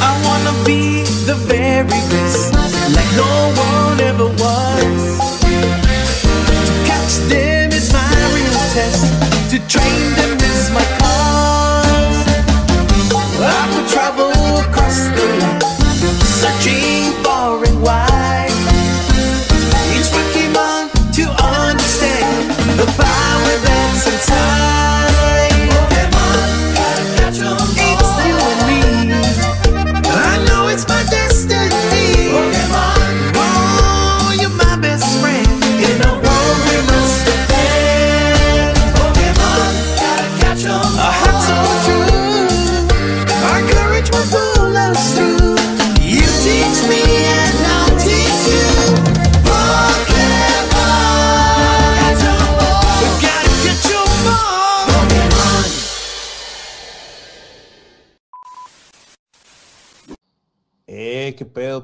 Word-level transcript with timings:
I 0.00 0.10
wanna 0.26 0.54
be 0.64 1.02
the 1.26 1.34
very 1.34 2.00
best, 2.12 2.54
like 2.96 3.10
no 3.16 3.30
one 3.56 3.71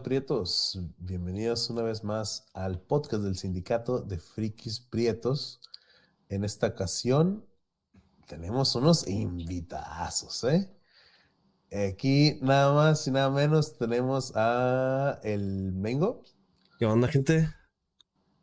Prietos. 0.02 0.80
Bienvenidos 0.98 1.70
una 1.70 1.82
vez 1.82 2.04
más 2.04 2.48
al 2.54 2.80
podcast 2.80 3.22
del 3.22 3.36
sindicato 3.36 4.00
de 4.00 4.18
Frikis 4.18 4.80
Prietos. 4.80 5.60
En 6.28 6.44
esta 6.44 6.68
ocasión 6.68 7.44
tenemos 8.27 8.74
unos 8.74 9.08
invitazos, 9.08 10.44
¿eh? 10.44 10.70
Aquí 11.90 12.38
nada 12.42 12.72
más 12.72 13.06
y 13.06 13.10
nada 13.10 13.30
menos 13.30 13.77
tenemos 13.77 14.32
a 14.36 15.20
el 15.22 15.72
Mengo. 15.72 16.22
¿Qué 16.78 16.86
onda, 16.86 17.08
gente? 17.08 17.48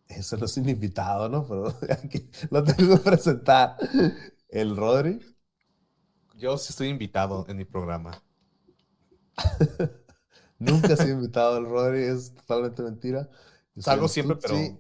Ese 0.07 0.37
no 0.37 0.45
es 0.45 0.57
un 0.57 0.69
invitado, 0.69 1.29
¿no? 1.29 1.47
Pero 1.47 1.67
aquí 1.91 2.29
lo 2.51 2.63
tengo 2.63 2.97
que 2.97 3.01
presentar. 3.01 3.77
El 4.49 4.75
Rodri. 4.75 5.19
Yo 6.35 6.57
sí 6.57 6.67
estoy 6.71 6.89
invitado 6.89 7.45
en 7.47 7.57
mi 7.57 7.65
programa. 7.65 8.21
Nunca 10.59 10.93
ha 10.93 10.97
sido 10.97 11.15
invitado 11.15 11.57
el 11.57 11.65
Rodri, 11.65 12.03
es 12.03 12.33
totalmente 12.35 12.81
mentira. 12.83 13.29
Yo 13.75 13.81
Salgo 13.81 14.07
siempre, 14.07 14.35
Tutsi. 14.37 14.77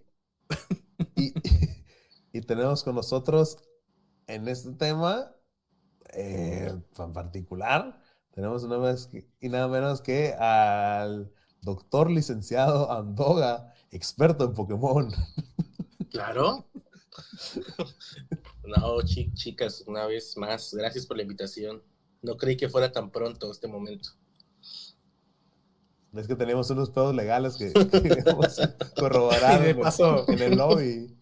Y, 1.15 1.33
y 2.33 2.41
tenemos 2.41 2.83
con 2.83 2.95
nosotros 2.95 3.57
en 4.27 4.47
este 4.47 4.71
tema 4.73 5.31
eh, 6.13 6.73
en 6.97 7.13
particular, 7.13 8.01
tenemos 8.31 8.63
una 8.63 8.77
vez 8.77 9.07
que- 9.07 9.27
y 9.41 9.49
nada 9.49 9.67
menos 9.67 10.01
que 10.01 10.33
al 10.33 11.31
doctor 11.61 12.09
licenciado 12.11 12.91
Andoga, 12.91 13.73
experto 13.91 14.45
en 14.45 14.53
Pokémon. 14.53 15.11
Claro. 16.09 16.65
No, 18.63 19.01
chi- 19.03 19.31
chicas, 19.33 19.83
una 19.87 20.07
vez 20.07 20.35
más, 20.37 20.73
gracias 20.73 21.05
por 21.05 21.17
la 21.17 21.23
invitación. 21.23 21.83
No 22.21 22.35
creí 22.35 22.57
que 22.57 22.67
fuera 22.69 22.91
tan 22.91 23.11
pronto 23.11 23.51
este 23.51 23.67
momento. 23.67 24.09
Es 26.17 26.27
que 26.27 26.35
tenemos 26.35 26.69
unos 26.69 26.89
pedos 26.91 27.13
legales 27.15 27.55
que, 27.57 27.71
que 27.91 28.01
queremos 28.01 28.59
corroborar 28.97 29.59
Y 29.61 29.63
de 29.65 29.69
en 29.71 29.77
el- 29.77 29.83
paso- 29.83 30.25
en 30.29 30.39
el 30.41 30.57
lobby. 30.57 31.17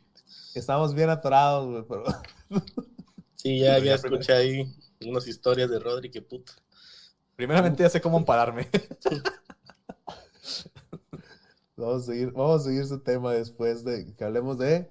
Estamos 0.55 0.93
bien 0.93 1.09
atorados, 1.09 1.67
güey, 1.69 1.83
pero 1.87 2.03
Sí, 3.35 3.59
ya, 3.59 3.77
ya 3.79 3.95
escuché 3.95 4.33
ahí 4.33 4.75
unas 5.05 5.27
historias 5.27 5.69
de 5.69 5.79
Rodri, 5.79 6.09
que 6.11 6.21
puta. 6.21 6.53
Primeramente 7.35 7.83
ya 7.83 7.89
sé 7.89 7.99
cómo 7.99 8.17
ampararme. 8.17 8.69
Vamos 11.75 12.03
a 12.03 12.05
seguir, 12.05 12.31
vamos 12.31 12.61
a 12.61 12.63
seguir 12.65 12.81
ese 12.83 12.99
tema 12.99 13.33
después 13.33 13.83
de 13.83 14.13
que 14.15 14.23
hablemos 14.23 14.57
de 14.59 14.89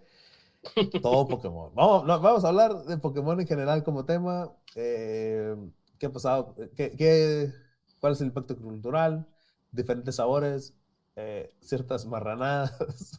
todo 1.01 1.29
Pokémon. 1.29 1.73
Vamos, 1.75 2.05
no, 2.05 2.21
vamos 2.21 2.45
a 2.45 2.49
hablar 2.49 2.85
de 2.85 2.99
Pokémon 2.99 3.41
en 3.41 3.47
general 3.47 3.85
como 3.85 4.05
tema. 4.05 4.51
eh, 4.75 5.55
¿Qué 5.99 6.07
ha 6.07 6.13
pasado? 6.13 6.57
¿Qué, 6.77 6.91
qué- 6.97 7.53
cuál 8.01 8.15
es 8.15 8.21
el 8.21 8.27
impacto 8.29 8.57
cultural? 8.57 9.27
Diferentes 9.73 10.17
sabores, 10.17 10.75
eh, 11.17 11.55
ciertas 11.61 12.07
marranadas. 12.07 12.73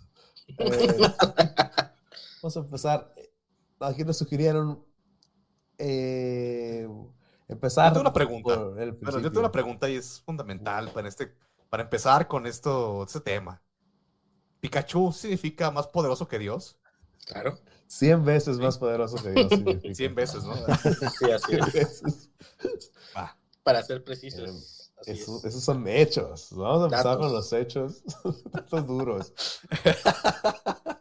Eh, 0.57 0.97
vamos 2.41 2.57
a 2.57 2.59
empezar. 2.59 3.15
Aquí 3.79 4.03
nos 4.03 4.17
sugirieron 4.17 4.83
eh, 5.77 6.85
empezar. 7.47 7.87
Yo 7.87 7.93
tengo 7.93 8.01
una 8.01 8.13
pregunta. 8.13 8.57
Bueno, 8.57 9.19
yo 9.19 9.29
tengo 9.29 9.39
una 9.39 9.51
pregunta 9.51 9.89
y 9.89 9.95
es 9.95 10.19
fundamental 10.19 10.91
para, 10.91 11.07
este, 11.07 11.33
para 11.69 11.83
empezar 11.83 12.27
con 12.27 12.45
esto, 12.45 13.03
este 13.03 13.21
tema. 13.21 13.61
¿Pikachu 14.59 15.13
significa 15.13 15.71
más 15.71 15.87
poderoso 15.87 16.27
que 16.27 16.39
Dios? 16.39 16.77
Claro. 17.25 17.57
100 17.87 18.25
veces 18.25 18.57
más 18.59 18.77
poderoso 18.77 19.15
que 19.23 19.31
Dios. 19.31 19.49
significa. 19.49 19.95
100 19.95 20.15
veces, 20.15 20.43
¿no? 20.43 20.55
Sí, 20.55 21.31
así 21.31 21.57
es. 21.73 22.29
Para 23.63 23.81
ser 23.83 24.03
precisos. 24.03 24.82
Eso- 25.07 25.37
es. 25.39 25.45
esos 25.45 25.63
son 25.63 25.87
hechos. 25.87 26.49
Vamos 26.51 26.81
a 26.81 26.85
empezar 26.85 27.05
Datos. 27.05 27.25
con 27.25 27.33
los 27.33 27.53
hechos. 27.53 28.01
Datos 28.51 28.87
duros. 28.87 29.33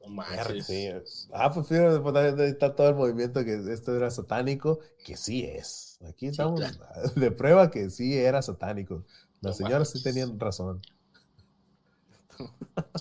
No 0.00 0.08
manches. 0.10 0.66
Sí. 0.66 0.88
Ah, 1.32 1.50
pues 1.52 1.66
fíjate, 1.66 1.98
pues, 2.00 2.38
está 2.40 2.74
todo 2.74 2.88
el 2.90 2.94
movimiento 2.94 3.42
que 3.44 3.54
esto 3.72 3.96
era 3.96 4.10
satánico, 4.10 4.80
que 5.04 5.16
sí 5.16 5.44
es. 5.44 5.98
Aquí 6.06 6.26
estamos 6.26 6.60
de 7.16 7.30
prueba 7.30 7.70
que 7.70 7.88
sí 7.90 8.16
era 8.18 8.42
satánico. 8.42 9.04
Las 9.40 9.58
No 9.58 9.66
señoras 9.66 9.90
sí 9.90 10.02
tenían 10.02 10.38
razón. 10.38 10.82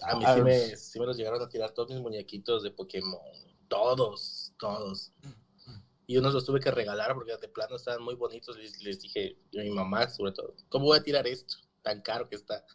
A 0.03 0.15
mí 0.15 0.23
Ah, 0.25 0.35
sí 0.35 0.41
me, 0.43 0.75
sí 0.77 0.99
me 0.99 1.05
los 1.05 1.17
llegaron 1.17 1.41
a 1.41 1.49
tirar 1.49 1.71
todos 1.71 1.89
mis 1.89 1.99
muñequitos 1.99 2.63
de 2.63 2.71
Pokémon. 2.71 3.19
Todos, 3.67 4.53
todos. 4.57 5.11
Y 6.05 6.17
unos 6.17 6.33
los 6.33 6.45
tuve 6.45 6.59
que 6.59 6.71
regalar 6.71 7.13
porque 7.13 7.35
de 7.37 7.47
plano 7.47 7.75
estaban 7.75 8.03
muy 8.03 8.15
bonitos. 8.15 8.57
Les, 8.57 8.81
les 8.81 8.99
dije, 8.99 9.37
a 9.57 9.61
mi 9.61 9.69
mamá 9.71 10.09
sobre 10.09 10.33
todo, 10.33 10.55
¿cómo 10.69 10.85
voy 10.85 10.99
a 10.99 11.03
tirar 11.03 11.25
esto? 11.27 11.55
Tan 11.81 12.01
caro 12.01 12.27
que 12.27 12.35
está. 12.35 12.65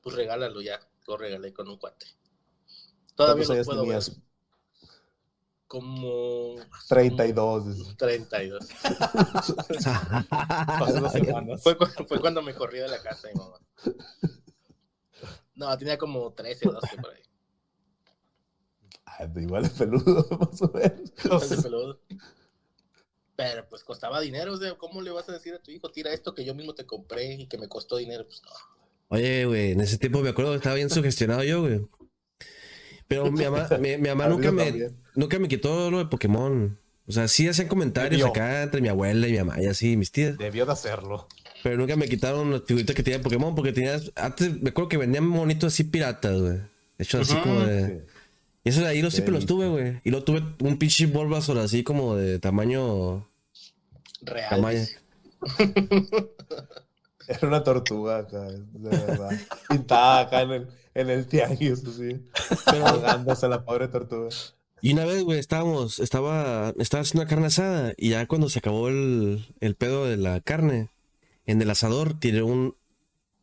Pues 0.00 0.16
regálalo 0.16 0.60
ya. 0.60 0.80
Lo 1.06 1.16
regalé 1.16 1.52
con 1.52 1.68
un 1.68 1.78
cuate. 1.78 2.06
Todavía 3.14 3.44
¿Cuántos 3.44 3.48
los 3.48 3.50
años 3.50 3.66
puedo 3.66 3.80
ver. 3.86 3.88
tenías? 3.88 4.22
Como... 5.66 6.56
32. 6.88 7.66
dices. 7.78 7.96
32. 7.96 8.68
Hace 10.30 11.00
dos 11.00 11.12
semanas. 11.12 11.62
Fue, 11.62 11.76
fue 12.06 12.20
cuando 12.20 12.42
me 12.42 12.54
corrí 12.54 12.78
de 12.78 12.88
la 12.88 13.02
casa 13.02 13.28
mi 13.28 13.34
mamá. 13.40 13.58
No, 15.54 15.76
tenía 15.78 15.98
como 15.98 16.32
13 16.32 16.68
o 16.68 16.72
12 16.72 16.96
por 16.96 17.10
ahí. 17.10 17.22
Ah, 19.06 19.28
igual 19.36 19.64
es 19.64 19.70
peludo, 19.70 20.26
más 20.40 20.62
o 20.62 20.72
menos. 20.72 21.42
Ese 21.42 21.62
peludo. 21.62 22.00
Pero 23.36 23.66
pues 23.68 23.82
costaba 23.82 24.20
dinero, 24.20 24.52
o 24.52 24.56
sea, 24.56 24.74
¿cómo 24.74 25.00
le 25.00 25.10
vas 25.10 25.28
a 25.28 25.32
decir 25.32 25.54
a 25.54 25.58
tu 25.58 25.70
hijo, 25.70 25.90
tira 25.90 26.12
esto 26.12 26.34
que 26.34 26.44
yo 26.44 26.54
mismo 26.54 26.74
te 26.74 26.84
compré 26.84 27.34
y 27.34 27.46
que 27.46 27.58
me 27.58 27.68
costó 27.68 27.96
dinero? 27.96 28.26
Pues 28.26 28.42
no. 28.42 28.50
Oye, 29.08 29.44
güey, 29.46 29.72
en 29.72 29.80
ese 29.80 29.98
tiempo 29.98 30.20
me 30.20 30.30
acuerdo 30.30 30.52
que 30.52 30.56
estaba 30.58 30.76
bien 30.76 30.90
sugestionado 30.90 31.42
yo, 31.44 31.60
güey. 31.62 31.80
Pero 33.08 33.30
mi 33.30 33.44
mamá, 33.44 33.68
mi, 33.78 33.96
mi 33.98 34.08
mamá 34.08 34.26
nunca 34.28 34.52
me, 34.52 34.90
nunca 35.14 35.38
me 35.38 35.48
quitó 35.48 35.90
lo 35.90 35.98
de 35.98 36.06
Pokémon. 36.06 36.78
O 37.06 37.12
sea, 37.12 37.28
sí 37.28 37.48
hacían 37.48 37.68
comentarios 37.68 38.12
Debió. 38.12 38.28
acá 38.28 38.62
entre 38.62 38.80
mi 38.80 38.88
abuela 38.88 39.26
y 39.28 39.32
mi 39.32 39.38
mamá 39.38 39.60
y 39.60 39.66
así, 39.66 39.96
mis 39.96 40.12
tías. 40.12 40.38
Debió 40.38 40.64
de 40.64 40.72
hacerlo. 40.72 41.26
Pero 41.62 41.76
nunca 41.76 41.96
me 41.96 42.08
quitaron 42.08 42.50
las 42.50 42.62
figuritas 42.64 42.96
que 42.96 43.02
tenía 43.02 43.18
de 43.18 43.24
Pokémon 43.24 43.54
porque 43.54 43.72
tenías. 43.72 44.12
Antes 44.16 44.60
me 44.62 44.70
acuerdo 44.70 44.88
que 44.88 44.96
vendían 44.96 45.26
monitos 45.26 45.72
así 45.72 45.84
piratas, 45.84 46.40
güey. 46.40 46.60
Hechos 46.98 47.28
así 47.28 47.40
como 47.40 47.60
de. 47.60 48.06
Y 48.64 48.70
eso 48.70 48.80
de 48.80 48.88
ahí 48.88 49.02
lo 49.02 49.08
Qué 49.08 49.16
siempre 49.16 49.34
los 49.34 49.46
tuve, 49.46 49.68
güey. 49.68 50.00
Y 50.04 50.10
luego 50.10 50.24
tuve 50.24 50.42
un 50.60 50.78
pinche 50.78 51.06
Bulbasaur 51.06 51.58
así 51.58 51.82
como 51.82 52.16
de 52.16 52.38
tamaño. 52.38 53.28
Real. 54.22 54.50
Tamaño. 54.50 54.86
Era 57.28 57.48
una 57.48 57.64
tortuga 57.64 58.18
acá, 58.18 58.40
de 58.42 58.90
verdad. 58.90 59.30
Pintada 59.68 60.20
acá 60.20 60.42
en 60.42 60.50
el, 60.50 60.68
en 60.94 61.10
el 61.10 61.26
tianguis, 61.26 61.84
así. 61.84 62.20
Ahogándose 62.66 63.48
la 63.48 63.64
pobre 63.64 63.88
tortuga. 63.88 64.28
Y 64.80 64.92
una 64.92 65.04
vez, 65.04 65.22
güey, 65.22 65.38
estábamos, 65.38 66.00
estaba, 66.00 66.74
estaba 66.78 67.02
haciendo 67.02 67.22
una 67.22 67.30
carne 67.30 67.46
asada 67.46 67.94
y 67.96 68.10
ya 68.10 68.26
cuando 68.26 68.48
se 68.48 68.58
acabó 68.58 68.88
el, 68.88 69.46
el 69.60 69.76
pedo 69.76 70.06
de 70.06 70.16
la 70.16 70.40
carne, 70.40 70.90
en 71.46 71.62
el 71.62 71.70
asador 71.70 72.18
tiré 72.18 72.42
un... 72.42 72.76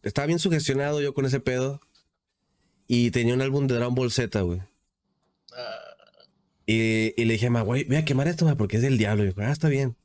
Estaba 0.03 0.27
bien 0.27 0.39
sugestionado 0.39 1.01
yo 1.01 1.13
con 1.13 1.25
ese 1.25 1.39
pedo 1.39 1.79
y 2.87 3.11
tenía 3.11 3.33
un 3.33 3.41
álbum 3.41 3.67
de 3.67 3.75
Dragon 3.75 3.95
Ball 3.95 4.11
Z, 4.11 4.41
güey. 4.41 4.61
Y, 6.65 7.13
y 7.21 7.25
le 7.25 7.33
dije, 7.33 7.49
ma, 7.49 7.61
güey, 7.61 7.83
voy 7.85 7.95
a 7.97 8.05
quemar 8.05 8.27
esto, 8.27 8.45
ma, 8.45 8.55
porque 8.55 8.77
es 8.77 8.83
del 8.83 8.97
diablo. 8.97 9.23
Y 9.23 9.27
dijo, 9.27 9.41
ah, 9.41 9.51
está 9.51 9.69
bien. 9.69 9.95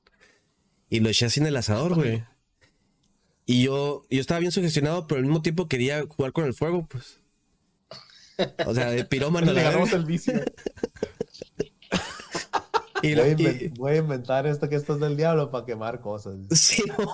Y 0.88 1.00
lo 1.00 1.08
eché 1.10 1.26
así 1.26 1.40
en 1.40 1.46
el 1.46 1.56
asador, 1.56 1.94
güey. 1.94 2.24
Y 3.46 3.62
yo, 3.64 4.06
yo 4.10 4.20
estaba 4.20 4.40
bien 4.40 4.52
sugestionado, 4.52 5.06
pero 5.06 5.18
al 5.18 5.24
mismo 5.26 5.42
tiempo 5.42 5.68
quería 5.68 6.04
jugar 6.08 6.32
con 6.32 6.44
el 6.46 6.54
fuego, 6.54 6.86
pues. 6.88 7.20
O 8.66 8.74
sea, 8.74 8.90
de 8.90 9.04
pirómano. 9.04 9.46
Le 9.48 9.52
la 9.54 9.62
ganamos 9.64 9.90
verga. 9.90 10.02
el 10.02 10.06
vicio. 10.10 10.32
Y, 13.02 13.14
Voy 13.14 13.22
a, 13.30 13.34
lo- 13.36 13.50
y- 13.50 13.68
voy 13.76 13.92
a 13.92 13.96
inventar 13.96 14.46
esto 14.46 14.66
que 14.68 14.76
esto 14.76 14.94
es 14.94 15.00
del 15.00 15.16
diablo 15.16 15.50
para 15.50 15.66
quemar 15.66 16.00
cosas. 16.00 16.36
Sí, 16.52 16.82
no. 16.98 17.12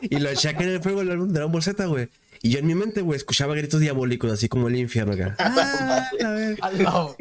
Y 0.00 0.18
lo 0.18 0.30
eché 0.30 0.50
en 0.50 0.62
el 0.62 0.82
fuego 0.82 1.00
del 1.00 1.10
álbum 1.10 1.28
de 1.28 1.44
Ball 1.44 1.62
Z, 1.62 1.84
güey. 1.86 2.08
Y 2.42 2.50
yo 2.50 2.58
en 2.58 2.66
mi 2.66 2.74
mente, 2.74 3.00
güey, 3.00 3.16
escuchaba 3.16 3.54
gritos 3.54 3.80
diabólicos, 3.80 4.30
así 4.30 4.48
como 4.48 4.68
el 4.68 4.76
infierno 4.76 5.14
acá. 5.14 5.34
Ah, 5.38 6.08
a 6.24 6.30
ver. 6.30 6.58
Al 6.60 6.82
lado. 6.82 7.16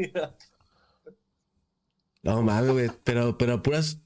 No 2.23 2.41
mames, 2.41 2.71
güey. 2.71 2.91
Pero, 3.03 3.37
pero 3.37 3.63
puras. 3.63 3.99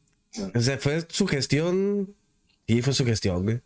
O 0.56 0.60
sea, 0.60 0.78
fue 0.78 1.06
su 1.10 1.28
gestión. 1.28 2.16
Sí, 2.68 2.82
fue 2.82 2.94
su 2.94 3.06
gestión, 3.06 3.44
güey. 3.44 3.62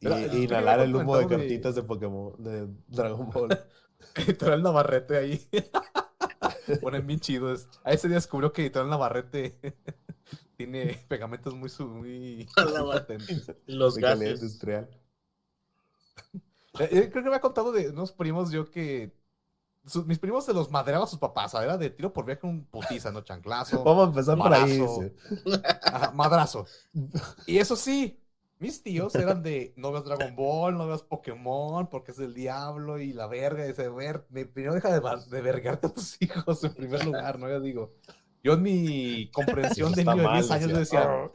Y, 0.00 0.44
inhalar 0.44 0.80
el 0.80 0.94
humo 0.94 1.16
de 1.16 1.26
cartitas 1.26 1.74
de 1.74 1.82
Pokémon, 1.82 2.34
de 2.38 2.68
Dragon 2.88 3.30
Ball. 3.30 3.48
Editorial 4.16 4.62
Navarrete 4.62 5.16
ahí. 5.16 5.48
Ponen 6.82 7.06
bien 7.06 7.20
chidos. 7.20 7.68
A 7.84 7.92
ese 7.92 8.08
día 8.08 8.16
descubrió 8.16 8.52
que 8.52 8.62
Editorial 8.62 8.90
Navarrete 8.90 9.54
tiene 10.56 10.98
pegamentos 11.08 11.54
muy. 11.54 12.46
Los 13.66 13.96
gases. 13.96 14.42
industrial. 14.42 14.88
Eh, 16.80 16.88
eh, 16.90 17.10
Creo 17.10 17.22
que 17.22 17.30
me 17.30 17.36
ha 17.36 17.40
contado 17.40 17.70
de 17.70 17.90
unos 17.90 18.10
primos 18.12 18.50
yo 18.50 18.68
que 18.68 19.12
sus- 19.86 20.06
mis 20.06 20.18
primos 20.18 20.44
se 20.44 20.52
los 20.52 20.70
madreaba 20.72 21.04
a 21.04 21.08
sus 21.08 21.20
papás, 21.20 21.52
¿sabes? 21.52 21.66
Era 21.68 21.78
de 21.78 21.90
tiro 21.90 22.12
por 22.12 22.24
viaje 22.26 22.46
un 22.46 22.64
putiza, 22.66 23.12
¿no? 23.12 23.20
Chanclazo. 23.22 23.84
Vamos 23.84 24.06
a 24.06 24.08
empezar 24.10 24.36
por 24.36 24.52
ahí. 24.52 24.78
Madrazo. 24.80 25.02
dice. 25.02 25.70
Ajá, 25.84 26.10
madrazo. 26.12 26.66
Y 27.46 27.58
eso 27.58 27.76
sí, 27.76 28.20
mis 28.58 28.82
tíos 28.82 29.14
eran 29.14 29.42
de 29.42 29.72
no 29.76 29.92
veas 29.92 30.04
Dragon 30.04 30.34
Ball, 30.34 30.76
no 30.76 30.86
veas 30.88 31.02
Pokémon, 31.02 31.88
porque 31.88 32.10
es 32.12 32.18
el 32.18 32.34
diablo 32.34 32.98
y 32.98 33.12
la 33.12 33.26
verga. 33.28 33.64
Y 33.64 33.68
dice, 33.68 33.88
ver, 33.88 34.26
me- 34.30 34.46
primero 34.46 34.74
deja 34.74 34.90
de, 34.98 35.00
de 35.30 35.42
vergarte 35.42 35.86
a 35.88 35.94
tus 35.94 36.20
hijos 36.22 36.64
en 36.64 36.74
primer 36.74 37.04
lugar, 37.04 37.38
¿no? 37.38 37.48
Yo 37.48 37.60
digo, 37.60 37.92
yo 38.42 38.54
en 38.54 38.62
mi 38.62 39.30
comprensión 39.32 39.92
de 39.92 40.04
niño 40.04 40.16
de 40.16 40.22
mal, 40.24 40.34
10 40.40 40.50
años 40.50 40.72
decía, 40.76 41.30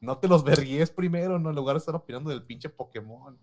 no 0.00 0.18
te 0.18 0.28
los 0.28 0.44
verguíes 0.44 0.90
primero, 0.90 1.38
¿no? 1.38 1.50
En 1.50 1.56
lugar 1.56 1.74
de 1.76 1.78
estar 1.78 1.94
opinando 1.94 2.30
del 2.30 2.42
pinche 2.44 2.68
Pokémon. 2.68 3.38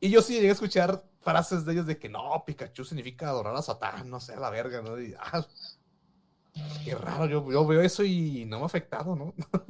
Y 0.00 0.10
yo 0.10 0.22
sí 0.22 0.34
llegué 0.34 0.50
a 0.50 0.52
escuchar 0.52 1.04
frases 1.20 1.64
de 1.64 1.72
ellos 1.72 1.86
de 1.86 1.98
que 1.98 2.08
no, 2.08 2.44
Pikachu 2.46 2.84
significa 2.84 3.28
adorar 3.28 3.56
a 3.56 3.62
Satán, 3.62 4.08
no 4.10 4.20
sé, 4.20 4.36
la 4.36 4.50
verga, 4.50 4.82
¿no? 4.82 5.00
Y, 5.00 5.14
ah, 5.18 5.46
qué 6.84 6.94
raro, 6.94 7.26
yo, 7.26 7.50
yo 7.50 7.66
veo 7.66 7.80
eso 7.80 8.04
y 8.04 8.44
no 8.46 8.58
me 8.58 8.62
ha 8.64 8.66
afectado, 8.66 9.16
¿no? 9.16 9.34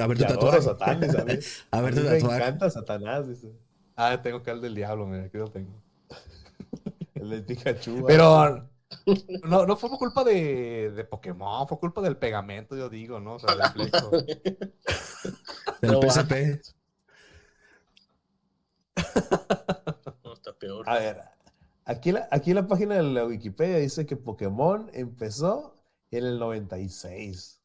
A 0.00 0.06
ver 0.06 0.18
tu 0.18 0.24
tatuaje. 0.24 0.62
Satán, 0.62 1.02
a 1.70 1.80
ver 1.80 1.94
tu 1.94 2.00
Me 2.02 2.06
tatuaje. 2.06 2.36
encanta 2.36 2.70
Satanás, 2.70 3.28
dice. 3.28 3.52
Ah, 3.96 4.20
tengo 4.22 4.42
que 4.42 4.50
el 4.50 4.60
del 4.60 4.74
diablo, 4.74 5.06
mira, 5.06 5.24
aquí 5.24 5.38
lo 5.38 5.50
tengo. 5.50 5.82
El 7.14 7.30
de 7.30 7.42
Pikachu. 7.42 8.04
Pero 8.06 8.68
no, 9.44 9.66
no 9.66 9.76
fue 9.76 9.88
por 9.90 9.98
culpa 9.98 10.22
de, 10.22 10.90
de 10.94 11.04
Pokémon, 11.04 11.66
fue 11.66 11.78
culpa 11.78 12.00
del 12.02 12.16
pegamento, 12.18 12.76
yo 12.76 12.88
digo, 12.88 13.20
¿no? 13.20 13.34
O 13.34 13.38
sea, 13.38 13.54
del 13.56 13.70
flexo. 13.70 14.10
Del 15.80 15.92
No, 15.92 16.00
PSP. 16.00 16.60
No, 20.24 20.32
está 20.34 20.52
peor. 20.52 20.88
A 20.88 20.98
ver, 20.98 21.22
aquí 21.84 22.12
la, 22.12 22.28
aquí 22.30 22.54
la 22.54 22.66
página 22.66 22.96
de 22.96 23.02
la 23.02 23.24
Wikipedia 23.26 23.78
dice 23.78 24.06
que 24.06 24.16
Pokémon 24.16 24.90
empezó 24.94 25.74
en 26.10 26.24
el 26.24 26.38
96. 26.38 27.62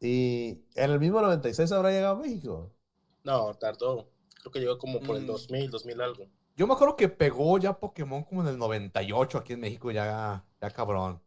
Y 0.00 0.64
en 0.74 0.90
el 0.90 1.00
mismo 1.00 1.20
96 1.22 1.72
habrá 1.72 1.90
llegado 1.90 2.16
a 2.16 2.18
México. 2.18 2.70
No, 3.24 3.52
tardó. 3.54 4.08
Creo 4.40 4.52
que 4.52 4.60
llegó 4.60 4.78
como 4.78 5.00
por 5.00 5.16
el 5.16 5.24
Mm. 5.24 5.26
2000, 5.26 5.70
2000 5.70 6.00
algo. 6.00 6.28
Yo 6.56 6.66
me 6.66 6.74
acuerdo 6.74 6.96
que 6.96 7.08
pegó 7.08 7.58
ya 7.58 7.78
Pokémon 7.78 8.24
como 8.24 8.42
en 8.42 8.48
el 8.48 8.58
98 8.58 9.38
aquí 9.38 9.52
en 9.54 9.60
México, 9.60 9.90
ya, 9.90 10.44
ya 10.60 10.70
cabrón. 10.70 11.22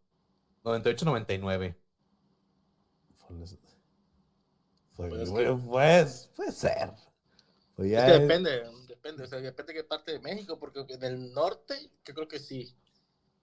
98, 0.63 1.05
99. 1.05 1.77
Pues, 3.27 3.57
pues, 4.95 5.29
Pues, 5.29 5.29
pues, 5.67 6.31
puede 6.35 6.51
ser. 6.51 6.91
Pues 7.75 7.91
Es 7.91 8.03
que 8.03 8.13
es- 8.15 8.21
depende, 8.21 8.63
depende, 8.87 9.23
o 9.23 9.27
sea, 9.27 9.39
depende 9.39 9.73
de 9.73 9.79
qué 9.79 9.83
parte 9.83 10.11
de 10.13 10.19
México, 10.19 10.57
porque 10.59 10.85
en 10.87 11.03
el 11.03 11.33
norte, 11.33 11.75
yo 12.05 12.13
creo 12.13 12.27
que 12.27 12.39
sí. 12.39 12.73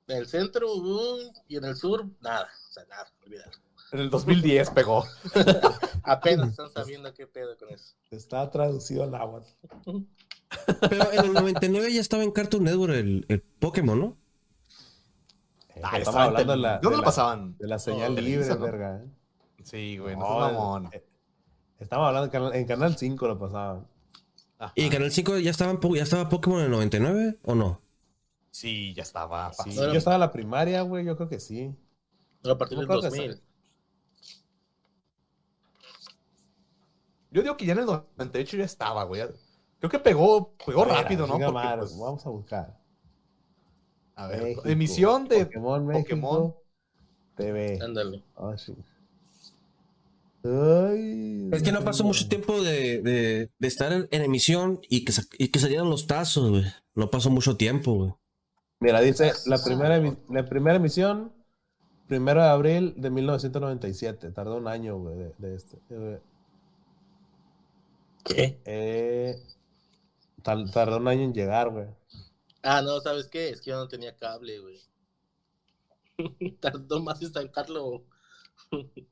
En 0.08 0.16
el 0.16 0.26
centro, 0.26 0.74
uh, 0.74 1.32
y 1.48 1.56
en 1.56 1.64
el 1.64 1.76
sur, 1.76 2.06
nada, 2.20 2.48
o 2.68 2.72
sea, 2.72 2.84
nada, 2.86 3.06
olvídalo. 3.24 3.52
En 3.92 4.00
el 4.00 4.10
2010 4.10 4.70
pegó. 4.70 5.04
Apenas 6.02 6.50
están 6.50 6.72
sabiendo 6.72 7.12
qué 7.14 7.26
pedo 7.26 7.56
con 7.58 7.68
eso. 7.70 7.94
está 8.10 8.50
traducido 8.50 9.04
al 9.04 9.14
agua. 9.14 9.44
Pero 10.88 11.12
en 11.12 11.24
el 11.26 11.32
99 11.34 11.92
ya 11.92 12.00
estaba 12.00 12.22
en 12.24 12.30
Cartoon 12.32 12.64
Network 12.64 12.94
el, 12.94 13.24
el 13.28 13.40
Pokémon, 13.42 13.98
¿no? 14.00 14.16
Ah, 15.82 15.98
estamos 15.98 16.00
estaba 16.08 16.24
hablando 16.24 16.52
de 16.52 16.58
la, 16.58 16.78
¿Dónde 16.78 16.90
de 16.90 16.96
lo 16.98 17.04
pasaban? 17.04 17.56
de 17.58 17.66
la 17.68 17.78
señal 17.78 18.14
No, 18.14 18.20
libre, 18.20 18.46
¿no? 18.48 18.58
verga. 18.58 19.02
¿eh? 19.02 19.08
Sí, 19.64 19.98
güey, 19.98 20.16
no, 20.16 20.22
No, 20.22 20.40
seas 20.46 20.52
mamón. 20.58 20.88
eh, 20.92 21.04
Estamos 21.80 22.06
hablando 22.06 22.26
en 22.26 22.30
canal, 22.30 22.54
en 22.54 22.66
canal 22.66 22.96
5 22.96 23.26
lo 23.28 23.38
pasaban. 23.38 23.86
Ajá. 24.62 24.72
¿Y 24.76 24.84
en 24.84 24.90
Canal 24.90 25.10
5 25.10 25.38
ya, 25.38 25.50
estaban, 25.50 25.80
ya 25.94 26.02
estaba 26.02 26.28
Pokémon 26.28 26.60
en 26.60 26.66
el 26.66 26.70
99 26.70 27.38
o 27.42 27.54
no? 27.54 27.80
Sí, 28.50 28.94
ya 28.94 29.02
estaba. 29.02 29.52
Sí, 29.52 29.74
yo 29.74 29.92
estaba 29.92 30.16
en 30.16 30.20
la 30.20 30.30
primaria, 30.30 30.82
güey, 30.82 31.04
yo 31.04 31.16
creo 31.16 31.28
que 31.28 31.40
sí. 31.40 31.74
No, 32.44 32.52
a 32.52 32.58
partir 32.58 32.78
del 32.78 32.86
creo 32.86 33.00
que 33.00 33.08
2000. 33.08 33.42
Yo 37.30 37.42
digo 37.42 37.56
que 37.56 37.64
ya 37.64 37.72
en 37.72 37.80
el 37.80 37.86
98 37.86 38.58
ya 38.58 38.64
estaba, 38.64 39.04
güey. 39.04 39.22
Creo 39.78 39.90
que 39.90 39.98
pegó, 39.98 40.54
pegó 40.64 40.84
Mira, 40.84 41.02
rápido, 41.02 41.26
¿no? 41.26 41.32
Porque, 41.32 41.50
madre, 41.50 41.78
pues, 41.78 41.98
Vamos 41.98 42.24
a 42.24 42.30
buscar. 42.30 42.78
a 44.14 44.26
ver, 44.28 44.42
México, 44.42 44.62
emisión 44.66 45.26
de 45.26 45.46
Pokémon 45.46 45.86
México 45.86 46.08
Pokémon. 46.08 46.54
TV. 47.34 47.80
Ándale. 47.82 48.22
Ah, 48.36 48.54
sí. 48.56 48.76
Ay, 50.44 51.48
Es 51.52 51.62
que 51.62 51.70
no 51.72 51.84
pasó 51.84 52.02
mucho 52.04 52.28
tiempo 52.28 52.60
de, 52.62 53.00
de- 53.02 53.50
de 53.58 53.68
estar 53.68 53.92
en, 53.92 54.08
en 54.10 54.22
emisión 54.22 54.80
y 54.88 55.04
que, 55.04 55.12
y 55.38 55.48
que 55.48 55.58
salieran 55.60 55.88
los 55.90 56.06
tazos, 56.06 56.50
güey. 56.50 56.64
No 56.94 57.10
pasó 57.10 57.30
mucho 57.30 57.56
tiempo, 57.56 57.94
güey. 57.94 58.12
Mira, 58.80 59.00
dice 59.00 59.32
la 59.46 59.62
primera, 59.62 60.02
la 60.28 60.44
primera 60.44 60.76
emisión, 60.76 61.32
primero 62.08 62.42
de 62.42 62.48
abril 62.48 62.94
de 62.96 63.10
1997. 63.10 64.32
Tardó 64.32 64.56
un 64.56 64.66
año, 64.66 64.98
güey, 64.98 65.16
de, 65.16 65.34
de 65.38 65.54
este. 65.54 65.78
¿Qué? 68.24 68.60
eh, 68.64 69.36
tal- 70.42 70.70
tardó 70.72 70.96
un 70.98 71.08
año 71.08 71.22
en 71.22 71.34
llegar, 71.34 71.70
güey. 71.70 71.86
Ah, 72.62 72.82
no, 72.82 73.00
¿sabes 73.00 73.28
qué? 73.28 73.50
Es 73.50 73.60
que 73.60 73.70
yo 73.70 73.76
no 73.76 73.88
tenía 73.88 74.16
cable, 74.16 74.58
güey. 74.58 74.80
Tardó 76.60 77.00
más 77.00 77.22
en 77.22 77.32
sacarlo 77.32 78.04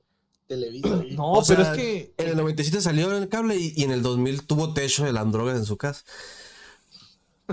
Televisa. 0.50 1.06
No, 1.08 1.38
O 1.38 1.44
pero 1.46 1.62
sea, 1.62 1.62
es 1.62 1.70
que. 1.70 2.14
En 2.18 2.28
el 2.28 2.36
97 2.36 2.80
salió 2.80 3.10
en 3.16 3.22
el 3.22 3.28
cable 3.28 3.56
y, 3.56 3.72
y 3.76 3.84
en 3.84 3.90
el 3.92 4.02
2000 4.02 4.46
tuvo 4.46 4.74
techo 4.74 5.04
de 5.10 5.18
Android 5.18 5.56
en 5.56 5.64
su 5.64 5.76
casa. 5.76 6.04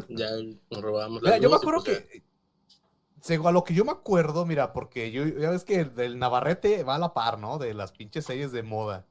Ya 0.09 0.29
nos 0.71 0.81
robamos 0.81 1.21
Mira, 1.21 1.37
la 1.37 1.37
yo 1.37 1.49
me 1.49 1.55
acuerdo 1.57 1.83
pues 1.83 1.99
que. 1.99 2.23
Según 3.21 3.47
a 3.47 3.51
lo 3.51 3.63
que 3.63 3.73
yo 3.73 3.83
me 3.85 3.91
acuerdo, 3.91 4.45
mira, 4.45 4.73
porque 4.73 5.11
yo 5.11 5.25
ya 5.27 5.49
ves 5.51 5.63
que 5.63 5.85
del 5.85 6.17
Navarrete 6.19 6.83
va 6.83 6.95
a 6.95 6.99
la 6.99 7.13
par, 7.13 7.39
¿no? 7.39 7.57
De 7.57 7.73
las 7.73 7.91
pinches 7.91 8.25
series 8.25 8.51
de 8.51 8.63
moda. 8.63 9.05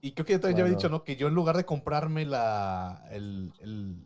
Y 0.00 0.12
creo 0.14 0.26
que 0.26 0.32
yo 0.34 0.40
también 0.40 0.56
ya 0.58 0.62
había 0.64 0.72
dicho, 0.76 0.88
¿no? 0.88 1.04
Que 1.04 1.16
yo 1.16 1.28
en 1.28 1.34
lugar 1.34 1.56
de 1.56 1.64
comprarme 1.64 2.26
la, 2.26 3.06
el, 3.12 3.52
el, 3.60 3.96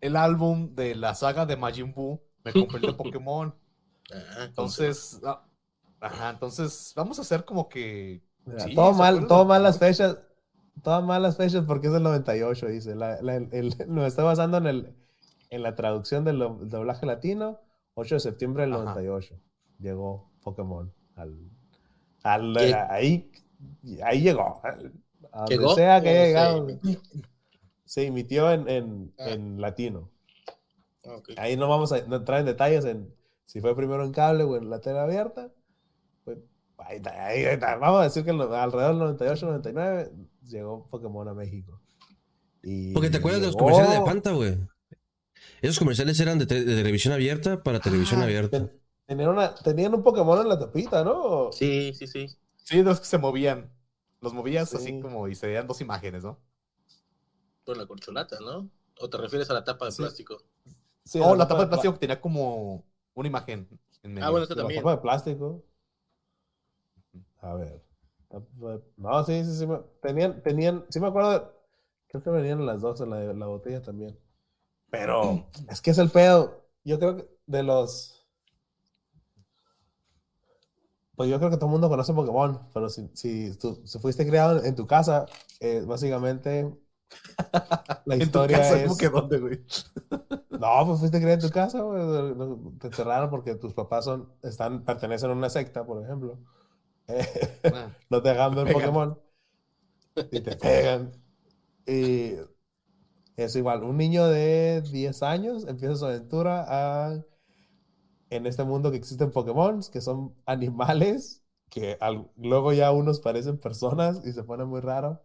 el 0.00 0.16
álbum 0.16 0.74
de 0.74 0.94
la 0.94 1.14
saga 1.14 1.46
de 1.46 1.56
Majin 1.56 1.92
Buu, 1.94 2.22
me 2.44 2.54
compré 2.54 2.80
el 2.80 2.86
de 2.86 2.92
Pokémon. 2.94 3.54
Ah, 4.12 4.44
Entonces, 4.48 5.20
ajá, 6.06 6.30
entonces 6.30 6.92
vamos 6.96 7.18
a 7.18 7.22
hacer 7.22 7.44
como 7.44 7.68
que. 7.68 8.22
Mira, 8.44 8.60
Sí, 8.60 8.74
todo 8.74 8.92
¿se 8.92 8.98
mal, 8.98 9.26
todo 9.26 9.44
mal 9.44 9.62
las 9.62 9.78
fechas. 9.78 10.18
Todas 10.82 11.02
mal 11.04 11.22
las 11.22 11.36
fechas 11.36 11.64
porque 11.66 11.86
es 11.86 11.92
del 11.92 12.02
98, 12.02 12.66
dice. 12.66 12.94
La, 12.94 13.20
la- 13.22 13.36
el, 13.36 13.48
el- 13.52 13.74
me 13.88 14.06
estoy 14.06 14.24
basando 14.24 14.58
en, 14.58 14.66
el, 14.66 14.94
en 15.50 15.62
la 15.62 15.74
traducción 15.74 16.24
del 16.24 16.38
do- 16.38 16.58
doblaje 16.62 17.06
latino. 17.06 17.60
8 17.94 18.16
de 18.16 18.20
septiembre 18.20 18.64
del 18.64 18.72
Ajá. 18.74 18.82
98. 18.84 19.34
Llegó 19.78 20.30
Pokémon. 20.42 20.92
Al, 21.16 21.38
al- 22.24 22.54
¿Qué? 22.58 22.74
ahí, 22.74 23.30
ahí 24.04 24.20
llegó. 24.20 24.60
A 25.32 25.40
donde 25.40 25.56
¿Llegó? 25.56 25.74
sea 25.74 26.00
que 26.02 26.08
haya 26.10 26.20
¿O 26.20 26.24
se 26.24 26.26
llegado. 26.28 26.58
emitió? 26.58 27.00
Se 27.86 28.06
emitió 28.06 28.50
en, 28.50 28.68
en, 28.68 29.14
Ah. 29.18 29.28
en 29.30 29.60
latino. 29.60 30.10
Ah. 31.06 31.16
Ahí 31.36 31.56
no 31.56 31.68
vamos 31.68 31.92
a 31.92 32.00
no 32.06 32.16
entrar 32.16 32.40
en 32.40 32.46
detalles 32.46 32.84
en 32.86 33.14
si 33.46 33.60
fue 33.60 33.76
primero 33.76 34.04
en 34.04 34.10
cable 34.12 34.42
o 34.42 34.56
en 34.56 34.68
la 34.70 34.80
tele 34.80 34.98
abierta. 34.98 35.50
Pues, 36.86 36.90
ahí 36.90 36.96
está, 36.96 37.26
ahí 37.26 37.42
está. 37.44 37.76
Vamos 37.76 38.00
a 38.00 38.04
decir 38.04 38.24
que 38.24 38.30
alrededor 38.30 38.90
del 38.90 38.98
98, 38.98 39.46
99 39.46 40.12
llegó 40.42 40.88
Pokémon 40.90 41.28
a 41.28 41.34
México. 41.34 41.80
Y 42.62 42.92
Porque 42.92 43.10
te 43.10 43.18
acuerdas 43.18 43.40
de 43.40 43.48
los 43.48 43.56
comerciales 43.56 43.98
de 43.98 44.04
Fanta, 44.06 44.32
güey. 44.32 44.56
Esos 45.60 45.78
comerciales 45.78 46.18
eran 46.20 46.38
de, 46.38 46.46
te- 46.46 46.64
de 46.64 46.76
televisión 46.76 47.12
abierta 47.14 47.62
para 47.62 47.80
televisión 47.80 48.20
Ah, 48.20 48.24
abierta. 48.24 48.58
ten- 48.58 48.80
tenían, 49.06 49.30
una- 49.30 49.54
tenían 49.54 49.94
un 49.94 50.02
Pokémon 50.02 50.40
en 50.40 50.48
la 50.48 50.58
tapita, 50.58 51.04
¿no? 51.04 51.50
Sí, 51.52 51.92
sí, 51.94 52.06
sí. 52.06 52.26
Sí, 52.56 52.82
los 52.82 53.00
que 53.00 53.06
se 53.06 53.18
movían. 53.18 53.70
Los 54.20 54.32
movías 54.32 54.70
Sí. 54.70 54.76
así 54.76 55.00
como 55.00 55.28
y 55.28 55.34
se 55.34 55.46
veían 55.46 55.66
dos 55.66 55.80
imágenes, 55.80 56.24
¿no? 56.24 56.38
Por 57.64 57.76
la 57.76 57.86
corcholata, 57.86 58.38
¿no? 58.40 58.68
¿O 59.00 59.10
te 59.10 59.16
refieres 59.18 59.50
a 59.50 59.54
la 59.54 59.64
tapa 59.64 59.86
de 59.86 59.92
Sí. 59.92 59.98
plástico? 59.98 60.38
Sí, 61.04 61.20
oh, 61.22 61.34
la 61.36 61.46
tapa 61.46 61.62
de 61.62 61.66
plástico 61.68 61.92
que 61.94 62.00
tenía 62.00 62.20
como 62.20 62.84
una 63.14 63.28
imagen 63.28 63.68
en 64.02 64.12
medio. 64.14 64.26
Ah, 64.26 64.30
bueno, 64.30 64.44
eso 64.44 64.54
La 64.54 64.62
también. 64.62 64.80
tapa 64.80 64.92
de 64.96 65.02
plástico. 65.02 65.64
A 67.44 67.54
ver. 67.54 67.82
No, 68.96 69.24
sí, 69.24 69.44
sí, 69.44 69.54
sí. 69.54 69.66
Tenían, 70.00 70.42
tenían, 70.42 70.84
sí 70.88 70.98
me 70.98 71.08
acuerdo. 71.08 71.52
Creo 72.08 72.22
que 72.22 72.30
venían 72.30 72.64
las 72.64 72.80
dos 72.80 73.00
en 73.00 73.10
la, 73.10 73.20
la 73.20 73.46
botella 73.46 73.82
también. 73.82 74.18
Pero 74.90 75.46
es 75.70 75.80
que 75.80 75.90
es 75.90 75.98
el 75.98 76.10
pedo. 76.10 76.64
Yo 76.84 76.98
creo 76.98 77.16
que 77.16 77.28
de 77.46 77.62
los. 77.62 78.26
Pues 81.16 81.30
yo 81.30 81.38
creo 81.38 81.50
que 81.50 81.56
todo 81.56 81.66
el 81.66 81.72
mundo 81.72 81.88
conoce 81.88 82.12
Pokémon, 82.12 82.60
pero 82.72 82.88
si, 82.88 83.08
si 83.14 83.56
tú 83.56 83.82
si 83.84 84.00
fuiste 84.00 84.26
criado 84.26 84.64
en, 84.64 84.74
tu 84.74 84.88
casa, 84.88 85.26
eh, 85.60 85.84
básicamente 85.86 86.76
la 88.04 88.14
En 88.14 88.18
tu 88.18 88.24
historia 88.24 88.58
casa, 88.58 88.78
es... 88.78 88.82
¿cómo 88.84 88.96
que 88.96 89.08
dónde, 89.08 89.38
güey? 89.38 89.64
No, 90.50 90.86
pues 90.86 90.98
fuiste 90.98 91.18
criado 91.18 91.34
en 91.34 91.40
tu 91.40 91.50
casa, 91.50 91.82
güey. 91.82 92.78
Te 92.80 92.88
encerraron 92.88 93.30
porque 93.30 93.54
tus 93.54 93.74
papás 93.74 94.06
son, 94.06 94.32
están, 94.42 94.84
pertenecen 94.84 95.30
a 95.30 95.34
una 95.34 95.50
secta, 95.50 95.86
por 95.86 96.02
ejemplo. 96.02 96.40
No 98.10 98.22
te 98.22 98.28
dejan 98.30 98.54
ver. 98.54 98.70
Pokémon. 98.70 99.18
Y 100.30 100.40
te 100.40 100.56
pegan. 100.56 101.12
Y 101.86 102.34
es 103.36 103.54
igual, 103.56 103.82
un 103.84 103.96
niño 103.96 104.26
de 104.26 104.82
10 104.90 105.22
años 105.22 105.66
empieza 105.68 105.96
su 105.96 106.06
aventura 106.06 106.64
a- 106.68 107.24
en 108.30 108.46
este 108.46 108.64
mundo 108.64 108.90
que 108.90 108.96
existen 108.96 109.30
Pokémon, 109.30 109.80
que 109.92 110.00
son 110.00 110.34
animales, 110.46 111.42
que 111.70 111.96
al- 112.00 112.30
luego 112.36 112.72
ya 112.72 112.92
unos 112.92 113.20
parecen 113.20 113.58
personas 113.58 114.20
y 114.26 114.32
se 114.32 114.44
pone 114.44 114.64
muy 114.64 114.80
raro. 114.80 115.22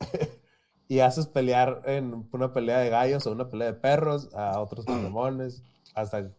y 0.88 1.00
haces 1.00 1.26
pelear 1.26 1.82
en 1.86 2.28
una 2.32 2.52
pelea 2.52 2.78
de 2.78 2.90
gallos 2.90 3.26
o 3.26 3.32
una 3.32 3.48
pelea 3.48 3.68
de 3.72 3.74
perros 3.80 4.30
a 4.34 4.60
otros 4.60 4.86
Pokémones 4.86 5.62
hasta, 5.94 6.30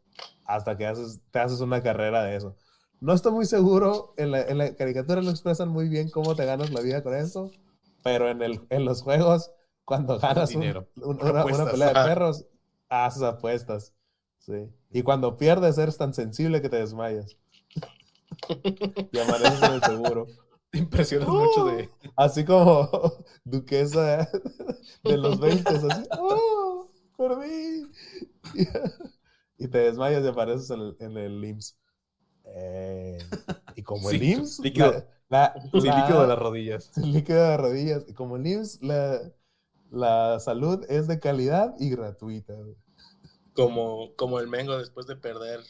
hasta 0.46 0.78
que 0.78 0.86
haces, 0.88 1.22
te 1.32 1.40
haces 1.40 1.62
una 1.62 1.82
carrera 1.84 2.24
de 2.24 2.36
eso. 2.38 2.56
No 3.04 3.14
estoy 3.14 3.32
muy 3.34 3.46
seguro, 3.46 4.14
en 4.18 4.32
la, 4.32 4.42
en 4.42 4.58
la 4.58 4.76
caricatura 4.76 5.22
no 5.22 5.30
expresan 5.30 5.70
muy 5.70 5.90
bien 5.90 6.10
cómo 6.10 6.36
te 6.36 6.46
ganas 6.46 6.72
la 6.72 6.82
vida 6.82 7.04
con 7.04 7.14
eso, 7.16 7.52
pero 8.04 8.30
en, 8.30 8.42
el, 8.42 8.62
en 8.70 8.86
los 8.86 9.02
juegos, 9.02 9.52
cuando 9.86 10.20
ganas 10.20 10.56
un- 10.56 10.64
un- 10.96 11.22
una, 11.22 11.44
pelea 11.72 11.88
de 11.90 11.94
perros, 11.94 12.46
haces 12.90 13.24
apuestas. 13.24 13.94
Sí. 14.40 14.70
Y 14.92 15.04
cuando 15.04 15.38
pierdes, 15.38 15.78
eres 15.78 15.98
tan 15.98 16.14
sensible 16.14 16.62
que 16.62 16.70
te 16.70 16.78
desmayas. 16.78 17.38
y 19.12 19.20
amaneces 19.20 19.62
en 19.64 19.74
el 19.74 19.84
seguro. 19.84 20.28
Te 20.72 20.80
impresionas 20.80 21.28
mucho 21.30 21.66
de. 21.66 21.90
Así 22.16 22.46
como 22.46 22.90
duquesa 23.44 24.30
de 25.04 25.18
los 25.18 25.40
20, 25.40 25.70
así, 25.70 25.88
¡oh! 26.20 26.90
¡Perdí! 27.18 27.88
Y 29.58 29.68
te 29.70 29.78
desmayas 29.78 30.24
y 30.24 30.28
apareces 30.28 30.70
en 30.72 30.82
el, 30.82 30.98
en 31.00 31.18
el 31.18 31.46
IMSS. 31.46 31.78
Eh, 32.56 33.18
y 33.76 33.82
como 33.84 34.10
el 34.12 34.20
Sí, 34.20 34.32
IMSS, 34.34 34.60
líquido. 34.60 34.92
la, 35.30 35.54
la- 35.54 35.62
Sin 35.72 35.86
la- 35.88 36.00
líquido 36.02 36.22
de 36.22 36.28
las 36.28 36.38
rodillas. 36.40 36.92
sin 36.94 37.12
líquido 37.14 37.44
de 37.44 37.58
rodillas. 37.58 38.04
Y 38.08 38.14
como 38.14 38.38
el 38.38 38.46
IMSS, 38.48 38.82
la, 38.84 39.22
la 39.92 40.40
salud 40.40 40.86
es 40.90 41.08
de 41.08 41.20
calidad 41.20 41.74
y 41.80 41.90
gratuita. 41.90 42.54
Como, 43.54 44.16
como 44.16 44.40
el 44.40 44.48
Mengo 44.48 44.78
después 44.78 45.06
de 45.08 45.16
perder, 45.16 45.62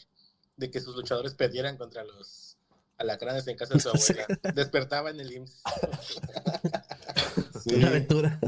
de 0.56 0.70
que 0.70 0.80
sus 0.80 0.94
luchadores 0.96 1.34
perdieran 1.34 1.76
contra 1.76 2.04
los 2.04 2.56
alacranes 2.98 3.46
en 3.48 3.56
casa 3.56 3.74
de 3.74 3.80
su 3.80 3.88
abuela. 3.90 4.26
Despertaba 4.54 5.10
en 5.10 5.20
el 5.20 5.32
IMSS. 5.32 5.62
Sí. 7.64 7.74
Una 7.76 7.88
aventura. 7.88 8.38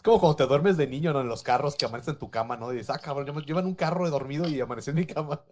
Es 0.00 0.02
como 0.02 0.18
cuando 0.18 0.36
te 0.36 0.46
duermes 0.46 0.78
de 0.78 0.86
niño 0.86 1.12
¿no? 1.12 1.20
en 1.20 1.28
los 1.28 1.42
carros 1.42 1.76
que 1.76 1.84
amaneces 1.84 2.14
en 2.14 2.18
tu 2.18 2.30
cama, 2.30 2.56
¿no? 2.56 2.72
Y 2.72 2.76
dices, 2.76 2.88
ah, 2.88 2.98
cabrón, 2.98 3.44
yo 3.44 3.54
un 3.58 3.74
carro 3.74 4.06
de 4.06 4.10
dormido 4.10 4.48
y 4.48 4.58
amanecí 4.58 4.88
en 4.88 4.96
mi 4.96 5.04
cama. 5.04 5.42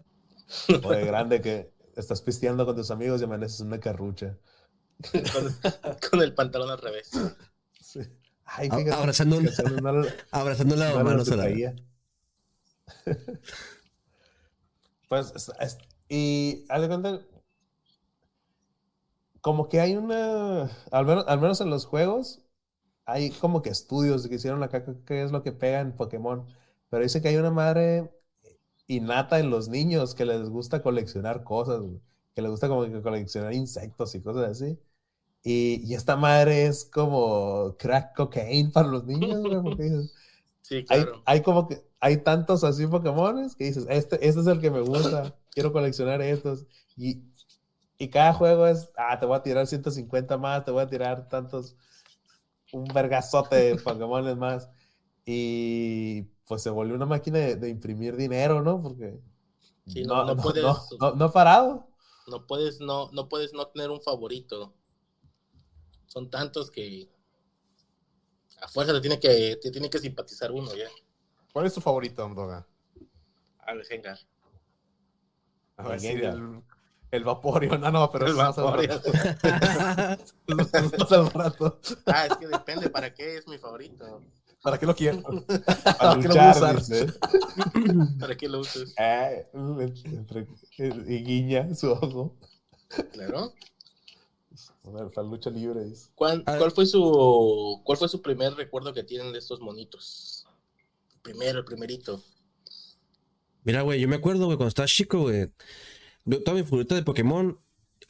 O 0.83 0.90
de 0.90 1.05
grande 1.05 1.43
que 1.43 1.71
estás 1.95 2.23
pisteando 2.23 2.64
con 2.64 2.75
tus 2.75 2.90
amigos 2.90 3.21
y 3.21 3.25
amaneces 3.25 3.61
en 3.61 3.67
una 3.67 3.78
carrucha. 3.78 4.38
con, 5.12 5.55
con 6.11 6.23
el 6.23 6.33
pantalón 6.35 6.71
al 6.71 6.78
revés. 6.78 7.11
Sí. 7.78 8.00
Ay, 8.47 8.71
abrazando 8.90 9.37
un- 9.37 9.45
que 9.45 9.62
una- 9.62 10.02
Abrazando 10.31 10.76
la 10.76 10.95
una 10.95 11.05
mamá, 11.05 11.12
no 11.14 11.26
se 11.26 11.33
se 11.33 11.37
la. 11.37 11.45
Pues, 15.11 15.31
es- 15.37 15.52
es- 15.61 15.78
y 16.09 16.64
haz 16.71 16.81
de 16.81 16.88
cuenta, 16.88 17.21
como 19.43 19.69
que 19.69 19.81
hay 19.81 19.95
una, 19.95 20.71
al 20.90 21.05
menos, 21.05 21.25
al 21.28 21.38
menos 21.38 21.61
en 21.61 21.69
los 21.69 21.85
juegos, 21.85 22.40
hay 23.09 23.31
como 23.33 23.62
que 23.62 23.71
estudios 23.71 24.29
que 24.29 24.37
hicieron 24.37 24.62
acá 24.65 24.85
qué- 25.07 25.25
es 25.25 25.33
lo 25.33 25.43
que 25.45 25.53
pega 25.53 25.81
en 25.81 25.97
Pokémon, 25.97 26.47
pero 26.91 27.05
dice 27.05 27.23
que 27.23 27.29
hay 27.31 27.38
una 27.38 27.53
madre 27.53 28.11
innata 28.87 29.38
en 29.41 29.50
los 29.50 29.69
niños 29.69 30.15
que 30.15 30.25
les 30.27 30.49
gusta 30.50 30.83
coleccionar 30.83 31.45
cosas, 31.45 31.83
que 32.35 32.43
les 32.43 32.50
gusta 32.50 32.69
como 32.69 32.85
que 32.87 33.03
coleccionar 33.03 33.53
insectos 33.55 34.15
y 34.15 34.23
cosas 34.23 34.50
así. 34.50 34.79
Y, 35.45 35.83
y 35.87 35.95
esta 35.95 36.17
madre 36.17 36.67
es 36.67 36.85
como 36.87 37.77
crack 37.79 38.17
cocaine 38.17 38.73
para 38.73 38.88
los 38.88 39.05
niños, 39.07 39.43
güey, 39.43 39.65
Sí, 40.62 40.85
hay, 40.88 41.07
claro. 41.07 41.25
hay 41.25 41.43
como 41.43 41.69
que 41.69 41.83
hay 42.00 42.19
tantos 42.19 42.65
así 42.65 42.87
Pokémones 42.87 43.57
que 43.57 43.65
dices, 43.65 43.87
este, 43.91 44.17
este 44.27 44.41
es 44.41 44.47
el 44.47 44.61
que 44.61 44.71
me 44.71 44.81
gusta, 44.81 45.35
quiero 45.50 45.73
coleccionar 45.73 46.23
estos. 46.23 46.67
Y, 46.97 47.23
y 47.99 48.09
cada 48.11 48.33
juego 48.35 48.67
es, 48.67 48.91
ah, 48.97 49.19
te 49.19 49.27
voy 49.27 49.37
a 49.37 49.43
tirar 49.43 49.67
150 49.67 50.38
más, 50.38 50.65
te 50.65 50.71
voy 50.71 50.83
a 50.83 50.88
tirar 50.88 51.29
tantos, 51.29 51.77
un 52.73 52.85
vergazote 52.87 53.57
de 53.57 53.77
Pokémones 53.77 54.37
más. 54.37 54.69
Y 55.25 56.23
pues 56.47 56.63
se 56.63 56.71
volvió 56.71 56.95
una 56.95 57.07
máquina 57.07 57.39
de, 57.39 57.57
de 57.57 57.69
imprimir 57.69 58.17
dinero, 58.17 58.63
¿no? 58.63 58.81
Porque 58.83 59.21
Sí, 59.87 60.03
no- 60.03 60.25
no 60.25 60.37
puedes- 60.37 60.63
no, 60.63 60.79
no- 61.01 61.13
no 61.15 61.25
ha 61.27 61.33
parado. 61.33 61.87
No 62.27 62.47
puedes 62.47 62.81
no, 62.81 63.11
no 63.13 63.29
puedes 63.29 63.53
no 63.53 63.67
tener 63.69 63.91
un 63.91 64.01
favorito. 64.03 64.75
Son 66.07 66.31
tantos 66.31 66.71
que 66.71 67.09
a 68.61 68.69
fuerza 68.69 68.93
te 68.93 69.01
tiene 69.01 69.19
que, 69.21 69.57
te 69.61 69.71
tiene 69.71 69.89
que 69.91 69.99
simpatizar 69.99 70.51
uno 70.53 70.75
ya. 70.75 70.89
¿Cuál 71.53 71.67
es 71.67 71.75
tu 71.75 71.81
favorito, 71.81 72.23
Amdoga? 72.23 72.67
Al 73.67 73.85
Gengar. 73.85 74.19
A 75.77 75.83
ver 75.89 76.01
El. 76.05 76.63
El, 77.11 77.25
Vaporeon. 77.25 77.85
Ah, 77.85 77.91
no, 77.91 78.11
pero 78.11 78.27
El 78.27 78.33
es 78.33 78.37
Vaporeon. 78.38 79.00
Es 80.99 81.12
al 81.12 81.31
rato. 81.31 81.81
Ah, 82.07 82.27
es 82.27 82.37
que 82.37 82.47
depende 82.47 82.91
para 82.91 83.12
qué 83.15 83.37
es 83.38 83.47
mi 83.49 83.59
favorito. 83.59 84.23
¿Para 84.62 84.79
qué 84.79 84.87
lo 84.87 84.95
quiero? 84.95 85.23
Para 85.23 85.99
¿Para 85.99 86.21
qué 86.21 86.29
lo 86.29 86.35
voy 86.35 86.45
a 86.45 86.50
usar? 86.50 86.83
¿Para 88.19 88.37
qué 88.37 88.49
lo 88.49 88.59
usas? 88.61 88.95
Eh, 88.99 89.47
entre- 89.55 90.49
y 90.79 91.23
guiña 91.25 91.75
su 91.75 91.93
ojo. 91.93 92.37
Claro. 93.12 93.53
A 94.85 94.91
ver, 94.91 95.11
para 95.11 95.27
lucha 95.29 95.50
libre, 95.50 95.85
dice. 95.85 96.09
¿Cuál, 96.15 96.43
A 96.47 96.53
ver. 96.53 96.59
cuál 96.61 96.71
fue 96.73 96.87
su 96.87 97.81
cuál 97.85 97.99
fue 97.99 98.09
su 98.09 98.21
primer 98.23 98.55
recuerdo 98.55 98.93
que 98.93 99.05
tienen 99.05 99.33
de 99.33 99.38
estos 99.38 99.61
monitos? 99.61 100.47
El 101.15 101.21
primero, 101.21 101.59
el 101.59 101.65
primerito. 101.65 102.23
Mira, 103.65 103.83
güey, 103.83 104.00
yo 104.00 104.09
me 104.09 104.17
acuerdo, 104.17 104.47
güey, 104.47 104.57
cuando 104.57 104.69
estaba 104.69 104.87
chico, 104.87 105.21
güey. 105.21 105.53
Yo- 106.29 106.43
Toda 106.43 106.57
mi 106.57 106.63
favorita 106.65 106.95
de 106.95 107.03
Pokémon. 107.03 107.59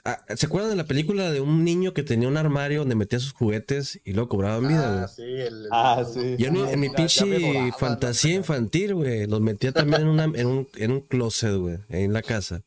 ah, 0.04 0.18
¿Se 0.36 0.46
acuerdan 0.46 0.70
de 0.70 0.76
la 0.76 0.84
película 0.84 1.30
de 1.30 1.40
un 1.40 1.64
niño 1.64 1.92
que 1.94 2.02
tenía 2.02 2.28
un 2.28 2.36
armario 2.36 2.80
donde 2.80 2.94
metía 2.94 3.18
sus 3.18 3.32
juguetes 3.32 4.00
y 4.04 4.12
luego 4.12 4.28
cobraban 4.28 4.68
vida, 4.68 4.90
güey? 4.92 5.04
Ah, 5.04 5.08
sí, 5.08 5.22
el, 5.22 5.40
el- 5.40 5.68
Ah, 5.70 6.04
sí. 6.04 6.36
Yo 6.38 6.46
en, 6.48 6.52
mi- 6.52 6.60
en 6.86 6.92
pinche 6.94 7.72
fantasía 7.78 8.34
infantil, 8.34 8.94
güey, 8.94 9.26
los 9.26 9.40
metía 9.40 9.72
también 9.72 10.02
en, 10.02 10.08
una, 10.08 10.24
en, 10.24 10.46
un, 10.46 10.68
en 10.76 10.90
un 10.92 11.00
closet, 11.00 11.54
güey, 11.56 11.78
en 11.88 12.12
la 12.12 12.22
casa. 12.22 12.62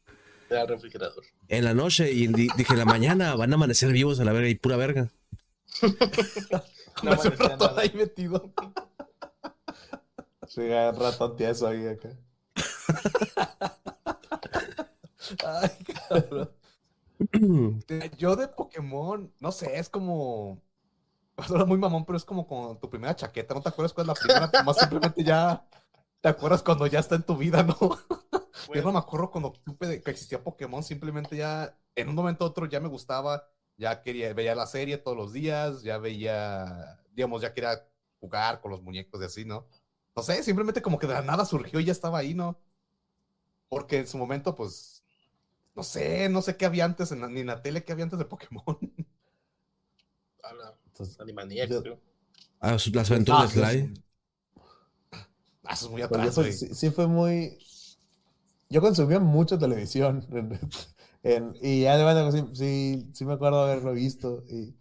el 0.49 0.67
refrigerador. 0.67 1.23
En 1.47 1.63
la 1.65 1.73
noche, 1.73 2.11
y 2.11 2.27
di- 2.27 2.49
dije, 2.57 2.75
la 2.75 2.85
mañana 2.85 3.35
van 3.35 3.51
a 3.51 3.55
amanecer 3.55 3.91
vivos 3.91 4.19
a 4.19 4.25
la 4.25 4.31
verga 4.33 4.49
y 4.49 4.55
pura 4.55 4.77
verga. 4.77 5.11
No 7.03 7.11
un 7.13 7.79
ahí 7.79 7.91
metido. 7.95 8.51
Llega 10.55 10.89
un 10.91 10.99
ratón 10.99 11.35
tieso 11.37 11.65
ahí 11.67 11.87
acá. 11.87 12.09
Ay, 15.45 15.69
cabrón. 16.09 16.51
Yo 18.17 18.35
de 18.35 18.47
Pokémon, 18.47 19.31
no 19.39 19.51
sé, 19.51 19.77
es 19.77 19.89
como. 19.89 20.61
Suena 21.47 21.65
muy 21.65 21.77
mamón, 21.77 22.05
pero 22.05 22.17
es 22.17 22.25
como 22.25 22.47
con 22.47 22.79
tu 22.79 22.89
primera 22.89 23.15
chaqueta. 23.15 23.53
¿No 23.53 23.61
te 23.61 23.69
acuerdas 23.69 23.93
cuál 23.93 24.05
es 24.05 24.07
la 24.07 24.13
primera? 24.13 24.51
Más 24.65 24.77
simplemente 24.77 25.23
ya. 25.23 25.65
¿Te 26.21 26.29
acuerdas 26.29 26.61
cuando 26.61 26.85
ya 26.85 26.99
está 26.99 27.15
en 27.15 27.23
tu 27.23 27.35
vida, 27.35 27.63
no? 27.63 27.75
Yo 28.73 28.81
no 28.83 28.91
me 28.91 28.99
acuerdo 28.99 29.31
cuando 29.31 29.53
supe 29.65 29.87
de 29.87 30.01
que 30.03 30.11
existía 30.11 30.43
Pokémon, 30.43 30.83
simplemente 30.83 31.35
ya. 31.35 31.75
En 31.95 32.09
un 32.09 32.15
momento 32.15 32.45
u 32.45 32.47
otro 32.47 32.67
ya 32.67 32.79
me 32.79 32.87
gustaba. 32.87 33.47
Ya 33.77 34.01
quería, 34.01 34.33
veía 34.33 34.53
la 34.53 34.67
serie 34.67 34.97
todos 34.97 35.17
los 35.17 35.33
días, 35.33 35.81
ya 35.81 35.97
veía. 35.97 36.99
Digamos, 37.11 37.41
ya 37.41 37.53
quería 37.53 37.87
jugar 38.19 38.61
con 38.61 38.71
los 38.71 38.81
muñecos 38.81 39.19
y 39.21 39.25
así, 39.25 39.45
¿no? 39.45 39.67
No 40.15 40.23
sé, 40.23 40.43
simplemente 40.43 40.81
como 40.81 40.99
que 40.99 41.07
de 41.07 41.13
la 41.13 41.21
nada 41.21 41.45
surgió 41.45 41.79
y 41.79 41.85
ya 41.85 41.91
estaba 41.91 42.19
ahí, 42.19 42.33
¿no? 42.33 42.59
Porque 43.69 43.97
en 43.99 44.07
su 44.07 44.17
momento, 44.17 44.55
pues 44.55 45.00
No 45.75 45.83
sé, 45.83 46.29
no 46.29 46.41
sé 46.41 46.55
qué 46.57 46.65
había 46.65 46.85
antes, 46.85 47.11
en 47.11 47.19
la- 47.21 47.27
ni 47.29 47.41
en 47.41 47.47
la 47.47 47.61
tele 47.61 47.83
qué 47.83 47.91
había 47.93 48.05
antes 48.05 48.19
de 48.19 48.25
Pokémon. 48.25 48.77
A 50.43 50.53
la 50.53 50.77
Entonces, 50.87 51.19
Animaniacs, 51.19 51.81
Yo-. 51.83 51.97
Ah, 52.61 52.77
las 52.93 53.11
aventuras 53.11 53.41
Ah, 53.41 53.47
de 53.53 53.61
Sly. 53.61 53.93
Ah, 55.63 55.73
eso 55.73 55.85
es 55.85 55.91
muy 55.91 56.01
atrás, 56.01 56.35
güey. 56.35 56.51
sí, 56.53 56.73
sí 56.73 56.89
fue 56.91 57.07
muy... 57.07 57.57
Yo 58.69 58.81
consumía 58.81 59.19
mucho 59.19 59.57
televisión. 59.59 60.25
en- 60.31 60.59
en- 61.23 61.53
y 61.61 61.81
ya 61.81 61.97
de 61.97 62.03
verdad, 62.03 62.31
sí, 62.31 62.43
sí, 62.53 63.09
sí 63.13 63.25
me 63.25 63.33
acuerdo 63.33 63.61
haberlo 63.63 63.93
visto. 63.93 64.43
Y, 64.49 64.75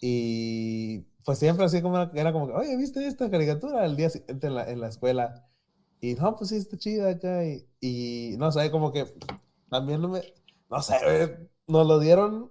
y 0.00 1.00
pues 1.24 1.38
siempre 1.38 1.64
así 1.66 1.82
como 1.82 1.98
era, 2.14 2.32
como 2.32 2.48
que, 2.48 2.54
oye, 2.54 2.76
¿viste 2.76 3.06
esta 3.06 3.30
caricatura? 3.30 3.84
El 3.86 3.96
día 3.96 4.10
siguiente 4.10 4.48
en 4.48 4.54
la, 4.56 4.70
en 4.70 4.80
la 4.80 4.88
escuela. 4.88 5.48
Y 6.00 6.14
no, 6.14 6.36
pues 6.36 6.50
sí, 6.50 6.56
está 6.56 6.78
chida 6.78 7.10
acá. 7.10 7.44
Y, 7.46 7.66
y 7.80 8.36
no 8.38 8.52
sé, 8.52 8.70
como 8.70 8.92
que 8.92 9.06
también 9.70 10.00
no 10.02 10.08
me... 10.08 10.22
No 10.68 10.82
sé, 10.82 10.96
eh, 11.06 11.48
nos 11.66 11.86
lo 11.86 11.98
dieron 11.98 12.50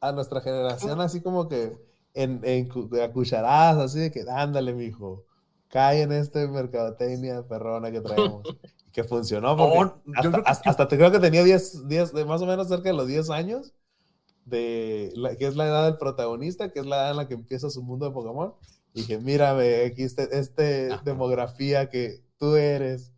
a 0.00 0.12
nuestra 0.12 0.40
generación 0.40 1.00
así 1.00 1.20
como 1.22 1.48
que 1.48 1.72
en, 2.14 2.40
en 2.44 2.68
a 3.02 3.12
cucharadas, 3.12 3.78
así 3.78 3.98
de 3.98 4.10
que, 4.12 4.24
ándale, 4.28 4.72
mijo, 4.74 5.24
cae 5.68 6.02
en 6.02 6.12
este 6.12 6.46
mercadotecnia 6.46 7.46
perrona 7.48 7.90
que 7.90 8.00
traemos. 8.00 8.42
que 8.92 9.02
funcionó 9.02 9.56
porque 9.56 9.78
No, 9.78 10.00
hasta, 10.14 10.20
creo 10.30 10.32
que- 10.44 10.50
hasta- 10.50 10.70
hasta 10.70 10.88
te 10.88 10.96
creo 10.96 11.10
que 11.10 11.18
tenía 11.18 11.42
10, 11.42 11.88
10, 11.88 12.12
de 12.12 12.24
más 12.24 12.40
o 12.42 12.46
menos 12.46 12.68
cerca 12.68 12.90
de 12.90 12.94
los 12.94 13.08
10 13.08 13.28
años, 13.30 13.72
de 14.44 15.10
la- 15.16 15.34
que 15.36 15.46
es 15.46 15.56
la 15.56 15.66
edad 15.66 15.84
del 15.86 15.96
protagonista, 15.98 16.70
que 16.70 16.78
es 16.80 16.86
la 16.86 16.96
edad 16.96 17.10
en 17.10 17.16
la 17.16 17.26
que 17.26 17.34
empieza 17.34 17.70
su 17.70 17.82
mundo 17.82 18.06
de 18.06 18.12
Pokémon. 18.12 18.54
Y 18.92 19.00
dije, 19.00 19.18
mírame, 19.18 19.86
aquí 19.86 20.04
este, 20.04 20.38
este 20.38 20.90
demografía 21.04 21.88
que 21.90 22.22
tú 22.38 22.54
eres. 22.54 23.10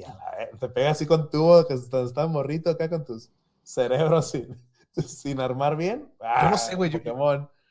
Y 0.00 0.02
a 0.04 0.14
la 0.14 0.36
vez, 0.38 0.58
te 0.60 0.68
pega 0.68 0.90
así 0.90 1.06
con 1.06 1.30
tubo, 1.30 1.66
que 1.66 1.74
estás 1.74 2.08
estás 2.08 2.28
morrito 2.30 2.70
acá 2.70 2.88
con 2.88 3.04
tus 3.04 3.30
cerebros 3.62 4.30
sin, 4.30 4.56
sin 5.06 5.40
armar 5.40 5.76
bien. 5.76 6.10
Yo 6.36 6.48
no 6.48 6.56
Ah, 6.56 6.58
sé, 6.58 6.74
güey, 6.76 6.90
yo-. 6.90 7.00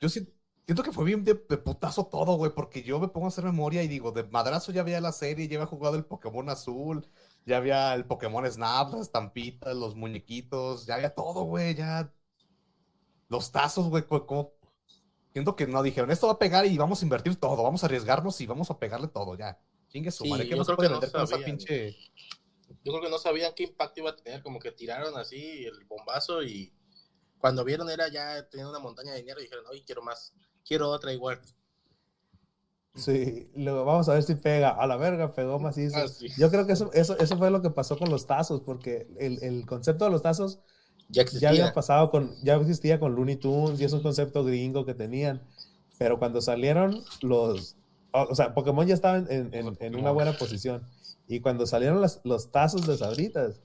Yo 0.01 0.09
siento 0.09 0.83
que 0.83 0.91
fue 0.91 1.05
bien 1.05 1.23
de, 1.23 1.33
de 1.35 1.57
putazo 1.57 2.05
todo, 2.07 2.35
güey, 2.37 2.51
porque 2.53 2.83
yo 2.83 2.99
me 2.99 3.07
pongo 3.09 3.27
a 3.27 3.29
hacer 3.29 3.43
memoria 3.45 3.83
y 3.83 3.87
digo, 3.87 4.11
de 4.11 4.23
madrazo 4.23 4.71
ya 4.71 4.81
había 4.81 5.01
la 5.01 5.11
serie, 5.11 5.47
ya 5.47 5.57
había 5.57 5.67
jugado 5.67 5.95
el 5.95 6.05
Pokémon 6.05 6.49
azul, 6.49 7.07
ya 7.45 7.57
había 7.57 7.93
el 7.93 8.05
Pokémon 8.05 8.49
Snap, 8.51 8.91
las 8.93 9.01
estampitas, 9.03 9.75
los 9.75 9.95
muñequitos, 9.95 10.85
ya 10.85 10.95
había 10.95 11.13
todo, 11.15 11.43
güey, 11.43 11.75
ya. 11.75 12.11
Los 13.29 13.51
tazos, 13.51 13.87
güey, 13.89 14.05
co- 14.05 14.25
como... 14.27 14.51
Siento 15.33 15.55
que 15.55 15.67
no 15.67 15.83
dijeron, 15.83 16.11
esto 16.11 16.27
va 16.27 16.33
a 16.33 16.39
pegar 16.39 16.65
y 16.65 16.77
vamos 16.77 17.01
a 17.01 17.05
invertir 17.05 17.37
todo, 17.39 17.63
vamos 17.63 17.83
a 17.83 17.87
arriesgarnos 17.87 18.41
y 18.41 18.47
vamos 18.47 18.71
a 18.71 18.79
pegarle 18.79 19.07
todo, 19.09 19.35
ya. 19.37 19.59
Chingue 19.91 20.11
su 20.11 20.23
Sí, 20.23 20.29
madre, 20.29 20.47
¿qué 20.47 20.55
yo 20.55 20.57
más 20.57 20.65
creo 20.65 20.77
puede 20.77 20.89
que 20.89 20.89
no 20.89 20.99
vender 20.99 21.11
con 21.11 21.23
esa 21.23 21.37
sabían. 21.37 21.57
pinche... 21.57 21.97
Yo 22.83 22.91
creo 22.93 23.01
que 23.03 23.09
no 23.09 23.17
sabían 23.19 23.53
qué 23.55 23.63
impacto 23.63 23.99
iba 24.01 24.09
a 24.11 24.15
tener, 24.15 24.41
como 24.41 24.59
que 24.59 24.71
tiraron 24.71 25.17
así 25.17 25.65
el 25.65 25.85
bombazo 25.85 26.43
y 26.43 26.73
cuando 27.39 27.63
vieron 27.65 27.89
era 27.89 28.07
ya 28.09 28.47
teniendo 28.49 28.71
una 28.71 28.79
montaña 28.79 29.11
de 29.13 29.19
dinero 29.19 29.39
y 29.39 29.43
dijeron, 29.43 29.65
oye, 29.67 29.83
quiero 29.85 30.01
más, 30.03 30.33
quiero 30.65 30.89
otra 30.89 31.13
igual. 31.13 31.41
Sí, 32.95 33.49
luego 33.55 33.85
vamos 33.85 34.09
a 34.09 34.13
ver 34.15 34.23
si 34.23 34.35
pega. 34.35 34.69
A 34.71 34.85
la 34.85 34.97
verga, 34.97 35.33
pegó 35.33 35.59
macizo. 35.59 35.97
Ah, 35.97 36.07
sí. 36.07 36.27
Yo 36.37 36.49
creo 36.51 36.65
que 36.67 36.73
eso, 36.73 36.91
eso, 36.93 37.17
eso 37.19 37.37
fue 37.37 37.49
lo 37.49 37.61
que 37.61 37.69
pasó 37.69 37.97
con 37.97 38.09
los 38.09 38.27
tazos, 38.27 38.61
porque 38.61 39.07
el, 39.17 39.41
el 39.43 39.65
concepto 39.65 40.05
de 40.05 40.11
los 40.11 40.21
tazos 40.21 40.59
Ya 41.07 41.23
ya 41.23 41.23
existía. 41.23 41.49
había 41.49 41.73
pasado 41.73 42.09
con, 42.11 42.35
ya 42.43 42.55
existía 42.55 42.99
con 42.99 43.15
Looney 43.15 43.37
Tunes 43.37 43.79
y 43.79 43.85
es 43.85 43.93
un 43.93 44.01
concepto 44.01 44.43
gringo 44.43 44.85
que 44.85 44.93
tenían. 44.93 45.41
Pero 45.97 46.19
cuando 46.19 46.41
salieron 46.41 47.03
los, 47.21 47.77
o, 48.11 48.35
sea, 48.35 48.53
Pokémon 48.53 48.85
ya 48.85 48.93
estaba 48.93 49.17
en, 49.17 49.27
en- 49.31 49.53
en- 49.53 49.77
en 49.79 49.95
una 49.95 50.11
buena 50.11 50.33
posición. 50.33 50.83
Y 51.27 51.39
cuando 51.39 51.65
salieron 51.65 52.01
las- 52.01 52.21
los 52.23 52.51
tazos 52.51 52.85
de 52.87 52.97
Sabritas, 52.97 53.61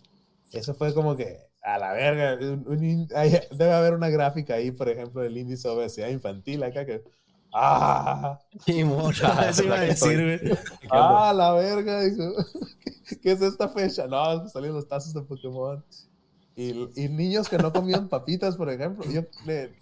eso 0.53 0.75
fue 0.75 0.95
como 0.95 1.17
que 1.17 1.39
a 1.63 1.79
la 1.79 1.93
verga. 1.93 2.39
un- 2.41 2.65
un 2.69 2.85
in- 2.85 3.09
hay- 3.15 3.41
debe 3.51 3.73
haber 3.73 3.95
una 3.95 4.09
gráfica 4.09 4.55
ahí, 4.55 4.71
por 4.71 4.89
ejemplo, 4.89 5.21
del 5.23 5.37
índice 5.37 5.67
de 5.69 5.75
obesidad 5.75 6.09
infantil 6.09 6.63
acá 6.63 6.85
que. 6.87 7.03
¡Ah! 7.53 8.39
Y 8.67 8.85
mora, 8.85 9.11
eso 9.51 9.65
iba 9.65 9.77
a 9.77 9.81
decir, 9.81 10.39
güey. 10.43 10.59
¡Ah, 10.91 11.33
la 11.35 11.53
verga! 11.53 12.03
Dijo. 12.03 12.33
¿Qué, 13.09 13.19
qué 13.21 13.33
es 13.33 13.41
esta 13.41 13.69
fecha? 13.69 14.07
No, 14.07 14.41
pues 14.43 14.53
salieron 14.53 14.77
los 14.77 14.87
tazos 14.89 15.15
de 15.15 15.23
Pokémon. 15.23 15.83
Y, 16.55 16.71
y 16.97 17.09
niños 17.09 17.49
que 17.49 17.59
no 17.59 17.73
comían 17.73 18.09
papitas, 18.09 18.57
por 18.57 18.71
ejemplo. 18.71 19.05
Yo, 19.11 19.23
le- 19.47 19.73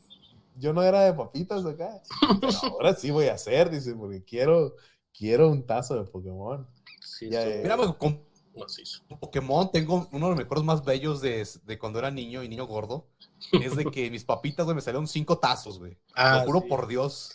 yo 0.56 0.72
no 0.72 0.82
era 0.82 1.02
de 1.02 1.12
papitas 1.14 1.64
acá. 1.64 2.02
Pero 2.40 2.52
ahora 2.72 2.94
sí 2.94 3.10
voy 3.10 3.26
a 3.28 3.34
hacer, 3.34 3.70
dice, 3.70 3.94
porque 3.94 4.22
quiero, 4.24 4.74
quiero 5.16 5.50
un 5.50 5.64
tazo 5.66 5.94
de 5.96 6.04
Pokémon. 6.10 6.66
Sí, 7.00 7.30
Ya, 7.30 7.46
eh. 7.46 7.60
Mira, 7.62 7.76
güey, 7.76 7.92
con. 7.98 8.22
Pokémon 9.20 9.70
tengo 9.72 10.08
uno 10.12 10.26
de 10.26 10.30
los 10.30 10.38
recuerdos 10.38 10.64
más 10.64 10.84
bellos 10.84 11.20
de, 11.20 11.44
de 11.64 11.78
cuando 11.78 11.98
era 11.98 12.10
niño 12.12 12.42
y 12.44 12.48
niño 12.48 12.66
gordo. 12.66 13.08
Es 13.52 13.74
de 13.74 13.84
que 13.86 14.10
mis 14.10 14.24
papitas, 14.24 14.64
güey, 14.64 14.76
me 14.76 14.80
salieron 14.80 15.08
cinco 15.08 15.38
tazos, 15.38 15.78
güey. 15.78 15.98
Ah, 16.14 16.38
Lo 16.40 16.46
juro 16.46 16.60
sí. 16.60 16.68
por 16.68 16.86
Dios. 16.86 17.32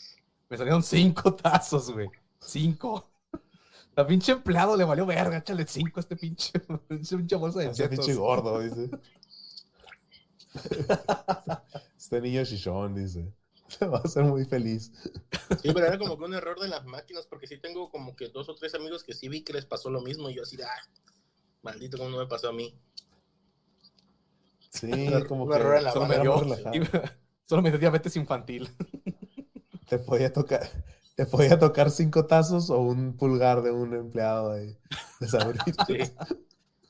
Me 0.49 0.57
salieron 0.57 0.81
cinco 0.81 1.33
tazos, 1.35 1.91
güey. 1.91 2.09
Cinco. 2.39 3.09
La 3.95 4.07
pinche 4.07 4.31
empleado 4.31 4.77
le 4.77 4.85
valió 4.85 5.05
verga, 5.05 5.37
échale 5.37 5.67
cinco 5.67 5.99
a 5.99 6.01
este 6.01 6.15
pinche, 6.15 6.53
pinche 6.87 7.35
bolsa 7.35 7.59
de 7.59 7.71
chetos. 7.73 7.89
pinche 7.89 8.13
gordo, 8.15 8.59
dice. 8.61 8.89
Este 11.97 12.21
niño 12.21 12.43
chichón, 12.45 12.95
dice. 12.95 13.33
Va 13.81 13.99
a 14.03 14.07
ser 14.07 14.23
muy 14.23 14.45
feliz. 14.45 14.91
Sí, 15.61 15.71
pero 15.73 15.85
era 15.85 15.97
como 15.97 16.17
que 16.17 16.23
un 16.23 16.33
error 16.33 16.59
de 16.59 16.67
las 16.67 16.85
máquinas, 16.85 17.27
porque 17.27 17.47
sí 17.47 17.57
tengo 17.57 17.89
como 17.91 18.15
que 18.15 18.29
dos 18.29 18.49
o 18.49 18.55
tres 18.55 18.73
amigos 18.73 19.03
que 19.03 19.13
sí 19.13 19.29
vi 19.29 19.43
que 19.43 19.53
les 19.53 19.65
pasó 19.65 19.89
lo 19.89 20.01
mismo 20.01 20.29
y 20.29 20.35
yo 20.35 20.43
así, 20.43 20.57
ah, 20.61 20.89
maldito, 21.61 21.97
¿cómo 21.97 22.09
no 22.09 22.17
me 22.17 22.27
pasó 22.27 22.49
a 22.49 22.53
mí? 22.53 22.73
Sí, 24.69 24.91
Un 24.91 25.25
como 25.25 25.43
un 25.43 25.51
que 25.51 25.55
error 25.57 25.77
en 25.77 25.83
la 25.83 25.91
Solo 25.91 26.07
me, 26.07 26.19
dio, 26.19 26.33
solo 27.45 27.61
me 27.61 27.69
dio 27.69 27.79
diabetes 27.79 28.15
infantil. 28.15 28.69
Te 29.87 29.97
podía 29.97 30.31
tocar, 30.31 30.69
te 31.15 31.25
podía 31.25 31.57
tocar 31.57 31.89
cinco 31.89 32.27
tazos 32.27 32.69
o 32.69 32.79
un 32.79 33.17
pulgar 33.17 33.63
de 33.63 33.71
un 33.71 33.93
empleado 33.95 34.53
de, 34.53 34.77
de 35.19 35.27
Sabritas. 35.27 35.87
Sí. 35.87 35.97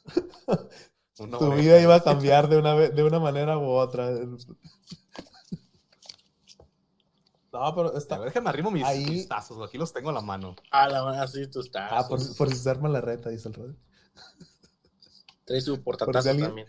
Una 1.19 1.37
Tu 1.37 1.45
oreja. 1.45 1.61
vida 1.61 1.81
iba 1.81 1.95
a 1.95 2.03
cambiar 2.03 2.47
de 2.49 2.57
una, 2.57 2.73
de 2.75 3.03
una 3.03 3.19
manera 3.19 3.57
u 3.57 3.65
otra. 3.69 4.09
No, 7.51 7.73
pero 7.75 7.95
A 7.95 7.97
está. 7.97 8.17
ver, 8.19 8.27
déjame 8.29 8.49
arrimo 8.49 8.69
mis, 8.71 8.83
Ahí- 8.85 9.05
mis 9.05 9.27
tazos, 9.27 9.57
güey, 9.57 9.67
aquí 9.67 9.77
los 9.77 9.91
tengo 9.91 10.09
a 10.09 10.13
la 10.13 10.21
mano. 10.21 10.55
Ah, 10.71 10.87
la 10.87 11.03
verdad, 11.03 11.27
sí, 11.27 11.47
tus 11.47 11.71
tazos. 11.71 11.97
Ah, 11.97 12.07
por, 12.07 12.37
por 12.37 12.49
si 12.49 12.55
se 12.55 12.69
arma 12.69 12.89
la 12.89 13.01
reta, 13.01 13.29
dice 13.29 13.47
el 13.49 13.55
Rod. 13.55 13.75
Trae 15.45 15.61
su 15.61 15.75
si 15.75 15.81
portatazo 15.81 16.29
alguien- 16.29 16.47
también. 16.47 16.67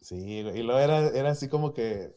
Sí, 0.00 0.42
güey, 0.42 0.58
y 0.60 0.62
luego 0.62 0.78
era, 0.80 0.98
era 1.08 1.30
así 1.30 1.48
como 1.48 1.72
que. 1.72 2.16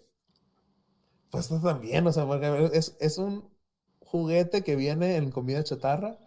Pues 1.30 1.46
esto 1.50 1.62
también, 1.66 2.06
o 2.06 2.12
sea, 2.12 2.26
porque 2.26 2.70
es, 2.74 2.98
es 3.00 3.18
un 3.18 3.50
juguete 4.02 4.64
que 4.64 4.76
viene 4.76 5.16
en 5.16 5.32
comida 5.32 5.64
chatarra 5.64 6.18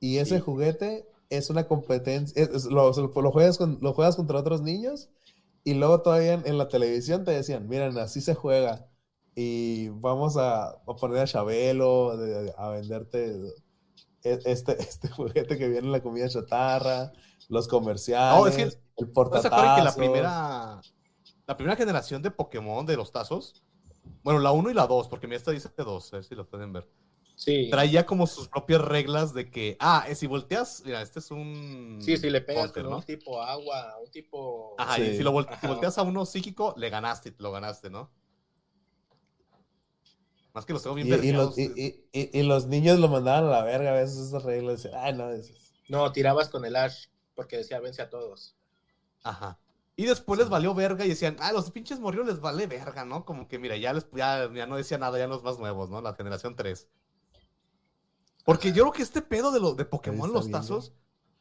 y 0.00 0.18
ese 0.18 0.36
Sí. 0.36 0.42
juguete 0.42 1.08
es 1.36 1.50
una 1.50 1.66
competencia. 1.68 2.40
es- 2.42 2.50
es- 2.50 2.64
lo, 2.66 2.90
lo 2.92 3.30
juegas 3.32 3.58
con, 3.58 3.78
lo 3.80 3.92
juegas 3.94 4.16
contra 4.16 4.38
otros 4.38 4.62
niños 4.62 5.10
y 5.64 5.74
luego 5.74 6.02
todavía 6.02 6.34
en, 6.34 6.46
en 6.46 6.58
la 6.58 6.68
televisión 6.68 7.24
te 7.24 7.30
decían: 7.32 7.68
Miren, 7.68 7.96
así 7.98 8.20
se 8.20 8.34
juega 8.34 8.86
y 9.34 9.88
vamos 9.88 10.36
a, 10.36 10.70
a 10.70 10.96
poner 11.00 11.18
a 11.22 11.26
Chabelo 11.26 12.16
de- 12.16 12.44
de- 12.44 12.54
a 12.56 12.68
venderte 12.68 13.34
e- 14.24 14.38
este, 14.44 14.72
este 14.82 15.08
juguete 15.08 15.56
que 15.58 15.68
viene 15.68 15.86
en 15.86 15.92
la 15.92 16.02
comida 16.02 16.28
chatarra, 16.28 17.12
los 17.48 17.66
comerciales, 17.68 18.40
No, 18.40 18.46
es 18.46 18.56
que- 18.56 18.62
el 18.62 18.68
¿No 18.98 19.06
se 19.06 19.12
portatazo. 19.12 19.76
que 19.76 19.82
la 19.82 19.94
primera, 19.94 20.80
la 21.46 21.56
primera 21.56 21.76
generación 21.76 22.22
de 22.22 22.30
Pokémon 22.30 22.84
de 22.86 22.96
los 22.96 23.10
tazos, 23.10 23.62
bueno, 24.22 24.38
la 24.40 24.52
1 24.52 24.70
y 24.70 24.74
la 24.74 24.86
2, 24.86 25.08
porque 25.08 25.26
mira, 25.26 25.38
esta 25.38 25.50
dice 25.50 25.70
2, 25.76 26.12
a 26.12 26.16
ver 26.16 26.24
si 26.24 26.34
lo 26.34 26.46
pueden 26.48 26.72
ver, 26.72 26.88
Sí. 27.34 27.68
traía 27.70 28.06
como 28.06 28.26
sus 28.26 28.46
propias 28.48 28.80
reglas 28.82 29.34
de 29.34 29.50
que, 29.50 29.76
ah, 29.80 30.04
eh, 30.08 30.14
si 30.14 30.26
volteas, 30.26 30.82
mira, 30.84 31.02
este 31.02 31.18
es 31.18 31.30
un... 31.30 31.98
Sí, 32.00 32.16
si 32.16 32.30
le 32.30 32.40
pegas 32.40 32.70
con 32.72 32.84
¿no? 32.84 32.96
un 32.98 33.02
tipo 33.02 33.42
agua, 33.42 33.96
un 34.04 34.10
tipo... 34.10 34.74
Ajá, 34.78 34.96
Sí. 34.96 35.02
y 35.02 35.16
si, 35.16 35.22
lo 35.22 35.32
vol- 35.32 35.48
si 35.48 35.54
Ajá. 35.54 35.68
volteas 35.68 35.98
a 35.98 36.02
uno 36.02 36.24
psíquico, 36.24 36.74
le 36.76 36.88
ganaste, 36.90 37.34
lo 37.38 37.50
ganaste, 37.50 37.90
¿no? 37.90 38.10
Más 40.54 40.66
que 40.66 40.72
los 40.74 40.82
tengo 40.82 40.94
bien 40.94 41.08
Y, 41.08 41.10
y 41.10 41.32
los, 41.32 41.56
vergueados. 41.56 41.58
y, 41.58 41.82
y- 42.12 42.20
y- 42.20 42.38
y 42.40 42.42
los 42.42 42.66
niños 42.66 42.98
lo 42.98 43.08
mandaban 43.08 43.44
a 43.44 43.50
la 43.50 43.64
verga 43.64 43.90
a 43.90 43.94
veces 43.94 44.18
esas 44.18 44.42
reglas. 44.42 44.82
Decían, 44.82 45.00
Ay, 45.02 45.14
no, 45.14 45.30
eso 45.30 45.52
es- 45.52 45.72
No, 45.88 46.12
tirabas 46.12 46.48
con 46.50 46.64
el 46.64 46.76
Ash, 46.76 47.06
porque 47.34 47.56
decía, 47.56 47.80
vence 47.80 48.02
a 48.02 48.10
todos. 48.10 48.54
Ajá. 49.24 49.58
Y 49.96 50.04
después 50.06 50.38
les 50.38 50.48
valió 50.48 50.74
verga 50.74 51.04
y 51.04 51.08
decían, 51.08 51.36
ah, 51.40 51.52
los 51.52 51.70
pinches 51.70 52.00
morrios 52.00 52.26
les 52.26 52.40
vale 52.40 52.66
verga, 52.66 53.04
¿no? 53.04 53.24
Como 53.24 53.48
que, 53.48 53.58
mira, 53.58 53.76
ya, 53.76 53.92
les, 53.92 54.06
ya, 54.12 54.50
ya 54.52 54.66
no 54.66 54.76
decía 54.76 54.98
nada, 54.98 55.18
ya 55.18 55.26
los 55.26 55.42
más 55.42 55.58
nuevos, 55.58 55.90
¿no? 55.90 56.00
La 56.02 56.14
generación 56.14 56.54
3. 56.56 56.88
Porque 58.44 58.68
yo 58.72 58.84
creo 58.84 58.92
que 58.92 59.02
este 59.02 59.22
pedo 59.22 59.52
de, 59.52 59.60
lo, 59.60 59.74
de 59.74 59.84
Pokémon, 59.84 60.26
está 60.26 60.34
los 60.34 60.44
viendo. 60.46 60.58
tazos, 60.58 60.92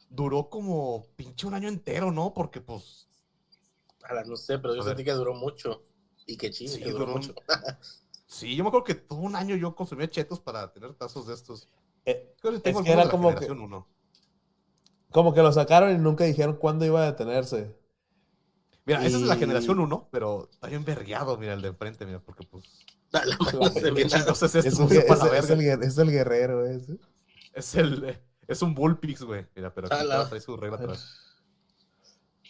duró 0.10 0.50
como 0.50 1.06
pinche 1.16 1.48
un 1.48 1.54
año 1.54 1.68
entero, 1.68 2.12
¿no? 2.12 2.34
Porque, 2.34 2.62
pues, 2.62 3.08
Ahora, 4.04 4.24
no 4.26 4.36
sé, 4.36 4.58
pero 4.60 4.74
yo 4.76 4.82
A 4.82 4.86
ver. 4.86 4.96
sentí 4.96 5.04
que 5.06 5.12
duró 5.16 5.34
mucho. 5.34 5.84
Y 6.26 6.38
que 6.38 6.50
chido, 6.52 6.74
Sí, 6.74 6.82
que 6.84 6.92
duró 6.92 7.08
mucho. 7.08 7.34
sí, 8.28 8.56
yo 8.56 8.64
me 8.64 8.70
acuerdo 8.70 8.84
que 8.86 8.96
todo 8.96 9.20
un 9.20 9.36
año 9.36 9.56
yo 9.56 9.76
consumía 9.76 10.10
chetos 10.10 10.40
para 10.40 10.72
tener 10.74 10.94
tazos 10.96 11.28
de 11.28 11.34
estos. 11.34 11.68
Eh, 12.06 12.34
Creo 12.42 12.54
que 12.54 12.60
tengo 12.60 12.84
que 12.84 12.90
alguno 12.92 13.02
era 13.04 13.12
como 13.12 13.30
que- 13.30 13.34
generación 13.36 13.60
uno. 13.62 13.88
como 15.12 15.34
que 15.34 15.42
lo 15.42 15.52
sacaron 15.52 15.92
y 15.94 15.98
nunca 15.98 16.24
dijeron 16.24 16.56
cuándo 16.56 16.86
iba 16.86 17.02
a 17.04 17.06
detenerse. 17.06 17.76
Mira, 18.86 19.06
esa 19.06 19.18
es 19.18 19.24
la 19.24 19.36
Y- 19.36 19.40
generación 19.40 19.80
1, 19.80 20.08
pero 20.12 20.50
está 20.52 20.68
bien 20.68 20.84
vergueado, 20.84 21.38
mira, 21.38 21.54
el 21.54 21.62
de 21.62 21.68
enfrente, 21.70 22.06
mira, 22.06 22.20
porque 22.20 22.46
pues. 22.48 22.86
A 23.14 23.26
la 23.26 23.38
madre, 23.38 23.70
se 23.74 23.82
¿Qué 23.82 23.92
ve 23.92 24.04
nada. 24.06 24.18
chingos 24.20 24.44
es 24.44 24.56
Es, 24.56 24.66
esto? 24.66 24.84
un- 24.84 24.88
Muy 24.90 24.98
es- 24.98 25.06
para 25.06 25.26
la 25.26 25.38
es 25.38 25.48
verga. 25.50 25.54
el, 25.64 25.80
guer- 25.80 25.84
es 25.86 25.98
el 25.98 26.12
guerrero 26.12 26.66
ese. 26.66 26.98
Es 27.54 27.76
el. 27.76 28.20
Es 28.48 28.62
un 28.62 28.74
Bullpix, 28.76 29.24
güey. 29.24 29.46
Mira, 29.56 29.74
pero 29.74 29.88
aquí 29.92 30.06
trae 30.30 30.42
su 30.42 30.58
regla 30.58 30.78
atrás. 30.78 31.18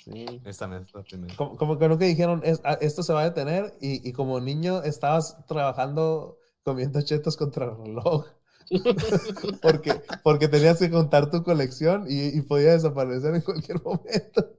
Sí. 0.03 0.25
Esta 0.45 0.65
no 0.67 0.77
es 0.77 0.93
la 0.93 1.03
primera. 1.03 1.35
Como, 1.35 1.57
como 1.57 1.77
que 1.77 1.87
nunca 1.87 2.05
dijeron, 2.05 2.41
"Es- 2.43 2.61
ah, 2.63 2.77
esto 2.81 3.03
se 3.03 3.13
va 3.13 3.21
a 3.21 3.25
detener 3.25 3.73
y, 3.81 4.07
y 4.07 4.13
como 4.13 4.39
niño 4.39 4.81
estabas 4.83 5.37
trabajando 5.45 6.39
comiendo 6.63 7.01
chetos 7.01 7.37
contra 7.37 7.65
el 7.65 7.75
reloj. 7.77 8.25
porque, 9.61 10.01
porque 10.23 10.47
tenías 10.47 10.79
que 10.79 10.89
contar 10.89 11.29
tu 11.29 11.43
colección 11.43 12.05
y, 12.07 12.27
y 12.37 12.41
podía 12.41 12.71
desaparecer 12.71 13.35
en 13.35 13.41
cualquier 13.41 13.81
momento. 13.83 14.57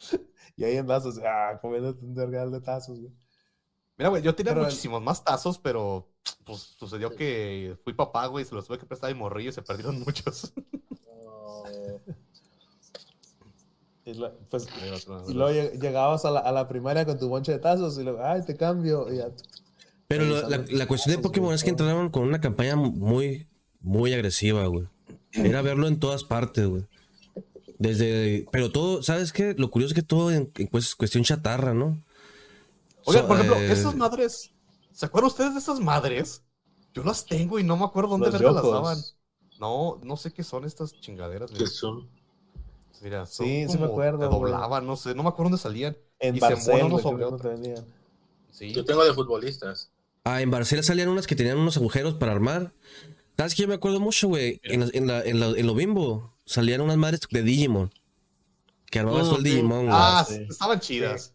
y 0.56 0.64
ahí 0.64 0.76
andas, 0.78 1.04
o 1.06 1.12
sea, 1.12 1.58
comiendo 1.60 1.96
un 2.00 2.14
vergal 2.14 2.50
de 2.50 2.60
tazos, 2.60 2.98
güey. 3.00 3.12
Mira, 3.96 4.08
güey, 4.10 4.22
yo 4.22 4.34
tenía 4.34 4.52
Pero 4.52 4.62
el- 4.62 4.66
muchísimos 4.66 5.00
más 5.02 5.22
tazos, 5.24 5.58
pero 5.58 6.08
pues 6.44 6.74
sucedió 6.78 7.14
que 7.14 7.76
fui 7.84 7.92
papá, 7.94 8.26
güey, 8.26 8.44
se 8.44 8.54
los 8.54 8.66
tuve 8.66 8.78
que 8.78 8.86
prestar 8.86 9.08
de 9.08 9.14
morrillo 9.14 9.50
y 9.50 9.52
se 9.52 9.62
perdieron 9.62 10.00
muchos. 10.00 10.52
No. 11.24 11.62
Y, 14.06 14.12
pues, 14.50 14.66
y 15.28 15.32
luego 15.32 15.50
lleg- 15.50 15.80
llegabas 15.80 16.26
a 16.26 16.30
la, 16.30 16.40
a 16.40 16.52
la 16.52 16.68
primaria 16.68 17.06
con 17.06 17.18
tu 17.18 17.26
bonche 17.30 17.52
de 17.52 17.58
tazos 17.58 17.96
y 17.98 18.02
luego, 18.02 18.22
ay, 18.22 18.42
te 18.44 18.54
cambio. 18.54 19.10
Y 19.10 19.16
ya, 19.16 19.28
Pero 20.08 20.26
lo- 20.26 20.46
la, 20.46 20.86
cuestión 20.86 21.16
de 21.16 21.22
Pokémon 21.22 21.54
es 21.54 21.64
que 21.64 21.70
entraron 21.70 22.10
con 22.10 22.24
una 22.24 22.38
campaña 22.38 22.76
muy, 22.76 23.46
muy 23.80 24.12
agresiva, 24.12 24.66
güey. 24.66 24.86
Era 25.32 25.62
verlo 25.62 25.88
en 25.88 25.98
todas 25.98 26.22
partes, 26.22 26.66
güey. 26.66 26.84
Desde, 27.78 28.46
pero 28.52 28.70
todo, 28.70 29.02
¿sabes 29.02 29.32
qué? 29.32 29.54
Lo 29.56 29.70
curioso 29.70 29.94
es 29.94 30.00
que 30.02 30.06
todo 30.06 30.30
en, 30.30 30.52
en 30.58 30.68
cues- 30.70 30.94
cuestión 30.96 31.24
chatarra, 31.24 31.72
¿no? 31.72 31.98
Oigan, 33.04 33.22
So- 33.22 33.28
por 33.28 33.36
ejemplo, 33.38 33.56
eh, 33.60 33.72
esas 33.72 33.94
madres, 33.94 34.50
¿se 34.92 35.06
acuerdan 35.06 35.28
ustedes 35.30 35.52
de 35.54 35.60
esas 35.60 35.80
madres? 35.80 36.42
Yo 36.92 37.02
las 37.02 37.24
tengo 37.26 37.58
y 37.58 37.64
no 37.64 37.76
me 37.76 37.84
acuerdo 37.84 38.10
dónde 38.10 38.30
verga 38.30 38.52
las 38.52 38.62
daban. 38.62 38.98
No, 39.60 39.98
no 40.02 40.16
sé 40.16 40.32
qué 40.32 40.42
son 40.44 40.64
estas 40.64 40.92
chingaderas. 41.00 41.50
¿Qué 41.50 41.58
Mira, 41.58 41.70
son? 41.70 42.08
mira 43.02 43.26
son 43.26 43.46
Sí, 43.46 43.66
sí 43.68 43.78
me 43.78 43.86
acuerdo, 43.86 44.18
Te 44.20 44.24
doblaban, 44.26 44.86
no 44.86 44.96
sé, 44.96 45.14
no 45.14 45.22
me 45.22 45.28
acuerdo 45.28 45.50
dónde 45.50 45.62
salían. 45.62 45.96
En 46.18 46.36
Y 46.36 46.40
se 46.40 46.46
Barcel, 46.46 46.74
mono 46.82 46.88
güey, 46.90 47.02
sobre 47.02 47.16
creo 47.16 47.28
que 47.30 47.34
otra. 47.34 47.50
no 47.50 47.56
te 47.56 47.62
vendían. 47.62 47.86
Sí. 48.50 48.72
Yo 48.72 48.84
tengo 48.84 49.04
de 49.04 49.12
futbolistas. 49.12 49.90
Ah, 50.24 50.40
en 50.40 50.50
Barcelona 50.50 50.84
salían 50.84 51.08
unas 51.08 51.26
que 51.26 51.36
tenían 51.36 51.58
unos 51.58 51.76
agujeros 51.76 52.14
para 52.14 52.32
armar. 52.32 52.72
¿Sabes 53.36 53.54
que 53.54 53.62
yo 53.62 53.68
me 53.68 53.74
acuerdo 53.74 53.98
mucho, 54.00 54.28
güey? 54.28 54.60
En, 54.62 54.80
la- 54.80 54.90
en, 54.92 55.06
la- 55.08 55.22
en, 55.24 55.40
la- 55.40 55.58
en 55.58 55.66
lo 55.66 55.74
bimbo 55.74 56.32
salían 56.46 56.80
unas 56.80 56.96
madres 56.96 57.20
de 57.30 57.42
Digimon. 57.42 57.92
Que 58.90 59.00
armabas 59.00 59.24
Mm, 59.24 59.28
todo 59.28 59.36
el. 59.38 59.44
Digimon, 59.44 59.86
güey. 59.86 59.88
Ah, 59.90 60.24
sí. 60.26 60.46
estaban 60.48 60.78
chidas. 60.80 61.34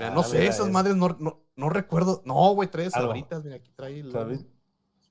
Ah, 0.00 0.10
no 0.14 0.22
sé, 0.22 0.46
esas 0.46 0.66
es- 0.66 0.72
madres 0.72 0.96
no, 0.96 1.16
no, 1.20 1.42
no 1.56 1.68
recuerdo. 1.70 2.22
No, 2.24 2.54
güey, 2.54 2.70
trae 2.70 2.90
sabritas, 2.90 3.44
mira, 3.44 3.56
aquí 3.56 3.70
trae 3.76 4.00
el... 4.00 4.46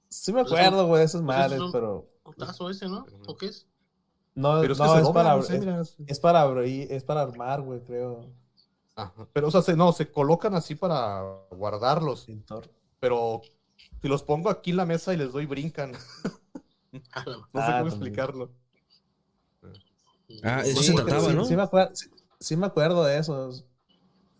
Sí 0.09 0.33
me 0.33 0.41
acuerdo, 0.41 0.87
güey, 0.87 0.99
de 0.99 1.05
esas 1.05 1.21
pues 1.21 1.37
madres, 1.37 1.61
pero 1.71 2.07
¿Tazo 2.37 2.69
ese, 2.69 2.87
no? 2.87 3.05
¿O 3.27 3.37
qué 3.37 3.47
es? 3.47 3.67
no, 4.35 4.61
Pero 4.61 4.73
es 4.73 4.79
no, 4.79 4.85
que 4.85 4.91
se 4.91 4.97
es, 4.97 5.03
dobla, 5.03 5.23
para, 5.23 5.35
no 5.37 5.43
sé, 5.43 5.53
es, 5.55 5.59
mira. 5.59 5.81
es 6.07 6.19
para 6.19 6.41
abrir, 6.41 6.91
es 6.91 7.03
para 7.03 7.21
armar, 7.21 7.61
güey, 7.61 7.81
creo. 7.83 8.25
Ajá. 8.95 9.27
Pero, 9.33 9.47
o 9.47 9.51
sea, 9.51 9.61
se, 9.61 9.75
no, 9.75 9.91
se 9.93 10.11
colocan 10.11 10.55
así 10.55 10.75
para 10.75 11.21
guardarlos. 11.51 12.25
Pintor. 12.25 12.69
Pero 12.99 13.41
si 14.01 14.07
los 14.07 14.23
pongo 14.23 14.49
aquí 14.49 14.71
en 14.71 14.77
la 14.77 14.85
mesa 14.85 15.13
y 15.13 15.17
les 15.17 15.31
doy, 15.31 15.45
brincan. 15.45 15.93
No 17.53 17.61
sé 17.63 17.71
Ah, 17.71 17.77
cómo 17.79 17.85
también. 17.85 17.87
explicarlo. 17.87 18.51
Ah, 20.43 20.61
eso 20.65 20.81
Sí, 20.81 20.87
se 20.87 20.93
trataba, 20.93 21.29
sí, 21.29 21.35
¿no? 21.35 21.45
Sí 21.45 21.55
me, 21.55 21.63
acuerdo, 21.63 21.95
sí, 21.95 22.09
sí 22.39 22.55
me 22.57 22.65
acuerdo 22.67 23.03
de 23.03 23.17
esos. 23.17 23.65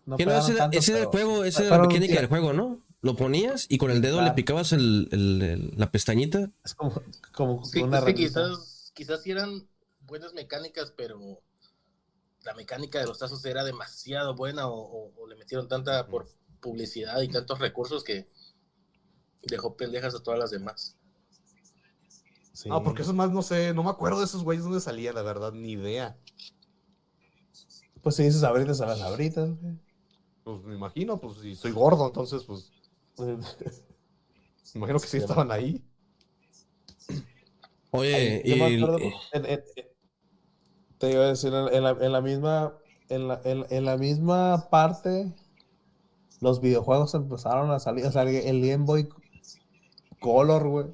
No 0.04 0.16
Que 0.16 0.26
no, 0.26 0.32
ese 0.36 0.50
era, 0.52 0.58
tanto, 0.58 0.78
ese 0.78 0.92
era 0.92 1.00
el 1.02 1.06
juego, 1.06 1.44
esa 1.44 1.64
era 1.64 1.76
la 1.78 1.82
mecánica 1.86 2.14
del 2.16 2.26
juego, 2.26 2.52
¿no? 2.52 2.80
Lo 3.02 3.16
ponías 3.16 3.66
y 3.68 3.78
con 3.78 3.90
el 3.90 4.00
dedo 4.00 4.20
le 4.22 4.30
picabas 4.32 4.72
el, 4.72 5.08
el- 5.12 5.42
el- 5.42 5.72
la 5.76 5.90
pestañita. 5.90 6.50
Es 6.64 6.74
como, 6.74 7.02
como 7.32 7.64
Sí, 7.64 7.80
una 7.82 7.98
es 7.98 8.04
que 8.04 8.14
quizás, 8.14 8.92
quizás 8.94 9.22
sí 9.22 9.30
eran 9.30 9.68
buenas 10.06 10.34
mecánicas, 10.34 10.92
pero 10.96 11.18
la 12.44 12.54
mecánica 12.54 12.98
de 12.98 13.06
los 13.06 13.18
tazos 13.18 13.44
era 13.44 13.64
demasiado 13.64 14.34
buena 14.34 14.66
o, 14.68 14.74
o- 14.74 15.12
o 15.16 15.26
le 15.26 15.36
metieron 15.36 15.68
tanta 15.68 16.06
por 16.06 16.28
publicidad 16.60 17.20
y 17.22 17.28
tantos 17.28 17.58
recursos 17.58 18.04
que 18.04 18.28
dejó 19.42 19.76
pendejas 19.76 20.14
a 20.14 20.22
todas 20.22 20.38
las 20.38 20.50
demás. 20.50 20.96
Sí. 22.52 22.68
No, 22.68 22.82
porque 22.82 23.02
esos 23.02 23.14
más 23.14 23.30
no 23.30 23.42
sé, 23.42 23.72
no 23.74 23.82
me 23.82 23.90
acuerdo 23.90 24.18
de 24.20 24.26
esos 24.26 24.44
güeyes 24.44 24.64
dónde 24.64 24.80
salían, 24.80 25.14
la 25.14 25.22
verdad, 25.22 25.52
ni 25.52 25.72
idea. 25.72 26.16
Pues 28.02 28.16
si 28.16 28.24
dices 28.24 28.42
abritas 28.42 28.80
a 28.80 28.86
las 28.86 29.00
abritas, 29.00 29.50
güey. 29.60 29.78
Pues 30.44 30.62
me 30.64 30.74
imagino, 30.74 31.18
pues 31.20 31.36
si 31.38 31.54
soy 31.54 31.70
gordo, 31.72 32.06
entonces, 32.06 32.44
pues 32.44 32.70
me 33.18 33.36
imagino 34.74 35.00
que 35.00 35.06
sí 35.06 35.18
estaban 35.18 35.50
ahí. 35.52 35.82
Oye, 37.92 38.42
Ay, 38.42 38.52
y, 38.52 38.60
acuerdo, 38.62 38.98
eh, 38.98 39.12
en- 39.32 39.44
en- 39.46 39.50
en- 39.76 39.86
te 40.98 41.10
iba 41.12 41.24
a 41.24 41.28
decir, 41.28 41.52
en, 41.52 41.82
la, 41.82 41.90
en 41.90 42.12
la 42.12 42.20
misma, 42.20 42.74
en 43.08 43.28
la, 43.28 43.40
en- 43.44 43.66
en 43.70 43.84
la 43.84 43.96
misma 43.96 44.68
parte, 44.70 45.32
los 46.42 46.60
videojuegos 46.60 47.14
empezaron 47.14 47.70
a 47.70 47.78
salir, 47.80 48.04
o 48.04 48.12
sea, 48.12 48.22
el 48.24 48.60
Game 48.60 48.84
Boy 48.84 49.08
Color, 50.20 50.68
güey, 50.68 50.86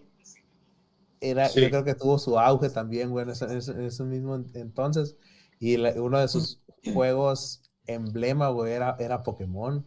era, 1.20 1.48
Sí. 1.48 1.60
yo 1.60 1.70
creo 1.70 1.84
que 1.84 1.94
tuvo 1.94 2.18
su 2.18 2.38
auge 2.38 2.70
también, 2.70 3.10
güey, 3.10 3.24
en 3.24 3.30
ese, 3.30 3.44
en 3.46 3.82
ese- 3.84 4.04
mismo 4.04 4.36
en- 4.36 4.50
entonces, 4.54 5.16
y 5.58 5.76
la- 5.76 5.94
uno 6.00 6.18
de 6.18 6.28
sus 6.28 6.60
juegos 6.94 7.62
emblema, 7.88 8.50
güey, 8.50 8.74
era, 8.74 8.96
era 9.00 9.24
Pokémon, 9.24 9.86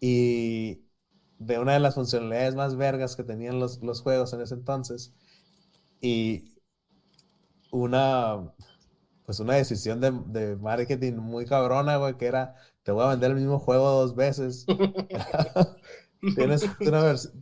y 0.00 0.82
de 1.38 1.58
una 1.60 1.74
de 1.74 1.80
las 1.80 1.94
funcionalidades 1.96 2.54
más 2.56 2.76
vergas 2.76 3.16
que 3.16 3.24
tenían 3.24 3.60
los, 3.60 3.82
los 3.82 4.02
juegos 4.02 4.32
en 4.34 4.42
ese 4.42 4.54
entonces, 4.54 5.14
y 6.00 6.44
una 7.70 8.52
pues 9.26 9.40
una 9.40 9.54
decisión 9.54 10.00
de, 10.00 10.12
de 10.28 10.56
marketing 10.56 11.14
muy 11.14 11.46
cabrona, 11.46 11.96
güey, 11.98 12.16
que 12.16 12.26
era 12.26 12.56
te 12.84 12.92
voy 12.92 13.04
a 13.04 13.10
vender 13.10 13.32
el 13.32 13.38
mismo 13.38 13.58
juego 13.60 13.90
dos 14.02 14.16
veces. 14.16 14.66
Tienes 16.34 16.70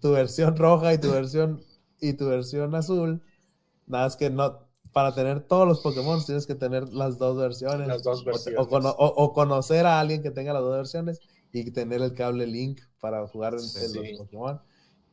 tu 0.01 0.13
versión 0.13 0.57
roja 0.57 0.93
y 0.95 0.99
tu 0.99 1.11
versión 1.11 1.61
y 2.01 2.15
tu 2.15 2.29
versión 2.29 2.75
azul. 2.75 3.23
Nada 3.87 4.07
más 4.07 4.17
que 4.17 4.31
no 4.31 4.64
para 4.95 5.15
tener 5.15 5.41
todos 5.41 5.69
los 5.69 5.81
Pokémon 5.81 6.25
tienes 6.25 6.47
que 6.47 6.55
tener 6.55 6.89
las 6.95 7.19
dos 7.19 7.37
versiones. 7.37 7.87
Las 7.87 8.03
dos 8.03 8.21
O 8.21 8.25
te- 8.25 8.31
O, 8.31 8.33
versiones. 8.67 8.95
o- 8.97 9.15
o 9.17 9.33
conocer 9.35 9.85
a 9.85 10.01
alguien 10.01 10.23
que 10.23 10.31
tenga 10.31 10.53
las 10.55 10.63
dos 10.63 10.75
versiones 10.77 11.21
y 11.53 11.71
tener 11.73 12.01
el 12.01 12.15
cable 12.15 12.47
Link 12.47 12.81
para 13.01 13.27
jugar 13.29 13.53
en, 13.55 13.59
en 13.61 13.67
Sí. 13.67 13.99
los 14.13 14.19
Pokémon. 14.21 14.61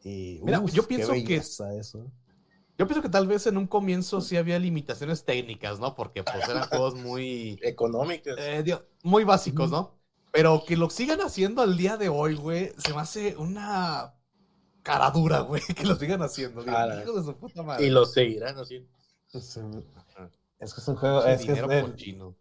Y, 0.03 0.39
Mira, 0.43 0.59
uf, 0.61 0.71
yo 0.71 0.83
qué 0.87 0.95
pienso 0.95 1.11
que- 1.13 1.35
eso. 1.35 2.09
Yo 2.77 2.87
pienso 2.87 3.01
que 3.03 3.09
tal 3.09 3.27
vez 3.27 3.45
en 3.45 3.57
un 3.57 3.67
comienzo 3.67 4.21
sí 4.21 4.37
había 4.37 4.57
limitaciones 4.57 5.23
técnicas, 5.25 5.79
¿no? 5.79 5.93
Porque 5.93 6.23
pues 6.23 6.47
eran 6.49 6.67
juegos 6.69 6.95
muy, 6.95 7.59
Económicas. 7.63 8.35
eh, 8.39 8.63
digo, 8.63 8.81
muy 9.03 9.23
básicos, 9.23 9.69
¿no? 9.69 9.99
Pero 10.31 10.63
que 10.65 10.77
lo 10.77 10.89
sigan 10.89 11.19
haciendo 11.21 11.61
al 11.61 11.75
día 11.77 11.97
de 11.97 12.07
hoy, 12.09 12.35
güey, 12.35 12.71
se 12.77 12.93
me 12.93 13.01
hace 13.01 13.35
una 13.35 14.15
cara 14.81 15.11
dura, 15.11 15.41
güey, 15.41 15.61
que 15.75 15.85
lo 15.85 15.95
sigan 15.95 16.21
haciendo. 16.23 16.63
Digo, 16.63 16.75
Ala. 16.77 17.01
hijo 17.03 17.13
de 17.13 17.23
su 17.23 17.35
puta 17.35 17.61
madre. 17.61 17.85
y 17.85 17.89
lo 17.89 18.05
seguirán 18.05 18.57
haciendo. 18.57 18.89
Es, 19.33 19.57
es 20.59 20.73
que 20.73 20.81
es 20.81 20.87
un 20.87 20.95
juego, 20.95 21.19
es 21.25 21.25
que 21.25 21.51
es, 21.51 21.57
dinero 21.57 21.71
el- 21.71 21.85
cochino. 21.91 22.35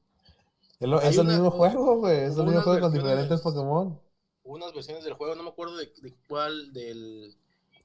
es 0.81 0.88
lo- 0.88 0.98
Hay 1.00 1.09
es 1.09 1.14
el 1.14 1.20
una- 1.20 1.33
mismo 1.33 1.50
juego, 1.50 1.96
güey. 1.98 2.18
Es 2.18 2.37
el 2.37 2.44
mismo 2.44 2.62
juego 2.62 2.81
con 2.81 2.92
diferentes 2.92 3.40
Pokémon. 3.40 4.00
unas 4.44 4.72
versiones 4.74 5.05
del 5.05 5.14
juego, 5.14 5.35
no 5.37 5.42
me 5.44 5.50
acuerdo 5.50 5.76
de, 5.76 5.87
de 6.03 6.14
cuál, 6.29 6.72
del 6.72 7.37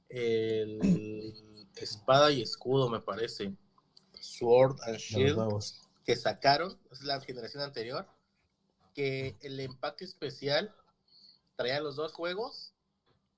el 0.08 1.36
espada 1.76 2.30
y 2.32 2.42
escudo, 2.42 2.88
me 2.88 3.00
parece. 3.00 3.52
Sword 4.20 4.80
and 4.86 4.96
Shield, 4.96 5.38
que 6.04 6.16
sacaron, 6.16 6.76
es 6.90 7.02
la 7.02 7.20
generación 7.20 7.62
anterior, 7.62 8.06
que 8.94 9.36
el 9.42 9.60
empaque 9.60 10.04
especial 10.04 10.74
traía 11.54 11.80
los 11.80 11.96
dos 11.96 12.12
juegos 12.12 12.72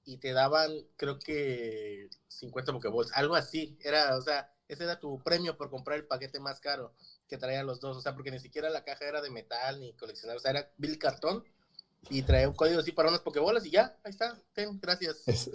y 0.04 0.16
te 0.18 0.33
daban, 0.33 0.70
creo 0.96 1.18
que 1.18 2.09
50 2.28 2.72
Pokéballs, 2.72 3.12
algo 3.12 3.35
así. 3.35 3.76
Era, 3.83 4.16
o 4.16 4.22
sea, 4.22 4.50
ese 4.68 4.85
era 4.85 4.98
tu 5.00 5.18
premio 5.22 5.57
por 5.57 5.70
comprar 5.70 5.98
el 5.98 6.07
paquete 6.07 6.40
más 6.40 6.61
caro 6.61 6.92
que 7.28 7.38
traía 7.38 7.62
los 7.64 7.81
dos, 7.81 7.96
o 7.96 8.00
sea, 8.00 8.14
porque 8.14 8.31
ni 8.31 8.38
siquiera 8.40 8.70
la 8.70 8.85
caja 8.85 9.07
era 9.07 9.20
de 9.20 9.31
metal 9.31 9.81
ni 9.81 9.92
coleccionar, 9.94 10.37
o 10.37 10.40
sea, 10.40 10.52
era 10.52 10.70
Bill 10.76 10.98
cartón 10.98 11.44
y 12.11 12.22
traía 12.22 12.48
un 12.48 12.54
código 12.54 12.81
así 12.81 12.92
para 12.92 13.09
unas 13.09 13.20
Pokébolas 13.20 13.64
y 13.66 13.70
ya, 13.70 13.96
ahí 14.04 14.11
está, 14.11 14.38
ten, 14.54 14.78
gracias. 14.81 15.26
Es- 15.26 15.50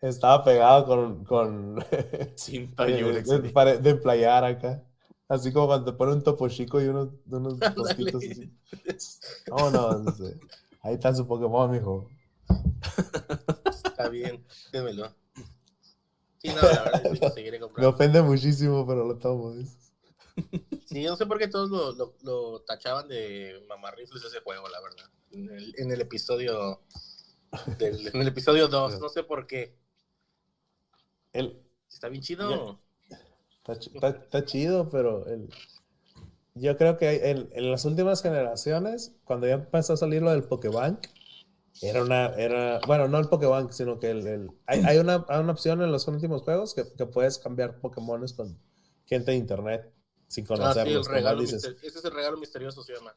estaba 0.00 0.44
pegado 0.44 0.86
con, 0.86 1.24
con 1.24 1.84
Cinta 2.36 2.84
de, 2.84 3.22
de, 3.22 3.78
de 3.78 3.94
playar 3.96 4.44
acá. 4.44 4.82
Así 5.28 5.52
como 5.52 5.66
cuando 5.66 5.92
te 5.92 5.98
pone 5.98 6.12
un 6.12 6.22
topo 6.22 6.48
chico 6.48 6.80
y 6.80 6.86
unos, 6.86 7.08
unos 7.26 7.54
Ándale. 7.60 7.74
postitos 7.74 8.24
así. 8.24 8.50
Vámonos. 9.50 10.18
dice. 10.18 10.40
Ahí 10.82 10.94
está 10.94 11.14
su 11.14 11.26
Pokémon, 11.26 11.70
mijo. 11.70 12.08
Está 13.66 14.08
bien, 14.08 14.44
démelo. 14.72 15.12
Sí, 16.38 16.48
no, 16.48 16.54
la 16.56 16.62
verdad 16.84 17.06
es 17.12 17.20
que 17.20 17.30
seguiré 17.30 17.52
Me 17.58 17.60
comprando. 17.60 17.90
ofende 17.90 18.22
muchísimo, 18.22 18.86
pero 18.86 19.04
lo 19.06 19.16
tomo. 19.18 19.54
Sí, 20.86 21.02
yo 21.02 21.10
no 21.10 21.16
sé 21.16 21.26
por 21.26 21.38
qué 21.38 21.48
todos 21.48 21.68
lo, 21.70 21.92
lo, 21.92 22.14
lo 22.22 22.60
tachaban 22.62 23.08
de 23.08 23.62
mamarrifles 23.68 24.24
ese 24.24 24.40
juego, 24.40 24.68
la 24.68 24.80
verdad. 24.80 25.10
En 25.32 25.50
el, 25.50 25.74
en 25.78 25.90
el 25.92 26.00
episodio 26.00 26.80
del, 27.78 28.08
en 28.08 28.20
el 28.22 28.28
episodio 28.28 28.68
2, 28.68 28.98
no 29.00 29.08
sé 29.08 29.22
por 29.24 29.46
qué. 29.46 29.76
El, 31.32 31.60
Está 31.90 32.08
bien 32.08 32.22
chido. 32.22 32.80
Está, 33.58 33.74
ch- 33.74 33.94
está- 33.94 34.08
está 34.08 34.44
chido, 34.44 34.88
pero 34.88 35.26
el- 35.26 35.48
yo 36.54 36.76
creo 36.76 36.96
que 36.96 37.30
en, 37.30 37.48
en 37.52 37.70
las 37.70 37.84
últimas 37.84 38.22
generaciones, 38.22 39.12
cuando 39.24 39.46
ya 39.46 39.54
empezó 39.54 39.92
a 39.92 39.96
salir 39.96 40.22
lo 40.22 40.30
del 40.30 40.44
Pokébank, 40.44 41.06
era 41.80 42.02
una, 42.02 42.26
era, 42.36 42.80
bueno, 42.86 43.08
no 43.08 43.18
el 43.18 43.28
Pokébank, 43.28 43.70
sino 43.72 43.98
que 43.98 44.10
el, 44.10 44.26
el- 44.26 44.50
hay, 44.66 44.80
hay 44.84 44.98
una, 44.98 45.24
hay 45.28 45.40
una 45.40 45.52
opción 45.52 45.82
en 45.82 45.92
los 45.92 46.06
últimos 46.08 46.42
juegos 46.42 46.74
que, 46.74 46.84
que 46.96 47.06
puedes 47.06 47.38
cambiar 47.38 47.80
Pokémones 47.80 48.32
con 48.32 48.58
gente 49.06 49.30
de 49.32 49.36
internet 49.38 49.92
sin 50.26 50.44
Ah, 50.44 50.46
sí, 50.46 50.56
el 50.90 51.04
conocerlos. 51.04 51.08
dices. 51.40 51.64
ese 51.82 51.98
es 51.98 52.04
el 52.04 52.12
regalo 52.12 52.36
misterioso, 52.36 52.82
se 52.82 52.94
llama. 52.94 53.14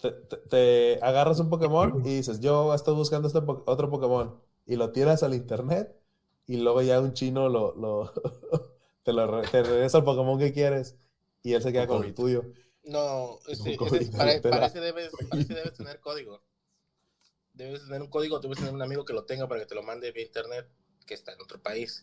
te, 0.00 0.10
te- 0.10 0.36
te 0.36 0.98
agarras 1.02 1.40
un 1.40 1.48
Pokémon 1.50 2.00
y 2.04 2.16
dices, 2.16 2.40
yo 2.40 2.74
estoy 2.74 2.94
buscando 2.94 3.28
este 3.28 3.40
po- 3.42 3.62
otro 3.66 3.90
Pokémon, 3.90 4.40
y 4.66 4.76
lo 4.76 4.90
tiras 4.92 5.22
al 5.22 5.34
internet, 5.34 5.94
y 6.46 6.56
luego 6.56 6.82
ya 6.82 7.00
un 7.00 7.12
chino 7.14 7.48
lo, 7.48 7.74
lo 7.76 8.12
te, 9.04 9.12
lo 9.12 9.26
re- 9.26 9.48
te 9.48 9.62
regresa 9.62 9.98
el 9.98 10.04
Pokémon 10.04 10.38
que 10.38 10.52
quieres, 10.52 10.96
y 11.42 11.52
él 11.54 11.62
se 11.62 11.72
queda 11.72 11.86
con 11.86 12.04
el 12.04 12.14
tuyo. 12.14 12.44
No, 12.84 13.38
ese, 13.48 13.76
Un 13.78 13.96
ese- 13.96 14.10
para, 14.10 14.40
para 14.42 14.66
ese 14.66 14.80
debes, 14.80 15.10
para 15.28 15.40
ese 15.42 15.54
debes 15.54 15.74
tener 15.74 16.00
código. 16.00 16.42
Debes 17.54 17.84
tener 17.86 18.02
un 18.02 18.08
código, 18.08 18.40
debes 18.40 18.58
tener 18.58 18.74
un 18.74 18.82
amigo 18.82 19.04
que 19.06 19.12
lo 19.14 19.24
tenga 19.24 19.48
para 19.48 19.60
que 19.60 19.66
te 19.66 19.74
lo 19.74 19.82
mande 19.82 20.12
vía 20.12 20.24
internet, 20.24 20.68
que 21.06 21.14
está 21.14 21.32
en 21.32 21.40
otro 21.40 21.62
país. 21.62 22.02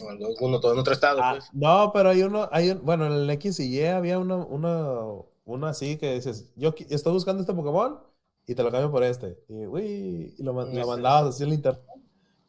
O 0.00 0.08
alguno, 0.10 0.60
todo 0.60 0.72
en 0.72 0.78
otro 0.78 0.92
estado, 0.94 1.22
Ah, 1.22 1.28
pues. 1.28 1.52
no, 1.52 1.90
pero 1.92 2.10
hay 2.10 2.22
uno, 2.22 2.48
hay 2.52 2.70
un, 2.70 2.84
bueno, 2.84 3.06
en 3.06 3.12
el 3.12 3.30
X 3.30 3.60
y 3.60 3.78
Y 3.78 3.84
había 3.86 4.18
uno, 4.18 4.46
uno, 4.46 5.28
uno 5.44 5.66
así 5.66 5.98
que 5.98 6.14
dices, 6.14 6.52
yo 6.56 6.74
estoy 6.88 7.12
buscando 7.12 7.42
este 7.42 7.52
Pokémon 7.54 8.00
y 8.46 8.54
te 8.54 8.62
lo 8.62 8.70
cambio 8.70 8.90
por 8.90 9.02
este. 9.04 9.38
Y, 9.48 9.66
uy, 9.66 10.34
y 10.38 10.42
lo, 10.42 10.52
lo 10.54 10.86
mandabas 10.86 11.34
así 11.34 11.42
en 11.42 11.50
el 11.50 11.54
internet 11.56 11.84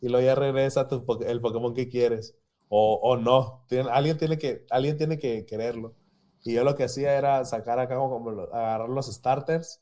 y 0.01 0.09
luego 0.09 0.25
ya 0.25 0.35
regresa 0.35 0.87
tu, 0.87 1.05
el 1.27 1.41
Pokémon 1.41 1.73
que 1.75 1.89
quieres. 1.89 2.37
O, 2.69 2.95
o 3.03 3.17
no, 3.17 3.65
Tien- 3.69 3.89
alguien, 3.91 4.17
tiene 4.17 4.37
que, 4.37 4.65
alguien 4.69 4.97
tiene 4.97 5.19
que 5.19 5.45
quererlo. 5.45 5.95
Y 6.43 6.53
yo 6.55 6.63
lo 6.63 6.75
que 6.75 6.85
hacía 6.85 7.17
era 7.17 7.45
sacar 7.45 7.79
acá 7.79 7.95
como 7.97 8.31
lo- 8.31 8.53
agarrar 8.55 8.89
los 8.89 9.07
starters 9.13 9.81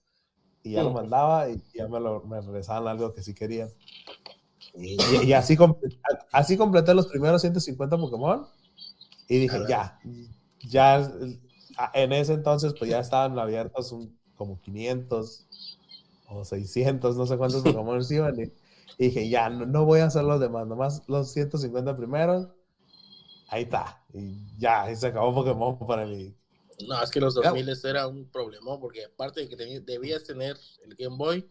y 0.63 0.73
ya 0.73 0.83
lo 0.83 0.91
mandaba 0.91 1.49
y 1.49 1.61
ya 1.73 1.87
me, 1.87 1.99
lo, 1.99 2.23
me 2.25 2.41
regresaban 2.41 2.87
algo 2.87 3.13
que 3.13 3.23
sí 3.23 3.33
quería. 3.33 3.69
Y, 4.73 5.19
y 5.27 5.33
así, 5.33 5.55
com- 5.57 5.75
así 6.31 6.57
completé 6.57 6.93
los 6.93 7.07
primeros 7.07 7.41
150 7.41 7.97
Pokémon 7.97 8.47
y 9.29 9.39
dije, 9.39 9.65
ya, 9.65 9.99
ya, 10.63 11.11
en 11.93 12.13
ese 12.13 12.33
entonces 12.33 12.73
pues 12.75 12.89
ya 12.91 12.99
estaban 12.99 13.37
abiertos 13.39 13.91
un- 13.91 14.17
como 14.35 14.61
500 14.61 15.47
o 16.27 16.45
600, 16.45 17.17
no 17.17 17.27
sé 17.27 17.37
cuántos 17.37 17.63
Pokémon 17.65 18.01
iban 18.11 18.39
y, 18.41 18.43
y 18.97 19.05
dije, 19.09 19.29
ya, 19.29 19.49
no, 19.49 19.65
no 19.67 19.85
voy 19.85 20.01
a 20.01 20.07
hacer 20.07 20.23
los 20.25 20.39
demás, 20.41 20.67
nomás 20.67 21.03
los 21.09 21.31
150 21.33 21.97
primeros, 21.97 22.49
ahí 23.49 23.63
está, 23.63 24.03
y 24.13 24.57
ya, 24.59 24.91
y 24.91 24.95
se 24.95 25.07
acabó 25.07 25.33
Pokémon 25.35 25.79
para 25.87 26.05
mí. 26.07 26.35
No, 26.87 27.01
es 27.03 27.09
que 27.11 27.19
los 27.19 27.35
Ya. 27.35 27.41
2000 27.51 27.69
era 27.83 28.07
un 28.07 28.29
problema, 28.31 28.79
porque 28.79 29.05
aparte 29.05 29.41
de 29.41 29.49
que 29.49 29.79
debías 29.81 30.23
tener 30.23 30.57
el 30.83 30.95
Game 30.95 31.17
Boy, 31.17 31.49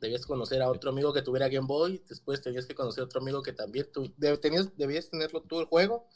debías 0.00 0.26
conocer 0.26 0.60
a 0.62 0.68
otro 0.68 0.90
amigo 0.90 1.12
que 1.12 1.22
tuviera 1.22 1.48
Game 1.48 1.66
Boy, 1.66 2.02
después 2.08 2.42
tenías 2.42 2.66
que 2.66 2.74
conocer 2.74 3.02
a 3.02 3.04
otro 3.06 3.20
amigo 3.20 3.42
que 3.42 3.52
también 3.52 3.90
tu, 3.90 4.12
de- 4.16 4.36
tenías, 4.38 4.76
debías 4.76 5.08
tenerlo 5.08 5.40
tú 5.42 5.60
el 5.60 5.66
juego, 5.66 6.08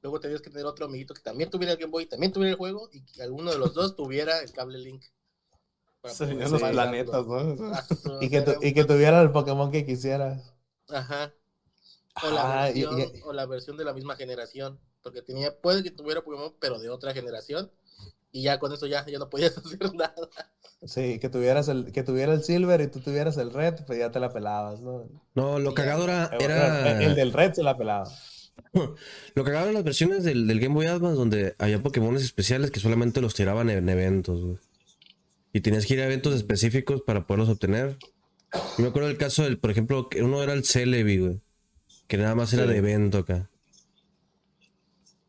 luego 0.00 0.20
tenías 0.20 0.40
que 0.40 0.48
tener 0.50 0.64
otro 0.66 0.86
amiguito 0.86 1.12
que 1.12 1.20
también 1.22 1.50
tuviera 1.50 1.72
el 1.72 1.78
Game 1.78 1.90
Boy, 1.90 2.06
también 2.06 2.32
tuviera 2.32 2.52
el 2.52 2.56
juego, 2.56 2.88
y 2.92 3.04
que 3.04 3.22
alguno 3.22 3.50
de 3.52 3.58
los 3.58 3.74
dos 3.74 3.94
tuviera 3.94 4.40
el 4.40 4.52
cable 4.52 4.78
Link. 4.78 5.04
Se 6.04 6.26
los 6.34 6.60
planetas, 6.62 7.26
¿no? 7.26 8.22
Y 8.22 8.30
que, 8.30 8.40
tu- 8.42 8.64
y 8.64 8.72
que 8.72 8.84
tuviera 8.84 9.20
el 9.22 9.32
Pokémon 9.32 9.72
que 9.72 9.84
quisieras. 9.84 10.54
Ajá. 10.88 11.34
O 12.22 12.30
la, 12.30 12.62
Ah, 12.62 12.70
y- 12.70 12.82
versión, 12.84 13.00
y- 13.16 13.20
o 13.22 13.32
la 13.32 13.46
versión 13.46 13.76
de 13.76 13.84
la 13.84 13.92
misma 13.92 14.14
generación. 14.16 14.78
Porque 15.06 15.22
tenía, 15.22 15.56
puede 15.56 15.84
que 15.84 15.92
tuviera 15.92 16.24
Pokémon, 16.24 16.52
pero 16.58 16.80
de 16.80 16.90
otra 16.90 17.14
generación. 17.14 17.70
Y 18.32 18.42
ya 18.42 18.58
con 18.58 18.72
eso 18.72 18.88
ya, 18.88 19.06
ya 19.06 19.20
no 19.20 19.30
podías 19.30 19.56
hacer 19.64 19.94
nada. 19.94 20.16
Sí, 20.84 21.20
que 21.20 21.28
tuvieras 21.28 21.68
el, 21.68 21.92
que 21.92 22.02
tuviera 22.02 22.32
el 22.32 22.42
Silver 22.42 22.80
y 22.80 22.88
tú 22.88 22.98
tuvieras 22.98 23.36
el 23.36 23.52
Red, 23.52 23.84
pues 23.86 24.00
ya 24.00 24.10
te 24.10 24.18
la 24.18 24.32
pelabas, 24.32 24.80
¿no? 24.80 25.08
No, 25.36 25.60
lo 25.60 25.74
cagado 25.74 26.02
era, 26.02 26.28
era 26.40 27.00
El 27.00 27.14
del 27.14 27.32
Red 27.32 27.52
se 27.52 27.62
la 27.62 27.78
pelaba. 27.78 28.10
lo 29.34 29.44
cagado 29.44 29.66
eran 29.66 29.74
las 29.74 29.84
versiones 29.84 30.24
del, 30.24 30.48
del 30.48 30.58
Game 30.58 30.74
Boy 30.74 30.86
Advance 30.86 31.16
donde 31.16 31.54
había 31.60 31.80
Pokémones 31.80 32.24
especiales 32.24 32.72
que 32.72 32.80
solamente 32.80 33.20
los 33.20 33.34
tiraban 33.34 33.70
en 33.70 33.88
eventos. 33.88 34.58
Y 35.52 35.60
tenías 35.60 35.86
que 35.86 35.94
ir 35.94 36.00
a 36.00 36.06
eventos 36.06 36.34
específicos 36.34 37.02
para 37.02 37.28
poderlos 37.28 37.48
obtener. 37.48 37.96
Yo 38.52 38.82
me 38.82 38.88
acuerdo 38.88 39.06
del 39.06 39.18
caso 39.18 39.44
del, 39.44 39.60
por 39.60 39.70
ejemplo, 39.70 40.08
que 40.08 40.24
uno 40.24 40.42
era 40.42 40.52
el 40.52 40.64
Celebi, 40.64 41.18
güey. 41.18 41.40
Que 42.08 42.16
nada 42.16 42.34
más 42.34 42.52
era 42.52 42.66
de 42.66 42.76
evento 42.76 43.18
acá. 43.18 43.48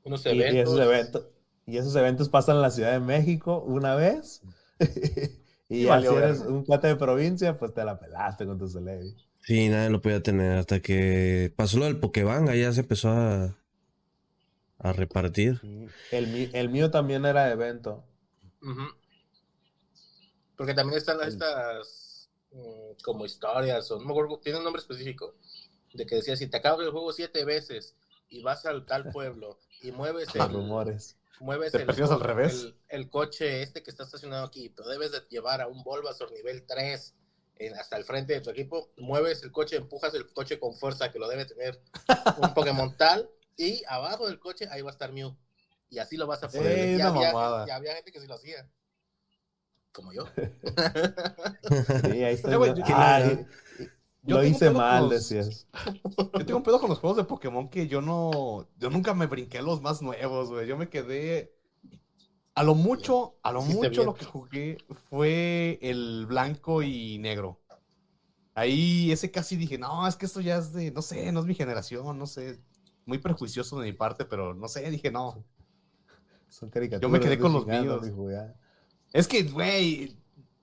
Unos 0.07 0.25
Y, 0.25 0.53
y 0.53 0.57
eventos. 0.57 0.59
esos 0.59 0.79
eventos, 0.79 1.25
y 1.65 1.77
esos 1.77 1.95
eventos 1.95 2.29
pasan 2.29 2.57
en 2.57 2.61
la 2.63 2.71
Ciudad 2.71 2.91
de 2.93 2.99
México 2.99 3.63
una 3.65 3.95
vez. 3.95 4.43
y 5.69 5.81
Y 5.81 5.85
ya 5.85 6.01
valió 6.01 6.03
si 6.03 6.15
eres 6.15 6.41
un 6.41 6.65
cuate 6.65 6.87
de 6.87 6.95
provincia, 6.97 7.57
pues 7.57 7.73
te 7.73 7.83
la 7.85 7.99
pelaste 7.99 8.45
con 8.45 8.57
tu 8.57 8.67
Celebi. 8.67 9.15
Sí, 9.39 9.69
nadie 9.69 9.89
lo 9.89 10.01
podía 10.01 10.21
tener 10.21 10.57
hasta 10.57 10.81
que 10.81 11.53
pasó 11.55 11.79
lo 11.79 11.85
del 11.85 11.99
Pokébang, 11.99 12.51
ya 12.53 12.71
se 12.73 12.81
empezó 12.81 13.09
a, 13.09 13.57
a 14.79 14.91
repartir. 14.91 15.61
El, 16.11 16.27
mi- 16.27 16.49
el 16.51 16.67
mío 16.67 16.91
también 16.91 17.25
era 17.25 17.45
de 17.45 17.53
evento. 17.53 18.03
Porque 20.55 20.73
también 20.73 20.97
están 20.97 21.21
estas 21.21 22.29
mm, 22.51 23.01
como 23.03 23.25
historias, 23.25 23.89
o 23.91 23.99
no 23.99 24.05
me 24.05 24.11
acuerdo, 24.11 24.39
tiene 24.39 24.57
un 24.57 24.63
nombre 24.63 24.81
específico. 24.81 25.35
De 25.93 26.05
que 26.05 26.15
decía, 26.15 26.35
si 26.35 26.47
te 26.47 26.57
acabas 26.57 26.85
el 26.85 26.91
juego 26.91 27.13
siete 27.13 27.45
veces 27.45 27.95
y 28.29 28.41
vas 28.43 28.65
al 28.65 28.85
tal 28.85 29.09
pueblo 29.09 29.59
y 29.81 29.91
mueves 29.91 30.33
Los 30.35 30.47
el, 30.47 30.53
rumores. 30.53 31.17
mueves 31.39 31.71
¿Te 31.71 31.81
el, 31.83 31.89
al 31.89 32.19
revés? 32.19 32.53
el- 32.63 32.75
el 32.89 33.09
coche 33.09 33.61
este 33.61 33.83
que 33.83 33.89
está 33.91 34.03
estacionado 34.03 34.45
aquí, 34.45 34.69
pero 34.69 34.89
debes 34.89 35.11
de 35.11 35.21
llevar 35.29 35.61
a 35.61 35.67
un 35.67 35.83
Bulbasaur 35.83 36.31
nivel 36.31 36.65
3 36.65 37.13
en- 37.59 37.73
hasta 37.75 37.97
el 37.97 38.03
frente 38.05 38.33
de 38.33 38.41
tu 38.41 38.49
equipo, 38.49 38.91
mueves 38.97 39.43
el 39.43 39.51
coche, 39.51 39.75
empujas 39.77 40.13
el 40.13 40.31
coche 40.31 40.59
con 40.59 40.75
fuerza 40.75 41.11
que 41.11 41.19
lo 41.19 41.27
debe 41.27 41.45
tener 41.45 41.81
un 42.41 42.53
Pokémon 42.53 42.95
tal, 42.97 43.29
y 43.55 43.83
abajo 43.87 44.27
del 44.27 44.39
coche 44.39 44.67
ahí 44.69 44.81
va 44.81 44.89
a 44.89 44.93
estar 44.93 45.11
Mew. 45.11 45.35
Y 45.89 45.99
así 45.99 46.17
lo 46.17 46.27
vas 46.27 46.43
a 46.43 46.49
poder. 46.49 46.97
Ya, 46.97 47.07
había, 47.07 47.31
mamada. 47.33 47.65
ya 47.65 47.75
había 47.77 47.95
gente 47.95 48.11
que 48.11 48.19
sí 48.19 48.27
lo 48.27 48.35
hacía. 48.35 48.69
Como 49.93 50.11
yo. 50.13 50.25
Sí, 52.03 52.23
ahí 52.23 52.33
está. 52.35 52.51
Yo- 52.51 52.59
yo 54.23 54.37
lo 54.37 54.43
hice 54.45 54.69
mal, 54.71 55.03
los- 55.03 55.11
decías. 55.11 55.67
Yo 56.17 56.45
tengo 56.45 56.57
un 56.57 56.63
pedo 56.63 56.79
con 56.79 56.89
los 56.89 56.99
juegos 56.99 57.17
de 57.17 57.23
Pokémon 57.23 57.69
que 57.69 57.87
yo 57.87 58.01
no. 58.01 58.67
Yo 58.77 58.89
nunca 58.89 59.13
me 59.13 59.27
brinqué 59.27 59.61
los 59.61 59.81
más 59.81 60.01
nuevos, 60.01 60.49
güey. 60.49 60.67
Yo 60.67 60.77
me 60.77 60.89
quedé. 60.89 61.53
A 62.55 62.63
lo 62.63 62.73
mucho, 62.73 63.35
a 63.43 63.51
lo 63.51 63.61
mucho 63.61 64.03
lo 64.03 64.15
que 64.15 64.25
jugué 64.25 64.77
fue 65.09 65.77
el 65.81 66.25
blanco 66.25 66.81
y 66.81 67.19
negro. 67.19 67.61
Ahí 68.55 69.11
ese 69.11 69.29
casi 69.29 69.55
dije, 69.55 69.77
no, 69.77 70.07
es 70.07 70.15
que 70.15 70.25
esto 70.25 70.41
ya 70.41 70.57
es 70.57 70.73
de, 70.73 70.89
no 70.89 71.03
sé, 71.03 71.31
no 71.31 71.41
es 71.41 71.45
mi 71.45 71.53
generación, 71.53 72.17
no 72.17 72.25
sé. 72.25 72.59
Muy 73.05 73.19
prejuicioso 73.19 73.79
de 73.79 73.85
mi 73.91 73.93
parte, 73.93 74.25
pero 74.25 74.55
no 74.55 74.67
sé, 74.67 74.89
dije, 74.89 75.11
no. 75.11 75.45
Son 76.49 76.69
caricaturas. 76.69 77.01
Yo 77.01 77.09
me 77.09 77.19
quedé 77.19 77.37
con 77.37 77.53
los 77.53 77.67
míos. 77.67 78.03
Es 79.13 79.27
que, 79.27 79.43
güey, 79.43 80.17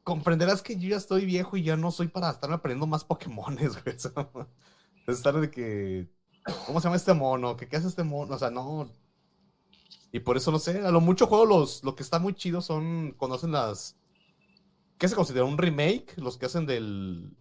comprenderás 0.05 0.62
que 0.62 0.77
yo 0.79 0.90
ya 0.90 0.97
estoy 0.97 1.27
viejo 1.27 1.57
y 1.57 1.64
ya 1.64 1.77
no 1.77 1.90
soy 1.90 2.09
para 2.09 2.31
estarme 2.31 2.57
aprendiendo 2.57 2.87
más 2.87 3.05
Pokémones, 3.05 3.83
güey. 3.85 3.97
Estar 5.07 5.40
de 5.40 5.51
que, 5.51 6.09
¿cómo 6.67 6.81
se 6.81 6.85
llama 6.87 6.97
este 6.97 7.14
mono? 7.14 7.57
¿Qué, 7.57 7.69
qué 7.69 7.77
hace 7.77 7.88
este 7.88 8.05
mono? 8.05 8.35
O 8.37 8.38
sea, 8.38 8.51
no. 8.51 8.90
Y 10.12 10.21
por 10.21 10.37
eso 10.37 10.51
no 10.53 10.59
sé, 10.59 10.81
a 10.81 10.90
lo 10.90 11.01
mucho 11.01 11.27
juego 11.27 11.45
los, 11.45 11.83
lo 11.85 11.95
que 11.97 12.03
está 12.03 12.19
muy 12.19 12.35
chido 12.35 12.61
son 12.62 13.12
cuando 13.19 13.37
hacen 13.37 13.53
las. 13.53 13.97
¿Qué 14.99 15.09
se 15.09 15.14
considera 15.17 15.45
un 15.45 15.59
remake? 15.59 16.17
Los 16.19 16.38
que 16.38 16.47
hacen 16.47 16.67
del. 16.67 17.37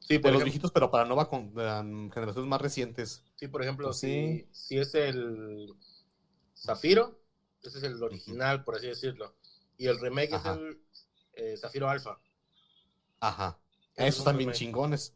Sí, 0.00 0.18
De 0.22 0.30
por 0.30 0.32
los 0.32 0.42
ejemplo, 0.42 0.44
viejitos, 0.44 0.70
pero 0.72 0.90
para 0.90 1.04
nueva 1.06 1.28
con, 1.28 1.58
um, 1.58 2.10
generaciones 2.10 2.48
más 2.48 2.60
recientes. 2.60 3.24
sí, 3.36 3.48
por 3.48 3.62
ejemplo 3.62 3.92
Pues 3.92 3.98
si, 3.98 4.46
si 4.52 4.78
es 4.78 4.94
el 4.94 5.68
Zafiro, 6.56 7.20
ese 7.62 7.78
es 7.78 7.84
el 7.84 8.02
original, 8.02 8.64
por 8.64 8.76
así 8.76 8.88
decirlo. 8.88 9.34
Y 9.76 9.86
el 9.86 10.00
remake 10.00 10.34
Ajá. 10.34 10.52
es 10.52 10.56
el 10.58 10.80
eh, 11.34 11.56
Zafiro 11.56 11.88
Alpha. 11.88 12.18
Ajá. 13.20 13.58
Esos 13.96 14.20
un 14.20 14.20
están 14.20 14.36
bien 14.36 14.50
remake. 14.50 14.58
chingones. 14.58 15.14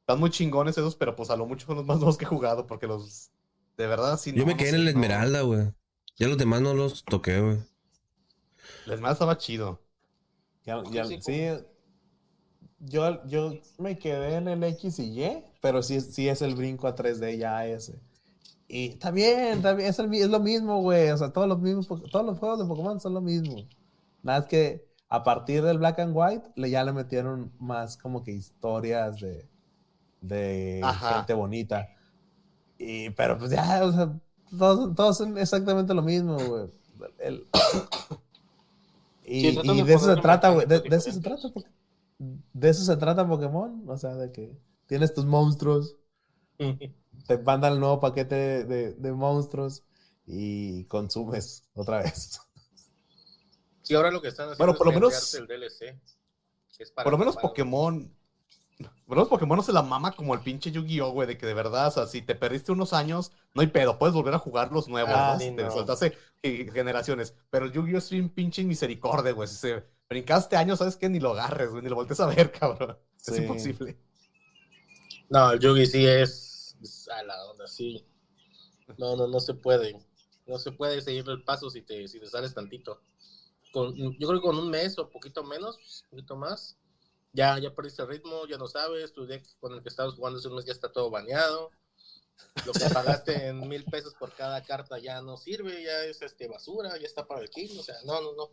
Están 0.00 0.20
muy 0.20 0.30
chingones 0.30 0.76
esos, 0.76 0.96
pero 0.96 1.14
pues 1.16 1.30
a 1.30 1.36
lo 1.36 1.46
mucho 1.46 1.66
son 1.66 1.76
los 1.76 1.86
más 1.86 1.96
nuevos 1.98 2.18
que 2.18 2.24
he 2.24 2.28
jugado, 2.28 2.66
porque 2.66 2.86
los. 2.86 3.30
De 3.76 3.86
verdad, 3.86 4.18
sí. 4.18 4.32
Yo 4.34 4.44
no, 4.44 4.46
me 4.46 4.56
quedé 4.56 4.70
en 4.70 4.74
el 4.76 4.84
no. 4.84 4.90
Esmeralda, 4.90 5.42
güey. 5.42 5.72
Ya 6.16 6.28
los 6.28 6.38
demás 6.38 6.60
no 6.60 6.74
los 6.74 7.04
toqué, 7.04 7.40
güey. 7.40 7.58
El 8.86 8.92
Esmeralda 8.92 9.12
estaba 9.14 9.38
chido. 9.38 9.80
Ya, 10.64 10.82
Sí, 10.84 10.92
ya- 10.94 11.04
sí, 11.04 11.18
sí, 11.22 11.48
yo, 12.80 13.24
yo 13.26 13.54
me 13.78 13.98
quedé 13.98 14.36
en 14.36 14.48
el 14.48 14.62
X 14.64 14.98
y 14.98 15.22
Y, 15.22 15.44
pero 15.60 15.82
sí, 15.82 16.00
sí 16.00 16.28
es 16.28 16.42
el 16.42 16.54
brinco 16.54 16.86
a 16.88 16.94
3D 16.94 17.36
ya 17.38 17.66
ese. 17.66 18.00
Y 18.74 18.86
está 18.86 19.10
bien, 19.10 19.62
es, 19.80 19.98
el 19.98 20.14
es 20.14 20.30
lo 20.30 20.40
mismo, 20.40 20.80
güey. 20.80 21.10
O 21.10 21.16
sea, 21.18 21.30
todos 21.30 21.46
los 21.46 21.60
mismos, 21.60 21.86
todos 22.10 22.24
los 22.24 22.38
juegos 22.38 22.58
de 22.58 22.64
Pokémon 22.64 22.98
son 22.98 23.12
lo 23.12 23.20
mismo. 23.20 23.66
Nada 24.22 24.38
es 24.38 24.46
que 24.46 24.86
a 25.10 25.22
partir 25.22 25.62
del 25.62 25.76
Black 25.76 25.98
and 25.98 26.12
White 26.16 26.52
le, 26.56 26.70
ya 26.70 26.82
le 26.82 26.94
metieron 26.94 27.52
más 27.58 27.98
como 27.98 28.22
que 28.24 28.32
historias 28.32 29.20
de, 29.20 29.46
de 30.22 30.80
Ajá. 30.82 31.16
gente 31.16 31.34
bonita. 31.34 31.86
Y, 32.78 33.10
pero 33.10 33.36
pues 33.36 33.50
ya, 33.50 33.84
o 33.84 33.92
sea, 33.92 34.18
todos, 34.58 34.94
todos 34.94 35.18
son 35.18 35.36
exactamente 35.36 35.92
lo 35.92 36.00
mismo, 36.00 36.38
güey. 36.38 36.70
El- 37.18 37.46
y, 39.26 39.50
Sí, 39.52 39.60
y 39.64 39.82
de 39.82 39.92
eso 39.92 40.14
se 40.14 40.18
trata, 40.22 40.48
güey. 40.48 40.66
De, 40.66 40.80
de 40.80 40.96
eso 40.96 41.12
se 41.12 41.20
trata. 41.20 41.46
De 42.18 42.70
eso 42.70 42.84
se 42.84 42.96
trata 42.96 43.28
Pokémon. 43.28 43.84
O 43.86 43.98
sea, 43.98 44.14
de 44.14 44.32
que 44.32 44.56
tienes 44.86 45.12
tus 45.12 45.26
monstruos 45.26 45.94
te 47.26 47.38
mandan 47.38 47.74
el 47.74 47.80
nuevo 47.80 48.00
paquete 48.00 48.64
de, 48.64 48.92
de 48.94 49.12
monstruos 49.12 49.82
y 50.26 50.84
consumes 50.84 51.64
otra 51.74 51.98
vez. 52.02 52.40
Sí, 53.84 53.94
ahora 53.96 54.12
lo 54.12 54.22
que 54.22 54.28
están 54.28 54.44
haciendo 54.44 54.58
Bueno, 54.58 54.72
es 54.74 54.78
por 54.78 54.86
lo 54.86 54.92
menos- 54.92 55.34
el 55.34 55.46
DLC. 55.48 55.98
que 56.76 56.84
es 56.84 56.92
para 56.92 57.02
Por 57.04 57.12
lo 57.12 57.18
menos 57.18 57.34
para- 57.34 57.48
Pokémon. 57.48 58.14
Por 58.78 58.90
lo 59.08 59.14
menos 59.16 59.28
Pokémon 59.28 59.56
no 59.56 59.62
se 59.64 59.72
la 59.72 59.82
mama 59.82 60.12
como 60.12 60.34
el 60.34 60.40
pinche 60.40 60.70
Yu-Gi-Oh, 60.70 61.10
güey, 61.10 61.26
de 61.26 61.36
que 61.36 61.46
de 61.46 61.52
verdad, 61.54 61.88
o 61.88 61.90
sea, 61.90 62.06
si 62.06 62.22
te 62.22 62.36
perdiste 62.36 62.70
unos 62.70 62.92
años, 62.92 63.32
no 63.54 63.60
hay 63.60 63.66
pedo, 63.66 63.98
puedes 63.98 64.14
volver 64.14 64.34
a 64.34 64.38
jugar 64.38 64.70
los 64.70 64.86
nuevos, 64.88 65.12
Ah, 65.14 65.36
te 65.36 65.50
no. 65.50 65.70
saltaste 65.72 66.16
eh, 66.44 66.70
generaciones. 66.72 67.34
Pero 67.50 67.66
el 67.66 67.72
Yu-Gi-Oh 67.72 67.98
es 67.98 68.08
bien 68.10 68.28
pinche 68.28 68.62
misericordia, 68.62 69.32
güey. 69.32 69.48
Si 69.48 69.56
se 69.56 69.84
brincaste 70.08 70.54
años, 70.56 70.78
¿sabes 70.78 70.96
qué? 70.96 71.08
Ni 71.08 71.18
lo 71.18 71.30
agarres, 71.32 71.70
güey, 71.70 71.82
ni 71.82 71.88
lo 71.88 71.96
voltees 71.96 72.20
a 72.20 72.26
ver, 72.26 72.52
cabrón. 72.58 72.96
Es 73.26 73.36
imposible. 73.36 73.98
No, 75.28 75.50
el 75.50 75.58
Yugi 75.58 75.86
sí 75.86 76.06
es, 76.06 76.51
es 76.82 77.08
a 77.08 77.22
la 77.22 77.50
onda, 77.50 77.66
sí. 77.66 78.04
No, 78.98 79.16
no, 79.16 79.26
no 79.26 79.40
se 79.40 79.54
puede. 79.54 79.98
No 80.46 80.58
se 80.58 80.72
puede 80.72 81.00
seguir 81.00 81.24
el 81.28 81.44
paso 81.44 81.70
si 81.70 81.82
te, 81.82 82.08
si 82.08 82.18
te 82.18 82.26
sales 82.26 82.54
tantito. 82.54 83.00
Con, 83.72 83.96
yo 83.96 84.28
creo 84.28 84.40
que 84.40 84.46
con 84.46 84.58
un 84.58 84.70
mes 84.70 84.98
o 84.98 85.08
poquito 85.08 85.44
menos, 85.44 86.04
un 86.04 86.10
poquito 86.10 86.36
más, 86.36 86.76
ya, 87.32 87.58
ya 87.58 87.74
perdiste 87.74 88.02
el 88.02 88.08
ritmo, 88.08 88.46
ya 88.46 88.58
no 88.58 88.66
sabes, 88.66 89.12
tu 89.12 89.26
deck 89.26 89.44
con 89.60 89.72
el 89.72 89.82
que 89.82 89.88
estabas 89.88 90.14
jugando 90.14 90.38
hace 90.38 90.48
un 90.48 90.56
mes 90.56 90.66
ya 90.66 90.72
está 90.72 90.92
todo 90.92 91.10
baneado. 91.10 91.70
Lo 92.66 92.72
que 92.72 92.90
pagaste 92.92 93.46
en 93.48 93.60
mil 93.68 93.84
pesos 93.84 94.14
por 94.14 94.34
cada 94.34 94.62
carta 94.62 94.98
ya 94.98 95.22
no 95.22 95.36
sirve, 95.36 95.82
ya 95.82 96.04
es 96.04 96.20
este 96.22 96.48
basura, 96.48 96.98
ya 96.98 97.06
está 97.06 97.26
para 97.26 97.42
el 97.42 97.50
kill, 97.50 97.78
o 97.78 97.82
sea, 97.82 97.96
no, 98.04 98.20
no, 98.20 98.34
no. 98.34 98.50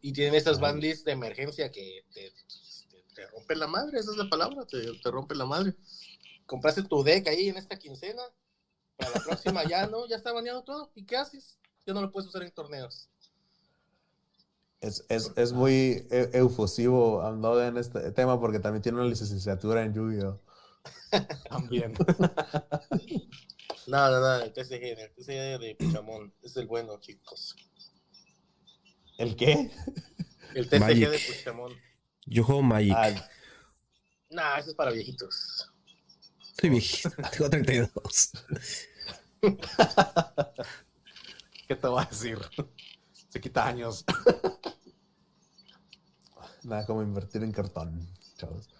Y 0.00 0.12
tienen 0.12 0.34
estas 0.34 0.60
bandits 0.60 1.04
de 1.04 1.12
emergencia 1.12 1.70
que 1.70 2.06
te, 2.14 2.30
te, 2.30 3.02
te 3.14 3.26
rompen 3.26 3.58
la 3.58 3.66
madre, 3.66 3.98
esa 3.98 4.12
es 4.12 4.16
la 4.16 4.30
palabra, 4.30 4.64
te, 4.64 4.80
te 4.98 5.10
rompen 5.10 5.36
la 5.36 5.44
madre. 5.44 5.74
Compraste 6.46 6.82
tu 6.82 7.02
deck 7.02 7.26
ahí 7.28 7.48
en 7.48 7.56
esta 7.56 7.78
quincena, 7.78 8.22
para 8.96 9.10
la 9.12 9.20
próxima 9.20 9.64
ya 9.64 9.86
no, 9.86 10.06
ya 10.06 10.16
está 10.16 10.32
baneado 10.32 10.62
todo, 10.62 10.90
¿y 10.94 11.04
qué 11.04 11.16
haces? 11.16 11.58
Ya 11.86 11.94
no 11.94 12.00
lo 12.02 12.10
puedes 12.10 12.28
usar 12.28 12.42
en 12.42 12.52
torneos. 12.52 13.08
Es, 14.80 15.04
es, 15.08 15.32
es 15.36 15.52
muy 15.52 16.06
e- 16.10 16.30
andar 17.22 17.68
en 17.68 17.78
este 17.78 18.12
tema 18.12 18.38
porque 18.38 18.58
también 18.58 18.82
tiene 18.82 18.98
una 18.98 19.08
licenciatura 19.08 19.82
en 19.82 19.94
Yu-Gi-Oh! 19.94 20.40
También. 21.48 21.94
No, 23.86 24.10
no, 24.10 24.20
no, 24.20 24.34
el 24.42 24.52
TCG, 24.52 24.98
el 24.98 25.12
TCG 25.14 25.60
de 25.60 25.76
Puchamón, 25.78 26.34
es 26.42 26.56
el 26.56 26.66
bueno, 26.66 26.98
chicos. 27.00 27.56
¿El 29.18 29.36
qué? 29.36 29.70
El 30.54 30.68
TCG 30.68 30.80
Magic. 30.80 31.10
de 31.10 31.18
Puchamón. 31.18 31.72
Yo 32.26 32.44
juego 32.44 32.62
Magic. 32.62 32.94
Ah, 32.96 33.10
No, 34.30 34.56
eso 34.56 34.70
es 34.70 34.74
para 34.76 34.90
viejitos. 34.90 35.70
Soy 36.64 36.70
viejito. 36.70 37.10
Tengo 37.36 37.50
32. 37.50 38.32
¿Qué 41.68 41.76
te 41.76 41.86
voy 41.86 42.02
a 42.02 42.06
decir? 42.06 42.38
Se 43.28 43.38
quita 43.38 43.66
años. 43.66 44.02
nada 46.64 46.86
como 46.86 47.02
invertir 47.02 47.44
en 47.44 47.52
cartón, 47.52 48.08
chavos. 48.38 48.70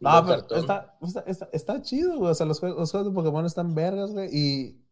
No, 0.00 0.22
pero 0.26 0.60
está, 0.60 0.98
está, 1.00 1.24
está, 1.26 1.48
está 1.50 1.80
chido, 1.80 2.18
güey. 2.18 2.30
O 2.30 2.34
sea, 2.34 2.44
los 2.44 2.60
juegos, 2.60 2.78
los 2.78 2.90
juegos 2.90 3.08
de 3.08 3.14
Pokémon 3.14 3.46
están 3.46 3.74
vergas, 3.74 4.10
güey. 4.10 4.28
Y 4.30 4.84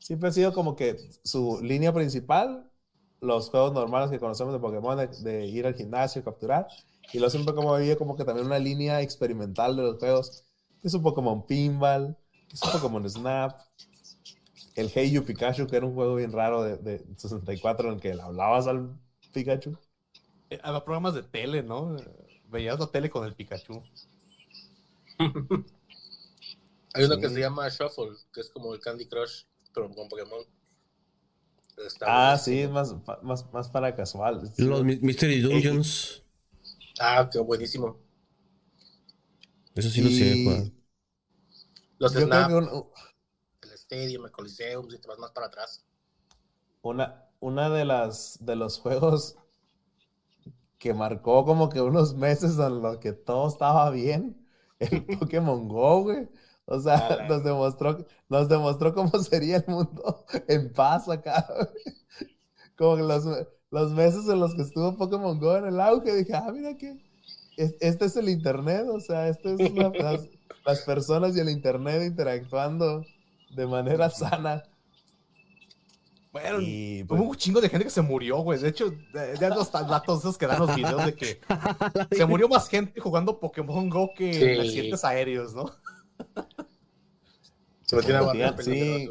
siempre 0.00 0.30
ha 0.30 0.32
sido 0.32 0.52
como 0.52 0.74
que 0.74 0.96
su 1.22 1.60
línea 1.62 1.92
principal, 1.92 2.68
los 3.20 3.50
juegos 3.50 3.72
normales 3.72 4.10
que 4.10 4.18
conocemos 4.18 4.52
de 4.52 4.58
Pokémon, 4.58 4.98
de, 4.98 5.06
de 5.06 5.46
ir 5.46 5.64
al 5.64 5.76
gimnasio, 5.76 6.24
capturar. 6.24 6.66
Y 7.12 7.18
luego 7.18 7.30
siempre 7.30 7.54
como 7.54 7.72
había 7.72 7.96
como 7.96 8.16
que 8.16 8.24
también 8.24 8.48
una 8.48 8.58
línea 8.58 9.00
experimental 9.00 9.76
de 9.76 9.82
los 9.82 10.00
juegos. 10.00 10.44
Que 10.84 10.88
es 10.88 10.94
un 10.94 11.02
Pokémon 11.02 11.44
Pinball, 11.48 12.16
que 12.48 12.54
es 12.56 12.64
un 12.64 12.70
Pokémon 12.70 13.10
Snap. 13.10 13.60
El 14.76 14.88
Hey 14.94 15.10
You 15.10 15.24
Pikachu, 15.24 15.66
que 15.66 15.76
era 15.76 15.84
un 15.86 15.94
juego 15.94 16.14
bien 16.16 16.30
raro 16.32 16.62
de, 16.62 16.76
de 16.78 17.04
64 17.16 17.88
en 17.88 17.94
el 17.96 18.00
que 18.00 18.14
le 18.14 18.22
hablabas 18.22 18.68
al 18.68 18.96
Pikachu. 19.32 19.76
Eh, 20.50 20.58
Había 20.62 20.84
programas 20.84 21.14
de 21.14 21.22
tele, 21.22 21.62
¿no? 21.62 21.96
Eh, 21.98 22.40
Veías 22.48 22.78
la 22.80 22.86
tele 22.86 23.10
con 23.10 23.24
el 23.26 23.34
Pikachu. 23.34 23.82
Hay 26.94 27.04
uno 27.04 27.18
que 27.20 27.28
se 27.28 27.40
llama 27.40 27.68
Shuffle, 27.68 28.16
que 28.32 28.40
es 28.40 28.48
como 28.48 28.72
el 28.72 28.80
Candy 28.80 29.06
Crush, 29.06 29.44
pero 29.74 29.90
con 29.90 30.08
Pokémon. 30.08 30.46
Está 31.76 32.06
Ah, 32.06 32.36
sí, 32.38 32.60
es 32.60 32.70
más, 32.70 32.94
más, 33.22 33.50
más 33.52 33.68
para 33.70 33.94
casual. 33.94 34.52
Los 34.58 34.84
Mystery 34.84 35.40
Dungeons. 35.40 36.22
Ah, 36.98 37.28
qué 37.30 37.38
buenísimo. 37.40 38.03
Eso 39.74 39.90
sí 39.90 40.00
lo 40.02 40.10
sé 40.10 40.24
Y. 40.36 40.72
Los 41.98 42.12
yo 42.12 42.28
creo 42.28 42.44
Snap, 42.44 42.48
que 42.48 42.54
un- 42.54 42.90
el 43.62 43.72
Stadium, 43.72 44.26
el 44.26 44.30
Coliseum, 44.30 44.88
si 44.88 45.00
te 45.00 45.08
vas 45.08 45.18
más 45.18 45.32
para 45.32 45.48
atrás. 45.48 45.84
una, 46.82 47.24
una 47.40 47.68
de 47.68 47.84
las 47.84 48.38
de 48.40 48.54
los 48.54 48.78
juegos 48.78 49.36
que 50.78 50.94
marcó 50.94 51.44
como 51.44 51.68
que 51.68 51.80
unos 51.80 52.14
meses 52.14 52.58
en 52.58 52.82
los 52.82 52.98
que 52.98 53.12
todo 53.12 53.48
estaba 53.48 53.90
bien, 53.90 54.46
el 54.78 55.04
Pokémon 55.18 55.68
Go, 55.68 56.02
güey. 56.02 56.28
O 56.66 56.80
sea, 56.80 56.96
Ah, 57.10 57.26
nos 57.28 57.44
demostró, 57.44 58.06
nos 58.28 58.48
demostró 58.48 58.94
cómo 58.94 59.10
sería 59.22 59.56
el 59.58 59.64
mundo 59.66 60.24
en 60.48 60.72
paz 60.72 61.08
acá, 61.08 61.46
güey. 61.48 61.94
Como 62.76 62.96
que 62.96 63.02
los, 63.02 63.24
los 63.70 63.92
meses 63.92 64.28
en 64.28 64.40
los 64.40 64.54
que 64.54 64.62
estuvo 64.62 64.96
Pokémon 64.96 65.38
Go 65.40 65.56
en 65.56 65.66
el 65.66 65.80
auge, 65.80 66.14
dije, 66.14 66.34
ah, 66.34 66.50
mira 66.52 66.76
que 66.76 66.90
es- 66.90 67.03
este 67.56 68.04
es 68.06 68.16
el 68.16 68.28
internet, 68.28 68.86
o 68.90 69.00
sea, 69.00 69.28
este 69.28 69.54
es 69.54 69.72
la- 69.74 69.88
las, 69.94 70.28
las 70.64 70.80
personas 70.82 71.36
y 71.36 71.40
el 71.40 71.50
internet 71.50 72.02
interactuando 72.04 73.04
de 73.50 73.66
manera 73.66 74.10
sana. 74.10 74.62
Bueno, 76.32 76.58
Y 76.60 77.04
pues, 77.04 77.20
hubo 77.20 77.30
un 77.30 77.36
chingo 77.36 77.60
de 77.60 77.68
gente 77.68 77.84
que 77.84 77.90
se 77.90 78.02
murió, 78.02 78.38
güey. 78.38 78.58
De 78.58 78.68
hecho, 78.68 78.92
ya 79.40 79.50
los 79.50 79.70
datos 79.70 80.18
esos 80.18 80.36
que 80.36 80.48
dan 80.48 80.58
los 80.58 80.74
videos 80.74 81.04
de 81.06 81.14
que 81.14 81.40
se 82.16 82.26
murió 82.26 82.48
más 82.48 82.68
gente 82.68 83.00
jugando 83.00 83.38
Pokémon 83.38 83.88
Go 83.88 84.10
que 84.16 84.34
Sí. 84.34 84.42
en 84.42 84.60
accidentes 84.60 85.04
aéreos, 85.04 85.54
¿no? 85.54 85.66
Se 87.82 87.96
metieron 87.96 88.22
a 88.22 88.32
Metían, 88.32 88.50
barrer 88.56 88.64
sí. 88.64 89.08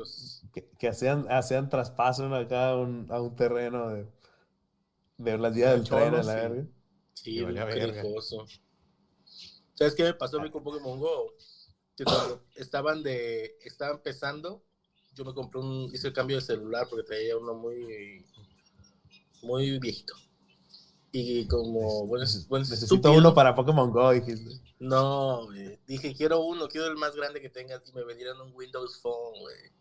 que, 0.51 0.65
que 0.79 0.87
hacían, 0.87 1.27
hacían 1.31 1.69
traspaso 1.69 2.33
acá 2.35 2.69
a 2.71 2.75
un, 2.77 3.07
a 3.11 3.21
un 3.21 3.35
terreno 3.35 3.89
de, 3.89 4.07
de 5.17 5.37
las 5.37 5.53
vías 5.53 5.71
del 5.73 5.83
tren 5.83 6.15
a 6.15 6.17
la 6.17 6.23
sí. 6.23 6.29
verga. 6.29 6.63
Sí, 6.63 6.69
Qué 7.21 7.43
verga. 7.43 8.01
rijoso. 8.01 8.45
¿Sabes 9.73 9.95
qué 9.95 10.03
me 10.03 10.13
pasó 10.13 10.39
a 10.39 10.43
mí 10.43 10.51
con 10.51 10.63
Pokémon 10.63 10.99
Go? 10.99 11.33
Que 11.95 12.03
cuando 12.05 12.43
estaban 12.55 13.03
de, 13.03 13.57
estaba 13.63 13.93
empezando, 13.93 14.63
yo 15.13 15.25
me 15.25 15.33
compré 15.33 15.59
un, 15.59 15.89
hice 15.93 16.07
el 16.07 16.13
cambio 16.13 16.37
de 16.37 16.41
celular 16.41 16.87
porque 16.89 17.05
traía 17.05 17.37
uno 17.37 17.53
muy, 17.53 18.25
muy 19.41 19.79
viejito. 19.79 20.13
Y 21.11 21.45
como 21.45 22.07
buen, 22.07 22.27
buen 22.47 22.61
Necesito 22.63 22.95
estúpido, 22.95 23.13
uno 23.13 23.35
para 23.35 23.53
Pokémon 23.53 23.91
Go, 23.91 24.11
dijiste. 24.11 24.59
No, 24.79 25.45
güey. 25.45 25.79
dije, 25.85 26.15
quiero 26.15 26.41
uno, 26.41 26.67
quiero 26.67 26.87
el 26.87 26.97
más 26.97 27.15
grande 27.15 27.39
que 27.39 27.49
tengas. 27.49 27.87
Y 27.87 27.93
me 27.93 28.03
vendieron 28.03 28.41
un 28.41 28.55
Windows 28.55 28.99
Phone, 28.99 29.39
güey. 29.39 29.72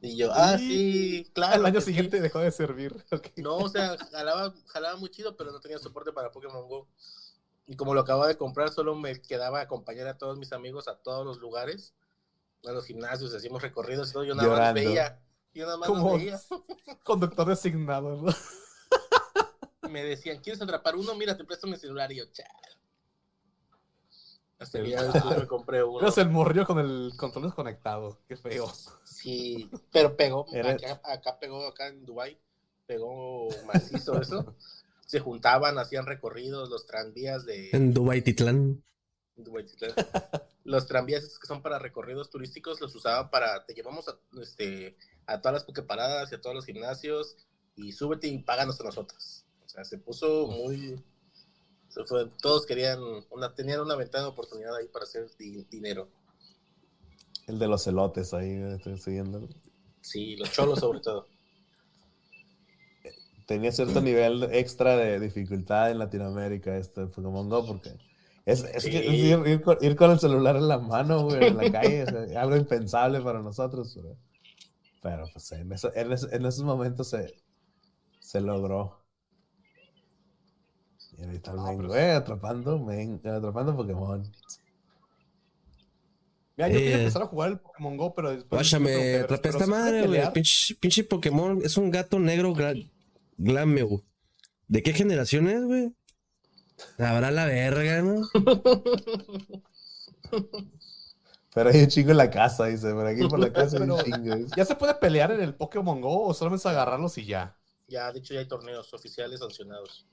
Y 0.00 0.16
yo, 0.16 0.30
ah, 0.32 0.56
sí, 0.58 1.28
claro. 1.34 1.54
Al 1.54 1.66
año 1.66 1.80
sí. 1.80 1.86
siguiente 1.86 2.20
dejó 2.20 2.38
de 2.38 2.50
servir. 2.52 3.04
No, 3.36 3.56
o 3.56 3.68
sea, 3.68 3.96
jalaba, 4.12 4.54
jalaba 4.66 4.96
muy 4.96 5.10
chido, 5.10 5.36
pero 5.36 5.50
no 5.50 5.60
tenía 5.60 5.78
soporte 5.78 6.12
para 6.12 6.30
Pokémon 6.30 6.68
Go. 6.68 6.88
Y 7.66 7.76
como 7.76 7.94
lo 7.94 8.00
acababa 8.00 8.28
de 8.28 8.36
comprar, 8.36 8.70
solo 8.70 8.94
me 8.94 9.20
quedaba 9.20 9.60
acompañar 9.60 10.06
a 10.06 10.16
todos 10.16 10.38
mis 10.38 10.52
amigos 10.52 10.88
a 10.88 10.96
todos 10.96 11.26
los 11.26 11.38
lugares, 11.38 11.94
a 12.64 12.72
los 12.72 12.86
gimnasios, 12.86 13.34
hacíamos 13.34 13.60
recorridos 13.60 14.10
y 14.10 14.12
todo. 14.12 14.24
Yo 14.24 14.34
nada 14.34 14.48
más 14.48 14.58
Llorando. 14.58 14.80
veía. 14.80 15.20
Yo 15.52 15.66
nada 15.66 15.76
más 15.76 15.88
Como 15.88 16.16
veía. 16.16 16.40
conductor 17.04 17.46
designado, 17.48 18.22
¿no? 18.22 18.32
Me 19.90 20.04
decían, 20.04 20.38
¿quieres 20.40 20.60
atrapar 20.62 20.96
uno? 20.96 21.14
Mira, 21.14 21.36
te 21.36 21.44
presto 21.44 21.66
mi 21.66 21.76
celular. 21.76 22.10
Y 22.12 22.16
yo, 22.16 22.26
chao. 22.32 22.46
Hasta 24.58 24.82
que 24.82 24.90
ya 24.90 25.00
El- 25.00 25.12
después 25.12 25.38
me 25.38 25.46
compré 25.46 25.82
uno. 25.82 26.00
Eres 26.00 26.18
el 26.18 26.30
morrillo 26.30 26.66
con 26.66 26.78
el 26.78 27.12
control 27.16 27.44
desconectado. 27.44 28.18
Qué 28.28 28.36
feo. 28.36 28.70
Sí, 29.04 29.70
pero 29.92 30.16
pegó, 30.16 30.46
acá, 30.64 31.00
acá 31.04 31.38
pegó, 31.38 31.66
acá 31.66 31.88
en 31.88 32.04
Dubai 32.04 32.38
pegó 32.86 33.48
macizo 33.66 34.20
eso. 34.20 34.54
Se 35.06 35.20
juntaban, 35.20 35.78
hacían 35.78 36.06
recorridos, 36.06 36.68
los 36.70 36.86
tranvías 36.86 37.44
de, 37.46 37.70
En 37.72 37.92
Dubai 37.94 38.22
Titlán. 38.22 38.82
Hueytitlán. 39.36 39.92
Los 40.64 40.86
tranvías 40.86 41.38
que 41.38 41.46
son 41.46 41.62
para 41.62 41.78
recorridos 41.78 42.28
turísticos 42.28 42.80
los 42.80 42.94
usaban 42.94 43.30
para, 43.30 43.64
te 43.64 43.72
llevamos 43.74 44.08
a, 44.08 44.18
este, 44.42 44.96
a 45.26 45.40
todas 45.40 45.54
las 45.54 45.64
pokeparadas 45.64 46.32
y 46.32 46.34
a 46.34 46.40
todos 46.40 46.56
los 46.56 46.66
gimnasios 46.66 47.36
y 47.76 47.92
súbete 47.92 48.26
y 48.26 48.38
páganos 48.42 48.80
a 48.80 48.84
nosotros. 48.84 49.44
O 49.64 49.68
sea, 49.68 49.84
se 49.84 49.98
puso 49.98 50.46
muy... 50.48 51.00
fue- 52.06 52.28
todos 52.42 52.66
querían, 52.66 53.00
una, 53.30 53.54
tenían 53.54 53.80
una 53.80 53.96
ventana 53.96 54.24
de 54.24 54.30
oportunidad 54.30 54.74
ahí 54.76 54.86
para 54.88 55.04
hacer 55.04 55.26
di- 55.38 55.64
dinero. 55.70 56.08
El 57.46 57.58
de 57.58 57.66
los 57.66 57.86
elotes 57.86 58.34
ahí, 58.34 58.50
estoy 58.76 58.98
siguiendo. 58.98 59.48
Sí, 60.02 60.36
los 60.36 60.50
cholos 60.52 60.78
sobre 60.80 61.00
todo. 61.00 61.26
Tenía 63.46 63.72
cierto 63.72 64.00
nivel 64.02 64.42
extra 64.52 64.96
de 64.96 65.18
dificultad 65.18 65.90
en 65.90 65.98
Latinoamérica 65.98 66.76
este 66.76 67.06
Pokémon 67.06 67.48
Go 67.48 67.64
porque 67.66 67.90
es, 68.44 68.62
es 68.62 68.84
que 68.84 68.90
Sí. 68.90 68.96
es 68.98 69.14
ir, 69.40 69.46
ir 69.46 69.62
con, 69.62 69.78
ir 69.80 69.96
con 69.96 70.10
el 70.10 70.18
celular 70.20 70.56
en 70.56 70.68
la 70.68 70.78
mano, 70.78 71.22
güey, 71.24 71.46
en 71.46 71.56
la 71.56 71.70
calle, 71.72 72.04
sea, 72.04 72.42
algo 72.42 72.56
impensable 72.56 73.20
para 73.22 73.40
nosotros. 73.40 73.92
Pero, 73.94 74.16
pero, 75.00 75.24
pues 75.32 75.50
en, 75.52 75.72
eso- 75.72 75.90
en, 75.94 76.12
en 76.12 76.44
esos 76.46 76.62
momentos 76.62 77.08
se, 77.08 77.34
se 78.20 78.40
logró. 78.42 79.00
Y 81.18 81.26
vengo, 81.26 81.40
pero 81.76 81.88
güey, 81.88 82.10
atrapando, 82.10 82.78
men- 82.78 83.20
atrapando 83.24 83.76
Pokémon. 83.76 84.22
Mira, 86.56 86.68
yo 86.68 86.74
quería 86.78 86.96
Eh. 86.96 86.98
empezar 87.00 87.22
a 87.22 87.26
jugar 87.26 87.50
el 87.50 87.58
Pokémon 87.58 87.96
Go, 87.96 88.14
pero 88.14 88.30
después. 88.30 88.70
Pero- 88.72 89.24
atrapé 89.24 89.48
esta 89.48 89.66
madre, 89.66 90.06
güey. 90.06 90.32
Pinche, 90.32 90.74
pinche 90.76 91.04
Pokémon 91.04 91.60
es 91.64 91.76
un 91.76 91.90
gato 91.90 92.18
negro 92.18 92.54
glameu. 93.36 94.02
¿De 94.68 94.82
qué 94.82 94.92
generación 94.92 95.48
es, 95.48 95.64
güey? 95.64 95.92
Habrá 96.98 97.30
la 97.32 97.46
verga, 97.46 98.02
¿no? 98.02 98.28
Pero 101.54 101.70
hay 101.70 101.80
un 101.82 101.88
chingo 101.88 102.10
en 102.12 102.16
la 102.18 102.30
casa, 102.30 102.66
dice, 102.66 102.92
por 102.92 103.06
aquí 103.06 103.26
por 103.26 103.38
la 103.40 103.52
casa 103.52 103.78
hay 103.78 103.82
un 103.88 103.98
chingo. 104.00 104.46
¿Ya 104.56 104.64
se 104.64 104.76
puede 104.76 104.94
pelear 104.94 105.32
en 105.32 105.40
el 105.40 105.54
Pokémon 105.54 106.00
Go 106.00 106.26
o 106.26 106.34
solamente 106.34 106.60
es 106.60 106.66
agarrarlos 106.66 107.16
y 107.18 107.24
ya? 107.26 107.56
Ya, 107.88 108.12
de 108.12 108.18
hecho, 108.20 108.34
ya 108.34 108.40
hay 108.40 108.46
torneos 108.48 108.92
oficiales 108.94 109.40
sancionados. 109.40 110.06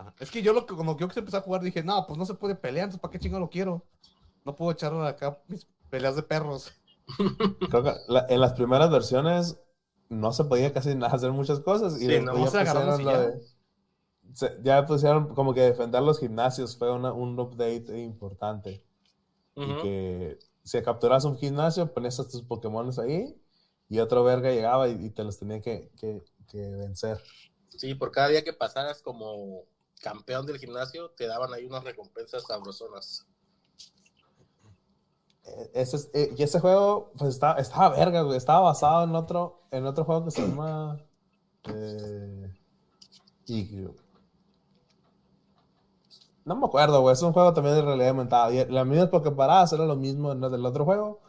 Ajá. 0.00 0.14
Es 0.18 0.30
que 0.30 0.42
yo 0.42 0.52
lo 0.52 0.64
que 0.66 0.74
cuando 0.74 0.96
yo 0.96 1.06
empecé 1.14 1.36
a 1.36 1.40
jugar 1.42 1.60
dije, 1.62 1.82
no, 1.82 2.06
pues 2.06 2.18
no 2.18 2.24
se 2.24 2.34
puede 2.34 2.54
pelear, 2.54 2.84
entonces 2.84 3.00
¿para 3.00 3.12
qué 3.12 3.18
chingo 3.18 3.38
lo 3.38 3.50
quiero? 3.50 3.84
No 4.44 4.56
puedo 4.56 4.70
echar 4.72 4.94
acá 5.06 5.38
mis 5.46 5.66
peleas 5.90 6.16
de 6.16 6.22
perros. 6.22 6.72
Creo 7.70 7.82
que 7.82 7.92
la- 8.08 8.26
en 8.28 8.40
las 8.40 8.54
primeras 8.54 8.90
versiones 8.90 9.58
no 10.08 10.32
se 10.32 10.44
podía 10.44 10.72
casi 10.72 10.94
nada 10.94 11.14
hacer 11.14 11.32
muchas 11.32 11.60
cosas. 11.60 11.96
Y 11.96 12.00
Sí, 12.00 12.06
después 12.06 12.24
no, 12.24 12.44
ya 12.52 12.72
pusieron 12.72 13.04
lo 13.04 13.18
de- 13.18 13.40
se- 14.32 14.58
ya 14.62 14.86
pusieron 14.86 15.34
como 15.34 15.52
que 15.52 15.60
defender 15.60 16.02
los 16.02 16.18
gimnasios 16.18 16.76
fue 16.78 16.90
una- 16.92 17.12
un 17.12 17.38
update 17.38 18.00
importante. 18.00 18.82
Y 19.56 19.82
que 19.82 20.38
si 20.62 20.80
capturas 20.82 21.24
un 21.26 21.36
gimnasio, 21.36 21.92
ponías 21.92 22.18
a 22.20 22.26
tus 22.26 22.42
Pokémon 22.42 22.90
ahí 23.00 23.36
y 23.90 23.98
otro 23.98 24.24
verga 24.24 24.50
llegaba 24.50 24.88
y, 24.88 24.92
y 25.06 25.10
te 25.10 25.24
los 25.24 25.38
tenía 25.38 25.60
que, 25.60 25.90
que- 25.98 26.22
que 26.48 26.70
vencer. 26.70 27.20
Sí, 27.68 27.94
por 27.94 28.10
cada 28.10 28.28
día 28.28 28.42
que 28.44 28.52
pasaras 28.54 29.02
como 29.02 29.64
campeón 30.02 30.46
del 30.46 30.58
gimnasio, 30.58 31.10
te 31.10 31.26
daban 31.26 31.52
ahí 31.54 31.66
unas 31.66 31.84
recompensas 31.84 32.44
sabrosonas. 32.46 33.26
Eh, 35.44 35.70
Ese, 35.74 35.96
es- 35.96 36.10
eh, 36.14 36.34
y 36.36 36.42
ese 36.42 36.60
juego 36.60 37.12
pues 37.18 37.30
estaba, 37.34 37.58
estaba 37.60 37.90
verga, 37.90 38.22
güey. 38.22 38.36
Estaba 38.36 38.60
basado 38.60 39.04
en 39.04 39.14
otro, 39.14 39.62
en 39.70 39.86
otro 39.86 40.04
juego 40.04 40.24
que 40.24 40.30
se 40.30 40.42
llama... 40.46 40.98
eh, 41.68 42.50
no 46.44 46.56
me 46.56 46.66
acuerdo, 46.66 47.00
güey. 47.02 47.12
Es 47.12 47.22
un 47.22 47.32
juego 47.32 47.52
también 47.52 47.76
de 47.76 47.82
realidad 47.82 48.10
aumentada. 48.10 48.52
Y 48.52 48.64
las 48.66 48.86
mismas 48.86 49.08
Poképaradas 49.08 49.72
era 49.72 49.84
lo 49.86 49.96
mismo 49.96 50.32
en 50.32 50.42
el 50.42 50.66
otro 50.66 50.84
juego. 50.84 51.20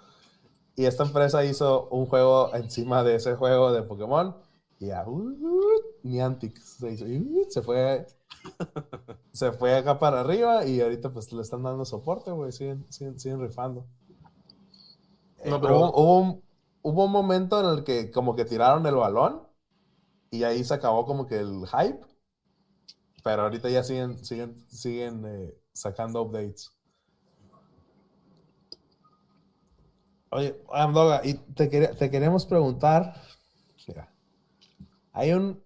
Y 0.75 0.85
esta 0.85 1.03
empresa 1.03 1.43
hizo 1.45 1.87
un 1.89 2.05
juego 2.07 2.53
encima 2.55 3.03
de 3.03 3.15
ese 3.15 3.35
juego 3.35 3.71
de 3.71 3.83
Pokémon. 3.83 4.35
Y 4.79 4.87
ya, 4.87 5.05
uh, 5.07 5.11
uh, 5.11 6.39
se, 6.63 6.91
hizo, 6.91 7.05
uh, 7.05 7.45
se 7.49 7.61
fue 7.61 8.05
se 9.31 9.51
fue 9.51 9.75
acá 9.75 9.99
para 9.99 10.21
arriba 10.21 10.65
y 10.65 10.81
ahorita 10.81 11.11
pues 11.11 11.31
le 11.33 11.41
están 11.41 11.63
dando 11.63 11.85
soporte, 11.85 12.31
güey. 12.31 12.51
Siguen, 12.51 12.85
siguen, 12.91 13.19
siguen 13.19 13.41
rifando. 13.41 13.85
No, 15.45 15.55
Eh, 15.57 15.59
pero- 15.61 15.77
hubo, 15.77 15.91
hubo 16.01 16.19
un, 16.21 16.43
hubo 16.83 17.05
un 17.05 17.11
momento 17.11 17.59
en 17.61 17.77
el 17.79 17.83
que 17.83 18.11
como 18.11 18.35
que 18.35 18.45
tiraron 18.45 18.85
el 18.85 18.95
balón 18.95 19.41
y 20.31 20.43
ahí 20.43 20.63
se 20.65 20.73
acabó 20.75 21.05
como 21.05 21.27
que 21.27 21.39
el 21.39 21.65
hype. 21.67 22.01
Pero 23.23 23.43
ahorita 23.43 23.69
ya 23.69 23.83
siguen, 23.83 24.23
siguen, 24.23 24.55
siguen 24.69 25.25
eh, 25.25 25.53
sacando 25.73 26.21
updates. 26.23 26.71
Oye, 30.29 30.55
Amdoga, 30.71 31.21
y 31.23 31.33
te, 31.35 31.67
te 31.67 32.09
queremos 32.09 32.45
preguntar. 32.45 33.15
Mira, 33.87 34.13
hay 35.13 35.33
un. 35.33 35.61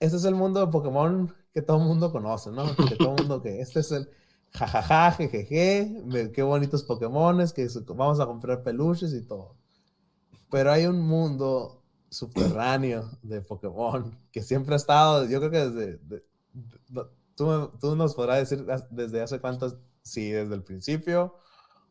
Este 0.00 0.16
es 0.16 0.24
el 0.24 0.34
mundo 0.34 0.60
de 0.64 0.72
Pokémon 0.72 1.34
que 1.54 1.62
todo 1.62 1.78
el 1.78 1.84
mundo 1.84 2.12
conoce, 2.12 2.50
¿no? 2.50 2.64
Que 2.76 2.96
todo 2.96 3.14
el 3.16 3.22
mundo 3.22 3.42
que. 3.42 3.60
Este 3.60 3.80
es 3.80 3.92
el 3.92 4.08
jajaja, 4.52 5.12
jejeje, 5.12 6.30
qué 6.34 6.42
bonitos 6.42 6.82
Pokémones, 6.84 7.52
que 7.52 7.68
vamos 7.88 8.20
a 8.20 8.26
comprar 8.26 8.62
peluches 8.62 9.12
y 9.14 9.22
todo. 9.26 9.56
Pero 10.50 10.72
hay 10.72 10.86
un 10.86 11.00
mundo 11.00 11.82
subterráneo 12.10 13.08
de 13.22 13.40
Pokémon 13.40 14.18
que 14.32 14.42
siempre 14.42 14.74
ha 14.74 14.76
estado, 14.76 15.26
yo 15.26 15.38
creo 15.38 15.50
que 15.50 15.58
desde. 15.58 15.98
de- 15.98 16.24
de- 16.88 17.04
tú, 17.36 17.70
tú 17.80 17.96
nos 17.96 18.14
podrás 18.14 18.40
decir 18.50 18.66
desde 18.90 19.22
hace 19.22 19.40
cuántos, 19.40 19.76
si 20.02 20.30
desde 20.30 20.54
el 20.54 20.62
principio 20.64 21.34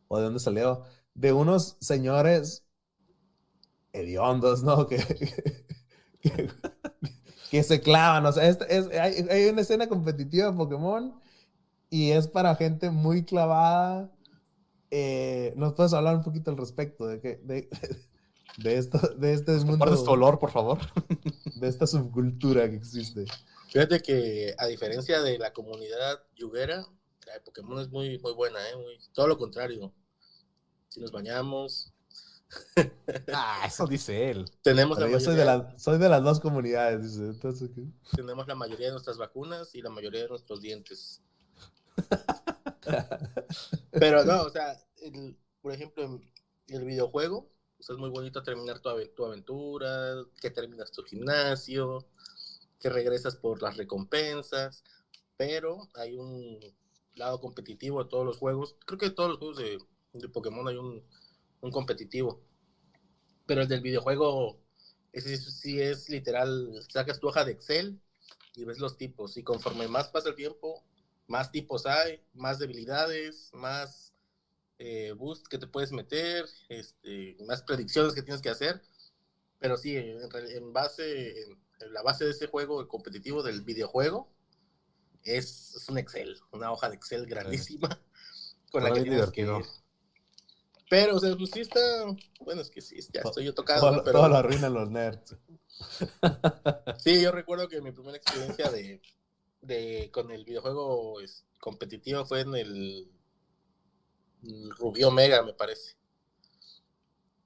o 0.08 0.18
de 0.18 0.24
dónde 0.24 0.40
salió, 0.40 0.82
de 1.14 1.32
unos 1.32 1.76
señores 1.80 2.64
hediondos, 3.92 4.62
¿no? 4.62 4.86
Que, 4.86 4.96
que, 6.20 6.30
que 6.30 6.50
se 7.62 7.80
clavan, 7.80 8.24
o 8.26 8.32
sea, 8.32 8.48
es- 8.48 8.58
es- 8.68 8.88
hay, 8.98 9.26
hay 9.30 9.46
una 9.46 9.60
escena 9.62 9.88
competitiva 9.88 10.50
de 10.50 10.56
Pokémon 10.56 11.20
y 11.90 12.10
es 12.12 12.28
para 12.28 12.54
gente 12.56 12.90
muy 12.90 13.24
clavada. 13.24 14.10
Eh, 14.90 15.52
¿Nos 15.56 15.74
puedes 15.74 15.92
hablar 15.92 16.16
un 16.16 16.22
poquito 16.22 16.50
al 16.50 16.56
respecto 16.56 17.06
de 17.06 17.20
que 17.20 17.36
de, 17.44 17.68
de 18.58 18.76
esto, 18.78 18.98
de 19.16 19.32
este 19.34 19.52
mundo, 19.64 19.84
tu 20.04 20.10
olor, 20.10 20.38
por 20.38 20.50
favor. 20.50 20.78
de 21.60 21.68
esta 21.68 21.86
subcultura 21.86 22.68
que 22.68 22.76
existe? 22.76 23.24
Fíjate 23.68 24.00
que 24.00 24.54
a 24.58 24.66
diferencia 24.66 25.22
de 25.22 25.38
la 25.38 25.52
comunidad 25.52 26.18
yuguera, 26.36 26.84
la 27.26 27.34
de 27.34 27.40
Pokémon 27.40 27.80
es 27.80 27.88
muy, 27.90 28.18
muy 28.18 28.32
buena, 28.32 28.58
¿eh? 28.68 28.76
Muy- 28.76 28.98
todo 29.12 29.28
lo 29.28 29.38
contrario. 29.38 29.92
Si 30.88 31.00
nos 31.00 31.12
bañamos, 31.12 31.92
Ah, 33.32 33.62
eso 33.66 33.86
dice 33.86 34.30
él. 34.30 34.44
tenemos 34.62 34.98
la, 34.98 35.08
yo 35.08 35.20
soy 35.20 35.36
de, 35.36 35.44
la- 35.44 35.78
soy 35.78 35.98
de 35.98 36.08
las 36.08 36.22
dos 36.22 36.40
comunidades, 36.40 37.02
dice. 37.02 37.24
Entonces, 37.26 37.70
¿qué? 37.74 37.84
tenemos 38.16 38.46
la 38.46 38.54
mayoría 38.54 38.86
de 38.86 38.92
nuestras 38.92 39.18
vacunas 39.18 39.74
y 39.74 39.82
la 39.82 39.90
mayoría 39.90 40.22
de 40.22 40.28
nuestros 40.28 40.60
dientes. 40.60 41.22
Pero 43.92 44.24
no, 44.24 44.42
o 44.42 44.50
sea, 44.50 44.76
el- 45.02 45.36
por 45.60 45.72
ejemplo, 45.72 46.04
en 46.04 46.22
el 46.68 46.84
videojuego, 46.84 47.50
pues 47.76 47.90
es 47.90 47.96
muy 47.96 48.10
bonito 48.10 48.42
terminar 48.42 48.80
tu, 48.80 48.90
tu 49.14 49.24
aventura, 49.26 50.14
que 50.40 50.50
terminas 50.50 50.90
tu 50.92 51.02
gimnasio, 51.02 52.06
que 52.78 52.88
regresas 52.90 53.36
por 53.36 53.62
las 53.62 53.76
recompensas, 53.76 54.82
pero 55.36 55.88
hay 55.94 56.16
un 56.16 56.58
lado 57.14 57.40
competitivo 57.40 58.02
de 58.02 58.08
todos 58.10 58.24
los 58.24 58.38
juegos. 58.38 58.76
Creo 58.86 58.98
que 58.98 59.06
en 59.06 59.14
todos 59.14 59.30
los 59.30 59.38
juegos 59.38 59.58
de, 59.58 59.78
de 60.14 60.28
Pokémon 60.28 60.66
hay 60.68 60.76
un, 60.76 61.04
un 61.60 61.70
competitivo. 61.70 62.40
Pero 63.46 63.62
el 63.62 63.68
del 63.68 63.80
videojuego, 63.80 64.58
ese 65.12 65.36
sí- 65.36 65.80
es 65.80 66.08
literal, 66.08 66.72
sacas 66.88 67.18
tu 67.18 67.28
hoja 67.28 67.44
de 67.44 67.52
Excel 67.52 68.00
y 68.54 68.64
ves 68.64 68.78
los 68.78 68.96
tipos. 68.96 69.36
Y 69.36 69.42
conforme 69.42 69.88
más 69.88 70.08
pasa 70.08 70.28
el 70.30 70.34
tiempo, 70.36 70.84
más 71.26 71.50
tipos 71.50 71.86
hay, 71.86 72.22
más 72.34 72.58
debilidades, 72.58 73.50
más 73.52 74.12
eh, 74.78 75.12
boost 75.16 75.46
que 75.48 75.58
te 75.58 75.66
puedes 75.66 75.92
meter, 75.92 76.46
este, 76.68 77.36
más 77.46 77.62
predicciones 77.62 78.14
que 78.14 78.22
tienes 78.22 78.40
que 78.42 78.50
hacer. 78.50 78.80
Pero 79.58 79.76
sí, 79.76 79.96
en, 79.96 80.72
base, 80.72 81.42
en, 81.42 81.60
en 81.80 81.92
la 81.92 82.02
base 82.02 82.24
de 82.24 82.30
ese 82.32 82.46
juego 82.46 82.80
el 82.80 82.88
competitivo 82.88 83.42
del 83.42 83.62
videojuego 83.62 84.30
es, 85.24 85.74
es 85.76 85.88
un 85.88 85.98
Excel, 85.98 86.38
una 86.52 86.72
hoja 86.72 86.88
de 86.88 86.96
Excel 86.96 87.26
grandísima 87.26 87.88
con 88.70 88.84
la 88.84 88.90
Suena 88.90 88.94
que 88.94 89.00
bien 89.00 89.04
tienes 89.04 89.30
que 89.30 89.40
divertido. 89.42 89.58
ir. 89.58 89.66
Pero, 90.90 91.16
o 91.16 91.20
sea, 91.20 91.36
pues 91.36 91.50
sí 91.50 91.60
está, 91.60 91.80
bueno, 92.40 92.60
es 92.62 92.68
que 92.70 92.80
sí, 92.82 92.96
ya 93.12 93.20
estoy 93.22 93.44
yo 93.44 93.54
tocado, 93.54 93.80
Todo, 93.82 93.92
¿no? 93.92 94.02
pero 94.04 94.18
todo 94.18 94.28
lo 94.28 94.36
arruinan 94.36 94.74
los 94.74 94.90
nerds. 94.90 95.36
Sí, 96.98 97.22
yo 97.22 97.32
recuerdo 97.32 97.68
que 97.68 97.80
mi 97.80 97.92
primera 97.92 98.16
experiencia 98.18 98.70
de, 98.70 99.00
de 99.62 100.10
con 100.12 100.30
el 100.30 100.44
videojuego 100.44 101.20
es- 101.20 101.46
competitivo 101.60 102.26
fue 102.26 102.40
en 102.40 102.54
el, 102.56 103.10
el 104.42 104.70
Rubí 104.76 105.04
Omega, 105.04 105.42
me 105.42 105.54
parece. 105.54 105.96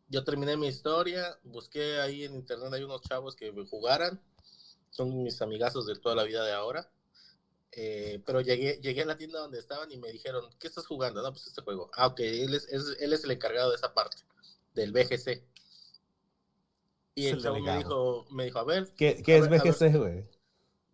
Yo 0.09 0.25
terminé 0.25 0.57
mi 0.57 0.69
historia, 0.69 1.39
busqué 1.43 2.01
ahí 2.01 2.25
en 2.25 2.35
internet, 2.35 2.73
hay 2.73 2.83
unos 2.83 3.03
chavos 3.03 3.37
que 3.37 3.53
jugaran, 3.69 4.21
son 4.91 5.23
mis 5.23 5.41
amigazos 5.43 5.87
de 5.87 5.97
toda 5.97 6.15
la 6.15 6.25
vida 6.25 6.45
de 6.45 6.53
ahora. 6.53 6.91
Eh, 7.77 8.23
pero 8.25 8.41
llegué, 8.41 8.79
llegué 8.81 9.03
a 9.03 9.07
la 9.07 9.17
tienda 9.17 9.41
donde 9.41 9.59
estaban 9.59 9.91
y 9.91 9.97
me 9.99 10.13
dijeron, 10.13 10.49
¿qué 10.61 10.69
estás 10.69 10.87
jugando? 10.87 11.23
No, 11.23 11.33
pues 11.33 11.47
este 11.47 11.63
juego. 11.63 11.91
Ah, 11.95 12.07
ok, 12.07 12.21
él 12.21 12.55
es, 12.55 12.67
es- 12.69 12.97
él 13.01 13.13
es 13.13 13.25
el 13.25 13.33
encargado 13.33 13.71
de 13.71 13.77
esa 13.77 13.93
parte, 13.95 14.19
del 14.75 14.93
BGC. 14.93 15.45
Y 17.17 17.27
el 17.27 17.35
el 17.37 17.43
chavo 17.43 17.61
me 17.61 17.77
dijo, 17.77 18.27
me 18.31 18.45
dijo, 18.45 18.59
a 18.59 18.65
ver, 18.65 18.89
¿Qué, 18.97 19.23
qué 19.23 19.35
A 19.35 19.39
es 19.39 19.49
ver. 19.49 19.51
BGC, 19.51 19.99
güey? 19.99 20.25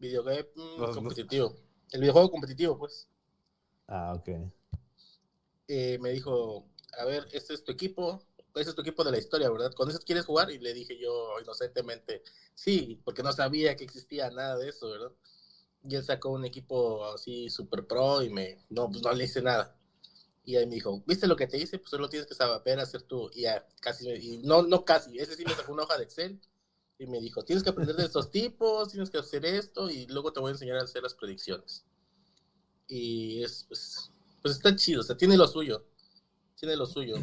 videogame 0.00 0.48
mm, 0.56 0.78
no- 0.78 0.90
competitivo. 0.92 1.56
El 1.92 2.00
videojuego 2.00 2.30
competitivo, 2.32 2.76
pues. 2.76 3.06
Ah, 3.88 4.14
ok. 4.14 4.28
eh, 5.68 5.98
me 6.00 6.10
dijo, 6.10 6.66
a 6.98 7.04
ver, 7.04 7.26
este 7.32 7.54
es 7.54 7.64
tu 7.64 7.72
equipo, 7.72 8.22
ese 8.54 8.70
es 8.70 8.74
tu 8.76 8.82
equipo 8.82 9.04
de 9.04 9.12
la 9.12 9.18
historia, 9.18 9.50
¿verdad? 9.50 9.72
¿Con 9.74 9.88
eso 9.88 9.98
quieres 10.00 10.24
jugar? 10.26 10.50
Y 10.50 10.58
le 10.58 10.74
dije 10.74 10.98
yo 10.98 11.38
inocentemente, 11.40 12.22
sí, 12.54 13.00
porque 13.04 13.22
no 13.22 13.32
sabía 13.32 13.76
que 13.76 13.84
existía 13.84 14.30
nada 14.30 14.56
de 14.58 14.68
eso, 14.70 14.90
¿verdad? 14.90 15.12
Y 15.82 15.96
él 15.96 16.04
sacó 16.04 16.30
un 16.30 16.44
equipo 16.44 17.04
así 17.06 17.48
super 17.50 17.86
pro 17.86 18.22
y 18.22 18.30
me, 18.30 18.58
no, 18.68 18.88
pues 18.90 19.02
no 19.02 19.12
le 19.12 19.24
hice 19.24 19.40
nada. 19.42 19.76
Y 20.44 20.56
ahí 20.56 20.66
me 20.66 20.74
dijo, 20.74 21.02
¿viste 21.06 21.26
lo 21.26 21.36
que 21.36 21.46
te 21.46 21.58
hice? 21.58 21.78
Pues 21.78 21.90
solo 21.90 22.08
tienes 22.08 22.26
que 22.28 22.34
saber 22.34 22.80
hacer 22.80 23.02
tú. 23.02 23.30
Y 23.34 23.42
ya, 23.42 23.66
casi, 23.80 24.06
me- 24.08 24.16
y 24.18 24.38
no, 24.38 24.62
no 24.62 24.84
casi, 24.84 25.18
ese 25.18 25.36
sí 25.36 25.44
me 25.44 25.54
sacó 25.54 25.72
una 25.72 25.84
hoja 25.84 25.96
de 25.98 26.04
Excel 26.04 26.40
y 26.98 27.06
me 27.06 27.20
dijo, 27.20 27.44
tienes 27.44 27.62
que 27.64 27.70
aprender 27.70 27.96
de 27.96 28.04
estos 28.04 28.30
tipos, 28.30 28.90
tienes 28.90 29.10
que 29.10 29.18
hacer 29.18 29.44
esto 29.46 29.88
y 29.90 30.06
luego 30.06 30.32
te 30.32 30.40
voy 30.40 30.50
a 30.50 30.52
enseñar 30.52 30.76
a 30.78 30.82
hacer 30.82 31.02
las 31.02 31.14
predicciones. 31.14 31.84
Y 32.88 33.42
es, 33.44 33.64
pues, 33.68 34.10
pues 34.42 34.56
está 34.56 34.74
chido, 34.74 35.00
o 35.00 35.04
sea, 35.04 35.16
tiene 35.16 35.36
lo 35.36 35.46
suyo. 35.46 35.84
Tiene 36.58 36.76
lo 36.76 36.86
suyo. 36.86 37.16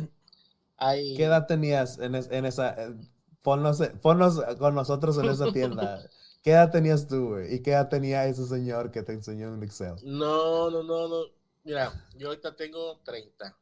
Hay... 0.77 1.15
¿Qué 1.15 1.25
edad 1.25 1.45
tenías 1.47 1.99
en, 1.99 2.15
es- 2.15 2.29
en 2.31 2.45
esa... 2.45 2.69
eh, 2.83 2.95
Ponnos, 3.43 3.79
ponnos 4.01 4.41
con 4.59 4.75
nosotros 4.75 5.17
en 5.19 5.25
esa 5.29 5.51
tienda. 5.53 6.09
¿Qué 6.43 6.51
edad 6.51 6.69
tenías 6.71 7.07
tú, 7.07 7.29
güey? 7.29 7.55
¿Y 7.55 7.61
qué 7.61 7.71
edad 7.71 7.87
tenía 7.89 8.25
ese 8.25 8.45
señor 8.45 8.91
que 8.91 9.01
te 9.03 9.13
enseñó 9.13 9.53
en 9.53 9.63
Excel? 9.63 9.95
No, 10.03 10.69
no, 10.71 10.83
no, 10.83 11.07
no. 11.07 11.23
Mira, 11.63 12.05
yo 12.15 12.27
ahorita 12.29 12.55
tengo 12.55 12.99
30. 13.03 13.57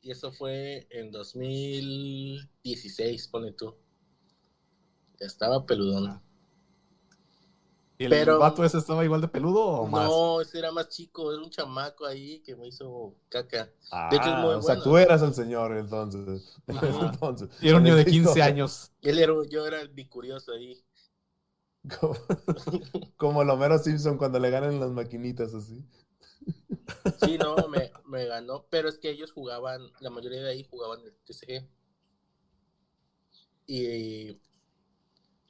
Y 0.00 0.10
eso 0.10 0.32
fue 0.32 0.86
en 0.90 1.10
2016, 1.12 3.28
pone 3.28 3.52
tú. 3.52 3.74
Ya 5.20 5.26
estaba 5.26 5.64
peludón. 5.66 6.20
¿Y 7.98 8.04
el 8.06 8.10
Pero- 8.10 8.38
vato 8.40 8.64
ese 8.64 8.78
estaba 8.78 9.04
igual 9.04 9.20
de 9.20 9.28
peludo 9.28 9.64
o 9.64 9.86
más? 9.86 10.08
No, 10.08 10.40
ese 10.40 10.58
era 10.58 10.72
más 10.72 10.88
chico, 10.88 11.32
era 11.32 11.40
un 11.40 11.50
chamaco 11.50 12.04
ahí 12.04 12.40
que 12.40 12.56
me 12.56 12.66
hizo 12.66 13.14
caca. 13.28 13.70
Ah, 13.92 14.08
De 14.10 14.16
hecho, 14.16 14.28
es 14.30 14.36
muy 14.38 14.54
o 14.54 14.62
sea, 14.62 14.82
tú 14.82 14.96
eras 14.96 15.22
el 15.22 15.32
señor 15.34 15.76
entonces. 15.76 16.56
Entonces 17.12 17.48
Y 17.60 17.68
era 17.68 17.76
un 17.76 17.84
niño 17.84 17.94
de 17.94 18.02
en 18.02 18.08
esta 18.08 18.10
15 18.10 18.28
historia, 18.30 18.44
años. 18.46 18.90
Él 19.02 19.20
era, 19.20 19.32
yo 19.48 19.64
era 19.66 19.80
el 19.82 19.88
bicurioso 19.90 20.50
ahí. 20.52 20.82
Como, 21.88 22.14
como 23.16 23.44
Lomero 23.44 23.78
Simpson 23.78 24.16
cuando 24.18 24.38
le 24.38 24.50
ganan 24.50 24.80
las 24.80 24.90
maquinitas 24.90 25.54
así. 25.54 25.84
Sí, 27.24 27.38
no, 27.38 27.56
me, 27.68 27.90
me 28.06 28.26
ganó. 28.26 28.66
Pero 28.70 28.88
es 28.88 28.98
que 28.98 29.10
ellos 29.10 29.32
jugaban, 29.32 29.90
la 30.00 30.10
mayoría 30.10 30.42
de 30.42 30.50
ahí 30.50 30.64
jugaban 30.64 31.00
el 31.04 31.14
TCG. 31.24 31.68
Y 33.66 34.40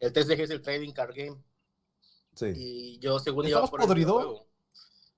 el 0.01 0.12
TCG 0.12 0.41
es 0.41 0.51
el 0.51 0.62
Trading 0.62 0.93
Card 0.93 1.14
Game. 1.14 1.43
Sí. 2.35 2.47
Y 2.55 2.99
yo, 2.99 3.18
según 3.18 3.47
¿Estabas 3.47 3.68
iba 3.68 3.70
por 3.70 3.80
el 3.83 3.87
podrido? 3.87 4.18
videojuego. 4.18 4.49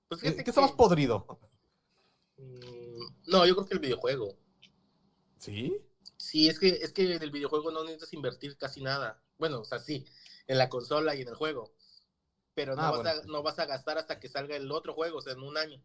Pues 0.09 0.21
¿Qué, 0.21 0.35
qué 0.43 0.49
estabas 0.49 0.71
que- 0.71 0.77
podrido? 0.77 1.25
Mm, 2.37 3.05
No, 3.27 3.45
yo 3.45 3.55
creo 3.55 3.67
que 3.67 3.73
el 3.75 3.79
videojuego. 3.81 4.37
¿Sí? 5.37 5.77
Sí, 6.17 6.47
es 6.49 6.59
que, 6.59 6.67
es 6.69 6.91
que 6.93 7.15
en 7.15 7.21
el 7.23 7.31
videojuego 7.31 7.71
no 7.71 7.83
necesitas 7.83 8.13
invertir 8.13 8.57
casi 8.57 8.81
nada. 8.81 9.21
Bueno, 9.37 9.61
o 9.61 9.65
sea, 9.65 9.79
sí, 9.79 10.05
en 10.47 10.57
la 10.57 10.69
consola 10.69 11.15
y 11.15 11.21
en 11.21 11.27
el 11.29 11.35
juego. 11.35 11.73
Pero 12.53 12.75
no, 12.75 12.81
Ah, 12.83 12.91
vas, 12.91 13.03
bueno. 13.03 13.21
a, 13.21 13.25
no 13.25 13.43
vas 13.43 13.59
a 13.59 13.65
gastar 13.65 13.97
hasta 13.97 14.19
que 14.19 14.29
salga 14.29 14.55
el 14.55 14.71
otro 14.71 14.93
juego, 14.93 15.17
o 15.19 15.21
sea, 15.21 15.33
en 15.33 15.41
un 15.43 15.57
año. 15.57 15.81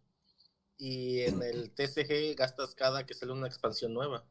Y 0.79 1.21
en 1.23 1.43
el 1.43 1.71
TCG 1.75 2.37
gastas 2.37 2.75
cada 2.75 3.07
que 3.07 3.15
sale 3.15 3.33
una 3.33 3.47
expansión 3.49 3.93
nueva. 3.95 4.25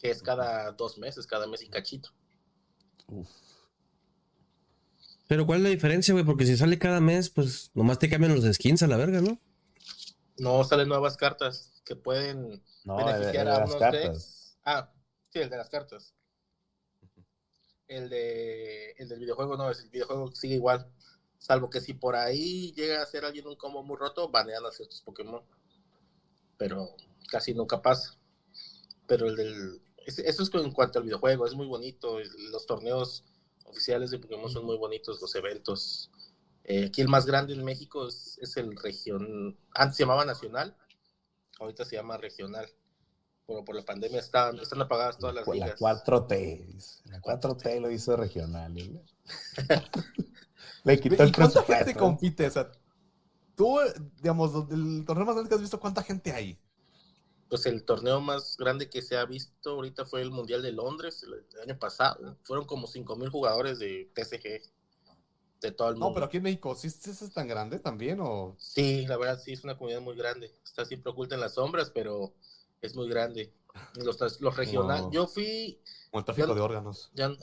Que 0.00 0.10
es 0.10 0.22
cada 0.22 0.72
dos 0.72 0.98
meses, 0.98 1.26
cada 1.26 1.46
mes 1.46 1.62
y 1.62 1.68
cachito. 1.68 2.10
Uf. 3.08 3.28
Pero 5.28 5.46
¿cuál 5.46 5.58
es 5.58 5.64
la 5.64 5.70
diferencia, 5.70 6.12
güey? 6.12 6.24
Porque 6.24 6.44
si 6.46 6.56
sale 6.56 6.78
cada 6.78 7.00
mes, 7.00 7.30
pues 7.30 7.70
nomás 7.74 7.98
te 7.98 8.08
cambian 8.08 8.34
los 8.34 8.44
skins 8.54 8.82
a 8.82 8.86
la 8.88 8.96
verga, 8.96 9.20
¿no? 9.20 9.38
No 10.38 10.64
salen 10.64 10.88
nuevas 10.88 11.16
cartas 11.18 11.82
que 11.84 11.94
pueden 11.96 12.62
No, 12.84 13.12
de, 13.12 13.26
de 13.26 13.34
beneficiar 13.34 13.48
a 13.48 13.58
las 13.60 13.68
unos 13.68 13.78
cartas. 13.78 14.00
decks. 14.02 14.58
Ah, 14.64 14.92
sí, 15.30 15.40
el 15.40 15.50
de 15.50 15.56
las 15.58 15.68
cartas. 15.68 16.14
El 17.88 18.08
de 18.10 18.90
el 18.98 19.08
del 19.08 19.20
videojuego 19.20 19.56
no, 19.56 19.70
el 19.70 19.90
videojuego 19.90 20.30
sigue 20.34 20.54
igual. 20.56 20.86
Salvo 21.38 21.70
que 21.70 21.80
si 21.80 21.94
por 21.94 22.16
ahí 22.16 22.72
llega 22.72 23.02
a 23.02 23.06
ser 23.06 23.24
alguien 23.24 23.46
un 23.46 23.56
combo 23.56 23.82
muy 23.82 23.96
roto, 23.96 24.28
banean 24.28 24.66
a 24.66 24.70
ciertos 24.72 25.00
Pokémon. 25.02 25.42
Pero 26.56 26.96
casi 27.30 27.54
nunca 27.54 27.80
pasa. 27.82 28.18
Pero 29.06 29.26
el 29.28 29.36
del. 29.36 29.82
es- 30.06 30.18
Eso 30.18 30.42
es 30.42 30.50
en 30.54 30.72
cuanto 30.72 30.98
al 30.98 31.04
videojuego, 31.04 31.46
es 31.46 31.54
muy 31.54 31.66
bonito. 31.66 32.18
Los 32.50 32.66
torneos 32.66 33.24
oficiales 33.64 34.10
de 34.10 34.18
Pokémon 34.18 34.50
son 34.50 34.64
muy 34.64 34.76
bonitos, 34.76 35.20
los 35.20 35.34
eventos. 35.34 36.10
Eh, 36.64 36.86
aquí 36.86 37.00
el 37.00 37.08
más 37.08 37.26
grande 37.26 37.54
en 37.54 37.64
México 37.64 38.08
es, 38.08 38.38
es 38.42 38.56
el 38.56 38.76
región. 38.76 39.58
Antes 39.74 39.96
se 39.96 40.02
llamaba 40.02 40.24
Nacional, 40.24 40.76
ahorita 41.60 41.84
se 41.84 41.96
llama 41.96 42.18
Regional. 42.18 42.68
Pero 43.48 43.64
por 43.64 43.74
la 43.74 43.82
pandemia 43.82 44.20
están, 44.20 44.58
están 44.58 44.82
apagadas 44.82 45.16
todas 45.16 45.34
las 45.34 45.46
La 45.46 45.54
ligas. 45.54 45.80
4T. 45.80 46.66
dice. 46.66 47.00
La 47.06 47.18
4T 47.22 47.80
lo 47.80 47.90
hizo 47.90 48.14
regional. 48.14 48.76
¿eh? 48.76 49.02
Le 50.84 51.00
quitó 51.00 51.24
¿Y 51.24 51.28
el 51.28 51.34
cuánta 51.34 51.62
gente 51.62 51.94
presupuesto. 51.94 51.98
compite? 51.98 52.46
O 52.46 52.50
sea, 52.50 52.70
tú, 53.56 53.78
digamos, 54.20 54.52
el 54.70 55.02
torneo 55.06 55.24
más 55.24 55.34
grande 55.34 55.48
que 55.48 55.54
has 55.54 55.60
visto, 55.62 55.80
¿cuánta 55.80 56.02
gente 56.02 56.30
hay? 56.30 56.58
Pues 57.48 57.64
el 57.64 57.84
torneo 57.84 58.20
más 58.20 58.58
grande 58.58 58.90
que 58.90 59.00
se 59.00 59.16
ha 59.16 59.24
visto 59.24 59.70
ahorita 59.70 60.04
fue 60.04 60.20
el 60.20 60.30
Mundial 60.30 60.60
de 60.60 60.72
Londres 60.72 61.22
el, 61.22 61.32
el 61.54 61.60
año 61.62 61.78
pasado. 61.78 62.36
Fueron 62.42 62.66
como 62.66 62.86
5.000 62.86 63.30
jugadores 63.30 63.78
de 63.78 64.10
TCG 64.14 64.70
de 65.62 65.72
todo 65.72 65.88
el 65.88 65.94
mundo. 65.94 66.08
No, 66.08 66.14
pero 66.14 66.26
aquí 66.26 66.36
en 66.36 66.42
México, 66.42 66.74
¿sí, 66.74 66.90
sí 66.90 67.10
es 67.10 67.32
tan 67.32 67.48
grande 67.48 67.78
también? 67.78 68.20
¿O 68.20 68.54
Sí, 68.58 69.06
la 69.06 69.16
verdad 69.16 69.40
sí 69.42 69.54
es 69.54 69.64
una 69.64 69.78
comunidad 69.78 70.02
muy 70.02 70.16
grande. 70.16 70.54
Está 70.62 70.84
siempre 70.84 71.10
oculta 71.10 71.34
en 71.34 71.40
las 71.40 71.54
sombras, 71.54 71.90
pero 71.90 72.34
es 72.80 72.94
muy 72.94 73.08
grande. 73.08 73.52
Los, 73.94 74.40
los 74.40 74.56
regionales. 74.56 75.04
No. 75.06 75.12
Yo 75.12 75.26
fui. 75.26 75.80
como 76.10 76.20
el 76.20 76.24
tráfico 76.24 76.48
Yo- 76.48 76.54
de 76.54 76.60
órganos? 76.60 77.10
Ya. 77.14 77.30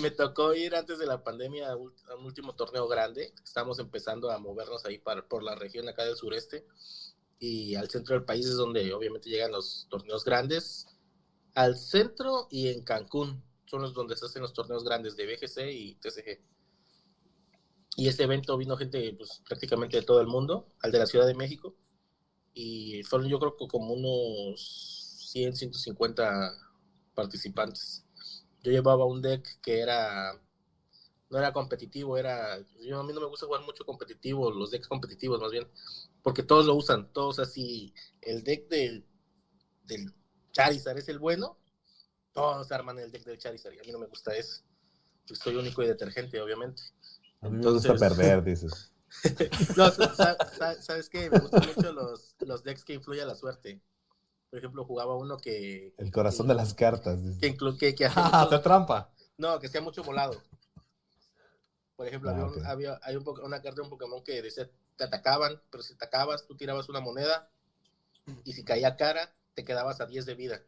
Me 0.00 0.10
tocó 0.10 0.52
ir 0.52 0.74
antes 0.74 0.98
de 0.98 1.06
la 1.06 1.22
pandemia 1.22 1.70
a, 1.70 1.76
un 1.76 1.92
último 2.24 2.54
torneo 2.54 2.88
grande. 2.88 3.32
Estamos 3.44 3.78
empezando 3.78 4.30
a 4.30 4.38
movernos 4.38 4.84
ahí 4.84 4.98
para, 4.98 5.26
por 5.26 5.42
la 5.42 5.54
región 5.54 5.88
acá 5.88 6.04
del 6.04 6.16
sureste. 6.16 6.66
Y 7.38 7.74
al 7.76 7.88
centro 7.88 8.14
del 8.14 8.24
país 8.24 8.46
es 8.46 8.56
donde 8.56 8.92
obviamente 8.92 9.30
llegan 9.30 9.52
los 9.52 9.86
torneos 9.88 10.24
grandes. 10.24 10.86
Al 11.54 11.76
centro 11.76 12.48
y 12.50 12.68
en 12.68 12.82
Cancún 12.82 13.44
son 13.66 13.82
los 13.82 13.94
donde 13.94 14.16
se 14.16 14.26
hacen 14.26 14.42
los 14.42 14.52
torneos 14.52 14.84
grandes 14.84 15.16
de 15.16 15.26
BGC 15.26 15.70
y 15.70 15.94
TCG. 15.96 16.40
Y 17.96 18.08
ese 18.08 18.24
evento 18.24 18.56
vino 18.56 18.76
gente 18.76 19.14
pues, 19.16 19.42
prácticamente 19.46 19.98
de 19.98 20.02
todo 20.02 20.20
el 20.20 20.26
mundo, 20.26 20.68
al 20.80 20.92
de 20.92 20.98
la 20.98 21.06
Ciudad 21.06 21.26
de 21.26 21.34
México. 21.34 21.74
Y 22.58 23.02
fueron 23.02 23.28
yo 23.28 23.38
creo 23.38 23.54
que 23.54 23.68
como 23.68 23.92
unos 23.92 25.28
100, 25.30 25.54
150 25.54 26.54
participantes. 27.14 28.06
Yo 28.62 28.72
llevaba 28.72 29.04
un 29.04 29.20
deck 29.20 29.60
que 29.60 29.80
era 29.80 30.32
no 31.28 31.38
era 31.38 31.52
competitivo, 31.52 32.16
era 32.16 32.58
yo 32.80 32.98
a 32.98 33.04
mí 33.04 33.12
no 33.12 33.20
me 33.20 33.26
gusta 33.26 33.44
jugar 33.44 33.60
mucho 33.66 33.84
competitivo, 33.84 34.50
los 34.50 34.70
decks 34.70 34.88
competitivos 34.88 35.38
más 35.38 35.50
bien, 35.50 35.68
porque 36.22 36.42
todos 36.42 36.64
lo 36.64 36.74
usan, 36.76 37.12
todos 37.12 37.38
así, 37.40 37.92
el 38.22 38.42
deck 38.42 38.68
del 38.68 39.04
del 39.84 40.14
Charizard 40.52 40.96
es 40.96 41.10
el 41.10 41.18
bueno, 41.18 41.58
todos 42.32 42.72
arman 42.72 42.98
el 43.00 43.12
deck 43.12 43.24
del 43.24 43.36
Charizard 43.36 43.74
y 43.74 43.80
a 43.80 43.82
mí 43.82 43.92
no 43.92 43.98
me 43.98 44.06
gusta 44.06 44.34
eso. 44.34 44.62
Yo 45.26 45.34
soy 45.34 45.56
único 45.56 45.82
y 45.82 45.88
detergente, 45.88 46.40
obviamente. 46.40 46.82
A 47.42 47.50
mí 47.50 47.58
me 47.58 47.70
gusta 47.70 47.88
Entonces- 47.88 48.16
perder, 48.16 48.42
dices. 48.42 48.92
No, 49.76 49.90
sa- 49.90 50.14
sa- 50.14 50.36
sa- 50.58 50.82
¿sabes 50.82 51.08
qué? 51.08 51.30
Me 51.30 51.38
gustan 51.38 51.66
mucho 51.66 51.92
los, 51.92 52.34
los 52.40 52.62
decks 52.64 52.84
que 52.84 52.94
influyen 52.94 53.26
la 53.28 53.34
suerte. 53.34 53.80
Por 54.50 54.58
ejemplo, 54.58 54.84
jugaba 54.84 55.16
uno 55.16 55.36
que, 55.38 55.94
El 55.98 56.10
corazón 56.10 56.48
de 56.48 56.54
las 56.54 56.74
cartas. 56.74 57.18
que, 57.40 57.56
que, 57.78 57.94
que 57.94 58.06
Ah, 58.14 58.44
mucho- 58.44 58.60
trampa. 58.62 59.12
no, 59.38 59.58
que 59.60 59.68
sea 59.68 59.80
mucho 59.80 60.02
volado. 60.04 60.40
Por 61.96 62.06
ejemplo, 62.06 62.30
Ah, 62.30 62.40
había, 62.42 62.70
había- 62.70 63.00
hay 63.02 63.16
un 63.16 63.24
una 63.42 63.62
carta 63.62 63.76
de 63.76 63.82
un 63.82 63.90
Pokémon 63.90 64.22
que 64.22 64.42
decía, 64.42 64.68
te 64.96 65.04
atacaban, 65.04 65.60
pero 65.70 65.82
si 65.82 65.94
atacabas, 65.94 66.46
tú 66.46 66.56
tirabas 66.56 66.88
una 66.88 67.00
moneda 67.00 67.50
y 68.44 68.52
si 68.52 68.64
caía 68.64 68.96
cara, 68.96 69.34
te 69.54 69.64
quedabas 69.64 70.00
a 70.00 70.06
10 70.06 70.26
de 70.26 70.34
vida 70.34 70.62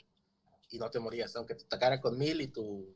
y 0.71 0.79
no 0.79 0.91
te 0.91 1.01
morías, 1.01 1.35
aunque 1.37 1.55
te 1.55 1.65
atacara 1.65 2.01
con 2.01 2.19
1000 2.19 2.41
y 2.41 2.49
tu, 2.49 2.95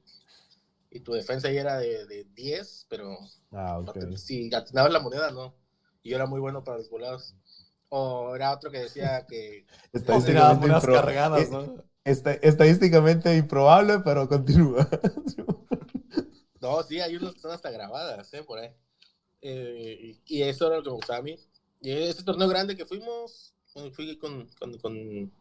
y 0.93 1.01
tu 1.01 1.13
defensa 1.13 1.51
ya 1.51 1.61
era 1.63 1.79
de, 1.79 2.07
de 2.07 2.25
10, 2.35 2.87
pero 2.89 3.19
Ah, 3.53 3.79
no 3.87 3.93
ok. 3.93 3.99
te- 3.99 4.17
si 4.19 4.55
atinabas 4.55 4.93
la 4.93 5.01
moneda, 5.01 5.31
no. 5.31 5.55
Y 6.03 6.11
yo 6.11 6.17
era 6.17 6.27
muy 6.27 6.41
bueno 6.41 6.65
para 6.65 6.79
los 6.79 6.91
volados. 6.91 7.35
O 7.89 8.35
era 8.37 8.53
otro 8.53 8.71
que 8.71 8.79
decía 8.81 9.27
que 9.29 9.67
O 10.09 10.23
tiraba 10.25 10.55
monedas 10.55 10.85
impro- 10.85 10.95
cargadas, 10.95 11.43
eh, 11.43 11.53
¿no? 11.53 11.85
esta- 12.05 12.33
estadísticamente 12.35 13.37
improbable, 13.37 14.01
pero 14.01 14.29
continúa. 14.29 14.89
No, 16.61 16.83
sí, 16.83 17.01
hay 17.01 17.17
unas 17.17 17.33
que 17.33 17.37
están 17.39 17.53
hasta 17.53 17.71
grabadas, 17.71 18.33
¿eh? 18.35 18.43
Por 18.45 18.59
ahí. 18.59 18.71
Eh, 19.43 20.19
y 20.27 20.43
eso 20.43 20.69
era 20.69 20.77
lo 20.79 20.83
que 20.83 20.91
me 20.91 20.97
gustaba 20.97 21.19
a 21.21 21.23
mí. 21.23 21.37
Y 21.81 21.93
ese 21.93 22.25
torneo 22.25 22.49
grande 22.49 22.77
que 22.77 22.87
fuimos, 22.87 23.55
bueno, 23.75 23.93
fui 23.93 24.19
con, 24.19 24.49
con, 24.61 24.79
con 24.79 25.33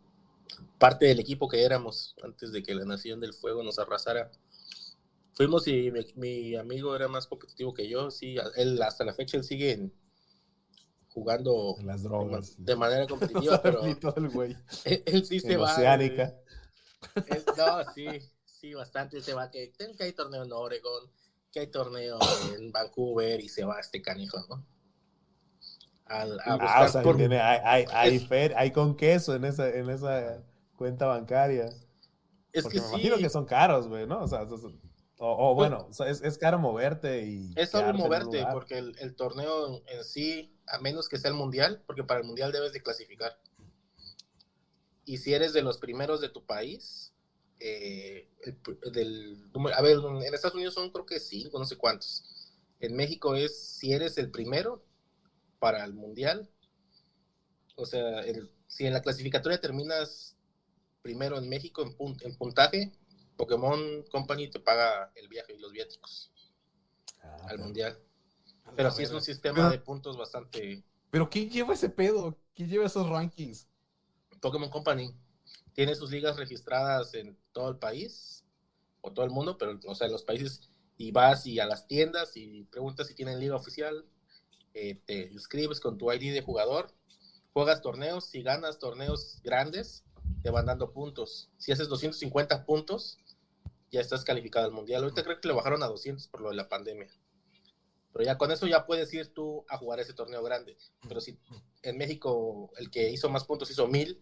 parte 0.80 1.08
del 1.08 1.20
equipo 1.20 1.48
que 1.50 1.64
éramos 1.64 2.16
antes 2.24 2.52
de 2.52 2.64
que 2.64 2.76
la 2.76 2.86
Nación 2.86 3.20
del 3.20 3.34
Fuego 3.34 3.64
nos 3.64 3.80
arrasara. 3.80 4.32
Fuimos 5.34 5.68
y 5.68 5.92
mi, 5.92 6.06
mi 6.16 6.56
amigo 6.56 6.96
era 6.96 7.08
más 7.08 7.26
competitivo 7.28 7.74
que 7.74 7.88
yo, 7.90 8.12
sí, 8.12 8.36
él 8.58 8.82
hasta 8.82 9.06
la 9.06 9.14
fecha 9.14 9.38
él 9.38 9.44
sigue 9.44 9.72
en- 9.72 9.94
jugando 11.10 11.76
las 11.84 12.04
de, 12.04 12.10
drogas. 12.10 12.58
ma- 12.60 12.66
de 12.66 12.76
manera 12.76 13.08
competitiva, 13.08 13.62
pero 13.62 13.84
el 13.86 14.30
güey. 14.30 14.56
él, 14.86 15.04
él 15.06 15.26
sí 15.26 15.40
se 15.40 15.58
va. 15.58 15.74
Oceánica. 15.74 16.36
él- 17.28 17.44
no, 17.58 17.94
sí, 17.94 18.06
sí, 18.46 18.74
bastante 18.74 19.22
se 19.22 19.34
va. 19.34 19.50
Que, 19.52 19.72
que 19.72 20.04
hay 20.04 20.14
torneo 20.14 20.44
en 20.44 20.52
Oregon, 20.54 21.10
que 21.52 21.62
hay 21.62 21.68
torneo 21.68 22.20
en 22.58 22.72
Vancouver 22.72 23.40
y 23.42 23.50
se 23.50 23.64
va 23.66 23.80
este 23.80 24.02
canijo, 24.02 24.38
¿no? 24.50 24.66
A 26.06 26.24
Ah, 26.46 26.84
o 26.86 26.90
sea, 26.90 27.02
por- 27.04 27.16
tiene, 27.18 27.40
hay, 27.40 27.60
hay, 27.64 27.86
hay, 27.94 28.16
es- 28.18 28.30
fer- 28.30 28.54
hay 28.58 28.72
con 28.72 28.96
queso 28.98 29.34
en 29.34 29.46
esa, 29.46 29.70
en 29.70 29.90
esa 29.90 30.44
cuenta 30.76 31.06
bancaria. 31.08 31.70
es 32.52 32.64
Porque 32.64 32.78
que 32.78 32.82
me 32.82 32.88
sí, 32.88 32.94
imagino 32.96 33.18
que 33.18 33.30
son 33.30 33.46
caros, 33.46 33.88
güey, 33.88 34.06
¿no? 34.06 34.22
O 34.24 34.28
sea, 34.28 34.44
o, 34.44 34.74
o- 35.22 35.52
o 35.52 35.56
bueno, 35.56 35.88
es, 36.08 36.22
es 36.22 36.38
caro 36.38 36.58
moverte 36.58 37.24
y. 37.26 37.54
Es 37.56 37.70
solo 37.70 37.94
moverte, 37.94 38.44
porque 38.52 38.78
el, 38.80 38.96
el 39.00 39.14
torneo 39.16 39.82
en, 39.88 40.04
sí, 40.04 40.52
a 40.68 40.80
menos 40.80 41.08
que 41.08 41.18
sea 41.20 41.30
el 41.30 41.36
mundial, 41.38 41.82
porque 41.86 42.04
para 42.04 42.20
el 42.22 42.26
mundial 42.26 42.52
debes 42.52 42.74
de 42.74 42.82
clasificar. 42.82 43.38
Y 45.06 45.18
si 45.18 45.34
eres 45.34 45.54
de 45.54 45.62
los 45.62 45.78
primeros 45.78 46.22
de 46.22 46.30
tu 46.30 46.44
país, 46.46 47.14
eh, 47.60 48.28
el 48.44 48.92
del 48.92 49.50
a 49.76 49.82
ver, 49.82 49.98
en 50.26 50.34
Estados 50.34 50.56
Unidos 50.56 50.74
son 50.74 50.90
creo 50.90 51.06
que 51.06 51.20
cinco, 51.20 51.60
no 51.60 51.66
sé 51.66 51.76
cuántos. 51.78 52.24
En 52.80 52.96
México 52.96 53.36
es 53.36 53.56
si 53.78 53.94
eres 53.94 54.18
el 54.18 54.32
primero 54.32 54.84
para 55.60 55.84
el 55.86 55.94
mundial, 55.94 56.50
o 57.76 57.86
sea, 57.86 58.22
el- 58.22 58.50
si 58.68 58.86
en 58.88 58.94
la 58.94 59.02
clasificatoria 59.02 59.60
terminas 59.60 60.36
primero 61.04 61.38
en 61.38 61.50
México 61.50 61.84
en, 61.84 61.96
pun- 61.96 62.18
en 62.24 62.36
puntaje, 62.36 62.92
Pokémon 63.42 64.04
Company 64.12 64.50
te 64.52 64.60
paga 64.60 65.12
el 65.16 65.28
viaje 65.28 65.56
y 65.56 65.58
los 65.60 65.72
viáticos 65.72 66.32
Ah, 67.24 67.38
al 67.42 67.50
pero- 67.50 67.64
mundial. 67.64 68.00
A 68.66 68.72
Pero 68.76 68.92
sí 68.92 69.02
es 69.02 69.10
un 69.12 69.22
sistema 69.22 69.56
Pero- 69.56 69.70
de 69.72 69.80
puntos 69.80 70.16
bastante. 70.16 70.84
Pero 71.10 71.28
¿quién 71.28 71.50
lleva 71.50 71.74
ese 71.74 71.90
pedo? 71.90 72.38
¿Quién 72.54 72.70
lleva 72.70 72.86
esos 72.86 73.10
rankings? 73.10 73.68
Pokémon 74.40 74.70
Company 74.70 75.12
tiene 75.74 75.96
sus 75.96 76.12
ligas 76.12 76.38
registradas 76.38 77.16
en 77.16 77.36
todo 77.52 77.70
el 77.70 77.78
país 77.78 78.44
o 79.02 79.12
todo 79.12 79.26
el 79.26 79.32
mundo, 79.32 79.58
pero 79.58 79.80
o 79.88 79.96
sea, 79.96 80.06
en 80.06 80.14
los 80.14 80.24
países 80.24 80.70
y 80.98 81.12
vas 81.12 81.48
y 81.48 81.60
a 81.60 81.66
las 81.66 81.88
tiendas 81.88 82.38
y 82.38 82.66
preguntas 82.66 83.08
si 83.08 83.16
tienen 83.16 83.40
liga 83.40 83.56
oficial, 83.56 84.06
eh, 84.76 85.02
te 85.06 85.32
inscribes 85.32 85.80
con 85.80 85.98
tu 85.98 86.12
ID 86.12 86.32
de 86.32 86.44
jugador, 86.44 86.94
juegas 87.54 87.82
torneos, 87.82 88.26
si 88.26 88.44
ganas 88.44 88.78
torneos 88.78 89.40
grandes, 89.44 90.04
te 90.44 90.50
van 90.50 90.66
dando 90.66 90.92
puntos. 90.92 91.50
Si 91.58 91.72
haces 91.72 91.88
250 91.88 92.66
puntos, 92.66 93.20
ya 93.92 94.02
estás 94.02 94.24
calificado 94.24 94.66
al 94.66 94.72
mundial. 94.72 95.04
Ahorita 95.04 95.24
creo 95.24 95.40
que 95.40 95.48
le 95.48 95.54
bajaron 95.54 95.84
a 95.84 95.88
200 95.88 96.28
por 96.28 96.42
lo 96.42 96.50
de 96.50 96.56
la 96.56 96.70
pandemia. 96.70 97.10
Pero 98.14 98.26
ya 98.26 98.38
con 98.38 98.52
eso 98.52 98.68
ya 98.68 98.86
puedes 98.86 99.14
ir 99.14 99.34
tú 99.34 99.66
a 99.70 99.78
jugar 99.78 100.00
ese 100.00 100.14
torneo 100.14 100.44
grande. 100.44 100.78
Pero 101.08 101.22
si 101.22 101.38
en 101.82 101.98
México 101.98 102.72
el 102.78 102.90
que 102.90 103.10
hizo 103.10 103.30
más 103.30 103.46
puntos 103.46 103.70
hizo 103.72 103.88
1000 103.88 104.22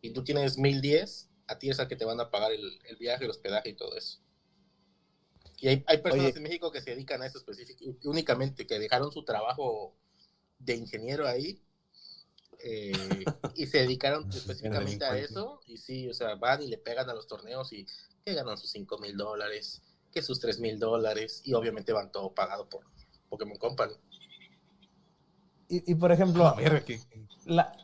y 0.00 0.10
tú 0.10 0.24
tienes 0.24 0.58
1010, 0.58 1.30
a 1.46 1.58
ti 1.58 1.70
es 1.70 1.80
al 1.80 1.88
que 1.88 1.96
te 1.96 2.04
van 2.04 2.20
a 2.20 2.30
pagar 2.30 2.52
el, 2.52 2.78
el 2.84 2.96
viaje, 2.96 3.24
el 3.24 3.30
hospedaje 3.30 3.70
y 3.70 3.74
todo 3.74 3.96
eso. 3.96 4.20
Y 5.60 5.68
hay, 5.68 5.84
hay 5.86 5.98
personas 5.98 6.26
Oye. 6.26 6.36
en 6.36 6.42
México 6.42 6.70
que 6.70 6.80
se 6.80 6.90
dedican 6.90 7.22
a 7.22 7.26
eso 7.26 7.38
específico, 7.38 7.84
únicamente, 8.04 8.66
que 8.66 8.78
dejaron 8.78 9.10
su 9.10 9.24
trabajo 9.24 9.96
de 10.58 10.76
ingeniero 10.76 11.26
ahí 11.26 11.60
eh, 12.60 12.92
y 13.54 13.66
se 13.66 13.78
dedicaron 13.78 14.28
específicamente 14.30 15.04
a 15.04 15.18
eso. 15.18 15.60
Y 15.66 15.78
sí, 15.78 16.08
o 16.08 16.14
sea, 16.14 16.36
van 16.36 16.62
y 16.62 16.68
le 16.68 16.78
pegan 16.78 17.10
a 17.10 17.14
los 17.14 17.26
torneos 17.26 17.72
y 17.72 17.86
que 18.28 18.34
ganan 18.34 18.56
sus 18.58 18.70
5 18.70 18.98
mil 18.98 19.16
dólares, 19.16 19.82
que 20.12 20.22
sus 20.22 20.38
3 20.40 20.58
mil 20.60 20.78
dólares, 20.78 21.42
y 21.44 21.54
obviamente 21.54 21.92
van 21.92 22.12
todo 22.12 22.34
pagado 22.34 22.68
por 22.68 22.84
Pokémon 23.28 23.56
Company. 23.58 23.94
Y, 25.68 25.92
y, 25.92 25.94
por 25.94 26.10
A 26.10 26.14
ejemplo, 26.14 26.54
que- 26.84 27.00
la, 27.46 27.76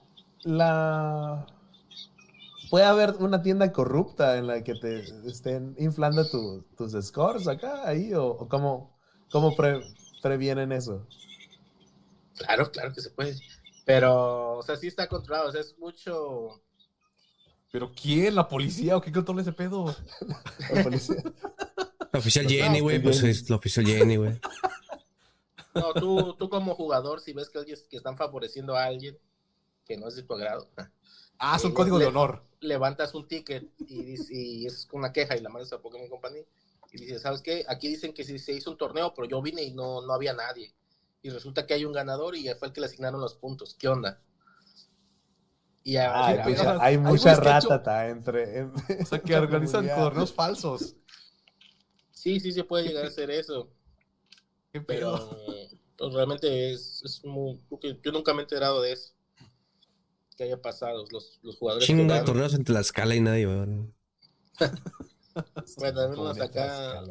la... 0.45 1.47
Puede 2.71 2.85
haber 2.87 3.11
una 3.21 3.43
tienda 3.43 3.73
corrupta 3.73 4.37
en 4.37 4.47
la 4.47 4.65
que 4.65 4.75
te 4.75 5.01
estén 5.29 5.77
inflando 5.79 6.25
tu- 6.29 6.63
tus 6.77 6.93
scores 7.07 7.47
acá, 7.47 7.87
ahí, 7.87 8.13
o, 8.15 8.27
o 8.27 8.49
cómo, 8.49 8.97
cómo 9.31 9.55
pre- 9.55 9.83
previenen 10.23 10.73
eso. 10.73 11.07
Claro, 12.37 12.71
claro 12.71 12.93
que 12.93 13.01
se 13.01 13.11
puede. 13.11 13.37
Pero, 13.85 14.57
o 14.59 14.63
sea, 14.63 14.77
sí 14.77 14.87
está 14.89 15.09
controlado, 15.09 15.49
o 15.49 15.53
sea, 15.53 15.61
es 15.61 15.79
mucho... 15.79 16.64
¿Pero 17.75 17.91
quién? 17.93 18.37
¿La 18.37 18.47
policía 18.47 18.97
o 18.97 19.01
qué 19.01 19.11
controla 19.11 19.43
ese 19.43 19.53
pedo? 19.53 19.97
La 20.73 20.85
policía. 20.85 21.17
La 22.13 22.21
oficial 22.21 22.45
No, 22.45 22.51
Jenny, 22.53 22.79
güey, 22.79 23.03
pues, 23.03 23.19
pues 23.21 23.43
es 23.43 23.51
la 23.51 23.57
oficial 23.57 23.85
Jenny, 23.85 24.15
güey. 24.15 24.39
No, 25.75 25.93
tú, 25.95 26.35
tú 26.39 26.49
como 26.49 26.77
jugador, 26.77 27.21
si 27.21 27.33
ves 27.33 27.51
que, 27.51 27.59
alguien, 27.59 27.77
que 27.91 27.97
están 27.97 28.17
favoreciendo 28.17 28.77
a 28.77 28.85
alguien 28.85 29.19
que 29.85 29.97
no 29.97 30.07
es 30.07 30.15
de 30.15 30.23
tu 30.23 30.35
agrado, 30.35 30.69
Ah, 31.37 31.59
son 31.59 31.73
Eh, 31.73 31.75
códigos 31.75 31.99
le- 31.99 32.05
de 32.05 32.09
honor. 32.11 32.45
levantas 32.61 33.13
un 33.13 33.27
ticket 33.27 33.69
y, 33.81 34.05
dices- 34.05 34.31
y 34.31 34.67
es 34.67 34.87
una 34.93 35.13
queja 35.13 35.37
y 35.37 35.41
la 35.41 35.49
mandas 35.51 35.73
a 35.73 35.83
Pokémon 35.83 36.09
Company 36.09 36.45
y 36.93 37.01
dices, 37.01 37.23
¿sabes 37.23 37.43
qué? 37.43 37.65
Aquí 37.67 37.89
dicen 37.89 38.15
que 38.15 38.23
sí 38.23 38.39
se 38.39 38.53
hizo 38.53 38.71
un 38.71 38.77
torneo, 38.79 39.13
pero 39.17 39.27
yo 39.29 39.43
vine 39.43 39.65
y 39.65 39.73
no, 39.75 40.01
no 40.03 40.13
había 40.13 40.33
nadie. 40.33 40.73
Y 41.23 41.31
resulta 41.31 41.67
que 41.67 41.75
hay 41.75 41.85
un 41.85 41.93
ganador 41.93 42.37
y 42.37 42.49
fue 42.55 42.69
el 42.69 42.73
que 42.73 42.81
le 42.81 42.87
asignaron 42.87 43.21
los 43.21 43.35
puntos. 43.35 43.75
¿Qué 43.75 43.89
onda? 43.89 44.23
Y 45.85 45.97
a- 45.97 46.13
Ah, 46.13 46.27
hay 46.29 46.95
hay 46.95 46.99
mucha 46.99 47.35
ratata 47.37 48.09
entre... 48.09 48.59
en- 48.59 48.73
O 49.03 49.07
sea, 49.07 49.21
que 49.21 49.37
organizan 49.37 49.87
torneos 49.87 50.33
falsos. 50.33 50.97
sí, 52.11 52.41
sí 52.41 52.53
se 52.53 52.65
puede 52.65 52.89
llegar 52.89 53.05
a 53.05 53.09
hacer 53.09 53.31
eso, 53.31 53.71
¿Qué 54.73 54.81
pero 54.81 55.39
pues, 55.97 56.13
realmente 56.15 56.73
es, 56.73 57.03
es 57.05 57.25
muy... 57.25 57.61
porque 57.69 57.99
Yo 58.03 58.11
nunca 58.13 58.33
me 58.33 58.41
he 58.41 58.43
enterado 58.43 58.83
de 58.83 58.93
eso. 58.93 59.13
Que 60.37 60.45
haya 60.45 60.61
pasado. 60.61 61.05
Los, 61.13 61.39
los 61.43 61.57
jugadores... 61.59 61.87
Chingo 61.87 62.13
de 62.13 62.23
torneos 62.23 62.55
en 62.55 62.65
Tlaxcala 62.65 63.15
y 63.15 63.21
nadie, 63.21 63.47
güey. 63.47 63.95
Bueno, 65.77 66.01
al 66.01 66.11
menos 66.11 66.41
acá-. 66.41 67.03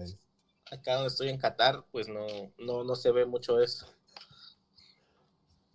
Acá 0.71 0.95
donde 0.95 1.07
estoy 1.09 1.29
en 1.29 1.37
Qatar, 1.37 1.85
pues 1.91 2.07
no, 2.07 2.25
no, 2.57 2.83
no 2.83 2.95
se 2.95 3.11
ve 3.11 3.25
mucho 3.25 3.61
eso. 3.61 3.85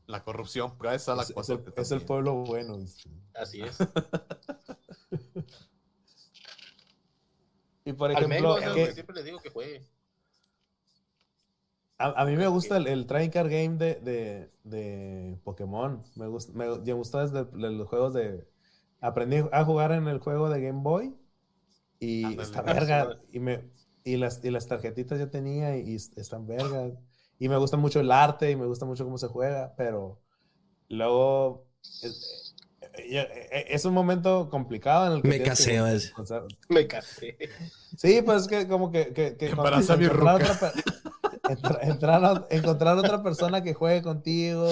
La 0.09 0.25
corrupción, 0.25 0.75
gracias 0.81 1.09
a 1.09 1.15
la 1.15 1.23
Es, 1.23 1.31
es 1.31 1.49
el, 1.51 1.65
es 1.77 1.93
el 1.93 2.01
pueblo 2.01 2.35
bueno. 2.45 2.79
dice. 2.79 3.09
Así 3.35 3.61
es. 3.61 3.79
Y 7.85 7.93
por 7.93 8.11
Al 8.13 8.23
ejemplo, 8.25 8.57
menos, 8.57 8.75
¿qué- 8.75 8.93
siempre 8.93 9.17
le 9.17 9.23
digo 9.25 9.41
que 9.41 9.51
juegue. 9.51 9.85
A, 11.99 12.23
a 12.23 12.25
mí 12.27 12.37
me 12.37 12.47
gusta 12.47 12.77
el, 12.77 12.87
el 12.87 13.07
trading 13.07 13.31
card 13.31 13.51
game 13.51 13.77
de, 13.77 13.95
de, 13.97 14.51
de 14.65 15.39
Pokémon. 15.45 16.03
Me 16.15 16.29
gusta, 16.29 16.53
me, 16.53 16.67
me 16.79 16.93
gustó 16.93 17.19
desde 17.21 17.45
de 17.45 17.71
los 17.73 17.89
juegos 17.89 18.15
de... 18.15 18.47
Aprendí 19.01 19.39
a 19.53 19.65
jugar 19.65 19.93
en 19.93 20.07
el 20.09 20.19
juego 20.21 20.49
de 20.51 20.61
Game 20.61 20.83
Boy 20.83 21.15
y 22.01 22.25
Ándale. 22.27 22.43
está 22.43 22.63
verga. 22.63 23.19
Y, 23.33 23.41
me, 23.41 23.65
y, 24.05 24.17
las, 24.19 24.45
y 24.45 24.51
las 24.51 24.69
tarjetitas 24.69 25.19
yo 25.21 25.31
tenía 25.31 25.77
y, 25.79 25.95
est- 25.97 26.19
están 26.19 26.47
vergas. 26.47 26.93
Y 27.39 27.49
me 27.49 27.57
gusta 27.57 27.77
mucho 27.77 28.01
el 28.01 28.11
arte 28.11 28.51
y 28.51 28.57
me 28.57 28.67
gusta 28.67 28.85
mucho 28.85 29.05
cómo 29.05 29.19
se 29.19 29.29
juega, 29.29 29.75
pero 29.77 30.21
luego... 30.89 31.67
Es, 32.03 32.55
eh, 32.99 33.67
es 33.69 33.85
un 33.85 33.95
momento 33.95 34.49
complicado 34.51 35.07
en 35.07 35.13
el 35.15 35.23
que... 35.23 35.29
Me 35.29 35.35
tienes 35.39 35.59
que 35.65 35.65
casé, 35.75 35.81
vas. 35.81 36.11
encontrar- 36.11 36.47
Me 36.69 36.87
casé. 36.87 37.37
Sí, 37.97 38.23
pues 38.23 38.43
es 38.43 38.49
que 38.49 38.67
como 38.69 38.91
que... 38.91 39.13
que, 39.13 39.37
que 39.37 39.47
Embaraza 39.51 39.95
a 39.95 39.97
mi 39.97 40.07
encontrar 40.07 40.41
ruca. 40.41 40.73
entra- 41.49 41.79
entrar 41.83 42.25
a- 42.25 42.47
encontrar 42.51 42.99
otra 42.99 43.23
persona 43.23 43.63
que 43.63 43.75
juegue 43.75 44.03
contigo 44.03 44.69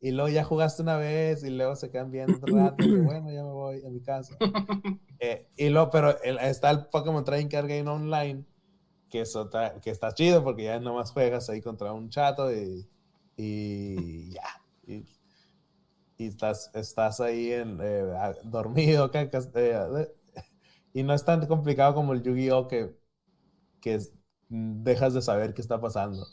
y 0.00 0.12
luego 0.12 0.28
ya 0.28 0.44
jugaste 0.44 0.82
una 0.82 0.96
vez 0.96 1.42
y 1.42 1.50
luego 1.50 1.74
se 1.74 1.90
quedan 1.90 2.12
viendo 2.12 2.38
un 2.46 2.56
rato 2.58 2.84
y 2.84 2.96
bueno, 3.00 3.30
ya 3.32 3.42
me 3.42 3.50
voy 3.50 3.82
a 3.84 3.90
mi 3.90 4.00
casa. 4.02 4.36
Eh, 5.20 5.48
y 5.56 5.68
luego, 5.70 5.90
pero 5.90 6.22
el- 6.22 6.38
está 6.38 6.70
el 6.70 6.86
Pokémon 6.86 7.24
Trading 7.24 7.48
Card 7.48 7.66
Game 7.66 7.90
Online 7.90 8.44
que, 9.10 9.22
está, 9.22 9.80
que 9.80 9.90
está 9.90 10.14
chido 10.14 10.44
porque 10.44 10.64
ya 10.64 10.80
nomás 10.80 11.12
juegas 11.12 11.48
ahí 11.50 11.62
contra 11.62 11.92
un 11.92 12.10
chato 12.10 12.52
y, 12.52 12.88
y 13.36 14.30
ya. 14.34 14.42
Y, 14.86 15.04
y 16.16 16.26
estás, 16.26 16.70
estás 16.74 17.20
ahí 17.20 17.52
en, 17.52 17.78
eh, 17.80 18.02
dormido 18.44 19.10
cas- 19.10 19.50
eh, 19.54 20.08
y 20.92 21.02
no 21.02 21.14
es 21.14 21.24
tan 21.24 21.46
complicado 21.46 21.94
como 21.94 22.12
el 22.12 22.22
Yu-Gi-Oh! 22.22 22.68
que, 22.68 22.96
que 23.80 23.96
es- 23.96 24.12
dejas 24.48 25.14
de 25.14 25.22
saber 25.22 25.54
qué 25.54 25.62
está 25.62 25.80
pasando. 25.80 26.26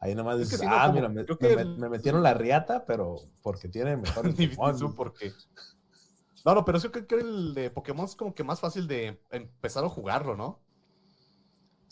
Ahí 0.00 0.14
nomás 0.14 0.38
Es 0.38 0.48
que 0.48 0.56
dices, 0.56 0.60
sí, 0.60 0.66
no, 0.66 0.76
ah, 0.76 0.86
como- 0.86 0.94
mira, 0.94 1.08
me, 1.08 1.22
me 1.22 1.26
que 1.38 1.52
met- 1.54 1.62
el- 1.62 1.76
me 1.76 1.88
metieron 1.90 2.22
la 2.22 2.34
riata, 2.34 2.86
pero 2.86 3.16
porque 3.42 3.68
tiene 3.68 3.96
mejor 3.98 4.26
su 4.78 4.94
por 4.94 5.14
qué. 5.14 5.32
No, 6.44 6.54
no, 6.54 6.64
pero 6.64 6.78
yo 6.78 6.90
creo 6.90 7.06
que 7.06 7.14
el 7.16 7.54
de 7.54 7.70
Pokémon 7.70 8.04
es 8.04 8.16
como 8.16 8.34
que 8.34 8.44
más 8.44 8.60
fácil 8.60 8.88
de 8.88 9.20
empezar 9.30 9.84
a 9.84 9.88
jugarlo, 9.88 10.36
¿no? 10.36 10.61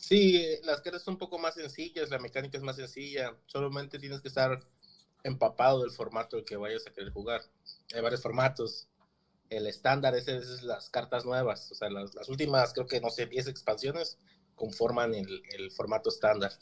Sí, 0.01 0.36
eh, 0.36 0.61
las 0.64 0.80
cartas 0.80 1.03
son 1.03 1.14
un 1.14 1.18
poco 1.18 1.38
más 1.38 1.55
sencillas, 1.55 2.11
la 2.11 2.18
mecánica 2.18 2.57
es 2.57 2.64
más 2.64 2.76
sencilla. 2.76 3.36
Solamente 3.46 3.98
tienes 3.98 4.20
que 4.20 4.28
estar 4.28 4.59
empapado 5.22 5.82
del 5.82 5.90
formato 5.90 6.42
que 6.44 6.57
vayas 6.57 6.86
a 6.86 6.90
querer 6.90 7.12
jugar. 7.12 7.42
Hay 7.94 8.01
varios 8.01 8.22
formatos. 8.22 8.88
El 9.51 9.66
estándar 9.66 10.14
ese 10.14 10.36
es 10.36 10.62
las 10.62 10.88
cartas 10.90 11.24
nuevas. 11.24 11.70
O 11.70 11.74
sea, 11.74 11.90
las, 11.90 12.28
últimas, 12.28 12.72
creo 12.72 12.86
que, 12.86 13.01
no 13.01 13.11
sé, 13.11 13.26
10 13.26 13.48
expansiones 13.48 14.18
conforman 14.55 15.14
el, 15.14 15.42
el 15.53 15.70
formato 15.70 16.09
estándar. 16.09 16.53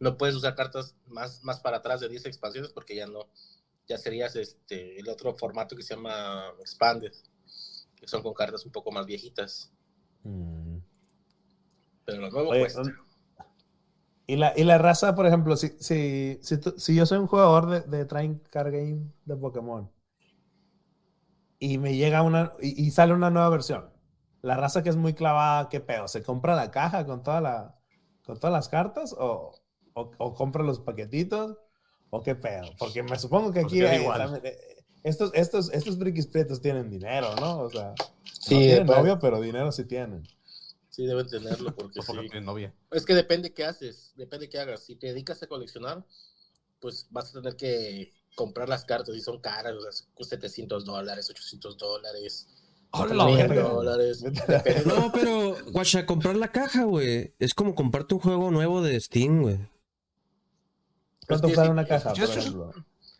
No 0.00 0.16
puedes 0.16 0.34
usar 0.34 0.54
cartas 0.54 0.94
más, 1.06 1.44
más 1.44 1.60
para 1.60 1.78
atrás 1.78 2.00
de 2.00 2.08
10 2.08 2.26
expansiones 2.26 2.72
porque 2.72 2.96
ya 2.96 3.06
no. 3.06 3.28
Ya 3.86 3.98
serías 3.98 4.36
este, 4.36 4.98
el 4.98 5.08
otro 5.08 5.34
formato 5.34 5.74
que 5.76 5.82
se 5.82 5.94
llama 5.94 6.52
Expanded, 6.60 7.12
que 7.96 8.06
son 8.06 8.22
con 8.22 8.34
cartas 8.34 8.64
un 8.66 8.72
poco 8.72 8.90
más 8.92 9.06
viejitas. 9.06 9.72
Mm. 10.24 10.57
Pero 12.08 12.22
lo 12.22 12.30
nuevo 12.30 12.50
Oye, 12.50 12.60
cuesta. 12.60 12.80
un- 12.80 12.94
Y 14.26 14.36
la, 14.36 14.52
y 14.56 14.64
la 14.64 14.78
raza, 14.78 15.14
por 15.14 15.26
ejemplo, 15.26 15.56
si, 15.56 15.68
si, 15.78 16.38
si, 16.42 16.58
tú- 16.58 16.74
si 16.78 16.94
yo 16.94 17.04
soy 17.06 17.18
un 17.18 17.26
jugador 17.26 17.66
de, 17.68 17.80
de 17.82 18.04
Train 18.06 18.42
Card 18.50 18.72
Game 18.72 19.12
de 19.26 19.36
Pokémon 19.36 19.90
y 21.58 21.78
me 21.78 21.96
llega 21.96 22.22
una 22.22 22.52
y, 22.60 22.86
y 22.86 22.90
sale 22.90 23.12
una 23.14 23.30
nueva 23.30 23.48
versión, 23.50 23.90
la 24.42 24.56
raza 24.56 24.82
que 24.82 24.90
es 24.90 24.96
muy 24.96 25.14
clavada, 25.14 25.68
¿qué 25.68 25.80
pedo? 25.80 26.08
¿Se 26.08 26.22
compra 26.22 26.54
la 26.56 26.70
caja 26.70 27.04
con 27.06 27.22
toda 27.22 27.40
la 27.40 27.74
con 28.24 28.38
todas 28.38 28.52
las 28.52 28.68
cartas 28.68 29.14
o, 29.18 29.52
o, 29.94 30.10
o 30.18 30.34
compra 30.34 30.62
los 30.62 30.80
paquetitos 30.80 31.56
o 32.10 32.22
qué 32.22 32.34
pedo? 32.34 32.68
Porque 32.78 33.02
me 33.02 33.18
supongo 33.18 33.52
que 33.52 33.60
Pues 33.60 33.72
aquí 33.72 33.82
hay- 33.84 34.02
igual. 34.02 34.40
eh, 34.44 34.56
estos 35.02 35.30
estos 35.34 35.72
estos 35.72 35.98
frikis 35.98 36.26
prietos 36.26 36.60
tienen 36.60 36.90
dinero, 36.90 37.34
¿no? 37.40 37.60
O 37.60 37.70
sea, 37.70 37.94
Sí, 38.40 38.54
no 38.54 38.60
tienen 38.60 38.86
pues, 38.86 38.98
novio, 38.98 39.18
pero 39.18 39.40
dinero 39.40 39.72
sí 39.72 39.84
tienen. 39.84 40.22
Sí 40.98 41.06
deben 41.06 41.28
tenerlo 41.28 41.72
porque 41.76 42.00
O 42.00 42.02
porque 42.02 42.22
sí. 42.22 42.28
tiene 42.30 42.44
novia. 42.46 42.74
Es 42.90 43.06
que 43.06 43.14
depende 43.14 43.54
qué 43.54 43.64
haces, 43.64 44.12
depende 44.16 44.48
qué 44.48 44.58
hagas. 44.58 44.84
Si 44.84 44.96
te 44.96 45.06
dedicas 45.06 45.40
a 45.44 45.46
coleccionar, 45.46 46.04
pues 46.80 47.06
vas 47.10 47.30
a 47.30 47.40
tener 47.40 47.54
que 47.54 48.12
comprar 48.34 48.68
las 48.68 48.84
cartas 48.84 49.14
y 49.14 49.20
son 49.20 49.40
caras, 49.40 49.74
o 49.74 49.80
sea, 49.80 49.92
700 50.38 50.84
dólares, 50.84 51.30
800 51.30 51.78
dólares, 51.78 52.48
¡Hola, 52.90 53.26
1000 53.26 53.36
verga! 53.48 53.62
dólares. 53.68 54.24
No, 54.86 55.12
pero, 55.12 55.56
guacha, 55.70 56.04
comprar 56.04 56.34
la 56.36 56.50
caja, 56.50 56.82
güey. 56.82 57.32
Es 57.38 57.54
como 57.54 57.76
comprarte 57.76 58.14
un 58.14 58.20
juego 58.20 58.50
nuevo 58.50 58.82
de 58.82 58.98
Steam, 59.00 59.42
güey. 59.42 59.58
¿Cuánto 61.28 61.46
Es 61.48 61.54
que 61.56 61.62
sí, 61.64 61.68
una 61.68 61.82
es- 61.82 61.88
caja, 61.88 62.12
por 62.12 62.24
ejemplo? 62.24 62.72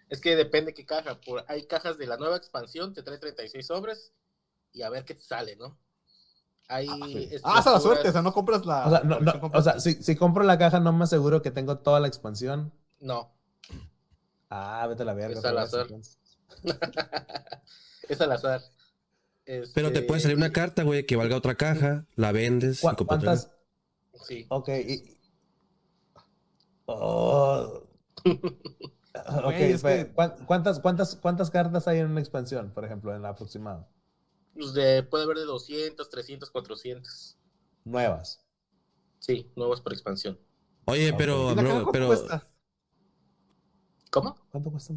Es 0.08 0.20
que 0.20 0.34
depende 0.34 0.74
qué 0.74 0.84
caja. 0.84 1.20
Por, 1.20 1.44
hay 1.46 1.66
cajas 1.66 1.96
de 1.96 2.06
la 2.08 2.16
nueva 2.16 2.38
expansión, 2.38 2.92
te 2.92 3.04
trae 3.04 3.18
36 3.18 3.66
sobres 3.66 4.12
y 4.72 4.82
a 4.82 4.90
ver 4.90 5.04
qué 5.04 5.14
te 5.14 5.22
sale, 5.22 5.54
¿no? 5.54 5.78
Hay 6.68 6.86
Ah, 7.44 7.56
esa 7.60 7.70
es 7.70 7.74
la 7.74 7.80
suerte, 7.80 8.08
o 8.10 8.12
sea, 8.12 8.20
no 8.22 8.32
compras 8.34 8.66
la. 8.66 8.86
O 8.86 8.90
sea, 8.90 9.00
no, 9.00 9.20
no, 9.20 9.32
o 9.54 9.62
sea 9.62 9.80
si, 9.80 9.94
si 10.02 10.16
compro 10.16 10.44
la 10.44 10.58
caja, 10.58 10.80
no 10.80 10.92
me 10.92 11.04
aseguro 11.04 11.40
que 11.40 11.50
tengo 11.50 11.78
toda 11.78 11.98
la 12.00 12.08
expansión. 12.08 12.72
No, 13.00 13.32
Ah, 14.50 14.86
vete 14.88 15.02
a 15.02 15.06
la 15.06 15.14
verga. 15.14 15.38
Es 15.38 15.44
al 15.44 15.58
azar. 15.58 15.86
es 18.08 18.20
al 18.20 18.32
azar. 18.32 18.60
Pero 19.44 19.64
te 19.72 19.86
Este, 19.86 20.02
puede 20.02 20.20
salir 20.20 20.36
una 20.36 20.52
carta, 20.52 20.82
güey, 20.82 21.06
que 21.06 21.16
valga 21.16 21.36
otra 21.36 21.54
caja, 21.54 22.04
la 22.16 22.32
vendes 22.32 22.80
y 22.80 22.82
¿Cuá- 22.82 22.96
compras 22.96 23.18
otra. 23.18 23.30
¿Cuántas? 23.32 24.26
Sí. 24.26 24.46
Ok. 24.50 24.68
y- 24.68 25.18
Oh. 26.86 27.82
Ok, 28.24 29.44
Güey, 29.44 29.72
es 29.72 29.82
fe- 29.82 30.06
que- 30.06 30.12
¿cuán- 30.12 30.34
¿cuántas, 30.46 30.78
cuántas, 30.80 31.16
¿Cuántas 31.16 31.50
cartas 31.50 31.88
hay 31.88 31.98
en 31.98 32.06
una 32.10 32.20
expansión, 32.20 32.70
por 32.70 32.84
ejemplo, 32.84 33.14
en 33.14 33.22
la 33.22 33.30
aproximado? 33.30 33.88
Pues 34.58 34.74
de- 34.74 35.04
puede 35.04 35.22
haber 35.24 35.38
de 35.38 35.44
200, 35.44 36.10
300, 36.10 36.50
400. 36.50 37.36
Nuevas. 37.84 38.44
Sí, 39.20 39.50
nuevos 39.54 39.80
por 39.80 39.92
expansión. 39.92 40.38
Oye, 40.86 41.14
pero, 41.16 41.52
¿Y 41.52 41.54
la 41.54 41.62
caja 41.62 41.74
bro, 41.74 41.84
cuánto 41.84 41.92
pero, 41.92 42.06
cuesta? 42.08 42.46
¿Cómo? 44.10 44.36
¿Cuánto 44.50 44.70
cuesta? 44.70 44.94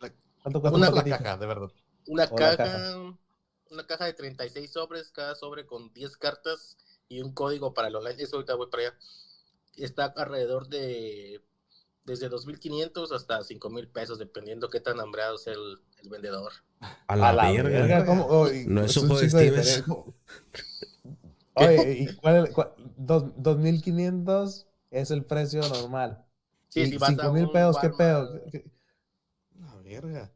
La- 0.00 0.12
¿Cuánto 0.42 0.60
cuesta 0.60 0.78
Una 0.78 1.04
caja, 1.04 1.36
de 1.36 1.46
verdad. 1.46 1.70
Una 2.06 2.24
la 2.24 2.34
caja, 2.34 3.18
una 3.70 3.86
caja 3.86 4.04
de 4.06 4.12
36 4.14 4.72
sobres, 4.72 5.10
cada 5.10 5.34
sobre 5.36 5.64
con 5.64 5.92
10 5.92 6.16
cartas 6.16 6.76
y 7.08 7.22
un 7.22 7.32
código 7.32 7.72
para 7.72 7.88
el 7.88 7.96
online. 7.96 8.20
Eso 8.22 8.36
ahorita 8.36 8.54
voy 8.56 8.66
para 8.68 8.88
allá. 8.88 8.98
Está 9.76 10.06
alrededor 10.06 10.66
de 10.68 11.40
desde 12.04 12.28
2.500 12.28 13.12
hasta 13.12 13.42
5.000 13.42 13.88
pesos, 13.88 14.18
dependiendo 14.18 14.68
qué 14.68 14.80
tan 14.80 15.00
hambreado 15.00 15.38
sea 15.38 15.54
el, 15.54 15.78
el 16.02 16.08
vendedor. 16.10 16.52
a 17.06 17.16
la, 17.16 17.30
A 17.30 17.32
la 17.32 17.52
verga. 17.52 17.80
verga, 17.80 18.06
¿cómo? 18.06 18.26
Oh, 18.26 18.52
y- 18.52 18.66
No 18.66 18.82
es 18.84 18.96
juego 18.96 19.16
de. 19.18 19.84
Oye, 21.56 21.92
¿y 22.00 22.14
cuál, 22.16 22.50
cuál- 22.52 22.74
dos- 22.96 23.24
2.500 23.36 24.66
es 24.90 25.10
el 25.10 25.24
precio 25.24 25.60
normal? 25.68 26.24
Sí, 26.68 26.80
¿Y 26.80 26.86
si 26.90 26.96
vas 26.98 27.10
a 27.10 27.12
5,000 27.12 27.44
un 27.46 27.52
pesos, 27.52 27.76
¿qué 27.80 27.90
pedo? 27.90 28.44
¿Qué- 28.50 28.64
La 29.60 29.74
verga. 29.76 30.32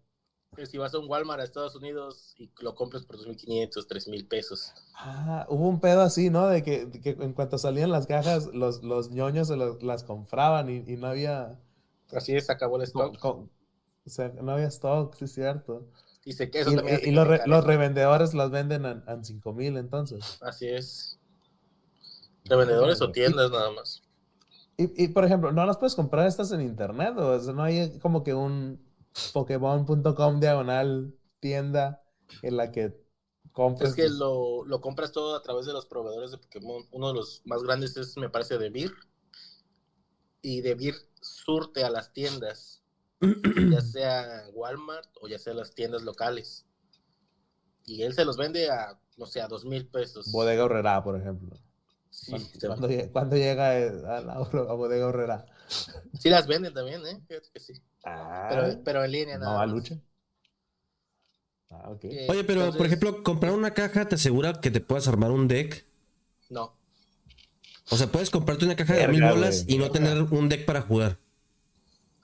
Si 0.67 0.79
vas 0.79 0.95
a 0.95 0.99
un 0.99 1.09
Walmart 1.09 1.41
a 1.41 1.45
Estados 1.45 1.75
Unidos 1.77 2.35
y 2.39 2.51
lo 2.61 2.75
compras 2.75 3.05
por 3.05 3.17
2.500, 3.17 3.87
3.000 3.87 4.27
pesos. 4.27 4.73
Ah, 4.95 5.47
hubo 5.49 5.69
un 5.69 5.81
pedo 5.81 6.03
así, 6.03 6.31
¿no? 6.31 6.49
De 6.49 6.63
que, 6.63 6.87
de 6.87 7.01
que 7.01 7.11
en 7.11 7.33
cuanto 7.33 7.59
salían 7.59 7.91
las 7.93 8.07
cajas, 8.07 8.47
los, 8.53 8.83
los 8.83 9.11
ñoños 9.11 9.49
se 9.49 9.57
los- 9.57 9.83
las 9.83 10.03
compraban 10.03 10.69
y, 10.69 10.85
y 10.87 10.97
no 10.97 11.07
había. 11.07 11.59
Así 12.13 12.35
es, 12.35 12.51
acabó 12.51 12.77
el 12.77 12.83
stock. 12.83 13.25
o 13.25 13.49
sea, 14.07 14.31
no 14.43 14.53
había 14.53 14.67
stock, 14.69 15.15
sí 15.15 15.27
es 15.27 15.33
cierto. 15.35 15.87
Y, 16.25 16.33
se, 16.33 16.45
Y, 16.45 16.51
también 16.51 17.15
los, 17.15 17.27
re- 17.29 17.43
los 17.47 17.65
revendedores 17.65 18.35
las 18.35 18.51
venden 18.51 18.85
en, 18.87 19.03
en 19.07 19.25
5 19.25 19.53
mil 19.53 19.77
entonces. 19.77 20.39
Así 20.41 20.67
es. 20.69 21.19
Revendedores 22.45 23.01
o 23.03 23.11
tiendas 23.13 23.51
nada 23.51 23.71
más. 23.71 24.03
Y, 24.77 25.05
y, 25.05 25.09
por 25.09 25.25
ejemplo, 25.25 25.53
¿no 25.53 25.67
las 25.67 25.77
puedes 25.77 25.95
comprar 25.95 26.27
estas 26.27 26.53
en 26.53 26.61
internet? 26.61 27.15
O 27.19 27.39
sea, 27.41 27.53
no 27.53 27.63
hay 27.63 27.99
como 27.99 28.23
que 28.23 28.33
un 28.35 28.81
Pokémon.com 29.33 30.41
diagonal 30.41 31.15
tienda 31.41 32.03
en 32.43 32.57
la 32.57 32.71
que 32.71 32.95
compres. 33.53 33.91
Es 33.91 33.97
que 33.97 34.09
lo, 34.09 34.65
lo 34.65 34.81
compras 34.81 35.13
todo 35.13 35.35
a 35.37 35.43
través 35.43 35.67
de 35.67 35.73
los 35.73 35.87
proveedores 35.87 36.31
de 36.31 36.39
Pokémon. 36.39 36.85
Uno 36.93 37.09
de 37.09 37.15
los 37.15 37.43
más 37.45 37.63
grandes 37.63 37.97
es, 37.97 38.17
me 38.17 38.29
parece, 38.29 38.59
Devir. 38.59 38.93
Y 40.43 40.61
Devir 40.61 40.95
surte 41.21 41.85
a 41.85 41.91
las 41.91 42.13
tiendas, 42.13 42.83
ya 43.71 43.81
sea 43.81 44.45
Walmart 44.53 45.09
o 45.21 45.29
ya 45.29 45.39
sea 45.39 45.55
las 45.55 45.75
tiendas 45.75 46.03
locales. 46.03 46.65
Y 47.85 48.03
él 48.03 48.13
se 48.15 48.25
los 48.25 48.37
vende 48.37 48.71
a, 48.71 48.99
no 49.17 49.27
sé, 49.27 49.41
a 49.41 49.49
dos 49.49 49.65
mil 49.65 49.87
pesos. 49.89 50.31
Bodega 50.31 50.65
Horrera, 50.65 51.03
por 51.03 51.17
ejemplo. 51.17 51.57
Sí, 52.11 52.31
¿Cuándo, 52.31 52.49
se- 52.49 52.67
cuándo 52.67 52.89
lle- 52.89 53.13
cuándo 53.13 53.37
llega 53.37 53.79
eh, 53.79 53.89
a 54.07 54.21
la 54.21 54.33
a 54.35 54.75
Bodega 54.75 55.07
Horrera? 55.07 55.47
sí 56.21 56.31
las 56.31 56.47
venden 56.47 56.75
también, 56.75 57.07
¿eh? 57.07 57.21
Fíjate 57.29 57.49
que 57.53 57.61
sí. 57.61 57.73
Ah, 58.05 58.49
Pero, 58.51 58.83
pero 58.85 59.05
en 59.05 59.13
línea 59.13 59.39
no 59.43 59.45
nada 59.45 59.59
va 59.59 59.67
más. 59.67 59.73
lucha. 59.73 60.01
Ah, 61.71 61.91
ok. 61.91 62.05
Eh, 62.05 62.27
Oye, 62.29 62.45
pero 62.45 62.73
por 62.77 62.87
ejemplo, 62.87 63.23
comprar 63.23 63.53
una 63.53 63.73
caja 63.75 64.07
te 64.09 64.15
asegura 64.17 64.61
que 64.61 64.71
te 64.71 64.81
puedas 64.81 65.09
armar 65.09 65.31
un 65.31 65.49
deck. 65.49 65.85
No, 66.51 66.77
O 67.91 67.97
sea, 67.97 68.07
puedes 68.07 68.31
comprarte 68.31 68.65
una 68.65 68.77
caja 68.77 68.95
de 68.95 69.01
Verga, 69.01 69.13
mil 69.13 69.23
bolas 69.25 69.65
y 69.67 69.79
no 69.79 69.91
tener 69.91 70.23
un 70.23 70.49
deck 70.49 70.65
para 70.65 70.81
jugar. 70.83 71.19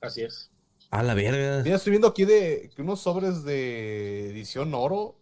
así 0.00 0.22
es. 0.22 0.50
A 0.90 1.02
la 1.02 1.14
verga. 1.14 1.62
Mira, 1.62 1.76
estoy 1.76 1.90
viendo 1.92 2.08
aquí 2.08 2.24
de 2.24 2.70
que 2.74 2.82
unos 2.82 3.00
sobres 3.00 3.42
de 3.44 4.30
edición 4.30 4.74
oro. 4.74 5.16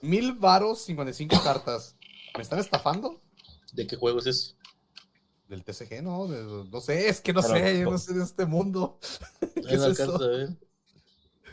Mil 0.00 0.32
varos, 0.34 0.82
55 0.84 1.42
cartas. 1.42 1.96
¿Me 2.36 2.42
están 2.42 2.58
estafando? 2.58 3.20
¿De 3.72 3.86
qué 3.86 3.96
juego 3.96 4.18
es 4.18 4.26
eso? 4.26 4.54
Del 5.52 5.64
TCG, 5.64 6.02
¿no? 6.02 6.26
De- 6.28 6.64
no 6.70 6.80
sé, 6.80 7.10
es 7.10 7.20
que 7.20 7.34
no 7.34 7.42
Pero- 7.42 7.54
sé, 7.54 7.80
yo 7.80 7.90
no 7.90 7.98
sé 7.98 8.14
de 8.14 8.24
este 8.24 8.46
mundo. 8.46 8.98
¿Qué 9.68 9.76
no 9.76 9.86
es 9.86 10.00
eso? 10.00 10.16
a 10.16 10.26
ver. 10.26 10.48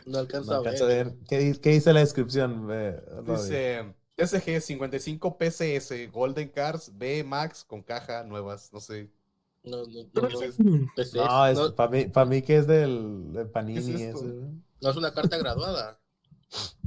No 0.06 0.18
alcanzo 0.20 0.50
No 0.52 0.56
a 0.56 0.60
ver. 0.60 0.68
alcanzo 0.68 0.84
a 0.84 0.88
ver. 0.88 1.14
¿Qué, 1.28 1.38
di- 1.38 1.58
qué 1.58 1.70
dice 1.72 1.92
la 1.92 2.00
descripción? 2.00 2.66
eh? 2.70 2.98
Dice 3.26 3.94
TCG 4.16 4.62
55 4.62 5.36
PCS, 5.36 6.10
Golden 6.10 6.48
Cards, 6.48 6.90
B 6.96 7.22
Max 7.24 7.62
con 7.62 7.82
caja 7.82 8.24
nuevas, 8.24 8.72
no 8.72 8.80
sé. 8.80 9.10
No, 9.64 9.84
no, 9.84 10.08
no, 10.14 10.28
no, 10.30 10.40
es. 10.40 10.58
No, 10.58 11.46
es, 11.46 11.58
no, 11.58 11.74
para 11.74 11.90
mí, 11.90 12.06
pa' 12.06 12.24
mí 12.24 12.40
que 12.40 12.56
es 12.56 12.66
del, 12.66 13.34
del 13.34 13.50
Panini. 13.50 14.04
¿no? 14.04 14.22
no 14.80 14.90
es 14.90 14.96
una 14.96 15.12
carta 15.12 15.36
graduada. 15.36 16.00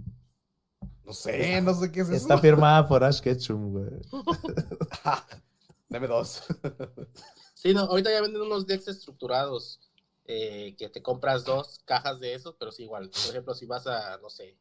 No 1.06 1.12
sé, 1.12 1.62
no 1.62 1.74
sé 1.76 1.92
qué 1.92 2.00
es 2.00 2.10
Está 2.10 2.36
eso. 2.36 2.42
firmada 2.42 2.88
por 2.88 3.04
Ash 3.04 3.20
Ketchum, 3.20 3.72
güey. 3.74 3.90
Dame 5.94 6.08
dos. 6.08 6.42
Sí, 7.54 7.74
no, 7.74 7.82
ahorita 7.84 8.12
ya 8.12 8.20
venden 8.20 8.42
unos 8.42 8.68
decks 8.68 8.90
estructurados 8.90 9.80
eh, 10.26 10.76
que 10.78 10.90
te 10.90 11.02
compras 11.02 11.46
dos 11.46 11.80
cajas 11.86 12.20
de 12.20 12.34
esos, 12.34 12.58
pero 12.60 12.74
sí 12.74 12.84
igual. 12.84 13.10
Por 13.10 13.30
ejemplo, 13.30 13.54
si 13.54 13.66
vas 13.66 13.88
a, 13.88 14.18
no 14.18 14.30
sé, 14.30 14.58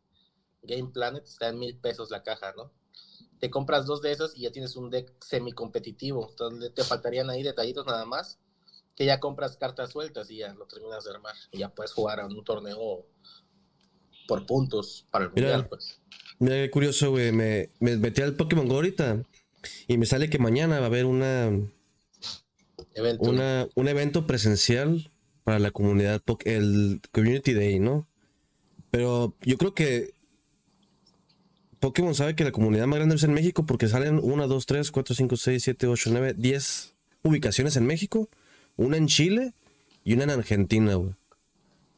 Game 0.62 0.92
Planet, 0.92 1.24
está 1.24 1.48
en 1.48 1.58
mil 1.58 1.76
pesos 1.76 2.12
la 2.12 2.22
caja, 2.22 2.52
¿no? 2.56 2.70
Te 3.40 3.50
compras 3.50 3.86
dos 3.86 4.02
de 4.02 4.12
esos 4.12 4.36
y 4.36 4.42
ya 4.42 4.52
tienes 4.52 4.76
un 4.76 4.88
deck 4.88 5.12
semi-competitivo. 5.20 6.28
Entonces 6.30 6.72
te 6.74 6.84
faltarían 6.84 7.28
ahí 7.28 7.42
detallitos 7.42 7.86
nada 7.86 8.04
más, 8.04 8.38
que 8.94 9.04
ya 9.04 9.18
compras 9.18 9.56
cartas 9.56 9.90
sueltas 9.90 10.30
y 10.30 10.36
ya 10.36 10.54
lo 10.54 10.66
terminas 10.66 11.02
de 11.02 11.10
armar. 11.10 11.34
Y 11.50 11.58
ya 11.58 11.70
puedes 11.70 11.92
jugar 11.92 12.20
a 12.20 12.26
un 12.26 12.44
torneo 12.44 13.04
por 14.28 14.46
puntos 14.46 15.08
para 15.10 15.24
el 15.24 15.32
Mira. 15.32 15.48
mundial, 15.48 15.68
pues. 15.68 16.00
Mira 16.38 16.54
qué 16.54 16.70
curioso, 16.70 17.10
güey. 17.10 17.32
Me, 17.32 17.70
me 17.80 17.96
metí 17.96 18.22
al 18.22 18.36
Pokémon 18.36 18.68
Go 18.68 18.76
ahorita 18.76 19.24
y 19.86 19.98
me 19.98 20.06
sale 20.06 20.30
que 20.30 20.38
mañana 20.38 20.78
va 20.78 20.84
a 20.84 20.88
haber 20.88 21.06
una 21.06 21.50
Evento. 22.94 23.30
una, 23.30 23.68
un 23.74 23.88
evento 23.88 24.26
presencial 24.26 25.10
para 25.44 25.58
la 25.58 25.70
comunidad, 25.70 26.22
el 26.44 27.00
Community 27.12 27.52
Day, 27.54 27.78
¿no? 27.78 28.06
Pero 28.90 29.34
yo 29.42 29.56
creo 29.56 29.74
que 29.74 30.14
Pokémon 31.80 32.14
sabe 32.14 32.36
que 32.36 32.44
la 32.44 32.52
comunidad 32.52 32.86
más 32.86 32.98
grande 32.98 33.16
es 33.16 33.24
en 33.24 33.32
México 33.32 33.66
porque 33.66 33.88
salen 33.88 34.20
1, 34.22 34.46
2, 34.46 34.66
3, 34.66 34.90
4, 34.92 35.14
5, 35.14 35.36
6, 35.36 35.62
7, 35.64 35.86
8, 35.88 36.10
9, 36.12 36.34
10 36.36 36.94
ubicaciones 37.22 37.76
en 37.76 37.86
México, 37.86 38.28
una 38.76 38.96
en 38.96 39.08
Chile 39.08 39.54
y 40.04 40.14
una 40.14 40.24
en 40.24 40.30
Argentina, 40.30 40.94
güey. 40.94 41.14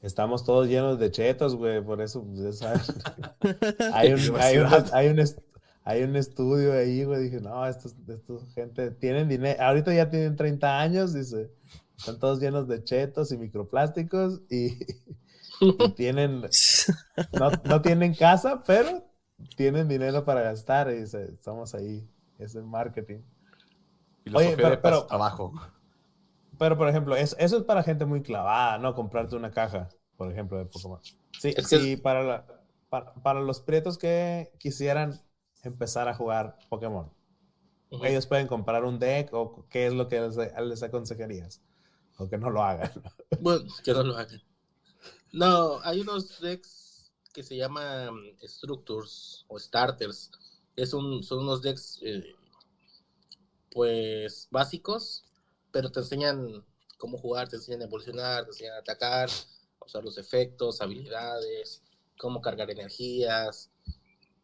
Estamos 0.01 0.45
todos 0.45 0.69
llenos 0.69 0.99
de 0.99 1.11
chetos, 1.11 1.57
güey, 1.57 1.83
por 1.83 2.01
eso, 2.01 2.23
pues, 2.25 2.41
ya 2.41 2.53
sabes. 2.53 2.93
hay, 3.93 4.12
un, 4.12 4.21
hay, 4.37 4.59
un, 4.59 4.69
hay, 4.93 5.09
un 5.09 5.19
hay 5.85 6.03
un 6.03 6.16
estudio 6.16 6.72
ahí, 6.72 7.05
güey, 7.05 7.24
dije, 7.24 7.41
no, 7.41 7.66
estos, 7.66 7.95
estos 8.09 8.53
gente 8.55 8.91
tienen 8.93 9.28
dinero, 9.28 9.62
ahorita 9.62 9.93
ya 9.95 10.09
tienen 10.11 10.35
30 10.37 10.80
años, 10.80 11.12
dice, 11.12 11.51
están 11.97 12.18
todos 12.18 12.41
llenos 12.41 12.66
de 12.68 12.82
chetos 12.82 13.30
y 13.32 13.37
microplásticos 13.39 14.41
y, 14.51 14.78
y 15.61 15.89
tienen, 15.95 16.41
no, 17.39 17.51
no 17.64 17.82
tienen 17.82 18.14
casa, 18.14 18.62
pero 18.66 19.05
tienen 19.57 19.89
dinero 19.89 20.24
para 20.24 20.41
gastar 20.43 20.91
y 20.91 21.01
dice, 21.01 21.24
estamos 21.32 21.74
ahí, 21.74 22.09
es 22.39 22.55
el 22.55 22.64
marketing. 22.64 23.20
Filosofía 24.24 24.49
Oye, 24.49 24.57
pero- 24.57 24.70
de 24.70 24.76
pero- 24.78 25.07
trabajo. 25.07 25.53
Pero, 26.57 26.78
por 26.78 26.89
ejemplo, 26.89 27.16
es- 27.16 27.35
eso 27.41 27.59
es 27.59 27.64
para 27.64 27.82
gente 27.82 28.05
muy 28.07 28.22
clavada, 28.22 28.78
¿no? 28.78 28.95
Comprarte 28.95 29.35
una 29.37 29.51
caja, 29.51 29.89
por 30.16 30.30
ejemplo, 30.30 30.57
de 30.57 30.66
Pokémon. 30.66 31.01
Sí, 31.39 31.53
Es 31.57 31.66
que 31.68 31.78
sí, 31.78 31.97
para, 31.97 32.22
la- 32.22 32.47
para, 32.89 33.12
para 33.14 33.41
los 33.41 33.61
prietos 33.61 33.99
que 33.99 34.53
quisieran 34.59 35.20
empezar 35.65 36.09
a 36.09 36.15
jugar 36.15 36.59
Pokémon, 36.69 37.11
ellos 38.03 38.27
pueden 38.27 38.47
comprar 38.47 38.85
un 38.85 38.99
deck 38.99 39.33
o 39.33 39.67
qué 39.69 39.87
es 39.87 39.93
lo 39.93 40.09
que 40.09 40.21
les, 40.21 40.37
les 40.37 40.83
aconsejarías. 40.83 41.61
O 42.19 42.29
que 42.29 42.39
no 42.39 42.51
lo 42.51 42.62
hagan. 42.62 42.91
Bueno, 43.41 43.65
que 43.83 43.93
no 43.93 44.03
lo 44.03 44.17
hagan. 44.17 44.43
No, 45.33 45.81
hay 45.83 46.01
unos 46.01 46.41
decks 46.41 47.12
que 47.33 47.43
se 47.43 47.57
llaman 47.57 48.15
Structures 48.43 49.45
o 49.49 49.59
Starters. 49.59 50.31
Es 50.77 50.95
un, 50.95 51.23
son 51.25 51.41
unos 51.41 51.62
decks, 51.62 52.01
eh, 52.03 52.35
pues, 53.73 54.49
básicos, 54.51 55.25
pero 55.73 55.91
te 55.91 56.01
enseñan 56.01 56.65
cómo 56.99 57.19
jugar, 57.19 57.49
te 57.49 57.57
enseñan 57.57 57.83
a 57.83 57.85
evolucionar, 57.87 58.45
te 58.45 58.51
enseñan 58.51 58.75
a 58.75 58.79
atacar, 58.79 59.29
usar 59.85 60.05
los 60.05 60.17
efectos, 60.17 60.81
habilidades, 60.81 61.83
cómo 62.17 62.41
cargar 62.41 62.71
energías. 62.71 63.71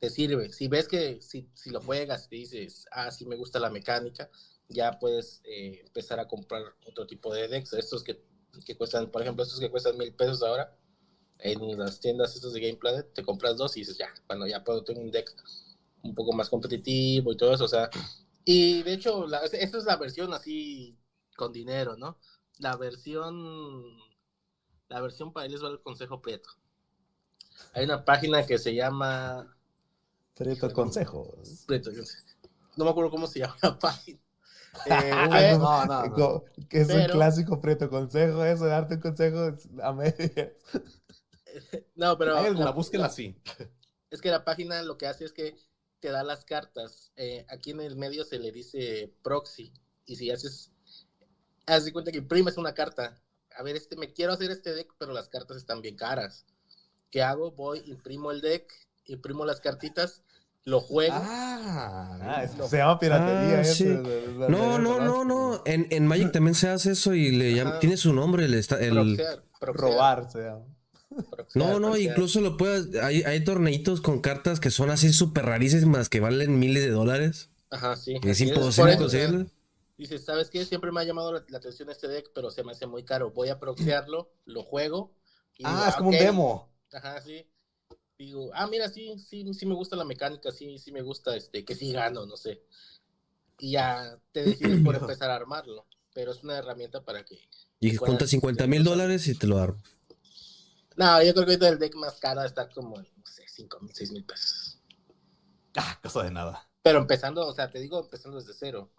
Te 0.00 0.10
sirve. 0.10 0.52
Si 0.52 0.66
ves 0.68 0.88
que 0.88 1.20
si, 1.20 1.48
si 1.54 1.70
lo 1.70 1.80
juegas 1.80 2.26
y 2.30 2.38
dices, 2.38 2.86
ah, 2.90 3.10
sí 3.10 3.26
me 3.26 3.36
gusta 3.36 3.60
la 3.60 3.70
mecánica, 3.70 4.30
ya 4.68 4.98
puedes 4.98 5.42
eh, 5.44 5.82
empezar 5.84 6.18
a 6.18 6.26
comprar 6.26 6.62
otro 6.86 7.06
tipo 7.06 7.32
de 7.32 7.48
decks. 7.48 7.74
Estos 7.74 8.02
que, 8.02 8.22
que 8.64 8.76
cuestan, 8.76 9.10
por 9.10 9.22
ejemplo, 9.22 9.44
estos 9.44 9.60
que 9.60 9.70
cuestan 9.70 9.98
mil 9.98 10.14
pesos 10.14 10.42
ahora, 10.42 10.76
en 11.38 11.78
las 11.78 12.00
tiendas 12.00 12.34
estos 12.34 12.52
de 12.52 12.60
Game 12.60 12.76
Planet, 12.76 13.12
te 13.12 13.22
compras 13.22 13.56
dos 13.56 13.76
y 13.76 13.80
dices, 13.80 13.98
ya, 13.98 14.08
bueno, 14.26 14.46
ya 14.46 14.64
puedo 14.64 14.82
tener 14.82 15.02
un 15.02 15.10
deck 15.10 15.34
un 16.02 16.14
poco 16.14 16.32
más 16.32 16.48
competitivo 16.48 17.32
y 17.32 17.36
todo 17.36 17.54
eso, 17.54 17.64
o 17.64 17.68
sea, 17.68 17.90
y 18.44 18.82
de 18.82 18.94
hecho, 18.94 19.26
la, 19.26 19.38
esta 19.44 19.78
es 19.78 19.84
la 19.84 19.96
versión 19.96 20.32
así 20.32 20.98
con 21.36 21.52
dinero, 21.52 21.96
¿no? 21.96 22.18
La 22.58 22.76
versión, 22.76 23.96
la 24.88 25.00
versión 25.00 25.32
para 25.32 25.48
les 25.48 25.62
va 25.62 25.68
el 25.68 25.82
consejo 25.82 26.20
Prieto. 26.20 26.50
Hay 27.74 27.84
una 27.84 28.04
página 28.04 28.46
que 28.46 28.58
se 28.58 28.74
llama 28.74 29.56
Prieto 30.44 30.72
consejos. 30.72 31.64
Prieto, 31.66 31.90
no 32.76 32.84
me 32.84 32.90
acuerdo 32.90 33.10
cómo 33.10 33.26
se 33.26 33.38
llama 33.40 33.56
la 33.62 33.78
página. 33.78 34.18
Eh, 34.86 35.10
Ah, 35.12 35.56
No, 35.58 35.84
no, 35.84 36.16
no. 36.16 36.44
Que 36.68 36.82
es 36.82 36.88
un 36.88 36.94
Pero- 36.94 37.12
clásico 37.14 37.60
Prieto 37.60 37.90
consejo, 37.90 38.44
eso, 38.44 38.66
darte 38.66 38.94
un 38.94 39.00
consejo 39.00 39.56
a 39.82 39.92
medias. 39.92 40.52
no, 41.96 42.16
pero 42.16 42.36
Hay 42.38 42.46
alguna, 42.46 42.66
la- 42.66 42.70
búsquela 42.72 43.06
así. 43.06 43.36
Es 44.10 44.20
que 44.20 44.30
la 44.30 44.44
página 44.44 44.82
lo 44.82 44.96
que 44.96 45.06
hace 45.08 45.24
es 45.24 45.32
que 45.32 45.56
te 45.98 46.10
da 46.10 46.22
las 46.22 46.44
cartas. 46.44 47.12
Eh, 47.16 47.44
aquí 47.48 47.72
en 47.72 47.80
el 47.80 47.96
medio 47.96 48.24
se 48.24 48.38
le 48.38 48.52
dice 48.52 49.12
proxy. 49.22 49.72
Y 50.06 50.16
si 50.16 50.30
haces, 50.30 50.70
haz 51.66 51.84
de 51.84 51.92
cuenta 51.92 52.12
que 52.12 52.18
imprimes 52.18 52.56
una 52.56 52.72
carta. 52.72 53.20
A 53.56 53.62
ver, 53.64 53.74
este, 53.76 53.96
me 53.96 54.12
quiero 54.12 54.32
hacer 54.32 54.50
este 54.52 54.72
deck, 54.72 54.94
pero 54.98 55.12
las 55.12 55.28
cartas 55.28 55.56
están 55.56 55.82
bien 55.82 55.96
caras. 55.96 56.46
¿Qué 57.10 57.22
hago? 57.22 57.50
Voy, 57.50 57.82
imprimo 57.86 58.30
el 58.30 58.40
deck, 58.40 58.72
imprimo 59.06 59.44
las 59.44 59.60
cartitas, 59.60 60.22
lo 60.64 60.80
juego. 60.80 61.14
Ah, 61.16 62.18
Ah, 62.22 62.44
eso. 62.44 62.68
se 62.68 62.76
llama 62.78 62.98
piratería. 62.98 63.58
Ah, 63.58 63.60
eso, 63.62 63.74
sí. 63.74 63.84
No, 64.48 64.78
no, 64.78 65.00
no, 65.00 65.24
no. 65.24 65.62
En, 65.64 65.86
en 65.90 66.06
Magic 66.06 66.32
también 66.32 66.54
se 66.54 66.68
hace 66.68 66.92
eso 66.92 67.14
y 67.14 67.30
le 67.32 67.54
llama, 67.54 67.78
tiene 67.78 67.96
su 67.96 68.12
nombre, 68.12 68.44
el, 68.44 68.54
esta- 68.54 68.78
el- 68.80 68.92
proxear, 68.94 69.42
proxear, 69.58 69.90
Robar, 69.90 70.30
se 70.30 70.38
llama. 70.44 70.64
proxear, 71.08 71.46
No, 71.54 71.80
no, 71.80 71.88
proxear. 71.88 72.10
incluso 72.12 72.40
lo 72.40 72.56
puedes. 72.56 72.94
Hay, 73.02 73.22
hay 73.22 73.42
torneitos 73.44 74.00
con 74.00 74.20
cartas 74.20 74.60
que 74.60 74.70
son 74.70 74.90
así 74.90 75.12
súper 75.12 75.46
rarísimas 75.46 76.08
que 76.08 76.20
valen 76.20 76.58
miles 76.58 76.82
de 76.84 76.90
dólares. 76.90 77.50
Ajá, 77.70 77.96
sí. 77.96 78.16
Es 78.22 78.40
imposible 78.40 78.96
conseguirlo. 78.96 79.46
Dices, 79.96 80.24
¿sabes 80.24 80.48
qué? 80.50 80.64
Siempre 80.64 80.90
me 80.92 81.00
ha 81.00 81.04
llamado 81.04 81.30
la, 81.32 81.44
la 81.48 81.58
atención 81.58 81.90
este 81.90 82.08
deck, 82.08 82.30
pero 82.34 82.50
se 82.50 82.64
me 82.64 82.72
hace 82.72 82.86
muy 82.86 83.04
caro. 83.04 83.32
Voy 83.32 83.48
a 83.50 83.58
proxearlo, 83.60 84.32
lo 84.46 84.62
juego. 84.62 85.12
y 85.58 85.62
Ah, 85.66 85.72
digo, 85.76 85.88
es 85.88 85.94
como 85.96 86.08
un 86.10 86.16
demo. 86.18 86.72
Ajá, 86.92 87.20
sí. 87.22 87.46
Digo, 88.20 88.50
ah, 88.52 88.66
mira, 88.66 88.86
sí, 88.90 89.18
sí, 89.18 89.50
sí 89.54 89.64
me 89.64 89.74
gusta 89.74 89.96
la 89.96 90.04
mecánica, 90.04 90.52
sí, 90.52 90.78
sí 90.78 90.92
me 90.92 91.00
gusta 91.00 91.34
este, 91.34 91.64
que 91.64 91.74
sí 91.74 91.90
gano, 91.90 92.26
no 92.26 92.36
sé. 92.36 92.62
Y 93.58 93.72
ya 93.72 94.18
te 94.32 94.42
decides 94.44 94.84
por 94.84 94.94
empezar 94.94 95.30
a 95.30 95.36
armarlo. 95.36 95.86
Pero 96.12 96.32
es 96.32 96.44
una 96.44 96.58
herramienta 96.58 97.02
para 97.02 97.24
que. 97.24 97.38
Y 97.80 97.96
juntas 97.96 98.28
50 98.28 98.66
mil 98.66 98.84
dólares 98.84 99.26
y 99.26 99.34
te 99.34 99.46
lo 99.46 99.56
armo. 99.56 99.82
No, 100.96 101.22
yo 101.22 101.32
creo 101.32 101.46
que 101.46 101.52
ahorita 101.52 101.68
el 101.70 101.78
deck 101.78 101.94
más 101.94 102.20
caro 102.20 102.44
está 102.44 102.68
como, 102.68 102.98
no 102.98 103.26
sé, 103.26 103.44
5 103.48 103.80
mil, 103.80 103.94
6 103.94 104.12
mil 104.12 104.24
pesos. 104.24 104.78
Ah, 105.76 105.98
cosa 106.02 106.24
de 106.24 106.30
nada. 106.30 106.68
Pero 106.82 106.98
empezando, 106.98 107.46
o 107.46 107.54
sea, 107.54 107.70
te 107.70 107.78
digo, 107.78 108.00
empezando 108.00 108.38
desde 108.38 108.52
cero. 108.52 108.90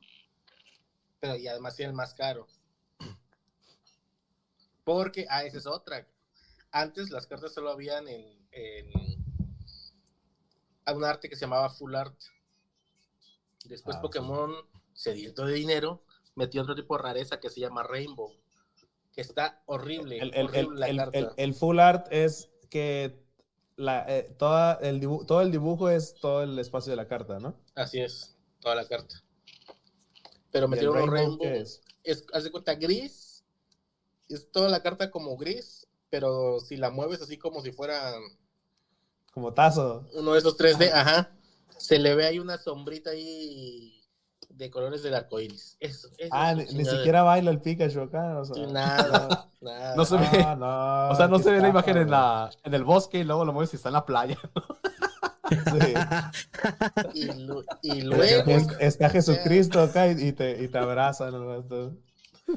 Pero 1.19 1.35
y 1.35 1.47
además 1.47 1.75
tiene 1.75 1.91
el 1.91 1.95
más 1.95 2.15
caro. 2.15 2.47
Porque, 4.83 5.27
ah, 5.29 5.43
esa 5.43 5.59
es 5.59 5.67
otra. 5.67 6.07
Antes 6.71 7.11
las 7.11 7.27
cartas 7.27 7.53
solo 7.53 7.69
habían 7.69 8.07
en, 8.07 8.47
en 8.51 9.10
a 10.91 10.95
un 10.97 11.03
arte 11.03 11.29
que 11.29 11.35
se 11.35 11.41
llamaba 11.41 11.69
Full 11.69 11.95
Art. 11.95 12.15
Después 13.65 13.97
Ah. 13.97 14.01
Pokémon, 14.01 14.53
sediento 14.93 15.45
de 15.45 15.53
dinero, 15.53 16.03
metió 16.35 16.61
otro 16.61 16.75
tipo 16.75 16.97
de 16.97 17.03
rareza 17.03 17.39
que 17.39 17.49
se 17.49 17.59
llama 17.59 17.83
Rainbow. 17.83 18.31
Que 19.13 19.21
está 19.21 19.61
horrible. 19.65 20.17
El, 20.19 20.33
el- 20.33 20.55
el- 20.55 20.79
la 20.79 20.87
el- 20.87 20.97
carta. 20.97 21.19
el- 21.19 21.29
el 21.37 21.53
full 21.53 21.79
art 21.79 22.07
es 22.11 22.49
que 22.69 23.21
la, 23.75 24.05
eh, 24.07 24.35
toda 24.37 24.75
el 24.81 25.01
todo 25.27 25.41
el 25.41 25.51
dibujo 25.51 25.89
es 25.89 26.15
todo 26.15 26.43
el 26.43 26.57
espacio 26.59 26.91
de 26.91 26.95
la 26.97 27.07
carta, 27.07 27.39
¿no? 27.39 27.55
Así 27.75 27.99
es, 27.99 28.37
toda 28.61 28.75
la 28.75 28.87
carta. 28.87 29.21
Pero 30.51 30.65
¿Y 30.65 30.67
el 30.67 30.69
metieron 30.71 31.01
un 31.01 31.11
rainbow 31.11 31.47
es? 31.47 31.81
es, 32.03 32.25
haz 32.33 32.43
de 32.43 32.51
cuenta, 32.51 32.75
gris. 32.75 33.43
Es 34.29 34.49
toda 34.51 34.69
la 34.69 34.81
carta 34.81 35.11
como 35.11 35.35
gris, 35.35 35.87
pero 36.09 36.59
si 36.61 36.77
la 36.77 36.89
mueves 36.89 37.21
así 37.21 37.37
como 37.37 37.61
si 37.61 37.71
fuera 37.73 38.13
Como 39.31 39.53
tazo. 39.53 40.07
uno 40.13 40.33
de 40.33 40.39
esos 40.39 40.57
3D, 40.57 40.91
ajá, 40.91 41.31
se 41.77 41.97
le 41.99 42.15
ve 42.15 42.25
ahí 42.25 42.39
una 42.39 42.57
sombrita 42.57 43.11
ahí 43.11 43.97
de 44.49 44.69
colores 44.69 45.01
del 45.03 45.13
arco 45.15 45.39
iris. 45.39 45.77
Eso, 45.79 46.09
eso 46.17 46.29
Ah, 46.31 46.51
es 46.51 46.71
ni, 46.73 46.79
ni 46.83 46.85
siquiera 46.85 47.23
baila 47.23 47.49
el 47.51 47.61
Pikachu 47.61 48.01
acá. 48.01 48.39
O 48.39 48.45
sea, 48.45 48.67
nada, 48.67 49.49
nada. 49.61 49.95
No 49.95 50.05
se 50.05 50.17
ve. 50.17 50.27
Ah, 50.45 50.55
no, 50.55 51.09
O 51.13 51.15
sea, 51.15 51.27
no 51.27 51.39
se 51.39 51.51
ve 51.51 51.61
la 51.61 51.69
imagen 51.69 51.97
en, 51.97 52.11
la, 52.11 52.51
en 52.63 52.73
el 52.73 52.83
bosque 52.83 53.19
y 53.19 53.23
luego 53.23 53.45
lo 53.45 53.53
mueves 53.53 53.73
y 53.73 53.77
está 53.77 53.89
en 53.89 53.93
la 53.93 54.05
playa. 54.05 54.37
Sí. 55.49 55.93
Y, 57.13 57.25
lu- 57.25 57.65
y 57.81 58.01
luego, 58.01 58.51
Es- 58.51 58.67
está 58.79 59.09
Jesucristo 59.09 59.81
acá 59.81 60.07
y, 60.07 60.27
y 60.27 60.31
te, 60.33 60.63
y 60.63 60.67
te 60.69 60.77
abraza. 60.77 61.29
¿no? 61.31 61.61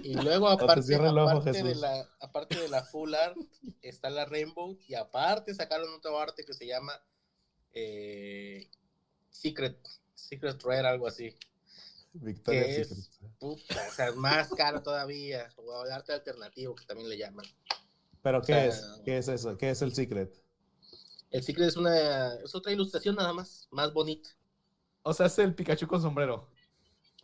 Y 0.02 0.14
luego 0.14 0.56
te 0.56 0.64
aparte, 0.64 0.96
ojo, 0.96 1.20
aparte, 1.20 1.62
de 1.62 1.74
la, 1.74 2.08
aparte 2.20 2.58
de 2.58 2.68
la 2.68 2.84
full 2.84 3.14
art, 3.14 3.36
está 3.82 4.10
la 4.10 4.24
rainbow, 4.24 4.78
y 4.88 4.94
aparte 4.94 5.54
sacaron 5.54 5.92
otro 5.94 6.18
arte 6.18 6.44
que 6.44 6.54
se 6.54 6.66
llama 6.66 6.92
eh, 7.72 8.68
Secret, 9.30 9.78
Secret 10.14 10.60
Rare, 10.62 10.88
algo 10.88 11.06
así. 11.06 11.34
Victoria 12.14 12.64
¿Qué 12.64 12.80
es? 12.80 12.88
Secret. 12.88 13.32
Puta, 13.38 13.86
o 13.88 13.92
sea, 13.92 14.08
es 14.08 14.16
más 14.16 14.48
caro 14.50 14.82
todavía. 14.82 15.48
O 15.56 15.84
el 15.84 15.92
arte 15.92 16.12
alternativo, 16.12 16.74
que 16.74 16.84
también 16.86 17.08
le 17.08 17.18
llaman. 17.18 17.44
¿Pero 18.22 18.40
qué 18.40 18.52
sea, 18.52 18.66
es? 18.66 19.00
¿Qué 19.04 19.18
es 19.18 19.28
eso? 19.28 19.56
¿Qué 19.58 19.70
es 19.70 19.82
el 19.82 19.94
secret? 19.94 20.32
El 21.30 21.42
Secret 21.42 21.66
es 21.66 21.76
una 21.76 22.34
es 22.36 22.54
otra 22.54 22.70
ilustración 22.70 23.16
nada 23.16 23.32
más, 23.32 23.66
más 23.72 23.92
bonita. 23.92 24.30
O 25.02 25.12
sea, 25.12 25.26
es 25.26 25.36
el 25.40 25.52
Pikachu 25.52 25.88
con 25.88 26.00
sombrero. 26.00 26.48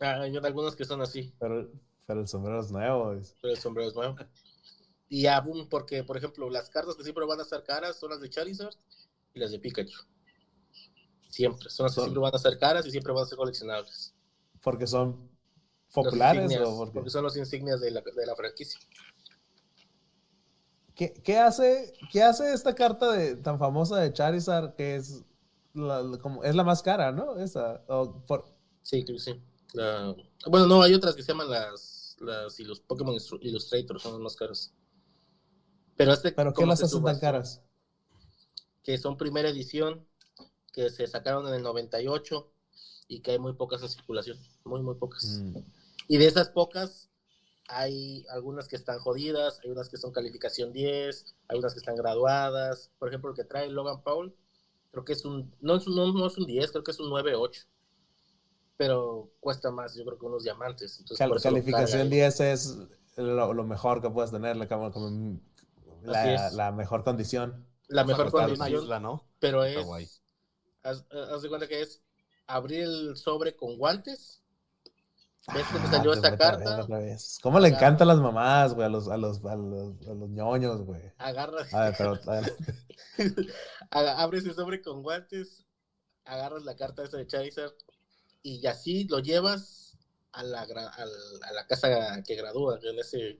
Ah, 0.01 0.21
Hay 0.21 0.35
algunos 0.35 0.75
que 0.75 0.83
son 0.83 1.01
así, 1.01 1.33
Pero, 1.39 1.71
pero 2.11 2.19
el 2.21 2.27
sombrero 2.27 2.59
es 2.59 2.71
nuevo. 2.71 3.15
pero 3.41 3.53
el 3.53 3.59
sombrero 3.59 3.87
es 3.89 3.95
nuevo. 3.95 4.15
Y 5.07 5.21
ya, 5.23 5.39
boom, 5.39 5.69
porque, 5.69 6.03
por 6.03 6.17
ejemplo, 6.17 6.49
las 6.49 6.69
cartas 6.69 6.95
que 6.95 7.03
siempre 7.03 7.25
van 7.25 7.39
a 7.39 7.43
estar 7.43 7.63
caras 7.63 7.97
son 7.97 8.09
las 8.09 8.19
de 8.19 8.29
Charizard 8.29 8.73
y 9.33 9.39
las 9.39 9.51
de 9.51 9.59
Pikachu. 9.59 9.97
Siempre, 11.29 11.69
son 11.69 11.85
las 11.85 11.93
que 11.93 11.95
Son- 12.01 12.03
siempre 12.05 12.21
van 12.21 12.35
a 12.35 12.37
ser 12.37 12.57
caras 12.59 12.85
y 12.85 12.91
siempre 12.91 13.13
van 13.13 13.23
a 13.23 13.27
ser 13.27 13.37
coleccionables. 13.37 14.13
Porque 14.61 14.85
son 14.87 15.29
populares 15.93 16.43
insignias, 16.43 16.67
o 16.69 16.91
porque 16.91 17.09
son 17.09 17.23
los 17.23 17.37
insignias 17.37 17.79
de 17.79 17.91
la, 17.91 18.01
de 18.01 18.25
la 18.25 18.35
franquicia. 18.35 18.79
¿Qué, 20.95 21.13
qué 21.13 21.37
hace, 21.39 21.93
¿Qué 22.11 22.21
hace 22.21 22.53
esta 22.53 22.75
carta 22.75 23.11
de, 23.13 23.35
tan 23.37 23.57
famosa 23.57 23.97
de 23.97 24.11
Charizard 24.13 24.75
que 24.75 24.95
es 24.95 25.23
la, 25.73 26.01
la- 26.01 26.17
como, 26.17 26.43
es 26.43 26.53
la 26.53 26.63
más 26.65 26.81
cara, 26.83 27.11
¿no? 27.11 27.37
Esa. 27.37 27.83
o 27.87 28.21
por- 28.25 28.45
Sí, 28.83 29.03
creo 29.03 29.17
que 29.17 29.23
sí. 29.23 29.41
La- 29.73 30.13
Bueno, 30.49 30.67
no, 30.67 30.81
hay 30.81 30.93
otras 30.93 31.15
que 31.15 31.23
se 31.23 31.29
llaman 31.31 31.49
las, 31.49 31.90
las 32.21 32.59
y 32.59 32.63
los 32.63 32.79
Pokémon 32.79 33.15
Illustr- 33.15 33.39
Illustrator, 33.41 33.99
son 33.99 34.13
las 34.13 34.21
más 34.21 34.35
caras. 34.35 34.73
Pero 35.97 36.13
este, 36.13 36.31
¿Pero 36.31 36.53
qué 36.53 36.65
las 36.65 36.81
hacen 36.81 37.03
tan 37.03 37.19
caras? 37.19 37.61
Que 38.83 38.97
son 38.97 39.17
primera 39.17 39.49
edición, 39.49 40.07
que 40.73 40.89
se 40.89 41.05
sacaron 41.07 41.47
en 41.47 41.53
el 41.53 41.63
98 41.63 42.51
y 43.07 43.21
que 43.21 43.31
hay 43.31 43.39
muy 43.39 43.53
pocas 43.53 43.81
en 43.81 43.89
circulación, 43.89 44.37
muy, 44.63 44.81
muy 44.81 44.95
pocas. 44.95 45.25
Mm. 45.25 45.57
Y 46.07 46.17
de 46.17 46.25
esas 46.27 46.49
pocas, 46.49 47.09
hay 47.67 48.25
algunas 48.29 48.67
que 48.67 48.75
están 48.75 48.99
jodidas, 48.99 49.59
hay 49.63 49.71
unas 49.71 49.89
que 49.89 49.97
son 49.97 50.11
calificación 50.11 50.73
10, 50.73 51.35
hay 51.47 51.59
unas 51.59 51.73
que 51.73 51.79
están 51.79 51.95
graduadas. 51.95 52.91
Por 52.99 53.09
ejemplo, 53.09 53.31
el 53.31 53.35
que 53.35 53.43
trae 53.43 53.69
Logan 53.69 54.03
Paul, 54.03 54.35
creo 54.91 55.05
que 55.05 55.13
es 55.13 55.25
un, 55.25 55.53
no 55.61 55.75
es 55.75 55.87
un, 55.87 55.95
no, 55.95 56.11
no 56.11 56.27
es 56.27 56.37
un 56.37 56.45
10, 56.45 56.71
creo 56.71 56.83
que 56.83 56.91
es 56.91 56.99
un 56.99 57.09
9-8. 57.09 57.65
Pero 58.83 59.29
cuesta 59.39 59.69
más, 59.69 59.93
yo 59.93 60.03
creo 60.03 60.17
que 60.17 60.25
unos 60.25 60.43
diamantes. 60.43 60.97
Entonces, 60.99 61.19
Cal- 61.19 61.39
calificación 61.39 61.99
carga 61.99 62.03
ahí. 62.03 62.09
10 62.09 62.39
es 62.39 62.77
lo, 63.15 63.53
lo 63.53 63.63
mejor 63.63 64.01
que 64.01 64.09
puedes 64.09 64.31
tener, 64.31 64.57
la, 64.57 64.67
como- 64.67 64.91
como 64.91 65.39
la, 66.01 66.71
mejor 66.71 67.03
condición. 67.03 67.63
La 67.89 68.03
mejor 68.05 68.33
una 68.33 68.47
condición, 68.47 68.83
isla, 68.83 68.99
¿no? 68.99 69.23
pero 69.37 69.63
es, 69.65 70.23
haz, 70.81 71.05
haz 71.11 71.41
de 71.43 71.49
cuenta 71.49 71.67
que 71.67 71.81
es 71.83 72.01
abrir 72.47 72.81
el 72.85 73.17
sobre 73.17 73.55
con 73.55 73.77
guantes. 73.77 74.41
¿Ves 75.53 75.67
que 75.67 75.77
te 75.77 75.85
Ah, 75.87 75.91
salió 75.91 76.11
te 76.13 76.17
esta 76.17 76.29
voy 76.29 76.35
a 76.35 76.37
traer 76.39 76.63
carta? 76.63 76.81
otra 76.83 76.97
vez. 76.97 77.37
¿Cómo 77.43 77.59
le 77.59 77.67
Agarra- 77.67 77.77
encantan 77.85 78.07
las 78.07 78.17
mamás, 78.19 78.73
güey? 78.73 78.87
A 78.87 78.89
los, 78.89 79.07
a 79.09 79.17
los, 79.17 79.45
a 79.45 79.55
los, 79.55 80.07
a 80.07 80.13
los 80.15 80.29
ñoños, 80.31 80.81
güey. 80.81 81.01
Agarras, 81.19 81.71
A 81.71 81.81
ver, 81.85 81.95
pero 81.99 82.15
abres 83.91 84.43
el 84.45 84.55
sobre 84.55 84.81
con 84.81 85.03
guantes, 85.03 85.65
agarras 86.25 86.63
la 86.63 86.75
carta 86.75 87.03
esa 87.03 87.17
de 87.17 87.27
Charizard 87.27 87.73
y 88.43 88.65
así 88.67 89.05
lo 89.05 89.19
llevas 89.19 89.97
a 90.31 90.43
la, 90.43 90.61
a 90.61 91.51
la 91.53 91.67
casa 91.67 92.23
que 92.23 92.35
gradúa, 92.35 92.79
en 92.83 92.97
ese 92.99 93.39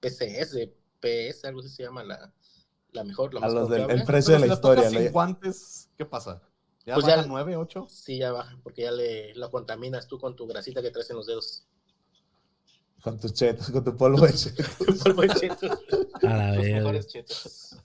PCS, 0.00 0.68
PS, 1.00 1.44
algo 1.48 1.60
así 1.60 1.70
se 1.70 1.82
llama 1.84 2.04
la, 2.04 2.32
la 2.92 3.04
mejor, 3.04 3.32
la 3.34 3.40
a 3.40 3.42
más 3.44 3.52
los 3.52 3.68
del 3.70 3.90
el 3.90 4.04
precio 4.04 4.34
de 4.34 4.40
la 4.40 4.46
si 4.46 4.52
historia. 4.52 4.90
sin 4.90 4.98
le- 5.04 5.10
guantes, 5.10 5.90
¿qué 5.96 6.04
pasa? 6.04 6.42
¿Ya 6.84 6.94
Pues 6.94 7.06
ya- 7.06 7.16
baja 7.16 7.28
9, 7.28 7.56
8? 7.56 7.86
Sí, 7.90 8.18
ya 8.18 8.32
baja, 8.32 8.58
porque 8.62 8.82
ya 8.82 8.92
le 8.92 9.34
lo 9.34 9.50
contaminas 9.50 10.06
tú 10.06 10.18
con 10.18 10.36
tu 10.36 10.46
grasita 10.46 10.82
que 10.82 10.90
traes 10.90 11.10
en 11.10 11.16
los 11.16 11.26
dedos. 11.26 11.66
Con 13.02 13.18
tus 13.20 13.32
chetos, 13.34 13.70
con 13.70 13.84
tu 13.84 13.96
polvo 13.96 14.26
de 14.26 14.32
chetos. 14.34 14.66
Polvo 15.04 15.22
de 15.22 15.28
chetos. 15.28 15.70
A 16.22 16.26
la 16.36 16.54
Los 16.54 16.64
mejores 16.64 17.06
chetos. 17.08 17.76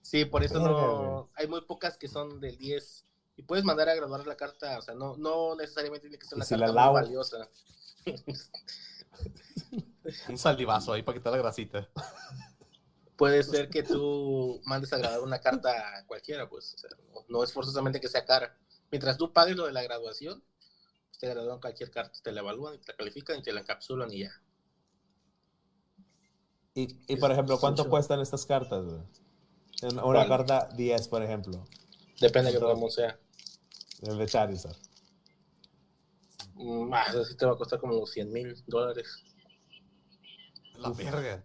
Sí, 0.00 0.24
por 0.26 0.44
eso 0.44 0.58
no. 0.60 1.30
Hay 1.34 1.46
muy 1.48 1.60
pocas 1.62 1.96
que 1.96 2.08
son 2.08 2.40
del 2.40 2.56
10. 2.58 3.03
Y 3.36 3.42
puedes 3.42 3.64
mandar 3.64 3.88
a 3.88 3.94
graduar 3.94 4.26
la 4.26 4.36
carta, 4.36 4.78
o 4.78 4.82
sea, 4.82 4.94
no, 4.94 5.16
no 5.16 5.54
necesariamente 5.56 6.08
tiene 6.08 6.18
que 6.18 6.26
ser 6.26 6.36
¿Y 6.36 6.38
una 6.38 6.44
si 6.44 6.54
la 6.56 6.66
carta 6.66 6.72
muy 6.72 6.82
lavo? 6.82 6.90
valiosa. 6.90 7.48
Un 10.28 10.38
salivazo 10.38 10.92
ahí 10.92 11.02
para 11.02 11.18
quitar 11.18 11.32
la 11.32 11.38
grasita. 11.38 11.88
Puede 13.16 13.42
ser 13.44 13.70
que 13.70 13.82
tú 13.82 14.60
mandes 14.64 14.92
a 14.92 14.98
graduar 14.98 15.22
una 15.22 15.40
carta 15.40 15.70
a 15.98 16.06
cualquiera, 16.06 16.48
pues. 16.48 16.74
o 16.74 16.78
sea, 16.78 16.90
no, 17.12 17.24
no 17.28 17.44
es 17.44 17.52
forzosamente 17.52 18.00
que 18.00 18.08
sea 18.08 18.24
cara. 18.24 18.56
Mientras 18.90 19.16
tú 19.16 19.32
pagues 19.32 19.56
lo 19.56 19.66
de 19.66 19.72
la 19.72 19.82
graduación, 19.82 20.42
pues, 21.08 21.18
te 21.18 21.28
gradúan 21.28 21.60
cualquier 21.60 21.90
carta, 21.90 22.18
te 22.22 22.32
la 22.32 22.40
evalúan, 22.40 22.74
y 22.74 22.78
te 22.78 22.92
la 22.92 22.96
califican 22.96 23.38
y 23.38 23.42
te 23.42 23.52
la 23.52 23.60
encapsulan 23.60 24.12
y 24.12 24.20
ya. 24.20 24.32
Y, 26.74 26.98
y 27.06 27.16
por 27.16 27.30
ejemplo, 27.30 27.58
¿cuánto 27.60 27.88
cuestan 27.88 28.20
estas 28.20 28.44
cartas, 28.46 28.84
Una 29.82 30.02
¿Cuál? 30.02 30.28
carta 30.28 30.68
10, 30.76 31.08
por 31.08 31.22
ejemplo, 31.22 31.64
Depende 32.20 32.52
de 32.52 32.58
Todo. 32.58 32.74
cómo 32.74 32.90
sea. 32.90 33.18
El 34.06 34.18
de 34.18 34.26
Charizard. 34.26 34.76
Mm, 36.54 36.92
ah, 36.94 37.04
eso 37.08 37.24
sí 37.24 37.36
te 37.36 37.46
va 37.46 37.52
a 37.52 37.56
costar 37.56 37.78
como 37.80 38.06
100 38.06 38.32
mil 38.32 38.62
dólares. 38.66 39.22
La 40.76 40.90
verga. 40.90 41.44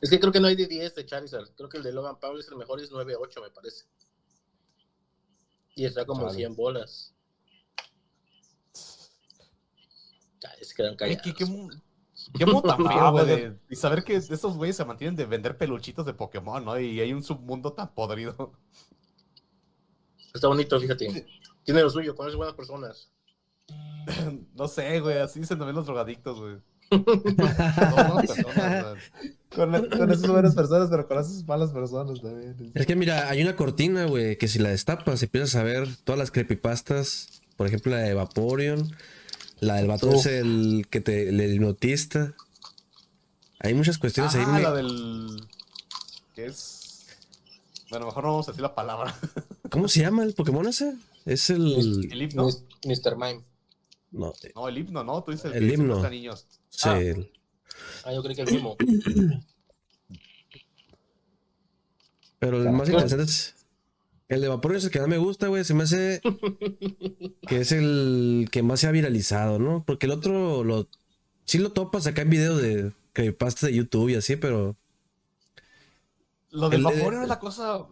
Es 0.00 0.10
que 0.10 0.20
creo 0.20 0.32
que 0.32 0.40
no 0.40 0.46
hay 0.46 0.56
de 0.56 0.66
10 0.66 0.94
de 0.94 1.06
Charizard. 1.06 1.48
Creo 1.56 1.68
que 1.68 1.78
el 1.78 1.82
de 1.82 1.92
Logan 1.92 2.18
Paul 2.20 2.38
es 2.40 2.48
el 2.48 2.56
mejor 2.56 2.80
es 2.80 2.90
9-8, 2.92 3.42
me 3.42 3.50
parece. 3.50 3.84
Y 5.74 5.84
está 5.84 6.04
como 6.06 6.22
Chale. 6.26 6.34
100 6.38 6.54
bolas. 6.56 7.14
Ya, 10.40 10.50
se 10.62 10.74
quedan 10.74 10.90
Oye, 10.90 10.96
callados. 10.96 11.22
¿Qué, 11.22 11.34
qué, 11.34 11.44
qué 12.38 12.46
mundo 12.46 12.62
tan 12.68 12.86
Ah, 12.86 12.92
feo, 12.92 13.12
güey. 13.12 13.24
güey. 13.24 13.36
de- 13.50 13.58
Y 13.70 13.76
saber 13.76 14.04
que 14.04 14.14
estos 14.16 14.56
güeyes 14.56 14.76
se 14.76 14.84
mantienen 14.84 15.16
de 15.16 15.24
vender 15.26 15.56
peluchitos 15.58 16.06
de 16.06 16.14
Pokémon, 16.14 16.64
¿no? 16.64 16.78
Y 16.78 17.00
hay 17.00 17.12
un 17.12 17.22
submundo 17.22 17.72
tan 17.72 17.92
podrido. 17.94 18.52
Está 20.34 20.48
bonito, 20.48 20.78
fíjate. 20.80 21.26
Tiene 21.64 21.82
lo 21.82 21.90
suyo, 21.90 22.14
conoce 22.14 22.36
buenas 22.36 22.54
personas. 22.54 23.08
No 24.54 24.66
sé, 24.68 25.00
güey. 25.00 25.18
Así 25.18 25.44
se 25.44 25.54
nos 25.56 25.66
ven 25.66 25.76
los 25.76 25.86
drogadictos, 25.86 26.38
güey. 26.40 26.56
No, 26.90 28.16
personas. 28.16 28.96
Con, 29.54 29.72
con 29.90 30.10
esas 30.10 30.26
buenas 30.28 30.54
personas, 30.54 30.88
pero 30.90 31.06
con 31.06 31.18
esas 31.18 31.44
malas 31.46 31.70
personas 31.70 32.20
también. 32.20 32.72
Es 32.74 32.86
que 32.86 32.96
mira, 32.96 33.28
hay 33.28 33.42
una 33.42 33.56
cortina, 33.56 34.06
güey, 34.06 34.36
que 34.38 34.48
si 34.48 34.58
la 34.58 34.70
destapas 34.70 35.22
empiezas 35.22 35.54
a 35.56 35.62
ver 35.62 35.86
todas 36.04 36.18
las 36.18 36.30
creepypastas. 36.30 37.42
Por 37.56 37.66
ejemplo, 37.66 37.92
la 37.92 37.98
de 37.98 38.14
Vaporeon, 38.14 38.90
la 39.60 39.74
del 39.76 39.86
vato 39.88 40.10
ese, 40.10 40.38
el 40.38 40.86
que 40.88 41.00
te, 41.00 41.28
el 41.28 41.40
hipnotista. 41.54 42.32
Hay 43.60 43.74
muchas 43.74 43.98
cuestiones 43.98 44.34
ahí. 44.36 44.44
Ah, 44.46 44.52
me- 44.52 44.62
la 44.62 44.72
del. 44.72 45.46
¿Qué 46.34 46.46
es? 46.46 47.06
Bueno, 47.90 48.06
mejor 48.06 48.22
no 48.24 48.30
vamos 48.30 48.48
a 48.48 48.52
decir 48.52 48.62
la 48.62 48.74
palabra. 48.74 49.14
¿Cómo 49.70 49.88
se 49.88 50.00
llama 50.00 50.24
el 50.24 50.34
Pokémon 50.34 50.66
ese? 50.66 50.94
Es 51.24 51.50
el. 51.50 52.08
El 52.10 52.22
himno. 52.22 52.48
Mr. 52.84 53.16
Mime. 53.16 53.44
No, 54.10 54.32
eh, 54.42 54.52
No, 54.54 54.68
el 54.68 54.78
himno, 54.78 55.04
¿no? 55.04 55.22
Tú 55.22 55.32
dices 55.32 55.52
El 55.54 55.70
himno. 55.72 55.96
está 55.96 56.08
niños. 56.10 56.46
sí, 56.70 56.88
Ah. 56.88 56.98
el- 57.00 57.30
Ah, 58.04 58.12
yo 58.12 58.22
creo 58.22 58.34
que 58.34 58.42
el 58.42 58.52
mismo. 58.52 58.76
Pero 62.38 62.62
el 62.62 62.70
más 62.70 62.88
interesante 62.88 63.24
es. 63.24 63.54
El 64.28 64.42
de 64.42 64.48
Vaporeon 64.48 64.78
es 64.78 64.84
el 64.84 64.90
que 64.90 65.00
más 65.00 65.08
me 65.08 65.16
gusta, 65.18 65.48
güey. 65.48 65.64
Se 65.64 65.74
me 65.74 65.84
hace 65.84 66.20
que 67.48 67.60
es 67.60 67.72
el 67.72 68.48
que 68.52 68.62
más 68.62 68.80
se 68.80 68.86
ha 68.86 68.90
viralizado, 68.92 69.58
¿no? 69.58 69.84
Porque 69.86 70.06
el 70.06 70.12
otro 70.12 70.64
lo. 70.64 70.86
Sí 71.46 71.58
lo 71.58 71.72
topas 71.72 72.06
acá 72.06 72.22
en 72.22 72.30
video 72.30 72.56
de 72.56 72.92
creepypastas 73.14 73.70
de 73.70 73.76
YouTube 73.76 74.10
y 74.10 74.14
así, 74.16 74.36
pero. 74.36 74.76
Lo 76.50 76.68
del 76.68 76.80
El- 76.80 76.84
Vaporeon 76.84 77.22
es 77.22 77.28
la 77.28 77.38
cosa. 77.38 77.86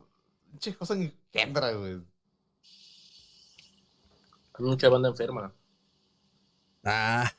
Che, 0.59 0.75
cosa 0.75 0.97
engendra, 1.37 1.73
güey. 1.73 2.01
Hay 4.55 4.65
mucha 4.65 4.89
banda 4.89 5.09
enferma. 5.11 5.53
Ah, 6.85 7.31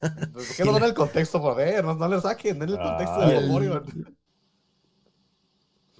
¿Por 0.00 0.46
qué 0.56 0.64
no 0.64 0.72
dan 0.72 0.84
el 0.84 0.94
contexto 0.94 1.40
por 1.40 1.56
ver? 1.56 1.84
No, 1.84 1.94
no 1.94 2.08
le 2.08 2.20
saquen, 2.20 2.58
den 2.58 2.70
el 2.70 2.78
contexto 2.80 3.20
Ah, 3.20 3.26
del 3.26 3.36
el- 3.36 3.48
Vaporeon. 3.48 4.16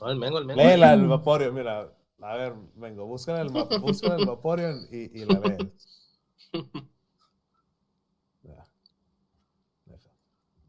No, 0.00 0.10
el 0.10 0.16
Mengo, 0.18 0.38
el 0.38 0.44
Mengo. 0.46 0.60
Léela 0.62 0.92
el 0.94 1.06
Vaporeon, 1.06 1.54
mira. 1.54 1.92
A 2.20 2.36
ver, 2.36 2.54
vengo, 2.76 3.06
busca 3.06 3.40
el, 3.40 3.50
ma- 3.50 3.64
busca 3.64 4.14
el 4.16 4.26
Vaporeon 4.26 4.86
y, 4.90 5.20
y 5.20 5.24
la. 5.24 5.40
Deja- 8.42 8.66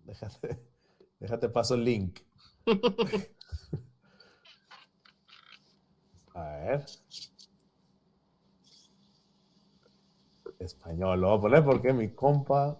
Déjate, 0.06 0.60
déjate 1.20 1.50
paso 1.50 1.76
el 1.76 1.84
link. 1.84 2.20
A 6.36 6.44
ver. 6.44 6.86
Español, 10.60 11.20
lo 11.22 11.28
voy 11.30 11.38
a 11.38 11.42
poner 11.42 11.64
porque 11.66 11.94
mi 11.94 12.10
compa. 12.14 12.80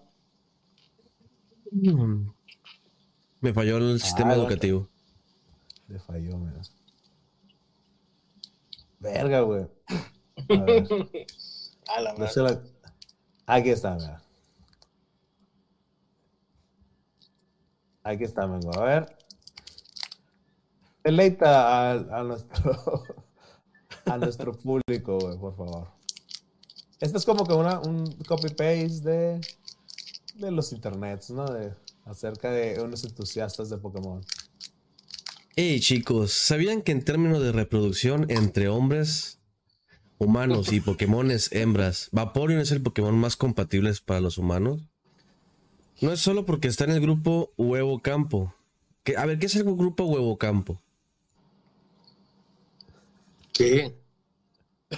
mm, 1.72 2.28
me 3.42 3.54
falló 3.54 3.78
el 3.78 4.00
sistema 4.00 4.32
Ah, 4.34 4.36
educativo. 4.36 4.90
Le 5.88 6.00
falló, 6.00 6.38
mira. 6.38 6.62
Verga, 9.00 9.42
güey. 9.42 9.68
A 10.50 10.64
ver. 10.64 10.88
A 11.88 12.02
la 12.02 12.14
No 12.14 12.26
la- 12.44 12.62
Aquí 13.48 13.70
está, 13.70 13.96
mira. 13.96 14.22
Aquí 18.04 18.24
está, 18.24 18.46
vengo. 18.48 18.72
A 18.80 18.84
ver. 18.84 19.18
Deleita 21.04 21.92
a, 21.92 22.20
a 22.20 22.24
nuestro 22.24 23.04
a 24.06 24.18
nuestro 24.18 24.54
público, 24.54 25.20
güey, 25.20 25.38
por 25.38 25.56
favor. 25.56 25.88
Este 27.00 27.18
es 27.18 27.26
como 27.26 27.46
que 27.46 27.54
una, 27.54 27.80
un 27.80 28.12
copy-paste 28.28 29.02
de, 29.02 29.42
de 30.36 30.52
los 30.52 30.72
internets, 30.72 31.30
¿no? 31.30 31.46
De, 31.46 31.74
acerca 32.06 32.52
de 32.52 32.82
unos 32.82 33.04
entusiastas 33.04 33.70
de 33.70 33.78
Pokémon. 33.78 34.22
Hey 35.56 35.80
chicos, 35.80 36.32
¿sabían 36.34 36.82
que 36.82 36.92
en 36.92 37.04
términos 37.04 37.42
de 37.42 37.52
reproducción 37.52 38.30
entre 38.30 38.68
hombres, 38.68 39.40
humanos 40.18 40.72
y 40.72 40.82
Pokémones 40.82 41.52
hembras, 41.52 42.10
Vaporeon 42.12 42.60
es 42.60 42.72
el 42.72 42.82
Pokémon 42.82 43.16
más 43.16 43.36
compatible 43.36 43.92
para 44.06 44.20
los 44.20 44.38
humanos? 44.38 44.82
No 46.02 46.12
es 46.12 46.20
solo 46.20 46.46
porque 46.46 46.68
está 46.68 46.84
en 46.84 46.92
el 46.92 47.02
grupo 47.02 47.54
Huevo 47.58 48.02
Campo. 48.02 48.54
A 49.18 49.26
ver, 49.26 49.40
¿qué 49.40 49.46
es 49.46 49.56
el 49.56 49.64
grupo 49.64 50.06
Huevo 50.06 50.38
Campo? 50.38 50.82
¿Qué? 53.56 53.96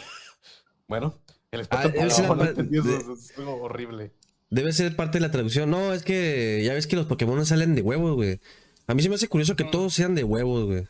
Bueno, 0.88 1.20
el 1.52 1.60
Ah, 1.60 1.64
experto 1.64 1.90
debe 2.00 2.10
ser 2.12 2.28
Pokémon 2.28 2.38
no 2.38 2.44
la- 2.46 2.50
entendió 2.52 2.82
de- 2.84 2.98
eso, 2.98 3.14
es 3.14 3.38
algo 3.38 3.62
horrible. 3.62 4.14
Debe 4.50 4.72
ser 4.72 4.96
parte 4.96 5.18
de 5.18 5.22
la 5.22 5.32
traducción. 5.32 5.70
No, 5.70 5.92
es 5.94 6.04
que 6.04 6.62
ya 6.64 6.74
ves 6.74 6.88
que 6.88 6.96
los 6.96 7.08
Pokémon 7.08 7.46
salen 7.46 7.76
de 7.76 7.82
huevos, 7.82 8.16
güey. 8.16 8.40
A 8.88 8.94
mí 8.94 9.02
se 9.04 9.10
me 9.10 9.16
hace 9.16 9.28
curioso 9.28 9.58
que 9.58 9.66
todos 9.66 9.94
sean 9.94 10.16
de 10.16 10.24
huevos, 10.24 10.66
güey. 10.66 10.88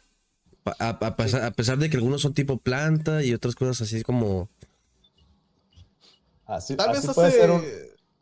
A, 0.80 0.90
a 0.90 1.16
pesar, 1.16 1.44
a 1.46 1.52
pesar 1.52 1.80
de 1.80 1.90
que 1.90 1.98
algunos 1.98 2.22
son 2.22 2.36
tipo 2.36 2.58
planta 2.60 3.24
y 3.24 3.34
otras 3.34 3.56
cosas 3.56 3.82
así 3.82 4.04
como... 4.04 4.50
Así, 6.46 6.76
Tal 6.76 6.90
así 6.92 7.08
vez 7.08 7.16
puede 7.16 7.28
hace... 7.30 7.40
ser 7.40 7.52
un, 7.52 7.64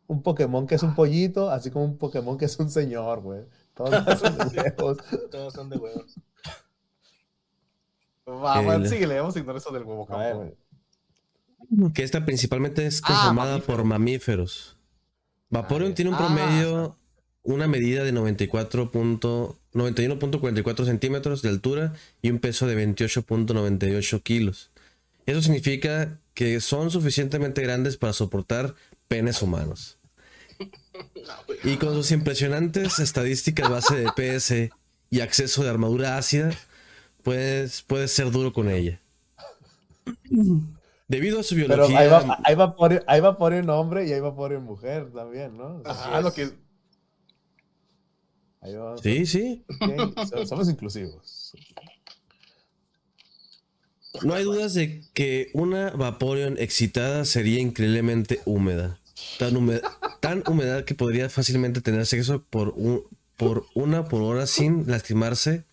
un 0.06 0.22
Pokémon 0.22 0.66
que 0.66 0.76
es 0.76 0.82
un 0.82 0.94
pollito, 0.94 1.50
así 1.50 1.70
como 1.70 1.84
un 1.84 1.98
Pokémon 1.98 2.38
que 2.38 2.46
es 2.46 2.58
un 2.58 2.70
señor, 2.70 3.20
güey. 3.20 3.42
Todos 3.74 3.90
nacen 4.06 4.38
de 4.38 4.60
huevos. 4.62 4.98
Todos 5.30 5.52
son 5.52 5.68
de 5.68 5.76
huevos. 5.76 6.14
Va, 8.28 8.60
va, 8.60 8.74
El- 8.76 8.88
síguele, 8.88 9.18
vamos 9.20 9.36
a 9.36 9.38
ignorar 9.38 9.60
eso 9.60 9.70
del 9.70 9.84
huevo 9.84 10.06
campo. 10.06 10.52
Que 11.94 12.02
esta 12.02 12.24
principalmente 12.24 12.86
es 12.86 13.00
Ah, 13.04 13.08
conformada 13.08 13.52
mamíferos. 13.52 13.76
por 13.76 13.84
mamíferos. 13.84 14.76
Vaporeon 15.50 15.92
Ah, 15.92 15.94
tiene 15.94 16.10
un 16.10 16.14
ah. 16.14 16.18
promedio, 16.18 16.96
una 17.42 17.66
medida 17.68 18.02
de 18.04 18.12
94 18.12 18.90
punto- 18.90 19.58
91.44 19.72 20.84
centímetros 20.86 21.42
de 21.42 21.50
altura 21.50 21.92
y 22.22 22.30
un 22.30 22.38
peso 22.38 22.66
de 22.66 22.74
28.98 22.74 24.22
kilos. 24.22 24.70
Eso 25.26 25.42
significa 25.42 26.18
que 26.34 26.60
son 26.60 26.90
suficientemente 26.90 27.62
grandes 27.62 27.96
para 27.96 28.12
soportar 28.12 28.74
penes 29.08 29.42
humanos. 29.42 29.98
Y 31.64 31.76
con 31.76 31.94
sus 31.94 32.10
impresionantes 32.12 32.98
estadísticas 32.98 33.68
base 33.68 33.94
de 33.96 34.10
PS 34.12 34.70
y 35.10 35.20
acceso 35.20 35.62
de 35.62 35.70
armadura 35.70 36.16
ácida, 36.16 36.50
puedes, 37.26 37.82
puedes 37.82 38.12
ser 38.12 38.30
duro 38.30 38.52
con 38.52 38.70
ella. 38.70 39.00
Debido 41.08 41.40
a 41.40 41.42
su 41.42 41.56
Pero 41.56 41.88
biología... 41.88 41.98
hay, 41.98 42.08
va, 42.08 42.38
hay, 42.44 42.54
Vaporeon, 42.54 43.02
hay 43.08 43.20
Vaporeon 43.20 43.68
hombre 43.70 44.06
y 44.06 44.12
hay 44.12 44.20
Vaporeon 44.20 44.62
mujer 44.62 45.10
también, 45.12 45.56
¿no? 45.56 45.82
Ajá, 45.84 46.20
lo 46.20 46.32
que... 46.32 46.50
ahí. 48.60 48.74
Sí, 49.02 49.26
sí. 49.26 49.64
Somos 50.46 50.68
inclusivos. 50.68 51.52
No 54.22 54.34
hay 54.34 54.44
dudas 54.44 54.74
de 54.74 55.02
que 55.12 55.50
una 55.52 55.90
Vaporeon 55.90 56.56
excitada 56.58 57.24
sería 57.24 57.58
increíblemente 57.58 58.40
húmeda. 58.44 59.00
Tan 59.40 59.56
húmeda, 59.56 59.80
tan 60.20 60.44
húmeda 60.46 60.84
que 60.84 60.94
podría 60.94 61.28
fácilmente 61.28 61.80
tener 61.80 62.06
sexo 62.06 62.44
por, 62.44 62.68
un, 62.76 63.02
por 63.36 63.66
una 63.74 64.04
por 64.04 64.22
hora 64.22 64.46
sin 64.46 64.88
lastimarse 64.88 65.64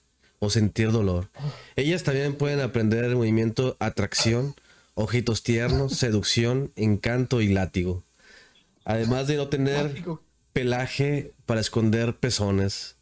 o 0.44 0.50
sentir 0.50 0.91
dolor. 0.91 1.30
Ellas 1.76 2.04
también 2.04 2.36
pueden 2.36 2.60
aprender 2.60 3.06
el 3.06 3.16
movimiento 3.16 3.78
atracción, 3.80 4.56
ojitos 4.94 5.41
tiernos, 5.44 5.94
seducción, 5.98 6.72
encanto 6.76 7.41
y 7.41 7.48
látigo. 7.48 8.04
Además 8.84 9.28
de 9.28 9.38
no 9.38 9.48
tener 9.48 10.04
pelaje 10.52 11.34
para 11.46 11.62
esconder 11.62 12.18
pezones. 12.18 12.98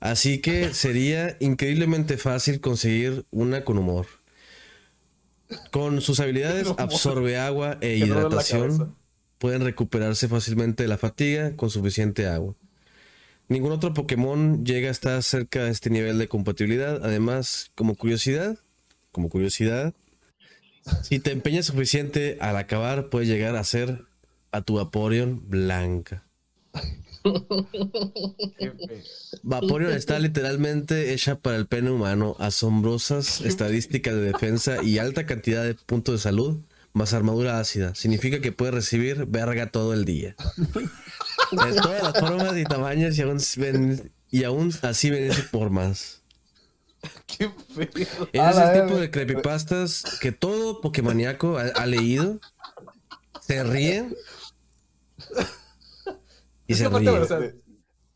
Así 0.00 0.40
que 0.40 0.72
sería 0.72 1.36
increíblemente 1.40 2.16
fácil 2.16 2.60
conseguir 2.60 3.26
una 3.30 3.64
con 3.64 3.76
humor. 3.76 4.06
Con 5.70 6.00
sus 6.00 6.20
habilidades 6.20 6.68
absorbe 6.78 7.38
agua 7.38 7.76
e 7.82 7.96
hidratación, 7.96 8.96
pueden 9.36 9.62
recuperarse 9.62 10.28
fácilmente 10.28 10.84
de 10.84 10.88
la 10.88 10.96
fatiga 10.96 11.54
con 11.56 11.68
suficiente 11.68 12.26
agua. 12.26 12.54
Ningún 13.50 13.72
otro 13.72 13.92
Pokémon 13.92 14.64
llega 14.64 14.86
a 14.86 14.92
estar 14.92 15.20
cerca 15.24 15.64
de 15.64 15.72
este 15.72 15.90
nivel 15.90 16.18
de 16.18 16.28
compatibilidad. 16.28 17.04
Además, 17.04 17.72
como 17.74 17.96
curiosidad, 17.96 18.56
como 19.10 19.28
curiosidad, 19.28 19.92
si 21.02 21.18
te 21.18 21.32
empeñas 21.32 21.66
suficiente 21.66 22.38
al 22.40 22.56
acabar, 22.56 23.08
puedes 23.08 23.28
llegar 23.28 23.56
a 23.56 23.64
ser 23.64 24.04
a 24.52 24.62
tu 24.62 24.74
Vaporeon 24.74 25.42
blanca. 25.50 26.22
Vaporeon 29.42 29.94
está 29.94 30.18
literalmente 30.20 31.12
hecha 31.12 31.34
para 31.34 31.56
el 31.56 31.66
pene 31.66 31.90
humano. 31.90 32.36
Asombrosas 32.38 33.40
estadísticas 33.44 34.14
de 34.14 34.22
defensa 34.32 34.80
y 34.84 34.98
alta 34.98 35.26
cantidad 35.26 35.64
de 35.64 35.74
puntos 35.74 36.14
de 36.14 36.18
salud, 36.20 36.60
más 36.92 37.12
armadura 37.14 37.58
ácida. 37.60 37.94
Significa 37.94 38.40
que 38.40 38.52
puede 38.52 38.72
recibir 38.72 39.26
verga 39.26 39.70
todo 39.70 39.92
el 39.94 40.04
día. 40.04 40.34
De 41.52 41.72
todas 41.74 42.02
las 42.02 42.18
formas 42.20 42.56
y 42.56 42.64
tamaños 42.64 43.18
y 43.18 43.22
aún, 43.22 43.38
ven- 43.56 44.12
y 44.30 44.44
aún 44.44 44.72
así 44.82 45.10
venirse 45.10 45.42
por 45.44 45.70
más. 45.70 46.22
Qué 47.26 47.50
feo. 47.74 48.28
Es 48.32 48.56
el 48.56 48.82
tipo 48.82 48.98
de 48.98 49.10
creepypastas 49.10 50.04
que 50.20 50.32
todo 50.32 50.80
Pokémoníaco 50.80 51.58
ha, 51.58 51.62
ha 51.62 51.86
leído, 51.86 52.38
se 53.40 53.64
ríen 53.64 54.14
y 56.66 56.72
Es 56.74 56.78
se 56.78 56.88
ríen. 56.88 57.26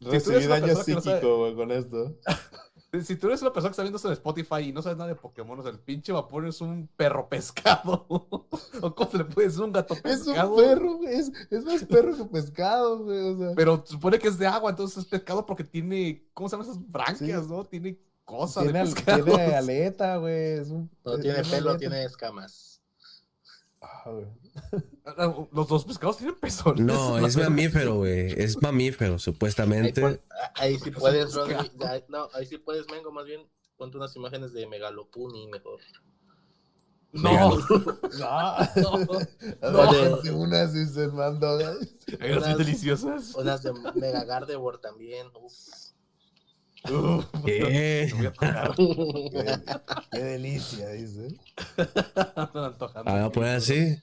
Recibí 0.00 0.46
daño 0.46 0.74
no 0.74 0.82
psíquico, 0.84 1.54
con 1.56 1.70
esto. 1.72 2.16
Si 3.02 3.16
tú 3.16 3.26
eres 3.28 3.40
una 3.42 3.52
persona 3.52 3.70
que 3.70 3.72
está 3.72 3.82
viendo 3.82 3.96
esto 3.96 4.08
en 4.08 4.12
Spotify 4.14 4.56
y 4.68 4.72
no 4.72 4.82
sabes 4.82 4.98
nada 4.98 5.08
de 5.08 5.16
Pokémon, 5.16 5.58
o 5.58 5.62
sea, 5.62 5.72
el 5.72 5.78
pinche 5.80 6.12
Vaporeon 6.12 6.50
es 6.50 6.60
un 6.60 6.88
perro 6.96 7.28
pescado. 7.28 8.06
¿O 8.80 8.94
cómo 8.94 9.10
se 9.10 9.18
le 9.18 9.24
puede 9.24 9.48
decir? 9.48 9.62
Un 9.62 9.72
gato 9.72 9.94
Es 10.04 10.20
un 10.20 10.26
pescado. 10.26 10.56
perro, 10.56 10.96
güey. 10.98 11.14
Es, 11.14 11.32
es 11.50 11.64
más 11.64 11.84
perro 11.84 12.16
que 12.16 12.24
pescado, 12.24 13.04
güey. 13.04 13.18
O 13.18 13.38
sea, 13.38 13.52
Pero 13.56 13.82
supone 13.86 14.18
que 14.18 14.28
es 14.28 14.38
de 14.38 14.46
agua, 14.46 14.70
entonces 14.70 14.98
es 14.98 15.04
pescado 15.06 15.44
porque 15.46 15.64
tiene, 15.64 16.26
¿cómo 16.34 16.48
se 16.48 16.56
llaman 16.56 16.70
esas 16.70 16.90
branquias, 16.90 17.44
Sí. 17.44 17.50
no? 17.50 17.64
Tiene 17.64 17.98
cosas 18.24 18.64
tiene, 18.64 18.78
de 18.80 18.84
pescado. 18.86 19.24
tiene 19.24 19.42
aleta, 19.56 20.16
güey. 20.18 20.52
Es 20.58 20.70
un, 20.70 20.90
No 21.04 21.18
tiene 21.18 21.40
es 21.40 21.48
pelo, 21.48 21.70
aleta. 21.70 21.78
tiene 21.78 22.04
escamas. 22.04 22.73
Ah, 23.86 24.10
güey. 24.10 24.26
Los 25.52 25.68
dos 25.68 25.84
pescados 25.84 26.16
tienen 26.16 26.36
pezones. 26.36 26.80
No, 26.84 27.18
es 27.26 27.36
mamífero, 27.36 27.96
güey. 27.96 28.32
Es 28.40 28.60
mamífero, 28.62 29.12
Ahí, 29.14 29.18
supuestamente. 29.18 30.00
pon- 30.00 30.20
ahí 30.54 30.78
sí 30.78 30.90
puedes. 30.90 31.34
Rodri, 31.34 31.56
no, 32.08 32.28
ahí 32.34 32.46
sí 32.46 32.56
puedes, 32.58 32.86
Mengo, 32.90 33.12
más 33.12 33.26
bien 33.26 33.42
ponte 33.76 33.96
unas 33.96 34.14
imágenes 34.16 34.52
de 34.52 34.66
Megalopuni 34.66 35.48
mejor. 35.48 35.80
No, 37.12 37.30
No. 38.18 38.98
No. 39.60 39.78
Imagínate 39.84 40.30
Una 40.32 40.66
sin 40.68 40.88
ser 40.88 41.12
mando, 41.12 41.54
güey. 41.56 41.66
eran 42.20 42.38
Unas- 42.38 42.58
deliciosas. 42.58 43.34
Unas 43.36 43.62
de 43.62 43.72
Megagardevoir 43.94 44.78
también. 44.78 45.28
Uf. 45.40 45.52
Uf, 46.90 47.24
¿Qué? 47.44 48.12
Qué, 48.20 49.60
qué 50.12 50.18
delicia, 50.18 50.88
dice. 50.90 51.28
Ah, 53.06 53.30
pues 53.32 53.48
así. 53.48 54.02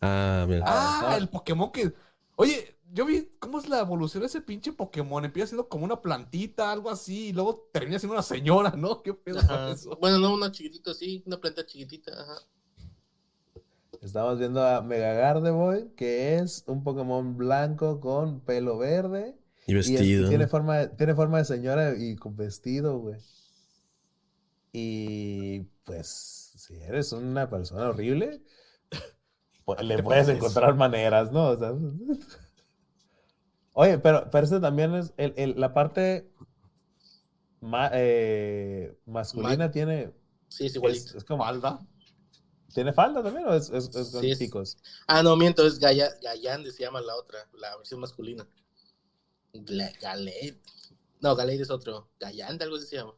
Ah, 0.00 0.44
mira. 0.48 0.64
Ah, 0.66 1.16
el 1.16 1.28
Pokémon 1.28 1.70
que. 1.70 1.92
Oye, 2.36 2.76
yo 2.92 3.06
vi 3.06 3.28
cómo 3.38 3.58
es 3.58 3.68
la 3.68 3.80
evolución 3.80 4.22
de 4.22 4.26
ese 4.26 4.40
pinche 4.40 4.72
Pokémon. 4.72 5.24
Empieza 5.24 5.48
siendo 5.48 5.68
como 5.68 5.84
una 5.84 6.00
plantita, 6.00 6.72
algo 6.72 6.90
así, 6.90 7.28
y 7.28 7.32
luego 7.32 7.68
termina 7.72 7.98
siendo 7.98 8.14
una 8.14 8.22
señora, 8.22 8.70
¿no? 8.76 9.02
¿Qué 9.02 9.14
pedo 9.14 9.38
eso? 9.70 9.96
Bueno, 10.00 10.18
no, 10.18 10.34
una 10.34 10.50
chiquitita, 10.50 10.92
sí, 10.94 11.22
una 11.26 11.40
planta 11.40 11.64
chiquitita. 11.64 12.12
Ajá. 12.20 12.34
Estamos 14.00 14.40
viendo 14.40 14.66
a 14.66 14.82
Mega 14.82 15.12
Gardevoir, 15.12 15.94
que 15.94 16.36
es 16.36 16.64
un 16.66 16.82
Pokémon 16.82 17.36
blanco 17.36 18.00
con 18.00 18.40
pelo 18.40 18.76
verde. 18.76 19.36
Y 19.66 19.74
Y 19.74 19.78
es- 19.78 19.90
vestido. 19.90 20.28
tiene, 20.28 20.46
forma 20.48 20.78
de, 20.78 20.88
tiene 20.88 21.14
forma 21.14 21.38
de 21.38 21.44
señora 21.44 21.94
y 21.96 22.16
con 22.16 22.36
vestido, 22.36 22.98
güey. 22.98 23.18
Y 24.72 25.60
pues, 25.84 26.52
si 26.56 26.74
eres 26.82 27.12
una 27.12 27.48
persona 27.50 27.88
horrible, 27.90 28.42
pues, 29.64 29.82
le 29.82 30.02
puedes 30.02 30.28
encontrar 30.28 30.74
maneras, 30.74 31.30
¿no? 31.30 31.48
O 31.50 31.58
sea, 31.58 31.72
Oye, 33.74 33.98
pero, 33.98 34.28
pero 34.30 34.44
este 34.44 34.60
también 34.60 34.94
es 34.94 35.12
el, 35.16 35.32
el- 35.36 35.58
la 35.60 35.72
parte 35.72 36.30
ma- 37.60 37.90
eh, 37.94 38.98
masculina 39.06 39.70
tiene, 39.70 40.12
Sí, 40.48 40.66
es 40.66 40.74
igualito. 40.74 41.16
es 41.16 41.24
como, 41.24 41.42
Falda. 41.44 41.80
¿tiene 42.74 42.92
falda 42.92 43.22
también 43.22 43.46
o 43.46 43.54
es, 43.54 43.70
es- 43.70 43.94
es 43.94 44.10
con 44.10 44.20
Sí, 44.20 44.30
es- 44.32 44.38
picos? 44.38 44.76
Ah, 45.06 45.22
no, 45.22 45.36
miento, 45.36 45.66
es 45.66 45.78
Gaya, 45.78 46.10
Gayande 46.22 46.70
se 46.70 46.82
llama 46.82 47.00
la 47.00 47.14
otra, 47.16 47.38
la 47.54 47.74
versión 47.78 48.00
masculina. 48.00 48.46
Galade. 49.54 50.60
No, 51.20 51.36
Galade 51.36 51.62
es 51.62 51.70
otro. 51.70 52.10
Gayande, 52.18 52.64
algo 52.64 52.76
así 52.76 52.86
se 52.86 52.96
llama. 52.96 53.14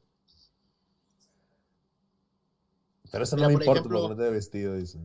Pero 3.11 3.25
eso 3.25 3.37
Mira, 3.37 3.49
no 3.49 3.53
me 3.53 3.55
por 3.55 3.63
importa 3.63 3.81
ejemplo- 3.81 4.01
porque 4.01 4.15
no 4.15 4.17
tiene 4.21 4.31
vestido, 4.33 4.75
dice. 4.75 4.99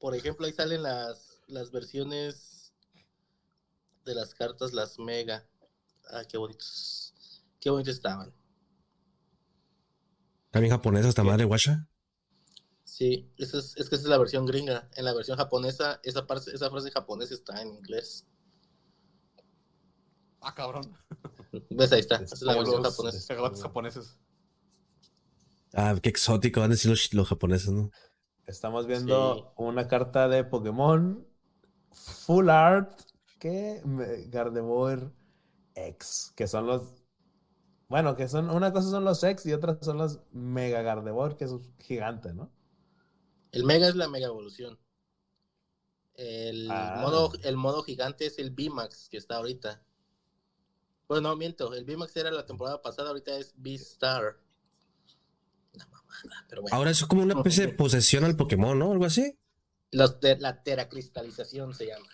Por 0.00 0.14
ejemplo, 0.14 0.46
ahí 0.46 0.52
salen 0.52 0.82
las, 0.82 1.40
las 1.46 1.70
versiones 1.70 2.72
de 4.04 4.14
las 4.14 4.34
cartas, 4.34 4.72
las 4.72 4.98
mega. 4.98 5.46
Ah, 6.10 6.24
qué 6.28 6.36
bonitos. 6.36 7.14
Qué 7.60 7.70
bonitos 7.70 7.94
estaban. 7.94 8.34
También 10.50 10.72
japonesa 10.72 11.08
esta 11.08 11.22
madre, 11.24 11.44
guacha. 11.44 11.88
Sí, 12.84 13.32
esa 13.38 13.58
es, 13.58 13.76
es 13.76 13.88
que 13.88 13.94
esa 13.96 14.04
es 14.04 14.08
la 14.10 14.18
versión 14.18 14.46
gringa. 14.46 14.88
En 14.94 15.04
la 15.04 15.14
versión 15.14 15.36
japonesa, 15.36 16.00
esa, 16.04 16.26
parte, 16.26 16.54
esa 16.54 16.70
frase 16.70 16.90
japonesa 16.90 17.34
está 17.34 17.60
en 17.62 17.68
inglés. 17.68 18.26
Ah, 20.44 20.54
cabrón. 20.54 20.92
¿Ves? 21.70 21.92
Ahí 21.92 22.00
está. 22.00 22.16
Es 22.16 22.42
la 22.42 22.54
versión 22.54 22.82
los- 22.82 22.96
japonesa. 22.96 23.62
Japoneses. 23.62 24.18
Ah, 25.72 25.94
qué 26.02 26.08
exótico 26.10 26.60
van 26.60 26.70
a 26.70 26.74
decir 26.74 26.90
los, 26.90 27.12
los 27.14 27.28
japoneses, 27.28 27.70
¿no? 27.70 27.90
Estamos 28.46 28.86
viendo 28.86 29.34
Sí. 29.36 29.44
una 29.56 29.88
carta 29.88 30.28
de 30.28 30.44
Pokémon 30.44 31.26
Full 31.92 32.48
Art 32.50 32.92
que 33.40 33.80
Gardevoir 34.28 35.10
X, 35.74 36.32
que 36.36 36.46
son 36.46 36.66
los. 36.66 36.82
Bueno, 37.88 38.16
que 38.16 38.28
son. 38.28 38.50
Una 38.50 38.72
cosa 38.72 38.90
son 38.90 39.04
los 39.04 39.22
X 39.22 39.46
y 39.46 39.52
otra 39.52 39.78
son 39.80 39.98
los 39.98 40.20
Mega 40.32 40.82
Gardevoir, 40.82 41.36
que 41.36 41.44
es 41.44 41.52
gigante, 41.78 42.32
¿no? 42.34 42.50
El 43.52 43.64
Mega 43.64 43.88
es 43.88 43.94
la 43.96 44.08
Mega 44.08 44.26
Evolución. 44.26 44.78
El, 46.16 46.70
Ah. 46.70 46.98
modo, 47.00 47.32
el 47.42 47.56
modo 47.56 47.82
gigante 47.82 48.26
es 48.26 48.38
el 48.38 48.50
VMAX 48.52 49.08
que 49.08 49.16
está 49.16 49.36
ahorita. 49.36 49.82
Bueno, 51.08 51.28
no, 51.30 51.36
miento. 51.36 51.74
El 51.74 51.84
VMAX 51.84 52.16
era 52.16 52.30
la 52.30 52.46
temporada 52.46 52.80
pasada, 52.82 53.08
ahorita 53.10 53.36
es 53.36 53.54
V-Star. 53.58 54.36
Una 55.74 55.86
mamada, 55.86 56.46
pero 56.48 56.62
bueno. 56.62 56.76
Ahora 56.76 56.90
eso 56.90 57.04
es 57.04 57.08
como 57.08 57.22
una 57.22 57.34
especie 57.34 57.66
de 57.66 57.72
posesión 57.74 58.24
al 58.24 58.36
Pokémon, 58.36 58.78
¿no? 58.78 58.92
Algo 58.92 59.04
así. 59.04 59.36
Los 59.90 60.20
de- 60.20 60.38
la 60.38 60.62
teracristalización 60.62 61.74
se 61.74 61.86
llama. 61.88 62.06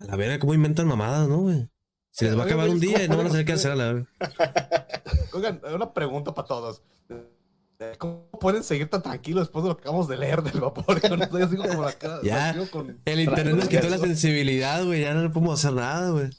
A 0.00 0.04
la 0.06 0.16
verga, 0.16 0.38
cómo 0.38 0.54
inventan 0.54 0.88
mamadas, 0.88 1.28
¿no, 1.28 1.38
güey? 1.42 1.68
Se 2.10 2.24
les 2.26 2.36
va 2.36 2.42
a 2.42 2.46
acabar 2.46 2.68
un 2.68 2.80
día 2.80 3.04
y 3.04 3.08
no 3.08 3.16
van 3.16 3.26
a 3.26 3.30
saber 3.30 3.44
qué 3.46 3.52
hacer 3.52 3.70
a 3.72 3.76
la. 3.76 4.06
Oigan, 5.32 5.60
una 5.74 5.92
pregunta 5.94 6.34
para 6.34 6.48
todos. 6.48 6.82
¿Cómo 7.98 8.28
pueden 8.40 8.62
seguir 8.62 8.88
tan 8.88 9.02
tranquilos 9.02 9.44
después 9.44 9.64
de 9.64 9.70
lo 9.70 9.76
que 9.76 9.80
acabamos 9.82 10.06
de 10.08 10.16
leer 10.16 10.42
del 10.42 10.60
vapor? 10.60 11.00
Yo 11.02 11.16
no 11.16 11.24
estoy 11.24 11.42
así 11.42 11.56
como 11.56 11.82
la 11.82 11.92
cara. 11.92 12.20
Ya. 12.22 12.54
con- 12.70 13.00
El 13.04 13.20
internet 13.20 13.56
nos 13.56 13.68
quitó 13.68 13.88
la 13.88 13.98
sensibilidad, 13.98 14.84
güey. 14.84 15.00
Ya 15.00 15.14
no 15.14 15.22
le 15.22 15.30
podemos 15.30 15.58
hacer 15.58 15.72
nada, 15.74 16.10
güey. 16.10 16.30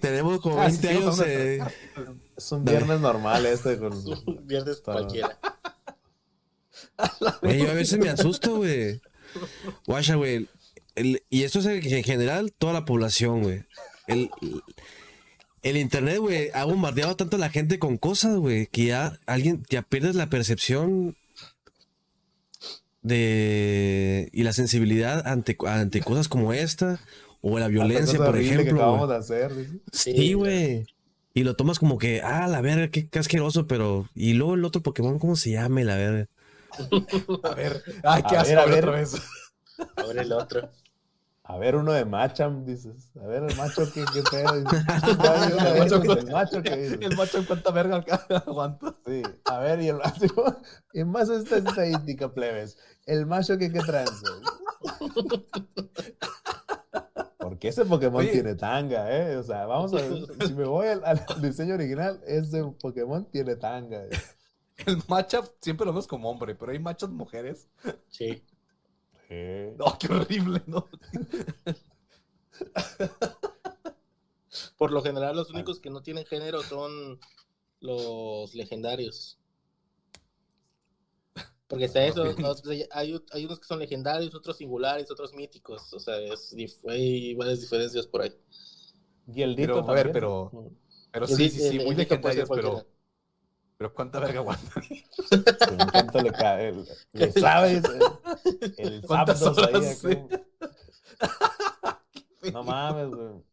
Tenemos 0.00 0.40
como 0.40 0.60
Ah, 0.60 0.66
20 0.66 0.88
sí, 0.88 0.88
años. 0.96 1.20
eh, 1.24 1.60
Es 2.36 2.52
un 2.52 2.64
Dale. 2.64 2.78
viernes 2.78 3.00
normal 3.00 3.46
este 3.46 3.78
con. 3.78 3.92
Viernes 4.46 4.76
Está- 4.78 4.92
cualquiera. 4.92 5.38
Güey, 7.42 7.58
yo 7.64 7.70
a 7.70 7.74
veces 7.74 7.98
me 7.98 8.08
asusto, 8.08 8.56
güey. 8.56 9.00
Guacha, 9.86 10.14
güey. 10.16 10.48
y 10.96 11.42
esto 11.44 11.60
es 11.60 11.66
en 11.66 11.82
en 11.94 12.04
general 12.04 12.52
toda 12.52 12.72
la 12.72 12.84
población, 12.84 13.42
güey. 13.42 13.64
El, 14.06 14.30
el 15.62 15.76
internet, 15.76 16.18
güey, 16.18 16.50
ha 16.52 16.64
bombardeado 16.64 17.16
tanto 17.16 17.36
a 17.36 17.38
la 17.40 17.50
gente 17.50 17.78
con 17.78 17.96
cosas, 17.96 18.36
güey, 18.36 18.66
que 18.66 18.86
ya 18.86 19.18
alguien, 19.26 19.62
ya 19.70 19.82
pierdes 19.82 20.14
la 20.16 20.28
percepción 20.28 21.16
de 23.02 24.28
y 24.32 24.42
la 24.42 24.52
sensibilidad 24.52 25.26
ante, 25.26 25.56
ante 25.66 26.00
cosas 26.02 26.28
como 26.28 26.52
esta 26.52 27.00
o 27.42 27.58
la 27.58 27.68
violencia, 27.68 28.18
Cosa 28.18 28.30
por 28.30 28.38
que 28.40 28.46
ejemplo. 28.46 28.76
acabamos 28.76 29.06
güey. 29.06 29.10
de 29.10 29.16
hacer. 29.16 29.54
dice. 29.56 29.80
Sí, 29.92 30.32
güey. 30.34 30.86
Y 31.32 31.44
lo 31.44 31.54
tomas 31.54 31.78
como 31.78 31.96
que, 31.98 32.22
ah, 32.22 32.48
la 32.48 32.60
verga, 32.60 32.88
qué 32.88 33.08
asqueroso, 33.18 33.66
pero. 33.66 34.08
Y 34.14 34.34
luego 34.34 34.54
el 34.54 34.64
otro 34.64 34.82
Pokémon, 34.82 35.18
¿cómo 35.18 35.36
se 35.36 35.52
llama? 35.52 35.82
La 35.82 35.96
verga. 35.96 36.26
A 37.44 37.54
ver, 37.54 37.82
ay, 38.04 38.22
qué 38.28 38.36
A 38.36 38.40
asco 38.40 38.50
ver, 38.54 38.58
a 38.58 38.66
ver 38.66 38.84
otra 38.84 38.90
vez. 38.92 39.14
El 40.14 40.32
otro. 40.32 40.70
A 41.42 41.56
ver, 41.58 41.74
uno 41.74 41.92
de 41.92 42.04
Macham, 42.04 42.64
dices. 42.64 43.10
A 43.20 43.26
ver, 43.26 43.42
el 43.42 43.56
macho, 43.56 43.82
qué, 43.92 44.04
qué 44.14 44.22
pedo. 44.30 44.54
el 44.54 46.30
macho 46.30 46.62
que 46.62 46.76
dices. 46.76 46.98
El 47.00 47.16
macho 47.16 47.38
en 47.38 47.44
cuánta 47.44 47.72
verga 47.72 48.04
aguanta. 48.46 48.94
Sí, 49.04 49.22
a 49.46 49.58
ver, 49.58 49.80
y 49.82 49.88
el 49.88 49.96
macho. 49.96 50.28
Y 50.92 51.02
más 51.02 51.28
esta 51.28 51.56
estadística, 51.56 52.32
plebes. 52.32 52.78
El 53.06 53.26
macho 53.26 53.58
que 53.58 53.72
qué 53.72 53.80
tranza. 53.80 54.28
Porque 57.60 57.68
ese 57.68 57.84
Pokémon 57.84 58.22
Oye. 58.22 58.32
tiene 58.32 58.54
tanga, 58.54 59.14
¿eh? 59.14 59.36
O 59.36 59.42
sea, 59.42 59.66
vamos 59.66 59.92
a 59.92 59.96
ver. 59.96 60.10
Si 60.48 60.54
me 60.54 60.64
voy 60.64 60.86
al, 60.86 61.04
al 61.04 61.42
diseño 61.42 61.74
original, 61.74 62.18
ese 62.26 62.64
Pokémon 62.80 63.26
tiene 63.26 63.54
tanga. 63.54 64.02
¿eh? 64.02 64.08
El 64.86 65.02
matchup 65.08 65.44
siempre 65.60 65.84
lo 65.84 65.92
vemos 65.92 66.06
como 66.06 66.30
hombre, 66.30 66.54
pero 66.54 66.72
hay 66.72 66.78
machos 66.78 67.10
mujeres. 67.10 67.68
Sí. 68.08 68.42
Sí. 69.28 69.74
No, 69.76 69.98
qué 69.98 70.10
horrible, 70.10 70.62
¿no? 70.64 70.88
Por 74.78 74.90
lo 74.90 75.02
general, 75.02 75.36
los 75.36 75.50
únicos 75.50 75.80
que 75.80 75.90
no 75.90 76.00
tienen 76.00 76.24
género 76.24 76.62
son 76.62 77.20
los 77.80 78.54
legendarios. 78.54 79.38
Porque 81.70 81.84
está 81.84 82.04
eso, 82.04 82.22
o 82.24 82.54
sea, 82.54 82.74
hay, 82.90 83.16
hay 83.30 83.44
unos 83.44 83.60
que 83.60 83.66
son 83.66 83.78
legendarios, 83.78 84.34
otros 84.34 84.56
singulares, 84.56 85.08
otros 85.08 85.32
míticos. 85.34 85.92
O 85.94 86.00
sea, 86.00 86.18
es, 86.18 86.52
hay 86.88 87.32
varias 87.36 87.60
diferencias 87.60 88.08
por 88.08 88.22
ahí. 88.22 88.34
Y 89.32 89.42
el 89.42 89.54
Dito 89.54 89.74
Pero, 89.74 89.88
a 89.88 89.94
ver, 89.94 90.10
pero- 90.10 90.50
¿no? 90.52 90.72
Pero 91.12 91.28
sí, 91.28 91.48
sí, 91.48 91.60
sí, 91.60 91.76
el- 91.76 91.84
muy 91.84 91.92
el 91.92 91.96
legendarios, 91.98 92.48
pero, 92.52 92.84
pero 93.76 93.94
cuánta 93.94 94.18
verga 94.18 94.40
aguanta. 94.40 94.82
Sí, 94.82 95.04
¿Cuánto 95.92 96.22
le 96.22 96.32
cae? 96.32 96.68
El- 96.70 96.88
Le 97.12 97.32
sabes. 97.40 97.84
El, 97.84 98.02
el 98.78 99.02
¿Cuántas 99.06 99.40
ahí, 99.40 99.84
sí? 99.94 100.08
No 102.52 102.64
mames, 102.64 103.10
güey. 103.10 103.44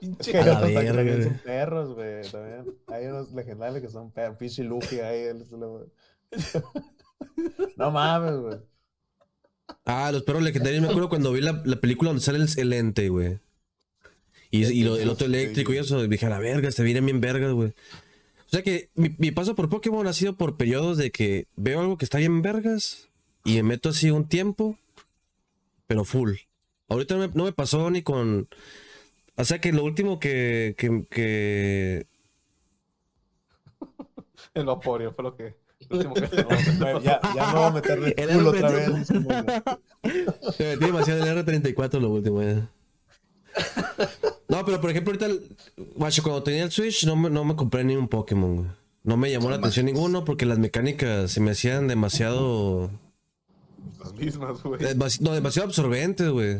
Pinche 0.00 0.32
Que 0.32 0.38
hay 0.38 0.88
otros 0.88 1.04
que 1.04 1.22
son 1.22 1.38
perros, 1.38 1.94
güey. 1.94 2.28
También 2.30 2.78
hay 2.88 3.06
unos 3.06 3.30
legendarios 3.32 3.80
que 3.80 3.88
son 3.88 4.10
perros. 4.10 4.38
Pinche 4.38 4.64
Luffy 4.64 4.98
ahí. 5.00 5.28
No 7.76 7.90
mames, 7.90 8.36
güey. 8.36 8.58
Ah, 9.84 10.10
los 10.12 10.22
perros 10.22 10.42
legendarios. 10.42 10.82
Me 10.82 10.88
acuerdo 10.88 11.08
cuando 11.08 11.32
vi 11.32 11.40
la, 11.40 11.62
la 11.64 11.76
película 11.80 12.10
donde 12.10 12.22
sale 12.22 12.38
el, 12.38 12.48
el 12.56 12.72
ente, 12.72 13.08
güey. 13.08 13.38
Y, 14.50 14.64
y 14.66 14.82
lo- 14.84 14.96
el 14.98 15.08
otro 15.08 15.26
eléctrico 15.26 15.72
y 15.72 15.78
eso. 15.78 16.06
Dije, 16.06 16.26
a 16.26 16.30
la 16.30 16.38
verga, 16.40 16.70
se 16.72 16.82
vienen 16.82 17.06
bien 17.06 17.20
vergas, 17.20 17.52
güey. 17.52 17.70
O 17.70 18.50
sea 18.50 18.62
que 18.62 18.90
mi, 18.94 19.14
mi 19.18 19.30
paso 19.30 19.54
por 19.54 19.68
Pokémon 19.68 20.06
ha 20.08 20.12
sido 20.12 20.36
por 20.36 20.56
periodos 20.56 20.96
de 20.98 21.12
que 21.12 21.46
veo 21.56 21.80
algo 21.80 21.96
que 21.98 22.04
está 22.04 22.18
bien 22.18 22.42
vergas 22.42 23.08
y 23.44 23.54
me 23.56 23.62
meto 23.62 23.90
así 23.90 24.10
un 24.10 24.26
tiempo, 24.28 24.76
pero 25.86 26.04
full. 26.04 26.32
Ahorita 26.88 27.14
no 27.16 27.28
me, 27.28 27.34
no 27.34 27.44
me 27.44 27.52
pasó 27.52 27.88
ni 27.90 28.02
con. 28.02 28.48
O 29.36 29.44
sea 29.44 29.60
que 29.60 29.72
lo 29.72 29.84
último 29.84 30.18
que, 30.18 30.74
que, 30.76 31.06
que 31.08 32.06
El 34.54 34.66
vaporio 34.66 35.12
fue 35.12 35.22
lo 35.24 35.36
que. 35.36 35.54
lo 35.88 35.96
último 35.96 36.14
que- 36.14 36.42
No, 36.78 37.00
ya, 37.00 37.20
ya 37.34 37.46
me 37.48 37.52
voy 37.54 37.64
a 37.64 37.70
meter 37.70 38.00
de 38.00 38.14
Era 38.22 38.34
culo 38.34 38.50
otra 38.50 38.70
vez. 38.70 39.06
Se 40.56 40.64
metí 40.76 40.84
demasiado 40.86 41.22
en 41.26 41.28
el 41.38 41.44
R34 41.46 42.00
lo 42.00 42.10
último, 42.10 42.42
ya. 42.42 42.68
No, 44.48 44.64
pero 44.64 44.80
por 44.80 44.90
ejemplo, 44.90 45.12
ahorita, 45.12 45.26
el- 45.26 45.56
guacho, 45.96 46.22
cuando 46.22 46.42
tenía 46.42 46.64
el 46.64 46.70
Switch, 46.70 47.04
no 47.06 47.16
me, 47.16 47.30
no 47.30 47.44
me 47.44 47.56
compré 47.56 47.84
ni 47.84 47.96
un 47.96 48.08
Pokémon, 48.08 48.56
güey. 48.56 48.68
No 49.02 49.16
me 49.16 49.30
llamó 49.30 49.48
la 49.50 49.56
atención 49.56 49.86
ninguno 49.86 50.24
porque 50.24 50.44
las 50.44 50.58
mecánicas 50.58 51.30
se 51.30 51.40
me 51.40 51.52
hacían 51.52 51.88
demasiado. 51.88 52.90
Las 53.98 54.12
mismas, 54.14 54.62
güey. 54.62 54.80
demasi- 54.80 55.20
no, 55.20 55.32
demasiado 55.32 55.68
absorbentes, 55.68 56.28
güey. 56.28 56.58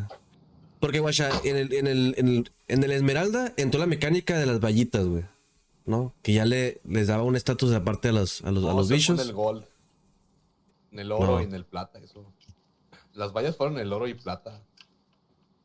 Porque, 0.80 1.00
guacha, 1.00 1.28
en 1.44 1.56
el, 1.56 1.72
en, 1.74 1.86
el, 1.86 2.14
en, 2.16 2.28
el, 2.28 2.50
en 2.68 2.82
el 2.82 2.90
Esmeralda 2.92 3.52
entró 3.58 3.78
la 3.78 3.86
mecánica 3.86 4.38
de 4.38 4.46
las 4.46 4.60
vallitas, 4.60 5.04
güey. 5.04 5.24
¿No? 5.86 6.14
Que 6.22 6.34
ya 6.34 6.44
le, 6.44 6.80
les 6.84 7.08
daba 7.08 7.22
un 7.24 7.36
estatus 7.36 7.72
aparte 7.72 8.08
a 8.08 8.12
los, 8.12 8.42
a 8.44 8.50
los, 8.52 8.64
a 8.64 8.68
No, 8.68 8.74
los 8.74 8.88
se 8.88 8.94
fue 8.94 8.96
bichos. 8.98 9.20
En 9.20 9.26
el 9.28 9.32
gold. 9.34 9.64
En 10.92 10.98
el 10.98 11.12
oro 11.12 11.26
No. 11.26 11.40
y 11.40 11.44
en 11.44 11.54
el 11.54 11.64
plata, 11.64 11.98
eso. 11.98 12.32
Las 13.14 13.32
vallas 13.32 13.56
fueron 13.56 13.78
el 13.78 13.92
oro 13.92 14.06
y 14.08 14.14
plata. 14.14 14.62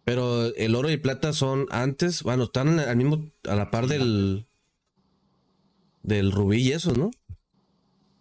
Pero 0.03 0.45
el 0.55 0.75
oro 0.75 0.89
y 0.91 0.97
plata 0.97 1.33
son 1.33 1.67
antes, 1.71 2.21
bueno, 2.23 2.43
están 2.45 2.79
al 2.79 2.95
mismo, 2.95 3.31
a 3.47 3.55
la 3.55 3.71
par 3.71 3.87
del. 3.87 4.47
Del 6.03 6.31
rubí 6.31 6.57
y 6.61 6.71
esos, 6.71 6.97
¿no? 6.97 7.09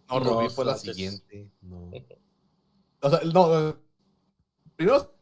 No, 0.09 0.19
No, 0.19 0.39
Rubí 0.41 0.49
fue 0.49 0.65
la 0.65 0.73
antes. 0.73 0.95
siguiente. 0.95 1.51
No. 1.61 1.91
O 3.01 3.09
sea, 3.09 3.19
no. 3.31 3.69
eh, 3.69 3.75
Primero 4.75 5.13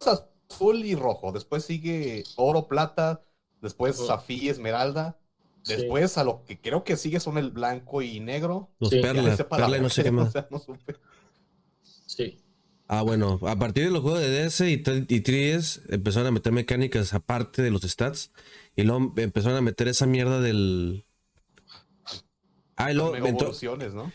es 0.00 0.06
azul 0.48 0.84
y 0.84 0.94
rojo. 0.94 1.30
Después 1.32 1.64
sigue 1.64 2.24
oro, 2.36 2.66
plata. 2.68 3.22
Después 3.60 4.00
Oh. 4.00 4.06
zafí, 4.06 4.48
esmeralda. 4.48 5.18
Sí. 5.64 5.74
Después 5.76 6.16
a 6.18 6.24
lo 6.24 6.44
que 6.44 6.60
creo 6.60 6.84
que 6.84 6.96
sigue 6.96 7.18
son 7.20 7.38
el 7.38 7.50
blanco 7.50 8.02
y 8.02 8.20
negro. 8.20 8.70
Los 8.78 8.90
Sí, 8.90 9.00
perlas, 9.00 9.42
perla 9.44 9.78
no 9.78 9.88
sé 9.88 10.02
qué 10.04 10.10
más. 10.12 10.28
o 10.28 10.30
sea, 10.30 10.46
no 10.50 10.58
supe. 10.58 10.94
Sí. 12.06 12.38
Ah, 12.86 13.00
bueno, 13.02 13.40
a 13.46 13.56
partir 13.58 13.84
de 13.84 13.90
los 13.90 14.02
juegos 14.02 14.20
de 14.20 14.28
DS 14.44 14.60
y, 14.70 14.76
t- 14.76 15.06
y 15.08 15.20
3DS 15.22 15.80
empezaron 15.88 16.28
a 16.28 16.30
meter 16.32 16.52
mecánicas 16.52 17.14
aparte 17.14 17.62
de 17.62 17.70
los 17.70 17.80
stats. 17.82 18.30
Y 18.76 18.82
luego 18.82 19.14
empezaron 19.16 19.56
a 19.56 19.62
meter 19.62 19.88
esa 19.88 20.06
mierda 20.06 20.40
del. 20.40 21.06
Ah, 22.76 22.92
y 22.92 22.94
luego 22.94 23.12
mega 23.12 23.28
entró- 23.30 23.46
evoluciones, 23.46 23.94
¿no? 23.94 24.12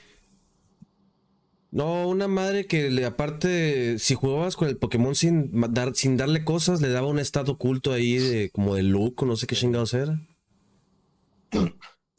No, 1.72 2.08
una 2.10 2.28
madre 2.28 2.66
que 2.66 2.90
le 2.90 3.06
aparte, 3.06 4.00
si 4.00 4.16
jugabas 4.16 4.56
con 4.56 4.68
el 4.68 4.78
Pokémon 4.78 5.14
sin, 5.16 5.52
dar, 5.72 5.96
sin 5.96 6.18
darle 6.18 6.44
cosas, 6.44 6.82
le 6.82 6.90
daba 6.90 7.08
un 7.08 7.20
estado 7.20 7.52
oculto 7.54 7.94
ahí 7.94 8.18
de 8.18 8.50
como 8.50 8.74
de 8.76 8.82
look 8.84 9.22
o 9.22 9.26
no 9.26 9.36
sé 9.36 9.46
qué 9.46 9.56
chingados 9.56 9.94
era. 9.94 10.20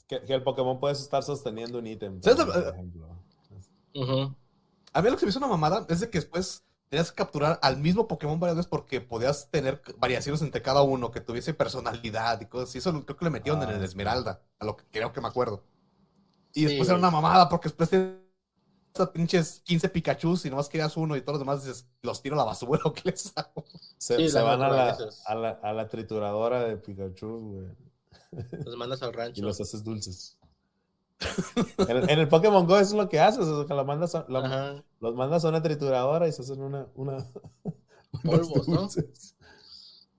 Que, 0.07 0.25
que 0.25 0.35
el 0.35 0.43
Pokémon 0.43 0.81
puedes 0.81 1.01
estar 1.01 1.23
sosteniendo 1.23 1.79
un 1.79 1.87
ítem. 1.87 2.21
¿Sabes 2.23 2.39
también, 2.39 2.59
lo- 2.59 2.65
por 2.65 2.75
ejemplo. 2.75 3.09
Ujú. 3.95 4.35
A 4.93 5.03
mí 5.03 5.09
lo 5.09 5.15
que 5.15 5.21
se 5.21 5.27
me 5.27 5.31
hizo 5.31 5.39
una 5.39 5.47
mamada 5.47 5.87
es 5.89 6.01
de 6.01 6.11
que 6.11 6.19
después 6.19 6.65
tenías 6.89 7.11
que 7.13 7.17
capturar 7.17 7.61
al 7.63 7.77
mismo 7.77 8.09
Pokémon 8.09 8.41
varias 8.41 8.57
veces 8.57 8.69
porque 8.69 9.01
podías 9.01 9.49
tener 9.51 9.81
variaciones 9.99 10.43
entre 10.43 10.63
cada 10.63 10.83
uno, 10.83 11.13
que 11.13 11.21
tuviese 11.21 11.55
personalidad 11.55 12.41
y 12.41 12.47
cosas 12.47 12.71
así. 12.71 12.79
Eso 12.79 12.93
creo 13.05 13.17
que 13.17 13.25
le 13.25 13.31
metieron 13.31 13.63
en 13.63 13.71
el 13.71 13.81
Ah. 13.81 13.85
Esmeralda, 13.85 14.43
a 14.59 14.65
lo 14.65 14.77
que 14.77 14.85
creo 14.91 15.13
que 15.13 15.21
me 15.21 15.29
acuerdo. 15.29 15.63
Y 16.53 16.61
Sí, 16.63 16.67
después 16.67 16.89
era 16.89 16.99
una 16.99 17.11
mamada 17.13 17.49
porque 17.49 17.69
después 17.69 17.89
tenías 17.91 18.17
pinches 19.13 19.61
15 19.65 19.89
Pikachu 19.89 20.37
y 20.45 20.51
nomás 20.51 20.69
querías 20.69 20.97
uno 20.97 21.15
y 21.17 21.21
todos 21.21 21.35
los 21.39 21.47
demás 21.47 21.65
dices, 21.65 21.87
los 22.03 22.21
tiro 22.21 22.35
a 22.35 22.39
la 22.39 22.45
basura 22.45 22.81
o 22.85 22.93
qué 22.93 23.03
les 23.11 23.33
hago. 23.37 23.65
Se, 23.97 24.17
Sí, 24.17 24.29
se 24.29 24.43
van 24.43 24.61
a 24.61 24.69
la, 24.69 24.77
naturalezas. 24.87 25.23
a, 25.27 25.35
la, 25.37 25.51
a 25.63 25.73
la 25.73 25.89
trituradora 25.89 26.65
de 26.65 26.77
Pikachu, 26.77 27.29
güey. 27.29 27.90
Los 28.65 28.77
mandas 28.77 29.03
al 29.03 29.11
Y 29.15 29.17
rancho. 29.17 29.43
los 29.43 29.61
haces 29.61 29.83
dulces. 29.85 30.37
en, 31.89 31.97
el, 31.99 32.11
en 32.11 32.19
el 32.19 32.29
Pokémon 32.29 32.67
Go 32.67 32.77
eso 32.79 32.91
es 32.91 33.03
lo 33.03 33.09
que 33.09 33.21
haces, 33.21 33.41
o 33.45 33.59
sea, 33.59 33.67
que 33.67 33.75
lo 33.75 33.85
mandas 33.85 34.15
a, 34.15 34.25
lo- 34.29 34.85
los 35.01 35.15
mandas 35.15 35.45
a 35.45 35.49
una 35.51 35.63
trituradora 35.63 36.27
y 36.27 36.33
se 36.33 36.43
hacen 36.43 36.61
una, 36.63 36.89
una 36.95 37.27
Polvos, 38.25 38.67
¿no? 38.69 38.83
dulces. 38.83 39.37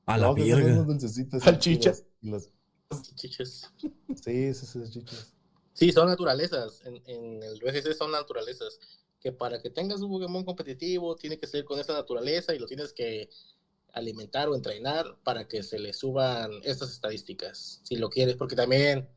A 0.06 0.18
la 0.18 0.28
No, 0.28 0.36
verga. 0.36 0.84
dulcecitos. 0.84 1.42
Salchichas. 1.44 2.04
y 2.22 2.30
los- 2.30 2.50
Chiches. 3.16 3.72
Sí, 4.22 4.54
sí, 4.54 4.66
sí, 4.66 4.80
chichas. 4.92 5.34
Sí, 5.74 5.92
son 5.92 6.08
naturalezas. 6.10 6.82
En, 6.86 7.02
en 7.06 7.42
el 7.42 7.60
VGC 7.62 7.94
son 7.94 8.12
naturalezas. 8.12 8.80
Que 9.20 9.32
para 9.32 9.62
que 9.62 9.70
tengas 9.70 10.02
un 10.02 10.10
Pokémon 10.12 10.44
competitivo, 10.44 11.16
tiene 11.16 11.38
que 11.40 11.48
ser 11.48 11.64
con 11.64 11.80
esa 11.80 11.94
naturaleza 11.94 12.54
y 12.54 12.60
lo 12.60 12.66
tienes 12.68 12.92
que 12.92 13.30
alimentar 13.94 14.50
o 14.50 14.56
entrenar 14.56 15.18
para 15.24 15.48
que 15.48 15.64
se 15.64 15.80
le 15.80 15.94
suban 15.94 16.52
estas 16.64 16.92
estadísticas. 16.92 17.82
Si 17.84 17.96
lo 17.96 18.10
quieres, 18.10 18.36
porque 18.36 18.56
también 18.56 19.10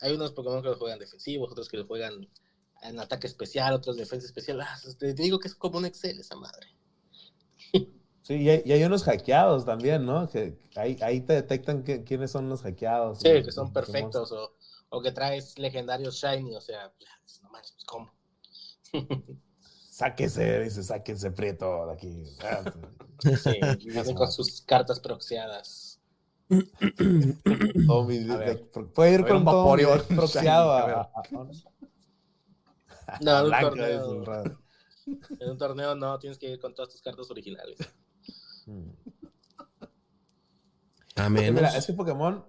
hay 0.00 0.12
unos 0.14 0.32
Pokémon 0.32 0.62
que 0.62 0.68
los 0.68 0.78
juegan 0.78 0.98
defensivos, 0.98 1.50
otros 1.50 1.68
que 1.68 1.76
los 1.76 1.86
juegan 1.86 2.28
en 2.82 2.98
ataque 2.98 3.26
especial, 3.26 3.74
otros 3.74 3.96
defensa 3.96 4.26
especial. 4.26 4.60
Ah, 4.60 4.76
te 4.98 5.12
digo 5.14 5.38
que 5.38 5.48
es 5.48 5.54
como 5.54 5.78
un 5.78 5.84
Excel 5.84 6.18
esa 6.18 6.36
madre. 6.36 6.68
Sí, 8.22 8.34
y 8.34 8.48
hay, 8.50 8.62
y 8.64 8.72
hay 8.72 8.84
unos 8.84 9.02
hackeados 9.02 9.64
también, 9.64 10.04
¿no? 10.06 10.28
Que 10.28 10.56
ahí, 10.76 10.96
ahí 11.00 11.20
te 11.20 11.32
detectan 11.32 11.82
que- 11.82 12.04
quiénes 12.04 12.30
son 12.30 12.48
los 12.48 12.62
hackeados. 12.62 13.18
Sí, 13.20 13.28
los- 13.32 13.44
que 13.44 13.50
son 13.50 13.72
perfectos 13.72 14.30
o, 14.32 14.54
o 14.90 15.02
que 15.02 15.10
traes 15.10 15.58
legendarios 15.58 16.16
shiny, 16.16 16.54
o 16.54 16.60
sea, 16.60 16.92
no 17.42 17.50
manches, 17.50 17.72
pues, 17.72 17.84
¿cómo? 17.84 18.12
Sáquese, 20.00 20.60
dice, 20.60 20.82
sáquense 20.82 21.30
prieto 21.30 21.86
de 21.86 21.92
aquí. 21.92 22.24
Sí, 23.36 23.60
con 24.14 24.32
sus 24.32 24.62
cartas 24.62 24.98
proxiadas. 24.98 26.00
A 26.48 26.56
ver. 28.38 28.70
Puede 28.94 29.12
ir 29.12 29.26
con 29.26 29.44
deck 29.44 30.06
proxiado 30.06 30.72
a 30.72 31.10
No, 33.20 33.38
en 33.38 33.42
un 33.42 33.48
Blanca, 33.48 33.68
torneo. 33.68 34.24
En 35.38 35.50
un 35.50 35.58
torneo 35.58 35.94
no, 35.94 36.18
tienes 36.18 36.38
que 36.38 36.48
ir 36.48 36.58
con 36.58 36.74
todas 36.74 36.92
tus 36.92 37.02
cartas 37.02 37.30
originales. 37.30 37.76
A 41.16 41.28
menos. 41.28 41.60
Mira, 41.60 41.76
es 41.76 41.86
que 41.86 41.92
Pokémon. 41.92 42.42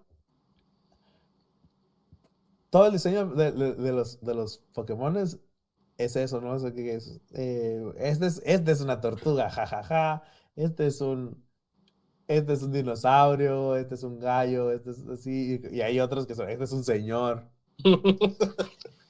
Todo 2.69 2.85
el 2.85 2.93
diseño 2.93 3.25
de, 3.25 3.51
de- 3.51 3.73
de 3.73 3.91
los, 3.91 4.21
de 4.21 4.35
los 4.35 4.59
Pokémones 4.73 5.37
es 6.05 6.15
eso, 6.15 6.41
¿no? 6.41 6.53
O 6.53 6.59
sea, 6.59 6.73
que 6.73 6.95
es, 6.95 7.19
eh, 7.33 7.81
este, 7.97 8.27
es, 8.27 8.41
este 8.45 8.71
es 8.71 8.81
una 8.81 9.01
tortuga, 9.01 9.49
jajaja. 9.49 10.23
Este 10.55 10.87
es 10.87 11.01
un. 11.01 11.43
Este 12.27 12.53
es 12.53 12.63
un 12.63 12.71
dinosaurio, 12.71 13.75
este 13.75 13.95
es 13.95 14.03
un 14.03 14.19
gallo, 14.19 14.71
este 14.71 14.91
es 14.91 15.05
así. 15.07 15.59
Y, 15.71 15.77
y 15.77 15.81
hay 15.81 15.99
otros 15.99 16.25
que 16.25 16.35
son. 16.35 16.49
Este 16.49 16.63
es 16.63 16.71
un 16.71 16.83
señor. 16.83 17.49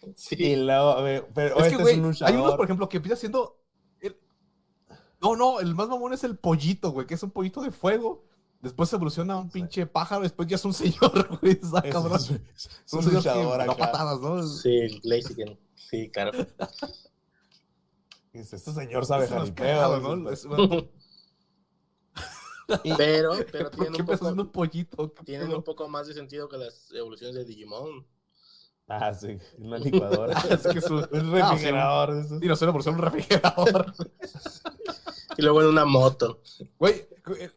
Y 0.03 0.13
Sí, 0.15 0.55
luego. 0.55 1.07
eh, 1.07 1.23
Pero 1.35 1.57
Es 1.59 1.65
este 1.67 1.77
que, 1.77 1.83
güey, 1.83 1.93
es 1.93 1.99
un 1.99 2.05
hay 2.05 2.09
unos, 2.09 2.21
luchador. 2.21 2.55
por 2.57 2.65
ejemplo, 2.65 2.89
que 2.89 2.97
empieza 2.97 3.15
siendo. 3.15 3.59
el- 3.99 4.17
No, 5.21 5.35
no, 5.35 5.59
el 5.59 5.75
más 5.75 5.87
mamón 5.89 6.13
es 6.13 6.23
el 6.23 6.37
pollito, 6.37 6.91
güey, 6.91 7.05
que 7.05 7.13
es 7.13 7.23
un 7.23 7.31
pollito 7.31 7.61
de 7.61 7.71
fuego. 7.71 8.25
Después 8.61 8.91
evoluciona 8.93 9.33
a 9.35 9.37
un 9.37 9.49
pinche 9.49 9.85
pájaro, 9.87 10.21
después 10.23 10.47
ya 10.47 10.55
es 10.55 10.65
un 10.65 10.73
señor, 10.73 11.39
güey. 11.39 11.53
Es 11.53 11.71
Es 11.83 12.69
es 12.85 12.93
un 12.93 12.99
un 12.99 13.03
señor 13.03 13.09
que 13.09 13.11
luchador 13.13 13.57
da 13.59 13.63
acá. 13.65 13.75
patadas, 13.75 14.19
¿no? 14.21 14.43
sí, 14.43 14.69
el. 14.75 15.01
Sí, 15.91 16.09
claro. 16.09 16.31
Dice, 18.31 18.55
Este 18.55 18.71
señor 18.71 19.05
sabe 19.05 19.25
Eso 19.25 19.35
no 19.35 19.43
es 19.43 19.53
jaripeo. 19.53 20.15
¿no? 20.15 20.29
Es- 20.29 20.45
bueno, 20.45 20.87
Pero, 22.97 23.31
pero 23.51 23.69
¿Por 23.71 23.71
tienen 23.71 23.93
qué 23.93 24.01
un, 24.01 24.07
poco, 24.07 24.27
un 24.29 24.51
pollito? 24.51 25.13
¿Qué 25.13 25.23
tienen 25.25 25.53
un 25.53 25.63
poco 25.63 25.89
más 25.89 26.07
de 26.07 26.13
sentido 26.13 26.47
que 26.47 26.57
las 26.57 26.89
evoluciones 26.93 27.35
de 27.35 27.43
Digimon. 27.43 28.07
Ah, 28.87 29.13
sí, 29.13 29.37
una 29.57 29.77
licuadora. 29.77 30.33
Es 30.49 30.63
que 30.67 30.79
es 30.79 30.89
un, 30.89 31.05
un 31.11 31.31
refrigerador. 31.31 32.25
Y 32.41 32.47
no 32.47 32.55
sé, 32.55 32.65
por 32.71 32.83
ser 32.83 32.93
un 32.93 32.99
refrigerador. 32.99 33.93
Y 35.37 35.41
luego 35.41 35.61
en 35.61 35.67
una 35.67 35.85
moto. 35.85 36.41
Güey, 36.79 37.07
eh, 37.39 37.51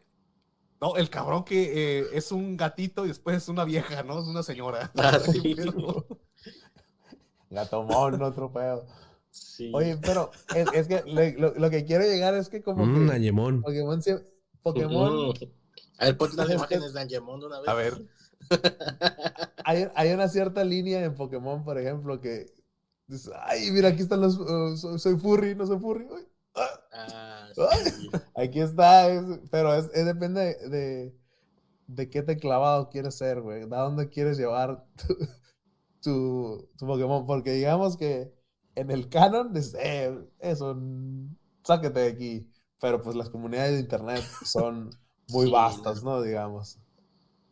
no, 0.80 0.96
el 0.96 1.10
cabrón 1.10 1.44
que 1.44 2.00
eh, 2.00 2.06
es 2.12 2.30
un 2.32 2.56
gatito 2.56 3.04
y 3.04 3.08
después 3.08 3.36
es 3.36 3.48
una 3.48 3.64
vieja, 3.64 4.02
¿no? 4.02 4.20
Es 4.20 4.26
una 4.26 4.42
señora. 4.42 4.92
Ah, 4.96 5.18
sí. 5.20 5.54
Gatomón, 7.54 8.22
otro 8.22 8.52
pedo. 8.52 8.86
Sí. 9.30 9.72
Oye, 9.74 9.96
pero 10.00 10.30
es, 10.54 10.68
es 10.72 10.86
que 10.88 11.02
le- 11.04 11.32
lo, 11.38 11.54
lo 11.54 11.70
que 11.70 11.84
quiero 11.84 12.04
llegar 12.04 12.34
es 12.34 12.48
que 12.48 12.62
como 12.62 12.84
Mm, 12.86 13.08
que 13.08 13.12
Añemón. 13.14 13.62
Pokémon, 13.62 14.00
Pokémon 14.62 15.28
Mm. 15.28 15.32
A 15.98 16.04
ver, 16.06 16.16
ponte 16.18 16.36
que- 16.46 16.54
imágenes 16.54 16.92
de 16.92 17.00
Angemon 17.00 17.40
de 17.40 17.46
una 17.46 17.60
vez. 17.60 17.68
A 17.68 17.74
ver. 17.74 17.94
hay, 19.64 19.88
hay 19.94 20.12
una 20.12 20.28
cierta 20.28 20.64
línea 20.64 21.04
en 21.04 21.14
Pokémon, 21.14 21.64
por 21.64 21.78
ejemplo, 21.78 22.20
que 22.20 22.46
dices, 23.06 23.32
ay, 23.42 23.70
mira, 23.70 23.88
aquí 23.88 24.02
están 24.02 24.20
los, 24.20 24.38
uh, 24.38 24.76
soy, 24.76 24.98
soy 24.98 25.16
furry, 25.16 25.54
no 25.54 25.66
soy 25.66 25.78
furry. 25.78 26.04
Uy, 26.10 26.26
ah, 26.54 26.80
Ah, 26.92 27.48
sí. 27.84 28.10
aquí 28.36 28.60
está, 28.60 29.08
es- 29.08 29.40
pero 29.50 29.74
es, 29.74 29.90
es 29.94 30.04
depende 30.04 30.40
de, 30.40 30.68
de, 30.68 31.14
de 31.86 32.10
qué 32.10 32.22
te 32.22 32.36
clavado 32.38 32.88
quieres 32.90 33.14
ser, 33.16 33.40
güey, 33.40 33.62
a 33.62 33.66
dónde 33.66 34.08
quieres 34.08 34.36
llevar 34.38 34.84
tu, 35.06 35.16
tu, 36.04 36.70
tu 36.78 36.86
Pokémon, 36.86 37.26
porque 37.26 37.52
digamos 37.54 37.98
que 37.98 38.34
en 38.76 38.92
el 38.92 39.10
canon, 39.10 39.54
dices, 39.54 39.76
eh, 39.80 40.16
eso, 40.40 40.76
sáquete 41.64 42.00
de 42.00 42.08
aquí, 42.10 42.50
pero 42.80 43.02
pues 43.02 43.16
las 43.16 43.30
comunidades 43.30 43.74
de 43.74 43.80
internet 43.80 44.38
son 44.42 44.90
muy 45.28 45.46
Sí, 45.46 45.48
vastas, 45.48 46.04
no. 46.04 46.22
Digamos. 46.22 46.80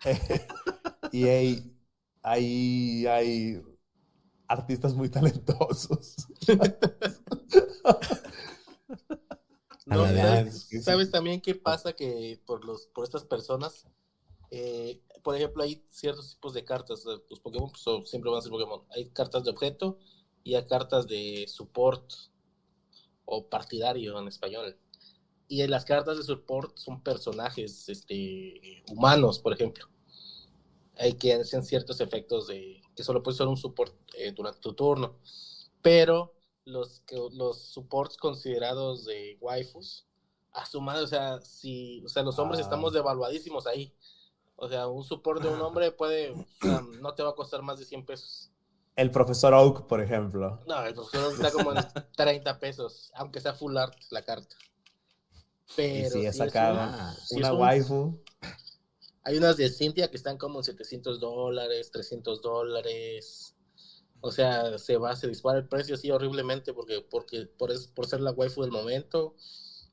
y 1.10 1.28
hay, 1.28 1.76
hay, 2.22 3.06
hay 3.06 3.62
artistas 4.48 4.94
muy 4.94 5.08
talentosos. 5.10 6.16
A 9.88 9.94
No, 9.94 9.96
la 9.96 10.12
de 10.12 10.20
¿sabes, 10.20 10.22
antes, 10.22 10.64
que 10.68 10.78
sí. 10.80 10.80
sabes 10.80 11.10
también 11.10 11.40
qué 11.40 11.54
pasa 11.54 11.92
que 11.94 12.40
por 12.46 12.64
los 12.64 12.86
por 12.88 13.04
estas 13.04 13.24
personas, 13.24 13.86
eh, 14.50 15.00
por 15.22 15.36
ejemplo, 15.36 15.62
hay 15.62 15.84
ciertos 15.90 16.30
tipos 16.34 16.52
de 16.54 16.64
cartas. 16.64 17.04
Los 17.30 17.40
Pokémon 17.40 17.70
pues, 17.70 17.82
son- 17.82 18.06
siempre 18.06 18.30
van 18.30 18.38
a 18.38 18.42
ser 18.42 18.50
Pokémon. 18.50 18.82
Hay 18.90 19.06
cartas 19.10 19.44
de 19.44 19.50
objeto 19.50 19.98
y 20.44 20.54
hay 20.54 20.66
cartas 20.66 21.06
de 21.06 21.46
support 21.48 22.12
o 23.24 23.48
partidario 23.48 24.18
en 24.18 24.28
español. 24.28 24.76
Y 25.48 25.60
en 25.62 25.70
las 25.70 25.84
cartas 25.84 26.16
de 26.16 26.22
support 26.24 26.76
son 26.78 27.02
personajes 27.02 27.88
este, 27.88 28.82
humanos, 28.90 29.38
por 29.38 29.52
ejemplo. 29.52 29.86
Hay 30.96 31.14
que 31.14 31.34
hacen 31.34 31.62
ciertos 31.62 32.00
efectos 32.00 32.46
de 32.48 32.82
que 32.96 33.02
solo 33.02 33.22
puede 33.22 33.36
ser 33.36 33.46
un 33.46 33.56
support 33.56 33.94
eh, 34.16 34.32
durante 34.32 34.60
tu 34.60 34.74
turno. 34.74 35.18
Pero 35.82 36.34
los, 36.64 37.00
que, 37.00 37.16
los 37.32 37.60
supports 37.62 38.16
considerados 38.16 39.04
de 39.04 39.36
waifus, 39.40 40.06
a 40.52 40.66
su 40.66 40.80
madre, 40.80 41.02
o 41.04 41.06
sea, 41.06 41.40
si, 41.40 42.02
o 42.04 42.08
sea, 42.08 42.22
los 42.22 42.38
hombres 42.38 42.60
Ah. 42.60 42.64
estamos 42.64 42.92
devaluadísimos 42.92 43.66
ahí. 43.66 43.94
O 44.62 44.68
sea, 44.68 44.86
un 44.86 45.02
support 45.02 45.42
de 45.42 45.48
un 45.48 45.60
hombre 45.60 45.90
puede, 45.90 46.30
o 46.30 46.46
sea, 46.60 46.82
no 47.00 47.14
te 47.14 47.24
va 47.24 47.30
a 47.30 47.34
costar 47.34 47.62
más 47.62 47.80
de 47.80 47.84
100 47.84 48.06
pesos. 48.06 48.48
El 48.94 49.10
profesor 49.10 49.52
Oak, 49.54 49.88
por 49.88 50.00
ejemplo. 50.00 50.60
No, 50.68 50.84
el 50.84 50.94
profesor 50.94 51.32
está 51.32 51.50
como 51.50 51.72
en 51.72 51.78
30 52.16 52.58
pesos, 52.60 53.10
aunque 53.14 53.40
sea 53.40 53.54
full 53.54 53.76
art 53.76 53.96
la 54.10 54.22
carta. 54.22 54.54
Y 55.70 55.74
Pero 55.76 56.10
si 56.10 56.26
es 56.26 56.34
es 56.36 56.40
acá 56.40 56.72
una- 56.72 57.14
si 57.16 57.36
una 57.38 57.46
es 57.48 57.52
un- 57.54 57.60
waifu. 57.60 58.22
Hay 59.24 59.36
unas 59.38 59.56
de 59.56 59.68
Cintia 59.68 60.10
que 60.10 60.16
están 60.16 60.36
como 60.38 60.58
en 60.60 60.64
700 60.64 61.18
dólares, 61.18 61.90
300 61.90 62.40
dólares. 62.42 63.54
O 64.20 64.30
sea, 64.30 64.78
se 64.78 64.96
va, 64.96 65.16
se 65.16 65.26
dispara 65.26 65.58
el 65.58 65.66
precio 65.68 65.94
así 65.96 66.10
horriblemente 66.10 66.72
porque, 66.72 67.00
porque 67.10 67.46
por, 67.58 67.72
es, 67.72 67.88
por 67.88 68.06
ser 68.06 68.20
la 68.20 68.30
waifu 68.32 68.62
del 68.62 68.70
momento. 68.70 69.34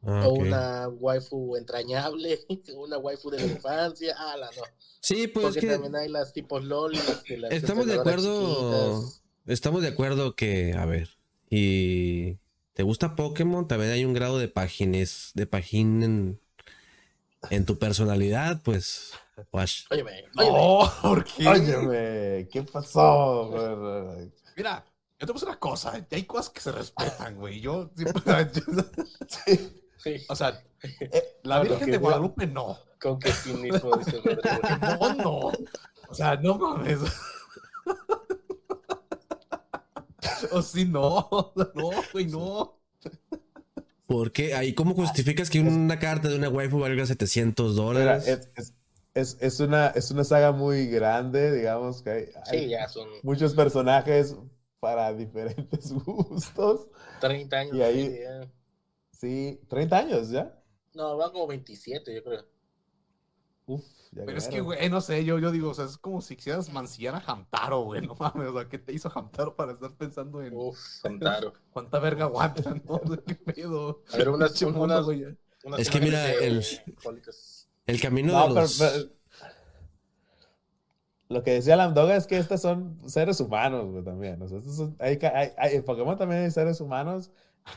Ah, 0.06 0.28
o 0.28 0.34
una 0.34 0.88
waifu 0.88 1.56
entrañable, 1.58 2.40
una 2.78 2.98
waifu 2.98 3.30
de 3.32 3.40
la 3.40 3.46
infancia. 3.54 4.16
Ah, 4.18 4.38
la 4.38 4.48
no. 4.48 4.64
Sí, 5.02 5.28
pues 5.28 5.46
es 5.48 5.54
Porque 5.56 5.68
que 5.68 5.74
también 5.74 5.96
hay 5.96 6.10
las 6.10 6.34
tipos 6.34 6.64
LOL. 6.64 6.94
y 7.28 7.36
las 7.38 7.52
estamos 7.52 7.86
de 7.86 7.96
acuerdo. 7.96 9.02
chiquitas. 9.02 9.24
Estamos 9.46 9.82
de 9.82 9.88
acuerdo 9.88 10.36
que, 10.36 10.74
a 10.74 10.86
ver, 10.86 11.10
y 11.50 12.38
te 12.74 12.84
gusta 12.84 13.16
Pokémon, 13.16 13.68
también 13.68 13.92
hay 13.92 14.06
un 14.06 14.14
grado 14.14 14.38
de 14.40 14.48
págines, 14.48 15.32
de 15.34 15.48
página 15.48 16.06
en, 16.06 16.40
en 17.50 17.66
tu 17.66 17.78
personalidad, 17.80 18.62
pues. 18.64 19.12
wash. 19.52 19.86
Óyeme, 19.90 20.26
óyeme. 20.38 20.58
No, 20.58 20.92
¿por 21.02 21.24
qué? 21.26 21.48
Óyeme, 21.48 22.48
¿qué 22.52 22.64
pasó? 22.64 23.48
güey? 23.52 24.32
Mira, 24.56 24.86
yo 25.20 25.28
te 25.28 25.34
puse 25.34 25.46
una 25.46 25.60
cosa. 25.60 26.06
Hay 26.12 26.24
cosas 26.24 26.50
que 26.52 26.62
se 26.62 26.72
respetan, 26.72 27.36
güey. 27.36 27.60
Yo 27.60 27.90
siempre. 27.96 28.24
Sí. 29.28 29.82
Sí, 30.00 30.16
O 30.30 30.36
sea, 30.36 30.62
Eh, 31.02 31.24
la 31.44 31.58
No, 31.58 31.62
Virgen 31.64 31.80
porque- 31.80 31.92
de 31.92 31.98
Guadalupe 31.98 32.48
no. 32.48 32.78
con 33.02 33.20
que 33.20 33.32
sí 33.32 33.54
mismo 33.54 33.96
dice 33.98 34.18
Rodrigo. 34.24 34.42
No, 35.00 35.14
no. 35.16 35.38
O 36.10 36.14
sea, 36.16 36.36
no 36.38 36.58
mames. 36.58 37.00
O 40.52 40.62
si 40.62 40.86
no. 40.86 41.28
No, 41.76 41.90
güey, 42.14 42.26
no. 42.28 42.80
¿Por 44.08 44.32
qué? 44.32 44.54
Ahí, 44.56 44.74
¿cómo 44.74 44.96
justificas 44.96 45.50
que 45.50 45.60
una 45.60 46.00
carta 46.00 46.30
de 46.30 46.36
una 46.36 46.50
waifu 46.50 46.80
valga 46.80 47.06
700 47.06 47.74
mira, 47.74 47.84
dólares? 47.84 48.28
es, 48.28 48.50
es- 48.56 48.74
es- 49.14 49.38
es 49.42 49.60
una, 49.60 49.88
es 49.90 50.12
una 50.12 50.24
saga 50.24 50.52
muy 50.52 50.88
grande, 50.88 51.52
digamos 51.52 52.02
que 52.02 52.10
hay, 52.10 52.26
hay 52.46 52.60
Sí, 52.60 52.70
ya 52.70 52.88
son 52.88 53.08
muchos 53.24 53.54
personajes 53.54 54.36
para 54.80 55.14
diferentes 55.14 55.92
gustos. 55.92 56.88
30 57.20 57.58
años. 57.58 57.76
Y 57.76 57.82
ahí- 57.82 58.08
sí, 58.08 58.20
ya. 58.24 58.52
Sí, 59.20 59.60
30 59.68 59.98
años 59.98 60.30
ya. 60.30 60.58
No, 60.94 61.18
van 61.18 61.32
como 61.32 61.48
27, 61.48 62.16
yo 62.16 62.24
creo. 62.24 62.46
Uf, 63.66 63.84
ya 64.12 64.24
Pero 64.26 64.38
es 64.38 64.48
que, 64.48 64.62
güey, 64.62 64.90
no 64.90 65.02
sé, 65.02 65.24
yo, 65.26 65.38
yo 65.38 65.52
digo, 65.52 65.70
o 65.70 65.74
sea, 65.74 65.86
es 65.86 65.98
como 65.98 66.22
si 66.22 66.36
quisieras 66.36 66.72
mancillar 66.72 67.14
a 67.16 67.20
Hamtaro, 67.20 67.82
güey, 67.84 68.02
no 68.02 68.16
mames, 68.16 68.48
o 68.48 68.54
sea, 68.54 68.68
¿qué 68.68 68.80
te 68.80 68.94
hizo 68.94 69.12
Hamtaro 69.14 69.56
para 69.56 69.74
estar 69.74 69.92
pensando 69.96 70.42
en 70.42 70.56
Uf, 70.56 70.78
Santaro. 71.02 71.54
cuánta 71.72 72.00
verga 72.00 72.26
aguanta, 72.26 72.74
no? 72.88 73.00
¿Qué 73.28 73.36
pedo? 73.36 74.02
A 74.12 74.18
ver, 74.18 74.30
unas- 74.30 74.60
unas- 74.62 75.06
güey. 75.06 75.38
Unas 75.66 75.80
Es 75.82 75.90
que 75.90 76.00
mira, 76.00 76.24
de 76.24 76.48
el-. 76.48 76.66
El 77.86 78.00
camino 78.02 78.32
No, 78.34 78.54
de 78.54 78.62
los... 78.62 78.78
pero- 78.80 79.10
lo 81.28 81.44
que 81.44 81.52
decía 81.52 81.76
Lamdoga 81.76 82.16
es 82.16 82.26
que 82.26 82.38
estos 82.38 82.62
son 82.62 82.98
seres 83.08 83.40
humanos, 83.40 83.92
güey, 83.92 84.04
también. 84.04 84.42
O 84.42 84.48
sea, 84.48 84.58
estos 84.58 84.78
son- 84.78 84.96
hay, 85.00 85.20
hay- 85.22 85.52
hay- 85.58 85.76
en 85.76 85.84
Pokémon 85.84 86.18
también 86.18 86.42
hay 86.42 86.50
seres 86.52 86.82
humanos 86.82 87.30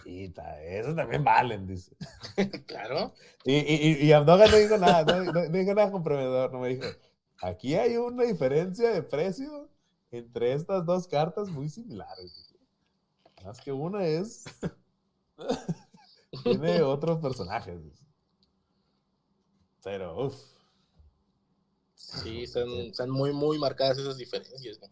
y 0.04 0.28
ta- 0.30 0.60
esos 0.62 0.96
también 0.96 1.24
valen, 1.24 1.66
dice. 1.66 1.96
Claro. 2.66 3.14
Y, 3.44 3.54
y, 3.56 4.06
y, 4.08 4.10
no 4.50 4.56
dijo 4.58 4.78
nada, 4.78 5.04
no, 5.04 5.24
no- 5.32 5.32
no 5.32 5.48
dijo 5.50 5.74
nada 5.74 5.90
comprometedor, 5.90 6.52
no 6.52 6.60
me 6.60 6.68
dijo. 6.68 6.86
Aquí 7.40 7.74
hay 7.74 7.96
una 7.96 8.22
diferencia 8.24 8.90
de 8.90 9.02
precio 9.02 9.68
entre 10.10 10.52
estas 10.52 10.84
dos 10.86 11.08
cartas 11.08 11.48
muy 11.48 11.68
similares. 11.68 12.54
Más 13.44 13.60
que 13.60 13.72
una 13.72 14.06
es. 14.06 14.44
tiene 16.44 16.82
otros 16.82 17.20
personajes. 17.20 17.80
Pero, 19.82 20.26
uff. 20.26 20.36
Sí, 21.94 22.44
están, 22.44 22.68
están 22.68 23.10
muy, 23.10 23.32
muy 23.32 23.58
marcadas 23.58 23.98
esas 23.98 24.16
diferencias. 24.16 24.78
¿no? 24.80 24.88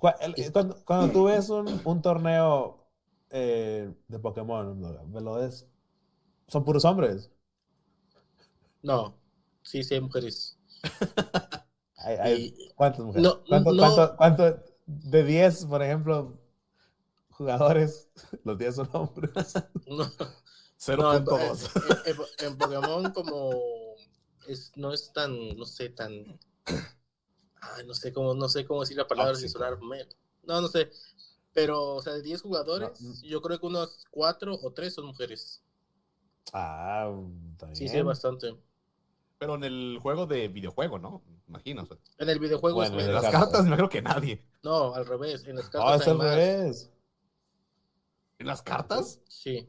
Cuando, 0.00 0.76
cuando 0.84 1.12
tú 1.12 1.24
ves 1.24 1.48
un, 1.50 1.80
un 1.84 2.02
torneo 2.02 2.86
eh, 3.30 3.92
de 4.08 4.18
Pokémon, 4.18 4.80
¿no? 4.80 5.04
me 5.06 5.20
lo 5.20 5.34
ves, 5.34 5.66
son 6.48 6.64
puros 6.64 6.84
hombres. 6.84 7.30
No, 8.82 9.14
sí, 9.62 9.84
sí 9.84 9.94
hay 9.94 10.00
mujeres. 10.00 10.56
Hay- 11.98 12.54
¿Cuántas 12.76 13.04
mujeres? 13.04 13.28
No, 13.30 13.44
¿Cuánto, 13.46 13.72
no. 13.72 13.82
cuánto- 13.82 14.16
cuánto- 14.16 14.64
de 14.86 15.24
10, 15.24 15.66
por 15.66 15.82
ejemplo, 15.82 16.38
jugadores, 17.32 18.08
los 18.44 18.56
10 18.58 18.74
son 18.76 18.88
hombres? 18.94 19.30
no, 19.86 19.96
no, 19.96 20.04
en, 20.06 20.08
0.2. 20.78 21.70
en- 22.06 22.12
en- 22.14 22.46
en 22.52 22.58
Pokémon 22.58 23.12
como 23.12 23.50
es, 24.48 24.72
no 24.76 24.92
es 24.94 25.12
tan, 25.12 25.56
no 25.56 25.66
sé, 25.66 25.90
tan... 25.90 26.38
Ay, 27.60 27.86
no 27.86 27.94
sé 27.94 28.12
cómo, 28.12 28.34
no 28.34 28.48
sé 28.48 28.64
cómo 28.64 28.80
decir 28.80 28.96
la 28.96 29.06
palabra 29.08 29.34
sin 29.34 29.52
Tóxico. 29.52 29.58
sonar 29.58 29.80
mal. 29.80 30.08
No, 30.44 30.60
no 30.60 30.68
sé. 30.68 30.90
Pero, 31.52 31.96
o 31.96 32.02
sea, 32.02 32.14
de 32.14 32.22
10 32.22 32.42
jugadores, 32.42 33.00
No, 33.00 33.10
mm. 33.10 33.22
yo 33.22 33.42
creo 33.42 33.58
que 33.60 33.66
unos 33.66 34.04
4 34.10 34.58
o 34.62 34.72
3 34.72 34.94
son 34.94 35.06
mujeres. 35.06 35.62
Ah, 36.52 37.10
está 37.52 37.74
Sí, 37.74 37.88
sí, 37.88 38.00
bastante. 38.02 38.54
Pero 39.38 39.54
en 39.56 39.64
el 39.64 39.98
juego 40.00 40.26
de 40.26 40.48
videojuego, 40.48 40.98
¿no? 40.98 41.22
Imagino. 41.48 41.82
o 41.82 41.86
sea, 41.86 41.96
En 42.18 42.28
el 42.28 42.38
videojuego 42.38 42.76
Bueno, 42.76 42.98
es 42.98 43.06
en 43.06 43.12
las 43.14 43.22
cartas. 43.22 43.40
cartas, 43.40 43.66
no 43.66 43.76
creo 43.76 43.88
que 43.88 44.02
nadie. 44.02 44.44
No, 44.62 44.94
al 44.94 45.06
revés. 45.06 45.44
En 45.46 45.56
las 45.56 45.66
No, 45.66 45.70
cartas 45.72 46.02
es 46.02 46.06
hay 46.06 46.12
al 46.12 46.18
más. 46.18 46.26
revés. 46.36 46.90
¿En 48.38 48.46
las 48.46 48.62
cartas? 48.62 49.20
Sí. 49.28 49.68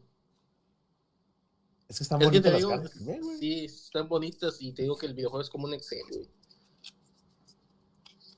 Es 1.88 1.98
que 1.98 2.04
están 2.04 2.22
Es 2.22 2.32
que 2.32 2.40
bonitas 2.40 2.44
te 2.44 2.52
las 2.52 2.58
digo, 2.60 2.70
cartas 2.70 2.94
también, 2.94 3.22
güey. 3.22 3.38
sí, 3.40 3.66
están 3.66 4.08
bonitas 4.08 4.62
y 4.62 4.72
te 4.74 4.84
digo 4.84 4.98
que 4.98 5.06
el 5.08 5.14
videojuego 5.14 5.42
es 5.42 5.50
como 5.50 5.66
un 5.66 5.74
Excel, 5.74 6.04
güey. 6.10 6.30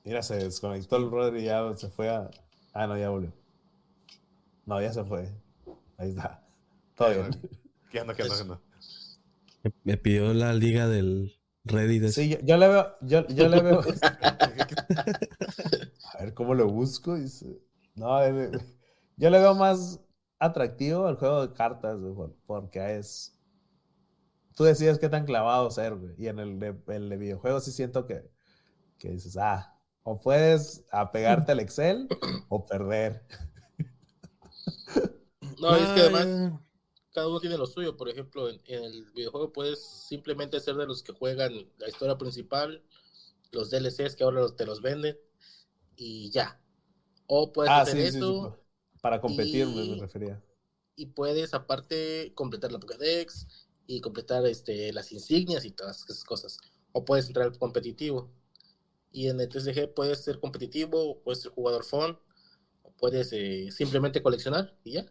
Mira, 0.04 0.22
se 0.22 0.36
desconectó 0.36 0.98
el 0.98 1.06
brother 1.06 1.40
y 1.40 1.46
ya 1.46 1.76
se 1.76 1.90
fue 1.90 2.10
a... 2.10 2.30
Ah, 2.74 2.88
no, 2.88 2.98
ya 2.98 3.10
volvió. 3.10 3.34
No, 4.66 4.82
ya 4.82 4.92
se 4.92 5.04
fue. 5.04 5.30
Ahí 5.98 6.10
está. 6.10 6.44
Todo 6.96 7.10
bien. 7.10 7.32
¿Qué 7.92 8.00
anda, 8.00 8.14
qué 8.14 8.24
anda, 8.24 8.36
qué 8.36 8.42
anda? 8.42 8.60
Me, 9.84 9.98
pidió 9.98 10.34
la 10.34 10.54
liga 10.54 10.88
del 10.88 11.40
Reddit. 11.64 12.08
Sí, 12.10 12.30
yo, 12.30 12.38
yo 12.44 12.58
le 12.58 12.68
veo... 12.68 12.96
Yo, 13.02 13.28
yo 13.28 13.48
le 13.48 13.62
veo... 13.62 13.82
A 16.14 16.24
ver 16.24 16.34
cómo 16.34 16.54
lo 16.54 16.68
busco. 16.68 17.16
Dice. 17.16 17.62
No, 17.96 18.24
eh, 18.24 18.52
yo 19.18 19.30
le 19.30 19.40
veo 19.40 19.56
más 19.56 20.00
atractivo 20.40 21.08
al 21.08 21.18
juego 21.18 21.48
de 21.48 21.54
cartas, 21.54 22.00
güey, 22.00 22.32
porque 22.46 22.98
es. 22.98 23.38
Tú 24.56 24.64
decides 24.66 25.00
qué 25.00 25.10
tan 25.10 25.26
clavado 25.26 25.72
ser, 25.72 25.96
güey. 25.96 26.14
Y 26.18 26.28
en 26.28 26.40
el 26.40 26.60
de, 26.60 26.76
el 26.88 27.10
de 27.10 27.18
videojuegos 27.18 27.66
sí 27.66 27.72
siento 27.72 28.06
que, 28.06 28.30
que 29.00 29.10
dices, 29.10 29.38
ah, 29.38 29.73
o 30.04 30.20
puedes 30.20 30.84
apegarte 30.92 31.52
al 31.54 31.60
Excel 31.60 32.08
o 32.50 32.66
perder. 32.66 33.26
No, 35.60 35.76
es 35.76 35.90
que 35.92 36.02
además 36.02 36.28
cada 37.14 37.28
uno 37.28 37.40
tiene 37.40 37.58
lo 37.58 37.66
suyo. 37.66 37.96
Por 37.98 38.10
ejemplo, 38.10 38.50
en, 38.50 38.62
en 38.66 38.84
el 38.84 39.12
videojuego 39.12 39.52
puedes 39.54 39.80
simplemente 39.84 40.60
ser 40.60 40.76
de 40.76 40.86
los 40.88 41.04
que 41.04 41.14
juegan 41.14 41.54
la 41.78 41.88
historia 41.88 42.18
principal, 42.18 42.84
los 43.52 43.70
DLCs 43.70 44.16
que 44.16 44.24
ahora 44.24 44.42
los- 44.42 44.56
te 44.56 44.66
los 44.66 44.82
venden 44.82 45.18
y 45.96 46.32
ya. 46.32 46.60
O 47.28 47.54
puedes 47.54 47.72
Ah, 47.72 47.82
hacer 47.82 47.96
sí, 47.98 48.06
sí, 48.06 48.12
sí, 48.12 48.18
eso 48.18 48.58
Para 49.02 49.22
competir, 49.22 49.68
me, 49.68 49.96
refería. 50.02 50.42
y 50.96 51.08
puedes 51.08 51.54
aparte 51.54 52.32
completar 52.36 52.72
la 52.72 52.80
Pokédex 52.80 53.48
y 53.88 54.02
completar 54.02 54.46
este, 54.48 54.92
las 54.94 55.12
insignias 55.12 55.66
y 55.66 55.72
todas 55.72 56.04
esas 56.10 56.24
cosas. 56.24 56.58
O 56.94 57.06
puedes 57.06 57.28
entrar 57.28 57.48
al 57.48 57.58
competitivo. 57.58 58.32
Y 59.14 59.30
en 59.30 59.40
el 59.40 59.48
TCG 59.48 59.94
puedes 59.94 60.22
ser 60.24 60.42
competitivo, 60.42 61.22
puedes 61.24 61.44
ser 61.44 61.52
jugador 61.52 61.86
fun, 61.86 62.20
puedes 62.98 63.32
eh, 63.32 63.70
simplemente 63.72 64.22
coleccionar 64.22 64.76
y 64.84 64.94
ya. 64.94 65.06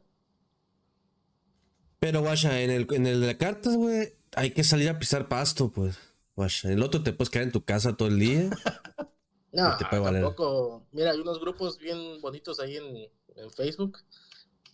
Pero, 1.99 2.21
guacha, 2.21 2.61
en 2.61 2.71
el, 2.71 2.87
en 2.91 3.07
el 3.07 3.21
de 3.21 3.39
cartas, 3.39 3.77
güey, 3.77 4.15
hay 4.35 4.51
que 4.51 4.65
salir 4.65 4.91
a 4.91 4.99
pisar 4.99 5.29
pasto, 5.29 5.71
pues. 5.71 5.97
Guacha, 6.35 6.71
el 6.71 6.83
otro 6.83 7.03
te 7.03 7.15
puedes 7.15 7.31
quedar 7.31 7.47
en 7.47 7.53
tu 7.53 7.65
casa 7.65 7.97
todo 7.97 8.09
el 8.09 8.19
día. 8.19 8.51
No, 9.55 9.77
te 9.77 9.85
puede 9.85 10.01
valer. 10.01 10.23
tampoco. 10.23 10.87
Mira, 10.93 11.11
hay 11.11 11.21
unos 11.21 11.39
grupos 11.39 11.77
bien 11.77 12.23
bonitos 12.23 12.59
ahí 12.59 12.79
en, 12.79 13.07
en 13.37 13.51
Facebook 13.51 13.99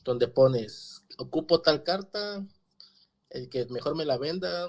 donde 0.08 0.26
pones, 0.26 1.04
ocupo 1.18 1.60
tal 1.60 1.82
carta, 1.82 2.46
el 3.28 3.50
que 3.50 3.66
mejor 3.66 3.94
me 3.94 4.06
la 4.06 4.16
venda, 4.16 4.68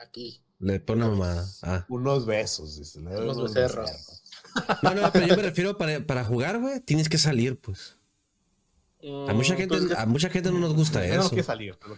aquí. 0.00 0.42
Le 0.60 0.80
pone 0.80 1.04
una 1.04 1.12
mamada. 1.14 1.46
Ah. 1.62 1.86
Unos 1.88 2.26
besos, 2.26 2.76
dice. 2.78 3.00
le 3.00 3.16
Unos 3.16 3.36
unos 3.36 3.54
becerros. 3.54 3.90
becerros. 3.90 4.22
No, 4.82 4.94
no, 4.94 5.12
pero 5.12 5.26
yo 5.26 5.36
me 5.36 5.42
refiero 5.42 5.76
para, 5.78 6.04
para 6.04 6.24
jugar, 6.24 6.58
güey, 6.58 6.80
tienes 6.80 7.08
que 7.08 7.18
salir, 7.18 7.60
pues. 7.60 7.96
A 9.28 9.32
mucha 9.32 9.54
Mm, 9.54 9.56
gente, 9.58 9.78
pues, 9.78 9.92
a 9.96 10.06
mucha 10.06 10.30
gente 10.30 10.50
no 10.50 10.58
nos 10.58 10.74
gusta 10.74 11.06
Ya 11.06 11.14
no 11.16 11.20
eso. 11.20 11.28
quiere 11.28 11.44
salir. 11.44 11.78
pero- 11.80 11.96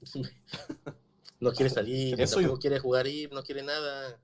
no 1.40 1.52
quiere 1.52 1.68
salir, 1.68 2.18
Eso 2.18 2.36
tampoco 2.36 2.54
yo- 2.56 2.60
quiere 2.60 2.78
jugar 2.78 3.06
ir, 3.06 3.30
no 3.32 3.42
quiere 3.42 3.62
nada. 3.62 4.18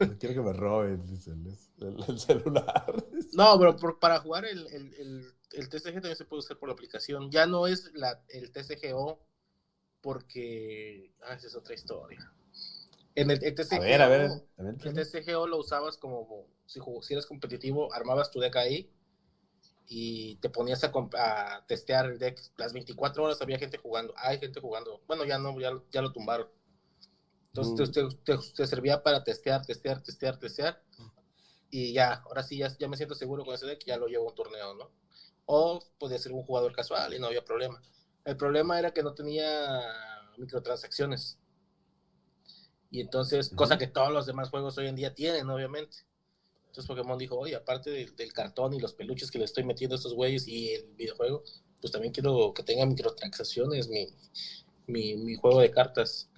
No 0.00 0.18
quiero 0.18 0.34
que 0.34 0.40
me 0.42 0.52
roben, 0.52 1.06
dice 1.06 1.30
el, 1.30 1.46
el- 1.88 2.04
el 2.08 2.18
celular. 2.20 3.04
No, 3.32 3.58
pero 3.58 3.76
por- 3.76 3.98
para 3.98 4.20
jugar 4.20 4.44
el, 4.44 4.66
el, 4.66 4.94
el, 4.94 5.32
el 5.52 5.68
TCG 5.68 5.94
también 5.94 6.16
se 6.16 6.24
puede 6.26 6.40
usar 6.40 6.58
por 6.58 6.68
la 6.68 6.74
aplicación. 6.74 7.30
Ya 7.30 7.46
no 7.46 7.66
es 7.66 7.90
la, 7.94 8.22
el 8.28 8.50
TCGO 8.52 9.18
porque... 10.02 11.12
Ah, 11.22 11.34
esa 11.34 11.48
es 11.48 11.56
otra 11.56 11.74
historia. 11.74 12.32
En 13.14 13.30
el, 13.30 13.44
el 13.44 13.54
TCGO, 13.54 13.76
A 13.76 13.78
ver, 13.80 14.02
a 14.02 14.08
ver. 14.08 14.30
a 14.58 14.62
ver, 14.62 14.74
el 14.84 14.94
TCGO 14.94 15.46
lo 15.46 15.58
usabas 15.58 15.98
como... 15.98 16.46
Si, 16.66 16.80
si 17.02 17.14
eres 17.14 17.26
competitivo, 17.26 17.92
armabas 17.94 18.30
tu 18.30 18.40
deck 18.40 18.56
ahí 18.56 18.90
y 19.88 20.36
te 20.36 20.48
ponías 20.48 20.82
a, 20.84 20.90
a 21.18 21.64
testear 21.66 22.06
el 22.06 22.18
deck. 22.18 22.40
Las 22.56 22.72
24 22.72 23.24
horas 23.24 23.40
había 23.42 23.58
gente 23.58 23.78
jugando. 23.78 24.14
Hay 24.16 24.38
gente 24.38 24.60
jugando. 24.60 25.00
Bueno, 25.06 25.24
ya 25.24 25.38
no, 25.38 25.58
ya, 25.60 25.72
ya 25.90 26.02
lo 26.02 26.12
tumbaron. 26.12 26.48
Entonces 27.48 27.90
te, 27.92 28.02
te- 28.02 28.16
te- 28.24 28.52
te 28.56 28.66
servía 28.66 29.02
para 29.02 29.22
testear, 29.22 29.64
testear, 29.64 30.00
testear, 30.02 30.36
testear. 30.38 30.80
Y 31.70 31.92
ya, 31.94 32.14
ahora 32.26 32.42
sí, 32.42 32.58
ya, 32.58 32.68
ya 32.78 32.88
me 32.88 32.96
siento 32.96 33.14
seguro 33.14 33.44
con 33.44 33.54
ese 33.54 33.66
deck, 33.66 33.84
ya 33.86 33.96
lo 33.98 34.06
llevo 34.08 34.26
a 34.26 34.30
un 34.30 34.36
torneo, 34.36 34.74
¿no? 34.74 34.90
O 35.46 35.80
podía 35.98 36.18
ser 36.18 36.32
un 36.32 36.44
jugador 36.44 36.72
casual 36.74 37.14
y 37.14 37.18
no 37.20 37.28
había 37.28 37.44
problema. 37.44 37.82
El 38.24 38.36
problema 38.36 38.78
era 38.78 38.92
que 38.92 39.02
no 39.02 39.14
tenía 39.14 39.80
microtransacciones. 40.38 41.38
Y 42.90 43.00
entonces, 43.00 43.48
cosa 43.50 43.78
que 43.78 43.86
todos 43.86 44.12
los 44.12 44.26
demás 44.26 44.50
juegos 44.50 44.76
hoy 44.78 44.86
en 44.86 44.96
día 44.96 45.14
tienen, 45.14 45.48
obviamente. 45.48 45.98
Entonces 46.66 46.86
Pokémon 46.86 47.18
dijo, 47.18 47.38
oye, 47.38 47.54
aparte 47.56 47.90
del, 47.90 48.14
del 48.16 48.32
cartón 48.32 48.74
y 48.74 48.80
los 48.80 48.94
peluches 48.94 49.30
que 49.30 49.38
le 49.38 49.44
estoy 49.44 49.64
metiendo 49.64 49.94
a 49.94 49.98
estos 49.98 50.14
güeyes 50.14 50.46
y 50.46 50.72
el 50.74 50.86
videojuego, 50.94 51.42
pues 51.80 51.92
también 51.92 52.12
quiero 52.12 52.52
que 52.54 52.62
tenga 52.62 52.86
microtransacciones 52.86 53.88
mi, 53.88 54.08
mi, 54.86 55.16
mi 55.16 55.34
juego 55.36 55.60
de 55.60 55.70
cartas. 55.70 56.28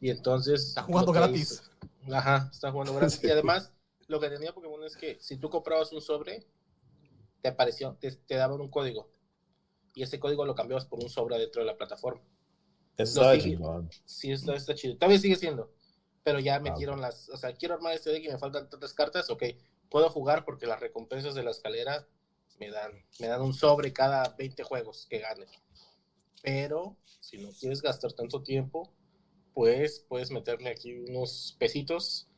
Y 0.00 0.10
entonces... 0.10 0.68
Está 0.68 0.82
jugando 0.82 1.12
gratis. 1.12 1.62
hizo- 2.04 2.14
Ajá, 2.14 2.48
está 2.52 2.70
jugando 2.70 2.94
gratis. 2.94 3.18
Sí. 3.20 3.26
Y 3.28 3.30
además, 3.30 3.72
lo 4.06 4.20
que 4.20 4.28
tenía 4.30 4.54
Pokémon 4.54 4.84
es 4.84 4.96
que 4.96 5.18
si 5.20 5.36
tú 5.36 5.50
comprabas 5.50 5.92
un 5.92 6.00
sobre, 6.00 6.46
te 7.42 7.48
apareció, 7.48 7.96
te, 8.00 8.12
te 8.12 8.34
daban 8.36 8.60
un 8.60 8.68
código. 8.70 9.10
Y 9.98 10.04
ese 10.04 10.20
código 10.20 10.44
lo 10.44 10.54
cambiabas 10.54 10.86
por 10.86 11.02
un 11.02 11.08
sobre 11.08 11.40
dentro 11.40 11.60
de 11.60 11.66
la 11.66 11.76
plataforma. 11.76 12.22
Sigue. 13.04 13.38
chingón. 13.40 13.90
Sí, 14.04 14.30
está, 14.30 14.54
está 14.54 14.72
chido. 14.72 14.94
Todavía 14.94 15.18
sigue 15.18 15.34
siendo. 15.34 15.72
Pero 16.22 16.38
ya 16.38 16.60
metieron 16.60 17.00
las. 17.00 17.28
O 17.30 17.36
sea, 17.36 17.52
quiero 17.52 17.74
armar 17.74 17.94
este 17.94 18.10
deck 18.10 18.22
y 18.22 18.28
me 18.28 18.38
faltan 18.38 18.70
tantas 18.70 18.94
cartas. 18.94 19.28
Ok, 19.28 19.42
puedo 19.90 20.08
jugar 20.08 20.44
porque 20.44 20.68
las 20.68 20.78
recompensas 20.78 21.34
de 21.34 21.42
la 21.42 21.50
escalera 21.50 22.06
me 22.60 22.70
dan, 22.70 22.92
me 23.18 23.26
dan 23.26 23.42
un 23.42 23.54
sobre 23.54 23.92
cada 23.92 24.36
20 24.38 24.62
juegos 24.62 25.08
que 25.10 25.18
gane. 25.18 25.46
Pero 26.44 26.96
si 27.18 27.38
no 27.38 27.50
quieres 27.50 27.82
gastar 27.82 28.12
tanto 28.12 28.44
tiempo, 28.44 28.94
pues 29.52 30.06
puedes 30.08 30.30
meterle 30.30 30.70
aquí 30.70 30.94
unos 30.94 31.56
pesitos 31.58 32.28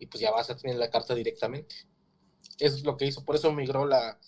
y 0.00 0.06
pues 0.06 0.20
ya 0.20 0.32
vas 0.32 0.50
a 0.50 0.56
tener 0.56 0.78
la 0.78 0.90
carta 0.90 1.14
directamente. 1.14 1.76
Eso 2.58 2.74
es 2.74 2.82
lo 2.82 2.96
que 2.96 3.06
hizo. 3.06 3.24
Por 3.24 3.36
eso 3.36 3.52
migró 3.52 3.86
la, 3.86 4.18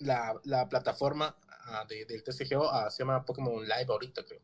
la, 0.00 0.38
la 0.44 0.68
plataforma 0.68 1.36
ah, 1.66 1.84
de- 1.88 2.04
del 2.04 2.22
TCGO 2.22 2.70
a, 2.70 2.90
se 2.90 3.02
llama 3.02 3.24
Pokémon 3.24 3.62
Live 3.62 3.86
ahorita, 3.88 4.24
creo 4.24 4.40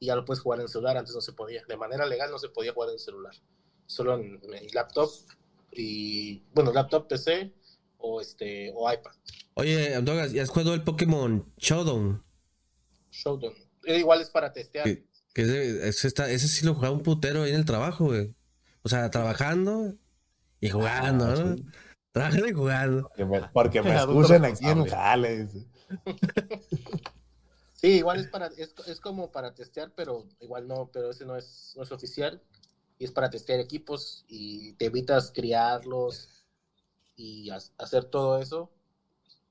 y 0.00 0.06
ya 0.06 0.14
lo 0.14 0.24
puedes 0.24 0.40
jugar 0.40 0.60
en 0.60 0.68
celular, 0.68 0.96
antes 0.96 1.12
no 1.12 1.20
se 1.20 1.32
podía. 1.32 1.60
De 1.68 1.76
manera 1.76 2.06
legal 2.06 2.30
no 2.30 2.38
se 2.38 2.48
podía 2.50 2.72
jugar 2.72 2.90
en 2.90 3.00
celular, 3.00 3.34
solo 3.86 4.14
en, 4.14 4.40
en 4.44 4.66
laptop 4.72 5.10
y 5.72 6.40
bueno, 6.54 6.72
laptop, 6.72 7.08
PC 7.08 7.52
o 7.96 8.20
este 8.20 8.70
o 8.76 8.90
iPad. 8.92 9.10
Oye, 9.54 9.96
Andogas, 9.96 10.30
¿ya 10.30 10.44
has 10.44 10.50
jugado 10.50 10.72
el 10.74 10.84
Pokémon 10.84 11.52
Showdown? 11.58 12.22
Showdown. 13.10 13.54
Eh, 13.86 13.98
igual 13.98 14.20
es 14.20 14.30
para 14.30 14.52
testear. 14.52 14.84
Que 14.84 15.42
ese, 15.42 15.88
ese, 15.88 16.06
está- 16.08 16.30
ese 16.30 16.46
sí 16.46 16.64
lo 16.64 16.74
jugaba 16.74 16.94
un 16.94 17.02
putero 17.02 17.42
ahí 17.42 17.50
en 17.50 17.56
el 17.56 17.64
trabajo, 17.64 18.06
güey. 18.06 18.32
O 18.82 18.88
sea, 18.88 19.10
trabajando 19.10 19.94
y 20.60 20.70
jugando, 20.70 21.24
Ah, 21.26 21.34
¿no? 21.34 21.56
sí. 21.56 21.64
Trabajando 22.12 22.48
y 22.48 22.52
jugando. 22.52 23.02
Porque 23.08 23.24
me, 23.24 23.40
porque 23.52 23.82
me 23.82 23.90
aquí 23.90 24.64
en 24.64 24.78
el 24.78 24.84
responsable. 24.84 24.90
jale. 24.90 25.44
dice. 25.46 25.66
Sí, 27.74 27.88
igual 27.98 28.18
es 28.18 28.26
para 28.26 28.48
es, 28.48 28.74
es 28.88 28.98
como 28.98 29.30
para 29.30 29.54
testear, 29.54 29.92
pero 29.94 30.26
igual 30.40 30.66
no, 30.66 30.90
pero 30.92 31.10
ese 31.10 31.24
no 31.24 31.36
es 31.36 31.74
no 31.76 31.84
es 31.84 31.92
oficial 31.92 32.42
y 32.98 33.04
es 33.04 33.12
para 33.12 33.30
testear 33.30 33.60
equipos 33.60 34.24
y 34.26 34.72
te 34.72 34.86
evitas 34.86 35.30
criarlos 35.30 36.28
y 37.14 37.50
ha- 37.50 37.58
hacer 37.78 38.06
todo 38.06 38.40
eso 38.42 38.68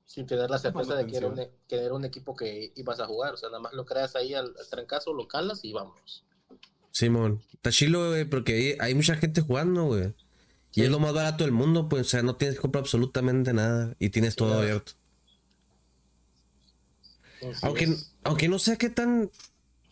sin 0.04 0.26
tener 0.26 0.50
la 0.50 0.58
certeza 0.58 0.94
de 0.94 1.06
que 1.06 1.16
era, 1.16 1.28
un, 1.28 1.36
que 1.68 1.76
era 1.82 1.94
un 1.94 2.04
equipo 2.04 2.36
que 2.36 2.70
ibas 2.76 3.00
a 3.00 3.06
jugar, 3.06 3.32
o 3.32 3.36
sea, 3.38 3.48
nada 3.48 3.60
más 3.60 3.72
lo 3.72 3.86
creas 3.86 4.14
ahí 4.14 4.34
al, 4.34 4.54
al 4.58 4.68
trancazo, 4.68 5.14
lo 5.14 5.26
calas 5.26 5.64
y 5.64 5.72
vámonos. 5.72 6.22
Simón. 6.90 7.42
Está 7.54 7.70
chilo, 7.70 8.08
güey, 8.10 8.26
porque 8.26 8.52
hay, 8.52 8.76
hay 8.88 8.94
mucha 8.94 9.16
gente 9.16 9.40
jugando, 9.40 9.84
güey. 9.86 10.14
Y 10.74 10.82
es 10.82 10.90
lo 10.90 10.98
más 11.00 11.12
barato 11.12 11.44
del 11.44 11.52
mundo, 11.52 11.88
pues, 11.88 12.06
o 12.06 12.10
sea, 12.10 12.22
no 12.22 12.36
tienes 12.36 12.56
que 12.56 12.62
comprar 12.62 12.82
absolutamente 12.82 13.52
nada 13.52 13.94
y 13.98 14.10
tienes 14.10 14.36
todo 14.36 14.54
abierto. 14.58 14.92
Entonces, 17.40 17.62
Aunque, 17.62 17.96
aunque 18.24 18.48
no 18.48 18.58
sé 18.58 18.78
qué 18.78 18.90
tan. 18.90 19.30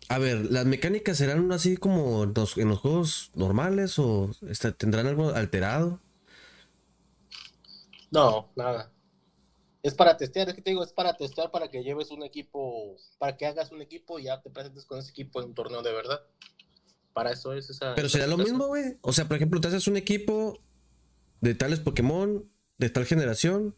A 0.08 0.18
ver, 0.18 0.46
¿las 0.52 0.66
mecánicas 0.66 1.18
serán 1.18 1.52
así 1.52 1.76
como 1.76 2.24
en 2.24 2.34
los, 2.34 2.58
en 2.58 2.68
los 2.68 2.80
juegos 2.80 3.32
normales 3.34 3.98
o 3.98 4.30
este, 4.48 4.72
tendrán 4.72 5.06
algo 5.06 5.30
alterado? 5.30 6.00
No, 8.10 8.52
nada. 8.56 8.92
Es 9.82 9.94
para 9.94 10.16
testear, 10.16 10.48
es 10.48 10.54
que 10.54 10.62
te 10.62 10.70
digo, 10.70 10.84
es 10.84 10.92
para 10.92 11.16
testear 11.16 11.50
para 11.50 11.70
que 11.70 11.82
lleves 11.84 12.10
un 12.10 12.22
equipo, 12.24 12.96
para 13.18 13.36
que 13.36 13.46
hagas 13.46 13.72
un 13.72 13.82
equipo 13.82 14.18
y 14.18 14.24
ya 14.24 14.42
te 14.42 14.50
presentes 14.50 14.86
con 14.86 14.98
ese 14.98 15.10
equipo 15.12 15.40
en 15.40 15.48
un 15.48 15.54
torneo 15.54 15.82
de 15.82 15.92
verdad. 15.92 16.22
Para 17.16 17.32
eso 17.32 17.54
es 17.54 17.70
esa. 17.70 17.94
Pero 17.94 18.10
será 18.10 18.26
lo 18.26 18.36
mismo, 18.36 18.66
güey. 18.66 18.98
O 19.00 19.10
sea, 19.10 19.26
por 19.26 19.38
ejemplo, 19.38 19.58
te 19.58 19.68
haces 19.68 19.88
un 19.88 19.96
equipo 19.96 20.60
de 21.40 21.54
tales 21.54 21.80
Pokémon, 21.80 22.44
de 22.76 22.90
tal 22.90 23.06
generación, 23.06 23.74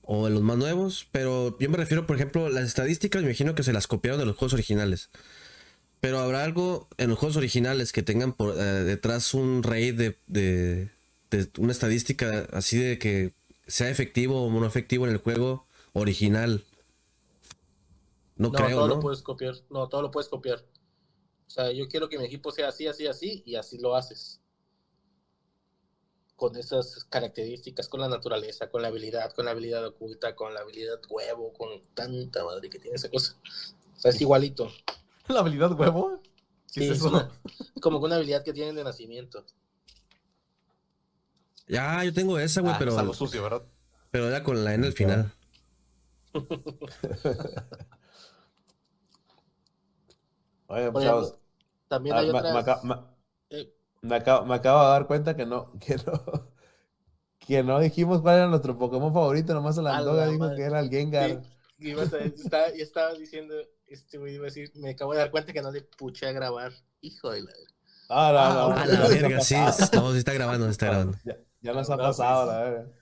o 0.00 0.24
de 0.24 0.32
los 0.32 0.42
más 0.42 0.56
nuevos, 0.56 1.06
pero 1.12 1.56
yo 1.60 1.70
me 1.70 1.76
refiero, 1.76 2.04
por 2.04 2.16
ejemplo, 2.16 2.48
las 2.48 2.64
estadísticas, 2.64 3.22
me 3.22 3.28
imagino 3.28 3.54
que 3.54 3.62
se 3.62 3.72
las 3.72 3.86
copiaron 3.86 4.18
de 4.18 4.26
los 4.26 4.36
juegos 4.36 4.52
originales. 4.52 5.10
Pero 6.00 6.18
habrá 6.18 6.42
algo 6.42 6.88
en 6.98 7.08
los 7.08 7.20
juegos 7.20 7.36
originales 7.36 7.92
que 7.92 8.02
tengan 8.02 8.32
por 8.32 8.56
eh, 8.58 8.62
detrás 8.82 9.32
un 9.32 9.62
rey 9.62 9.92
de, 9.92 10.18
de, 10.26 10.90
de 11.30 11.48
una 11.58 11.70
estadística 11.70 12.48
así 12.52 12.78
de 12.78 12.98
que 12.98 13.32
sea 13.68 13.90
efectivo 13.90 14.44
o 14.44 14.50
no 14.50 14.66
efectivo 14.66 15.06
en 15.06 15.12
el 15.12 15.18
juego 15.18 15.68
original. 15.92 16.64
No, 18.34 18.48
No, 18.48 18.54
creo, 18.54 18.70
todo 18.70 18.88
¿no? 18.88 18.94
lo 18.96 19.00
puedes 19.00 19.22
copiar. 19.22 19.54
No, 19.70 19.88
todo 19.88 20.02
lo 20.02 20.10
puedes 20.10 20.28
copiar. 20.28 20.64
O 21.46 21.50
sea, 21.50 21.70
yo 21.72 21.86
quiero 21.88 22.08
que 22.08 22.18
mi 22.18 22.24
equipo 22.24 22.50
sea 22.50 22.68
así, 22.68 22.86
así, 22.86 23.06
así, 23.06 23.42
y 23.44 23.56
así 23.56 23.78
lo 23.78 23.94
haces. 23.94 24.40
Con 26.36 26.56
esas 26.56 27.04
características, 27.10 27.88
con 27.88 28.00
la 28.00 28.08
naturaleza, 28.08 28.68
con 28.70 28.82
la 28.82 28.88
habilidad, 28.88 29.32
con 29.32 29.44
la 29.44 29.50
habilidad 29.52 29.86
oculta, 29.86 30.34
con 30.34 30.54
la 30.54 30.60
habilidad 30.60 31.00
huevo, 31.08 31.52
con 31.52 31.68
tanta 31.94 32.44
madre 32.44 32.68
que 32.70 32.78
tiene 32.78 32.96
esa 32.96 33.10
cosa. 33.10 33.36
O 33.96 34.00
sea, 34.00 34.10
es 34.10 34.20
igualito. 34.20 34.70
¿La 35.28 35.40
habilidad 35.40 35.78
huevo? 35.78 36.20
¿Qué 36.72 36.80
Sí, 36.80 36.88
es 36.88 36.96
eso? 36.98 37.08
una- 37.10 37.30
como 37.80 37.98
una 37.98 38.16
habilidad 38.16 38.42
que 38.42 38.52
tienen 38.52 38.74
de 38.74 38.82
nacimiento. 38.84 39.44
Ya, 41.68 42.02
yo 42.02 42.12
tengo 42.12 42.38
esa, 42.38 42.60
güey, 42.60 42.72
Ah, 42.74 42.78
pero, 42.78 42.92
es 42.92 42.98
algo 42.98 43.14
sucio, 43.14 43.42
¿verdad? 43.42 43.62
pero 44.10 44.26
era 44.26 44.42
con 44.42 44.64
la 44.64 44.74
N 44.74 44.86
al 44.86 44.92
final. 44.92 45.32
Oye, 50.72 50.90
pues, 50.92 51.34
También 51.88 52.16
ah, 52.16 52.22
hay 52.22 52.28
me, 52.28 52.40
otras. 52.40 52.52
me 52.54 52.94
me- 52.94 52.96
eh, 53.50 53.74
me 54.02 54.16
acabo, 54.16 54.46
me 54.46 54.54
acabo 54.54 54.82
de 54.82 54.88
dar 54.90 55.06
cuenta 55.06 55.36
que 55.36 55.46
no, 55.46 55.72
que 55.80 55.96
no, 56.06 56.50
que 57.38 57.62
no 57.62 57.80
dijimos 57.80 58.20
cuál 58.22 58.36
era 58.38 58.46
nuestro 58.48 58.78
Pokémon 58.78 59.12
favorito, 59.12 59.54
nomás 59.54 59.76
la 59.78 59.96
A 59.96 60.00
la 60.00 60.26
dijo 60.26 60.38
madre. 60.38 60.56
que 60.56 60.62
era 60.62 60.80
el 60.80 60.90
Gengar. 60.90 61.42
Sí, 61.78 61.88
ibas 61.88 62.12
a- 62.12 62.24
estaba, 62.24 62.68
yo 62.70 62.82
estaba 62.82 63.14
diciendo, 63.14 63.54
este 63.86 64.18
güey 64.18 64.34
iba 64.34 64.44
a 64.44 64.46
decir, 64.46 64.70
me 64.76 64.90
acabo 64.90 65.12
de 65.12 65.18
dar 65.18 65.30
cuenta 65.30 65.52
que 65.52 65.62
no 65.62 65.70
le 65.70 65.82
puché 65.82 66.26
a 66.26 66.32
grabar. 66.32 66.72
Hijo 67.00 67.30
de 67.30 67.42
la. 67.42 67.52
Ah, 68.08 68.30
Ah, 68.36 68.86
la 68.86 68.98
nos 68.98 69.08
ha 69.08 69.08
verga, 69.08 69.40
sí. 69.40 69.54
No, 69.94 70.12
sí 70.12 70.18
está 70.18 70.32
grabando, 70.34 70.66
sí 70.66 70.70
está 70.72 70.86
grabando. 70.86 71.18
Ya, 71.24 71.36
ya 71.60 71.72
nos 71.72 71.88
ha 71.90 71.96
Claro, 71.96 72.08
pasado, 72.08 72.44
pues. 72.44 72.46
la 72.46 72.58
verga. 72.70 72.92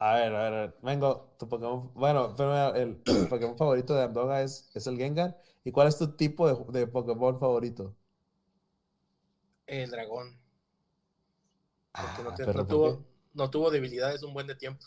A 0.00 0.14
ver, 0.14 0.34
a 0.34 0.42
ver, 0.44 0.52
a 0.54 0.60
ver. 0.62 0.74
Vengo, 0.82 1.34
tu 1.38 1.48
Pokémon. 1.48 1.92
Bueno, 1.94 2.34
pero 2.36 2.74
el, 2.74 3.02
el 3.14 3.26
Pokémon 3.28 3.56
favorito 3.56 3.94
de 3.94 4.04
Andoga 4.04 4.42
es, 4.42 4.70
es 4.74 4.86
el 4.86 4.96
Gengar. 4.96 5.36
¿Y 5.68 5.72
cuál 5.72 5.88
es 5.88 5.98
tu 5.98 6.16
tipo 6.16 6.48
de, 6.72 6.80
de 6.80 6.86
Pokémon 6.88 7.38
favorito? 7.38 7.94
El 9.68 9.88
dragón. 9.92 10.36
Porque 12.00 12.22
no, 12.22 12.32
Ah, 12.32 12.34
te- 12.34 12.46
pero 12.46 12.54
no 12.54 12.66
¿por 12.66 12.66
tuvo, 12.66 13.06
no 13.34 13.50
tuvo 13.50 13.70
debilidades 13.70 14.22
un 14.22 14.34
buen 14.34 14.46
de 14.46 14.54
tiempo. 14.56 14.84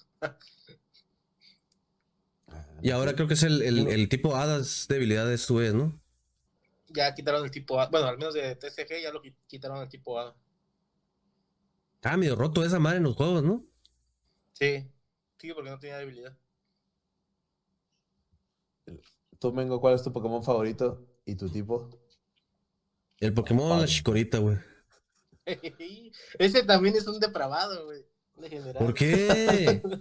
qué? 2.82 2.88
Y 2.88 2.92
ahora 2.92 3.14
creo 3.16 3.28
que 3.28 3.36
es 3.36 3.44
el, 3.44 3.62
el, 3.62 3.88
el 3.88 4.10
tipo 4.10 4.36
hadas 4.36 4.86
debilidades 4.90 5.42
su 5.42 5.56
vez, 5.56 5.74
¿no? 5.74 6.00
Ya 6.90 7.16
quitaron 7.16 7.44
el 7.44 7.50
tipo 7.50 7.80
A. 7.80 7.88
Bueno, 7.88 8.06
al 8.08 8.18
menos 8.20 8.36
de 8.36 8.56
TCG 8.56 9.02
ya 9.02 9.12
lo 9.12 9.22
qui- 9.22 9.36
quitaron 9.48 9.82
el 9.82 9.90
tipo 9.90 10.20
A. 10.20 10.36
Ah, 12.04 12.16
medio 12.18 12.36
roto 12.36 12.64
esa 12.64 12.78
madre 12.80 12.98
en 12.98 13.04
los 13.04 13.16
juegos, 13.16 13.44
¿no? 13.44 13.66
Sí. 14.54 14.90
Sí, 15.40 15.54
porque 15.54 15.70
no 15.70 15.80
tenía 15.80 15.98
debilidad. 15.98 16.38
Tú, 19.42 19.52
Mengo, 19.52 19.82
¿cuál 19.82 19.96
es 19.96 20.04
tu 20.04 20.14
Pokémon 20.14 20.44
favorito 20.44 21.04
y 21.26 21.34
tu 21.36 21.50
tipo? 21.50 21.90
El 23.20 23.34
Pokémon, 23.34 23.80
la 23.82 23.88
chicorita, 23.88 24.38
güey. 24.38 24.58
Ese 26.40 26.64
también 26.64 26.96
es 26.96 27.08
un 27.08 27.20
depravado, 27.20 27.86
güey. 27.86 28.06
Un 28.36 28.44
degenerado. 28.44 28.86
¿Por 28.86 28.94
qué? 28.94 29.82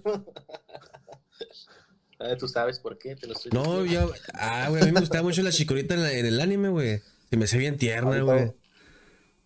Ah, 2.23 2.37
Tú 2.39 2.49
sabes 2.49 2.79
por 2.79 2.99
qué, 2.99 3.17
te 3.17 3.27
lo 3.27 3.33
estoy 3.33 3.51
No, 3.51 3.83
diciendo. 3.83 4.09
yo. 4.09 4.21
Ah, 4.35 4.67
güey, 4.69 4.83
a 4.83 4.85
mí 4.85 4.93
me 4.93 5.01
gustaba 5.01 5.23
mucho 5.23 5.41
la 5.43 5.51
chicorita 5.51 5.95
en, 5.95 6.03
la- 6.03 6.13
en 6.13 6.27
el 6.27 6.39
anime, 6.39 6.69
güey. 6.69 7.01
Se 7.31 7.37
me 7.39 7.47
hacía 7.47 7.59
bien 7.59 7.79
tierna, 7.79 8.21
güey. 8.21 8.53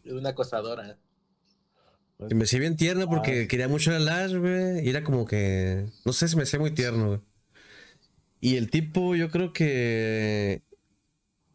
Una 0.07 0.31
acosadora. 0.31 0.99
Se 2.29 2.35
me 2.35 2.43
hacía 2.43 2.59
bien 2.59 2.77
tierna 2.77 3.07
porque 3.07 3.43
Ah. 3.45 3.49
quería 3.49 3.69
mucho 3.69 3.93
a 3.95 4.01
Lash, 4.01 4.35
güey. 4.35 4.85
Y 4.85 4.91
era 4.91 5.05
como 5.05 5.25
que. 5.25 5.87
No 6.05 6.13
sé, 6.13 6.27
se 6.27 6.35
me 6.37 6.43
hacía 6.43 6.59
muy 6.59 6.73
tierno, 6.73 7.07
güey. 7.07 7.21
Y 8.41 8.57
el 8.57 8.71
tipo, 8.71 9.15
yo 9.15 9.31
creo 9.31 9.53
que. 9.53 10.63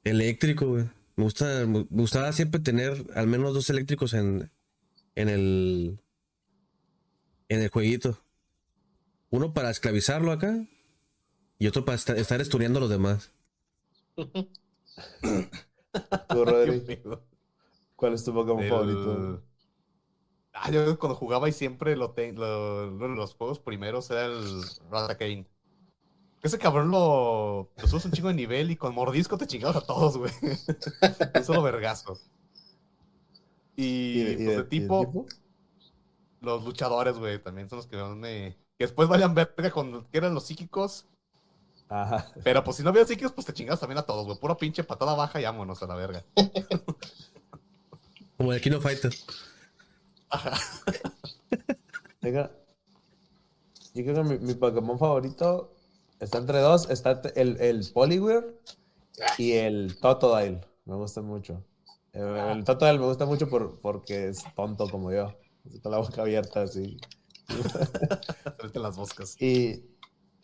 Eléctrico, 0.03 0.67
güey. 0.67 0.85
Me 1.15 1.23
gusta, 1.25 1.65
me 1.67 1.85
gustaba 1.89 2.31
siempre 2.31 2.61
tener 2.61 3.05
al 3.13 3.27
menos 3.27 3.53
dos 3.53 3.69
eléctricos 3.69 4.13
en, 4.13 4.49
en 5.15 5.29
el. 5.29 5.99
En 7.49 7.61
el 7.61 7.69
jueguito. 7.69 8.19
Uno 9.29 9.53
para 9.53 9.69
esclavizarlo 9.69 10.31
acá. 10.31 10.65
Y 11.59 11.67
otro 11.67 11.83
para 11.85 11.97
esta- 11.97 12.15
estar 12.15 12.39
estudiando 12.41 12.79
a 12.79 12.81
los 12.81 12.89
demás. 12.89 13.31
Tú, 14.15 14.25
Rodri. 16.45 17.01
¿cuál 17.95 18.13
es 18.13 18.23
tu 18.23 18.33
Pokémon 18.33 18.63
El- 18.63 18.69
favorito? 18.69 19.43
Ah, 20.53 20.71
yo 20.71 20.97
cuando 20.99 21.15
jugaba 21.15 21.47
y 21.47 21.51
siempre 21.53 21.95
lo, 21.95 22.11
te- 22.11 22.33
los 22.33 23.35
juegos 23.35 23.59
primeros 23.59 24.09
era 24.09 24.25
el 24.25 24.61
Ratakane. 24.91 25.45
Ese 26.41 26.57
cabrón 26.57 26.89
lo, 26.89 27.69
lo 27.75 27.87
subes 27.87 28.05
un 28.05 28.11
chingo 28.11 28.29
de 28.29 28.33
nivel 28.33 28.71
y 28.71 28.77
con 28.77 28.95
mordisco 28.95 29.37
te 29.37 29.45
chingabas 29.47 29.75
a 29.75 29.85
todos, 29.85 30.17
güey. 30.17 30.31
Un 31.35 31.43
solo 31.43 31.61
vergazo. 31.61 32.17
Y, 33.75 33.85
¿Y, 33.85 34.21
y 34.21 34.23
pues, 34.23 34.37
de- 34.37 34.45
de 34.45 34.53
y 34.53 34.57
de 34.57 34.63
tipo, 34.63 35.25
los 36.41 36.63
luchadores, 36.63 37.17
güey, 37.17 37.41
también 37.43 37.69
son 37.69 37.77
los 37.77 37.87
que 37.87 37.97
me... 37.97 38.55
Que 38.77 38.85
después 38.85 39.09
vayan 39.09 39.35
verga 39.35 39.69
con 39.71 40.05
que 40.05 40.17
eran 40.17 40.33
los 40.33 40.45
psíquicos. 40.45 41.05
Ajá. 41.89 42.31
Pero 42.43 42.63
pues 42.63 42.77
si 42.77 42.83
no 42.83 42.89
había 42.89 43.03
psíquicos, 43.03 43.33
pues 43.33 43.45
te 43.45 43.53
chingabas 43.53 43.81
también 43.81 43.97
a 43.97 44.03
todos, 44.03 44.25
güey. 44.25 44.37
Pura 44.39 44.55
pinche 44.55 44.85
patada 44.85 45.15
baja 45.15 45.41
y 45.41 45.43
vámonos 45.43 45.83
a 45.83 45.87
la 45.87 45.95
verga. 45.95 46.23
Como 48.37 48.53
el 48.53 48.61
Kino 48.61 48.79
Fighter. 48.79 49.13
Oiga, 52.23 52.51
yo 53.93 54.03
creo 54.03 54.15
que 54.15 54.23
mi, 54.23 54.37
mi 54.39 54.53
Pokémon 54.53 54.99
favorito 54.99 55.73
está 56.19 56.37
entre 56.39 56.59
dos. 56.59 56.89
Está 56.89 57.21
el, 57.35 57.59
el 57.61 57.87
Poliwhirl 57.93 58.55
y 59.37 59.53
el 59.53 59.97
Totodile. 59.99 60.61
Me 60.85 60.95
gusta 60.95 61.21
mucho. 61.21 61.63
El, 62.13 62.23
el 62.37 62.63
Totodile 62.63 62.99
me 62.99 63.05
gusta 63.05 63.25
mucho 63.25 63.49
por, 63.49 63.79
porque 63.81 64.29
es 64.29 64.43
tonto 64.55 64.89
como 64.89 65.11
yo. 65.11 65.33
Con 65.83 65.91
la 65.91 65.99
boca 65.99 66.21
abierta 66.21 66.63
así. 66.63 66.97
Las 68.73 68.97
moscas. 68.97 69.39
Y 69.41 69.83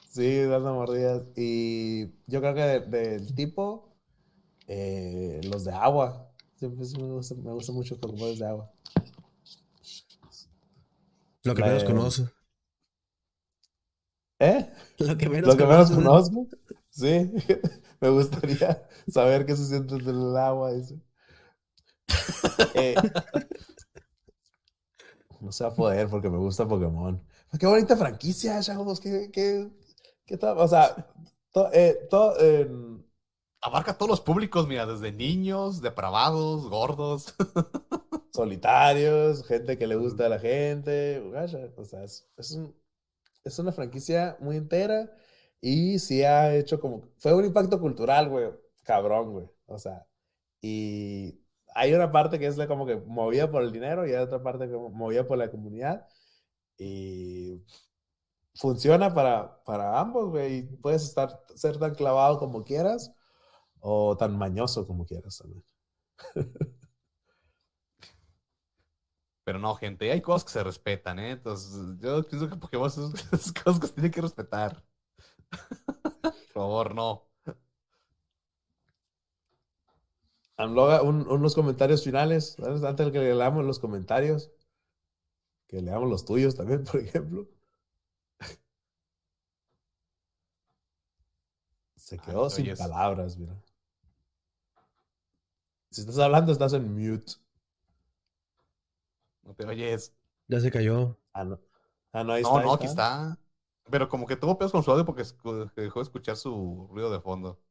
sí, 0.10 0.42
dando 0.42 0.74
mordidas. 0.74 1.24
Y 1.36 2.06
yo 2.28 2.42
creo 2.42 2.54
que 2.56 2.62
de- 2.62 2.80
del 2.82 3.36
tipo, 3.36 3.90
eh, 4.68 5.42
los 5.44 5.64
de 5.66 5.72
agua. 5.72 6.30
Siempre 6.58 6.86
sí 6.86 6.98
me 6.98 7.12
gusta, 7.12 7.36
me 7.36 7.52
gusta 7.52 7.72
mucho 7.72 8.00
Pokémon 8.00 8.38
de 8.38 8.46
agua. 8.48 8.72
Lo 11.44 11.54
que 11.54 11.62
La- 11.62 11.68
menos 11.68 11.84
conoce. 11.84 12.26
¿Eh? 14.40 14.70
Lo 15.00 15.18
que 15.18 15.30
menos 15.30 15.48
Lo 15.50 15.58
que 15.58 15.66
menos 15.66 15.90
conoce. 15.92 16.32
conozco. 16.32 16.48
Sí, 16.90 17.32
me 18.02 18.10
gustaría 18.10 18.88
saber 19.08 19.46
qué 19.46 19.56
se 19.56 19.66
siente 19.66 19.96
en 19.96 20.08
el 20.10 20.38
agua. 20.38 20.74
dice. 20.74 21.00
Eh, 22.76 22.96
no 25.42 25.52
se 25.52 25.64
va 25.64 25.70
a 25.70 25.76
poder 25.76 26.08
porque 26.10 26.30
me 26.30 26.38
gusta 26.38 26.68
Pokémon. 26.68 27.22
Pues 27.50 27.60
Qué 27.60 27.68
bonita 27.68 27.96
franquicia, 27.98 28.60
chavos. 28.62 29.00
Qué, 29.00 29.30
qué, 29.32 29.70
qué 30.26 30.38
tal. 30.38 30.58
O 30.58 30.68
sea, 30.68 30.96
to- 31.52 31.70
eh, 31.74 32.08
to- 32.10 32.34
Abarca 33.62 33.98
todos 33.98 34.10
los 34.10 34.22
públicos, 34.22 34.68
mira, 34.68 34.86
desde 34.86 35.12
niños, 35.12 35.82
depravados, 35.82 36.70
gordos. 36.70 37.34
solitarios, 38.32 39.46
gente 39.48 39.78
que 39.78 39.88
le 39.88 39.96
gusta 39.96 40.26
a 40.28 40.30
la 40.30 40.40
gente. 40.40 41.20
O 41.78 41.86
sea, 41.86 42.04
es, 42.04 42.28
es 42.38 42.52
un- 42.52 42.76
es 43.46 43.60
una 43.60 43.72
franquicia 43.72 44.38
muy 44.42 44.58
entera 44.58 45.10
y 45.62 46.00
sí 46.00 46.24
ha 46.24 46.56
hecho 46.56 46.80
como. 46.80 47.10
Fue 47.18 47.34
un 47.34 47.46
impacto 47.46 47.80
cultural, 47.80 48.30
güey. 48.30 48.52
Cabrón, 48.84 49.32
güey. 49.34 49.50
O 49.68 49.78
sea, 49.80 50.08
y 50.62 51.40
hay 51.76 51.94
una 51.94 52.12
parte 52.12 52.40
que 52.40 52.48
es 52.48 52.58
como 52.68 52.86
que 52.86 52.98
movida 52.98 53.52
por 53.52 53.64
el 53.64 53.72
dinero 53.72 54.08
y 54.08 54.12
hay 54.14 54.24
otra 54.24 54.42
parte 54.44 54.68
que 54.68 54.76
movida 54.76 55.28
por 55.28 55.38
la 55.38 55.52
comunidad. 55.52 56.08
Y 56.78 57.64
funciona 58.56 59.14
para, 59.14 59.64
para 59.66 60.00
ambos, 60.00 60.30
güey. 60.32 60.68
Puedes 60.82 61.04
estar, 61.04 61.42
ser 61.56 61.78
tan 61.80 61.96
clavado 61.96 62.40
como 62.40 62.64
quieras 62.64 63.14
o 63.80 64.18
tan 64.18 64.38
mañoso 64.38 64.88
como 64.88 65.06
quieras 65.06 65.38
también. 65.40 65.64
Pero 69.46 69.60
no, 69.60 69.76
gente, 69.76 70.12
hay 70.12 70.22
cosas 70.22 70.44
que 70.46 70.52
se 70.52 70.64
respetan, 70.64 71.20
¿eh? 71.20 71.32
Entonces, 71.32 71.98
yo 72.02 72.24
pienso 72.28 72.50
que 72.50 72.58
Pokémon 72.58 72.92
son 72.92 73.14
esas 73.32 73.54
cosas 73.54 73.80
que 73.80 73.88
se 73.88 73.94
tienen 73.94 74.12
que 74.12 74.22
respetar. 74.22 74.84
Por 76.54 76.62
favor, 76.64 76.96
no. 76.96 77.30
Amloga, 80.58 81.02
un- 81.02 81.30
unos 81.30 81.56
comentarios 81.56 82.04
finales, 82.04 82.56
¿sabes? 82.60 82.84
Antes 82.84 83.06
de 83.06 83.12
que 83.14 83.20
le 83.20 83.36
leamos 83.36 83.64
los 83.64 83.80
comentarios, 83.80 84.52
que 85.68 85.80
leamos 85.80 86.10
los 86.10 86.26
tuyos 86.26 86.56
también, 86.56 86.84
por 86.84 87.00
ejemplo. 87.00 87.48
Se 91.98 92.18
quedó 92.22 92.50
sin 92.50 92.66
oyes. 92.68 92.78
palabras, 92.78 93.36
mira. 93.38 93.62
Si 95.90 96.02
estás 96.02 96.20
hablando, 96.20 96.52
estás 96.52 96.74
en 96.74 96.94
mute. 96.94 97.34
No 99.46 99.54
te 99.56 99.66
oyes. 99.66 100.14
Ya 100.48 100.60
se 100.60 100.72
cayó. 100.72 101.20
Ah, 101.34 101.44
no. 101.44 101.60
Ah, 102.14 102.24
no, 102.24 102.34
ahí 102.34 102.42
No, 102.42 102.50
está. 102.50 102.62
ahí 102.62 102.68
no, 102.68 102.74
aquí 102.74 102.86
está. 102.88 103.38
Pero 103.90 104.10
como 104.10 104.26
que 104.28 104.36
tuvo 104.36 104.58
pedos 104.58 104.72
con 104.72 104.84
su 104.84 104.92
audio 104.92 105.06
porque 105.06 105.24
dejó 105.76 106.00
de 106.00 106.04
escuchar 106.04 106.38
su 106.38 106.88
ruido 106.92 107.12
de 107.12 107.22
fondo. 107.22 107.62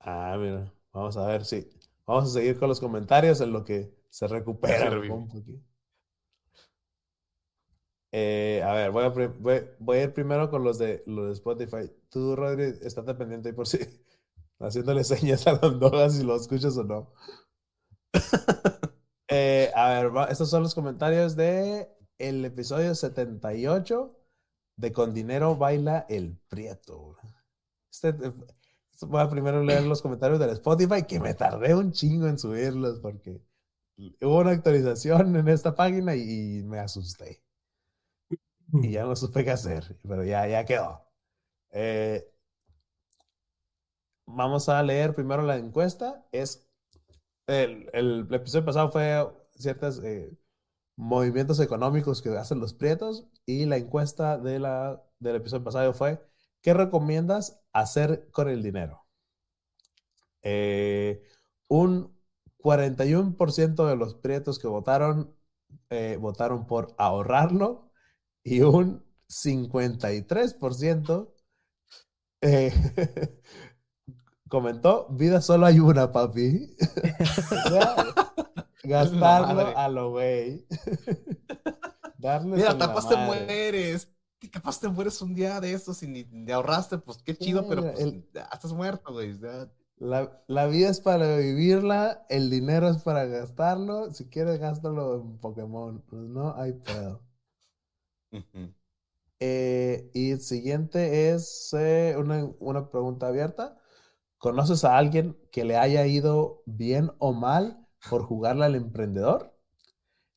Ah, 0.00 0.36
mira. 0.38 0.72
Vamos 0.92 1.16
a 1.16 1.26
ver 1.26 1.44
si. 1.44 1.68
Vamos 2.06 2.24
a 2.30 2.32
seguir 2.34 2.58
con 2.58 2.68
los 2.68 2.80
comentarios 2.80 3.40
en 3.40 3.52
lo 3.52 3.64
que 3.64 3.92
se 4.10 4.26
recupera. 4.28 4.90
Eh, 8.12 8.62
a 8.64 8.72
ver, 8.72 8.90
voy 8.92 9.04
a, 9.04 9.12
pri- 9.12 9.26
voy, 9.40 9.60
voy 9.80 9.98
a 9.98 10.02
ir 10.04 10.14
primero 10.14 10.48
con 10.50 10.62
los 10.64 10.78
de, 10.78 11.02
los 11.06 11.26
de 11.26 11.32
Spotify. 11.32 11.90
Tú, 12.10 12.36
Rodri, 12.36 12.64
estate 12.82 13.14
pendiente 13.14 13.48
ahí 13.48 13.54
por 13.54 13.66
si 13.66 13.78
haciéndole 14.60 15.02
señas 15.04 15.46
a 15.46 15.52
los 15.60 15.80
dogas 15.80 16.14
si 16.16 16.22
lo 16.24 16.36
escuchas 16.36 16.76
o 16.78 16.84
no. 16.84 17.12
Eh, 19.36 19.72
a 19.74 19.88
ver, 19.88 20.12
estos 20.30 20.48
son 20.48 20.62
los 20.62 20.76
comentarios 20.76 21.34
de 21.34 21.90
el 22.18 22.44
episodio 22.44 22.94
78 22.94 24.16
de 24.76 24.92
Con 24.92 25.12
Dinero 25.12 25.56
Baila 25.56 26.06
el 26.08 26.38
Prieto. 26.48 27.16
Este, 27.90 28.10
eh, 28.10 28.32
voy 29.00 29.20
a 29.20 29.28
primero 29.28 29.64
leer 29.64 29.82
los 29.82 30.02
comentarios 30.02 30.38
del 30.38 30.50
Spotify, 30.50 31.02
que 31.02 31.18
me 31.18 31.34
tardé 31.34 31.74
un 31.74 31.90
chingo 31.90 32.28
en 32.28 32.38
subirlos 32.38 33.00
porque 33.00 33.42
hubo 34.22 34.38
una 34.38 34.52
actualización 34.52 35.34
en 35.34 35.48
esta 35.48 35.74
página 35.74 36.14
y 36.14 36.62
me 36.62 36.78
asusté. 36.78 37.42
Y 38.72 38.92
ya 38.92 39.02
no 39.02 39.16
supe 39.16 39.44
qué 39.44 39.50
hacer, 39.50 39.98
pero 40.06 40.22
ya, 40.22 40.46
ya 40.46 40.64
quedó. 40.64 41.08
Eh, 41.72 42.24
vamos 44.26 44.68
a 44.68 44.80
leer 44.84 45.12
primero 45.12 45.42
la 45.42 45.56
encuesta. 45.56 46.24
Es 46.30 46.63
el, 47.46 48.26
episodio 48.30 48.64
pasado 48.64 48.90
fue 48.90 49.26
ciertos 49.54 50.02
eh, 50.04 50.36
movimientos 50.96 51.60
económicos 51.60 52.22
que 52.22 52.30
hacen 52.36 52.60
los 52.60 52.74
prietos 52.74 53.26
y 53.46 53.66
la 53.66 53.76
encuesta 53.76 54.38
de 54.38 54.58
la, 54.58 55.02
del 55.18 55.36
episodio 55.36 55.64
pasado 55.64 55.92
fue 55.94 56.20
¿qué 56.62 56.74
recomiendas 56.74 57.62
hacer 57.72 58.30
con 58.32 58.48
el 58.48 58.62
dinero? 58.62 59.06
Eh, 60.42 61.22
un 61.68 62.14
41% 62.58 63.88
de 63.88 63.96
los 63.96 64.14
prietos 64.14 64.58
que 64.58 64.68
votaron 64.68 65.34
eh, 65.90 66.16
votaron 66.20 66.66
por 66.66 66.94
ahorrarlo 66.98 67.90
y 68.42 68.60
un 68.62 69.04
53% 69.28 71.34
eh, 72.40 72.72
comentó, 74.54 75.06
vida 75.10 75.40
solo 75.40 75.66
hay 75.66 75.80
una, 75.80 76.10
papi. 76.12 76.74
O 77.66 77.68
sea, 77.70 77.96
gastarlo 78.82 79.54
Madre. 79.54 79.74
a 79.76 79.88
lo 79.88 80.10
güey. 80.12 80.66
Mira, 82.44 82.78
capaz 82.78 83.08
te 83.08 83.16
mueres. 83.16 84.08
Capaz 84.52 84.78
te 84.80 84.88
mueres 84.88 85.20
un 85.22 85.34
día 85.34 85.58
de 85.60 85.72
estos 85.72 86.02
y 86.02 86.06
ni, 86.06 86.24
ni 86.24 86.52
ahorraste, 86.52 86.98
pues 86.98 87.18
qué 87.22 87.34
chido, 87.36 87.62
Sí, 87.62 87.66
pero 87.68 87.82
pues 87.82 87.98
el- 88.00 88.26
ya 88.32 88.48
estás 88.52 88.72
muerto, 88.72 89.12
güey. 89.12 89.38
ya. 89.40 89.70
La, 89.96 90.42
la 90.48 90.66
vida 90.66 90.90
es 90.90 91.00
para 91.00 91.36
vivirla, 91.36 92.26
el 92.28 92.50
dinero 92.50 92.88
es 92.88 93.02
para 93.02 93.24
gastarlo. 93.26 94.12
Si 94.12 94.26
quieres, 94.28 94.58
gástalo 94.58 95.14
en 95.16 95.38
Pokémon. 95.38 96.02
Pues 96.08 96.22
no 96.22 96.54
hay 96.56 96.72
pedo. 96.74 97.22
Eh, 99.40 100.10
y 100.14 100.30
el 100.32 100.40
siguiente 100.40 101.30
es 101.30 101.74
eh, 101.78 102.14
una, 102.18 102.44
una 102.60 102.88
pregunta 102.90 103.28
abierta. 103.28 103.76
¿Conoces 104.44 104.84
a 104.84 104.98
alguien 104.98 105.38
que 105.50 105.64
le 105.64 105.78
haya 105.78 106.06
ido 106.06 106.62
bien 106.66 107.10
o 107.18 107.32
mal 107.32 107.88
por 108.10 108.24
jugarle 108.24 108.66
al 108.66 108.74
emprendedor? 108.74 109.58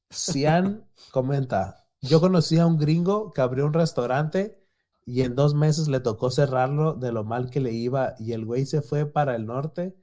Cian 0.09 0.87
comenta, 1.11 1.89
yo 1.99 2.21
conocí 2.21 2.57
a 2.57 2.65
un 2.67 2.77
gringo 2.77 3.33
que 3.33 3.41
abrió 3.41 3.65
un 3.65 3.73
restaurante 3.73 4.65
y 5.05 5.23
en 5.23 5.35
dos 5.35 5.55
meses 5.55 5.89
le 5.89 5.99
tocó 5.99 6.31
cerrarlo 6.31 6.93
de 6.93 7.11
lo 7.11 7.25
mal 7.25 7.49
que 7.49 7.59
le 7.59 7.73
iba 7.73 8.15
y 8.17 8.31
el 8.31 8.45
güey 8.45 8.65
se 8.65 8.81
fue 8.81 9.05
para 9.05 9.35
el 9.35 9.45
norte. 9.45 9.93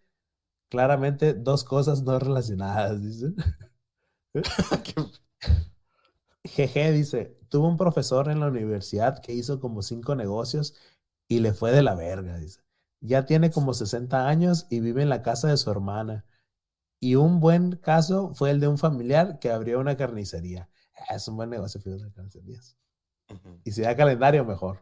Claramente 0.69 1.33
dos 1.33 1.65
cosas 1.65 2.03
no 2.03 2.19
relacionadas, 2.19 3.03
dice. 3.03 3.33
Jeje 6.45 6.93
dice, 6.93 7.39
tuvo 7.49 7.69
un 7.69 7.79
profesor 7.79 8.29
en 8.29 8.41
la 8.41 8.49
universidad 8.49 9.23
que 9.23 9.33
hizo 9.33 9.61
como 9.61 9.81
cinco 9.81 10.15
negocios 10.15 10.75
y 11.27 11.41
le 11.41 11.55
fue 11.55 11.73
de 11.73 11.83
la 11.83 11.95
verga, 11.95 12.37
dice. 12.37 12.64
Ya 13.05 13.27
tiene 13.27 13.51
como 13.53 13.75
60 13.75 14.29
años 14.29 14.67
y 14.71 14.81
vive 14.81 15.03
en 15.03 15.11
la 15.11 15.23
casa 15.23 15.49
de 15.49 15.57
su 15.59 15.71
hermana. 15.71 16.27
Y 17.01 17.17
un 17.17 17.41
buen 17.41 17.77
caso 17.77 18.35
fue 18.35 18.51
el 18.51 18.61
de 18.61 18.69
un 18.69 18.79
familiar 18.79 19.39
que 19.41 19.51
abrió 19.53 19.81
una 19.81 19.97
carnicería. 19.97 20.71
Es 21.11 21.29
un 21.29 21.37
buen 21.37 21.51
negocio, 21.51 21.81
fíjate, 21.81 22.13
carnicerías. 22.15 22.77
Ujú. 23.29 23.61
Y 23.65 23.73
si 23.73 23.83
da 23.83 23.97
calendario, 23.97 24.45
mejor. 24.45 24.81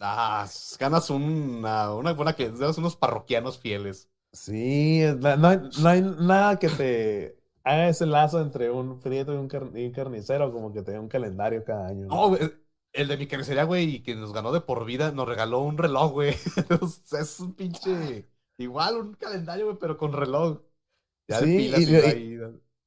Ah, 0.00 0.46
ganas 0.78 1.10
una, 1.10 1.94
una 1.94 2.12
buena 2.12 2.34
que 2.34 2.50
ganas 2.50 2.78
unos 2.78 2.96
parroquianos 2.96 3.58
fieles. 3.58 4.08
Sí, 4.32 5.02
no, 5.18 5.36
no 5.36 5.48
hay, 5.48 5.58
no 5.76 5.88
hay 5.88 6.02
nada 6.02 6.58
que 6.58 6.70
te 6.70 7.36
haga 7.64 7.88
ese 7.88 8.06
lazo 8.06 8.40
entre 8.40 8.70
un 8.70 9.00
prieto 9.00 9.34
y 9.34 9.36
un, 9.36 9.48
car- 9.48 9.70
y 9.74 9.86
un 9.86 9.92
carnicero, 9.92 10.52
como 10.52 10.72
que 10.72 10.82
te 10.82 10.92
dé 10.92 10.98
un 10.98 11.08
calendario 11.08 11.64
cada 11.64 11.88
año. 11.88 12.08
No, 12.10 12.28
güey, 12.28 12.40
el 12.92 13.08
de 13.08 13.16
mi 13.16 13.26
carnicería, 13.26 13.64
güey, 13.64 14.02
que 14.02 14.14
nos 14.16 14.32
ganó 14.32 14.52
de 14.52 14.60
por 14.60 14.84
vida, 14.84 15.12
nos 15.12 15.28
regaló 15.28 15.60
un 15.60 15.78
reloj, 15.78 16.12
güey. 16.12 16.34
Es 17.12 17.40
un 17.40 17.54
pinche. 17.54 18.28
Igual 18.58 18.96
un 18.98 19.14
calendario, 19.14 19.66
güey, 19.66 19.78
pero 19.80 19.96
con 19.96 20.12
reloj. 20.12 20.60
Ya 21.28 21.40
de 21.40 21.46
Sí, 21.46 21.56
pilas 21.56 21.88
y- 21.88 21.94
y, 21.94 21.96
y- 21.96 22.00
ahí, 22.04 22.38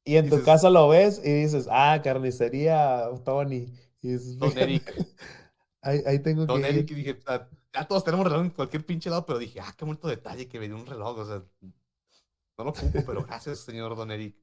Y 0.05 0.17
en 0.17 0.29
tu 0.29 0.41
casa 0.43 0.69
lo 0.69 0.89
ves 0.89 1.21
y 1.23 1.31
dices, 1.33 1.67
ah, 1.71 2.01
carnicería 2.03 3.05
Tony. 3.25 3.73
Y 4.01 4.09
dices, 4.13 4.37
Don 4.39 4.57
"Fíjate, 4.57 4.57
Eric. 4.57 4.93
Ahí, 5.81 6.01
ahí 6.05 6.19
tengo 6.19 6.47
Don 6.47 6.63
que 6.63 6.65
Eric, 6.65 6.91
ir". 6.91 6.91
y 6.91 6.95
dije, 6.95 7.19
"Ah, 7.25 7.49
ya 7.73 7.87
todos 7.87 8.03
tenemos 8.03 8.25
reloj 8.25 8.41
en 8.45 8.49
cualquier 8.51 8.85
pinche 8.85 9.09
lado, 9.09 9.25
pero 9.25 9.39
dije, 9.39 9.59
ah, 9.61 9.73
qué 9.77 9.85
bonito 9.85 10.07
detalle 10.07 10.47
que 10.47 10.59
me 10.59 10.67
dio 10.67 10.75
un 10.77 10.85
reloj, 10.85 11.17
o 11.19 11.25
sea, 11.25 11.43
no 12.57 12.63
lo 12.63 12.71
ocupo, 12.71 13.03
pero 13.05 13.23
gracias, 13.23 13.59
señor 13.59 13.95
Don 13.95 14.09
Eric. 14.11 14.35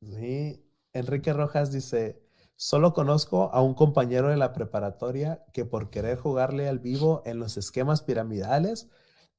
Sí, 0.00 0.64
Enrique 0.92 1.32
Rojas 1.32 1.72
dice, 1.72 2.22
solo 2.56 2.92
conozco 2.92 3.50
a 3.52 3.62
un 3.62 3.74
compañero 3.74 4.28
de 4.28 4.36
la 4.36 4.52
preparatoria 4.52 5.44
que 5.52 5.64
por 5.64 5.90
querer 5.90 6.18
jugarle 6.18 6.68
al 6.68 6.78
vivo 6.78 7.22
en 7.26 7.38
los 7.38 7.56
esquemas 7.56 8.02
piramidales, 8.02 8.88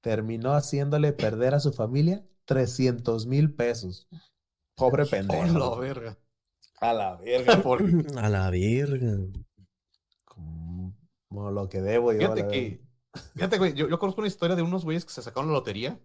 terminó 0.02 0.54
haciéndole 0.54 1.14
perder 1.14 1.54
a 1.56 1.60
su 1.60 1.74
familia 1.74 2.26
300 2.46 3.26
mil 3.28 3.54
pesos. 3.54 4.08
Pobre 4.76 5.04
¡Oh, 5.04 5.06
la 5.06 5.12
pendejo. 5.12 5.78
verga! 5.78 6.18
A 6.80 6.94
la 6.94 7.16
verga. 7.16 7.62
Por- 7.64 7.84
A 8.18 8.30
la 8.30 8.50
verga. 8.52 9.18
Como 10.26 11.52
lo 11.52 11.68
que 11.70 11.82
debo 11.82 12.14
yo. 12.14 12.20
Fíjate 12.20 12.42
la 12.44 12.48
que, 12.48 12.82
fíjate, 13.34 13.58
güey, 13.58 13.74
yo, 13.74 13.90
yo 13.90 14.00
conozco 14.00 14.22
una 14.22 14.28
historia 14.28 14.56
de 14.56 14.62
unos 14.62 14.86
güeyes 14.86 15.06
que 15.06 15.12
se 15.12 15.22
sacaron 15.22 15.48
la 15.50 15.58
lotería, 15.58 16.00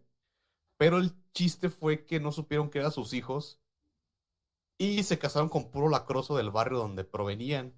pero 0.78 0.98
el 0.98 1.12
chiste 1.32 1.68
fue 1.70 2.04
que 2.06 2.18
no 2.20 2.32
supieron 2.32 2.70
que 2.70 2.78
eran 2.80 2.92
sus 2.92 3.12
hijos 3.12 3.61
y 4.78 5.02
se 5.02 5.18
casaron 5.18 5.48
con 5.48 5.70
puro 5.70 5.88
lacroso 5.88 6.36
del 6.36 6.50
barrio 6.50 6.78
donde 6.78 7.04
provenían. 7.04 7.74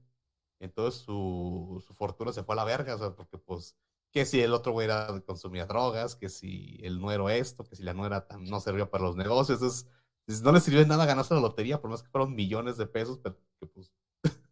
Entonces 0.60 1.00
su, 1.02 1.82
su 1.86 1.94
fortuna 1.94 2.32
se 2.32 2.44
fue 2.44 2.54
a 2.54 2.56
la 2.56 2.64
verga, 2.64 2.94
o 2.94 2.98
sea, 2.98 3.10
porque 3.14 3.38
pues, 3.38 3.76
que 4.10 4.24
si 4.24 4.40
el 4.40 4.54
otro 4.54 4.72
güey 4.72 4.86
era, 4.86 5.20
consumía 5.26 5.66
drogas, 5.66 6.16
que 6.16 6.28
si 6.28 6.78
el 6.82 7.00
nuero 7.00 7.28
esto, 7.28 7.64
que 7.64 7.76
si 7.76 7.82
la 7.82 7.94
nuera 7.94 8.26
no 8.40 8.60
servía 8.60 8.90
para 8.90 9.04
los 9.04 9.16
negocios, 9.16 9.58
entonces 9.60 10.42
no 10.42 10.52
les 10.52 10.62
sirvió 10.62 10.80
de 10.80 10.86
nada 10.86 11.04
ganarse 11.04 11.34
la 11.34 11.40
lotería, 11.40 11.80
por 11.80 11.90
más 11.90 12.02
que 12.02 12.08
fueron 12.08 12.34
millones 12.34 12.76
de 12.76 12.86
pesos, 12.86 13.18
pero 13.18 13.36
que 13.60 13.66
pues 13.66 13.92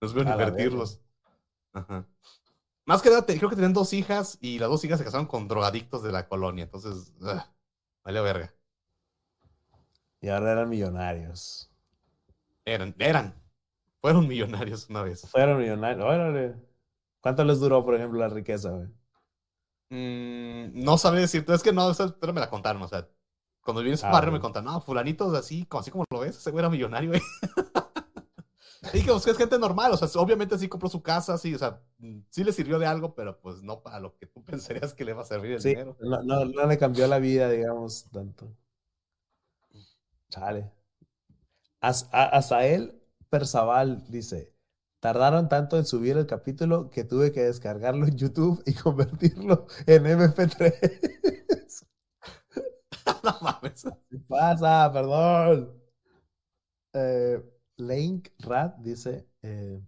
no 0.00 0.08
supieron 0.08 0.32
invertirlos. 0.32 1.00
Ajá. 1.72 2.06
Más 2.86 3.00
que 3.00 3.08
nada, 3.08 3.24
creo 3.24 3.48
que 3.48 3.56
tenían 3.56 3.72
dos 3.72 3.92
hijas 3.92 4.38
y 4.40 4.58
las 4.58 4.68
dos 4.68 4.84
hijas 4.84 4.98
se 4.98 5.04
casaron 5.04 5.26
con 5.26 5.48
drogadictos 5.48 6.02
de 6.02 6.12
la 6.12 6.28
colonia. 6.28 6.64
Entonces, 6.64 7.12
ugh, 7.20 7.42
vale 8.04 8.20
verga. 8.20 8.54
Y 10.20 10.28
ahora 10.28 10.52
eran 10.52 10.68
millonarios. 10.68 11.70
Eran, 12.66 12.94
eran. 12.98 13.42
Fueron 14.00 14.28
millonarios 14.28 14.88
una 14.90 15.02
vez. 15.02 15.30
Fueron 15.30 15.58
millonarios. 15.58 16.04
Órale. 16.06 16.54
¿Cuánto 17.20 17.44
les 17.44 17.60
duró, 17.60 17.84
por 17.84 17.94
ejemplo, 17.96 18.20
la 18.20 18.28
riqueza, 18.28 18.70
güey? 18.70 18.88
Mm, 19.90 20.82
no 20.84 20.98
sabría 20.98 21.22
decirte, 21.22 21.54
es 21.54 21.62
que 21.62 21.72
no, 21.72 21.90
historia 21.90 22.32
me 22.32 22.40
la 22.40 22.50
contaron, 22.50 22.82
o 22.82 22.88
sea, 22.88 23.08
cuando 23.62 23.80
viví 23.80 23.90
en 23.90 23.94
ese 23.94 24.06
Ah, 24.06 24.10
barrio 24.12 24.32
me 24.32 24.40
contaron, 24.40 24.72
no, 24.72 24.80
fulanito 24.80 25.30
así, 25.36 25.66
así 25.70 25.90
como 25.90 26.04
lo 26.10 26.20
ves, 26.20 26.36
ese 26.38 26.50
güey 26.50 26.60
era 26.62 26.70
millonario, 26.70 27.10
güey. 27.10 27.20
Y 28.92 29.02
que 29.02 29.10
pues, 29.10 29.24
que 29.24 29.30
es 29.30 29.38
gente 29.38 29.58
normal, 29.58 29.92
o 29.92 29.96
sea, 29.96 30.08
obviamente 30.20 30.58
sí 30.58 30.68
compró 30.68 30.88
su 30.88 31.02
casa, 31.02 31.38
sí, 31.38 31.54
o 31.54 31.58
sea, 31.58 31.80
mm, 31.98 32.20
sí 32.30 32.44
le 32.44 32.52
sirvió 32.52 32.78
de 32.78 32.86
algo, 32.86 33.14
pero 33.14 33.40
pues 33.40 33.62
no 33.62 33.82
para 33.82 33.98
lo 34.00 34.16
que 34.16 34.26
tú 34.26 34.44
pensarías 34.44 34.94
que 34.94 35.04
le 35.04 35.14
va 35.14 35.22
a 35.22 35.24
servir 35.24 35.52
el 35.52 35.60
Sí, 35.60 35.70
dinero. 35.70 35.96
no, 36.00 36.22
no, 36.22 36.44
no 36.44 36.66
le 36.66 36.78
cambió 36.78 37.06
la 37.08 37.18
vida, 37.18 37.48
digamos, 37.50 38.04
tanto. 38.10 38.54
Chale. 40.30 40.72
As- 41.88 42.08
a- 42.12 42.30
Azael 42.38 42.82
Perzaval 43.30 43.90
dice, 44.08 44.52
tardaron 45.00 45.48
tanto 45.48 45.78
en 45.78 45.84
subir 45.86 46.16
el 46.16 46.26
capítulo 46.26 46.90
que 46.90 47.04
tuve 47.04 47.32
que 47.32 47.42
descargarlo 47.44 48.06
en 48.06 48.16
YouTube 48.16 48.62
y 48.66 48.74
convertirlo 48.74 49.66
en 49.86 50.06
MP3. 50.06 50.74
no 53.24 53.38
mames. 53.40 53.84
¿Qué 54.10 54.18
pasa? 54.28 54.90
Perdón. 54.92 55.80
Eh, 56.94 57.42
Link 57.76 58.28
Rat 58.40 58.78
dice, 58.78 59.28
eh, 59.42 59.80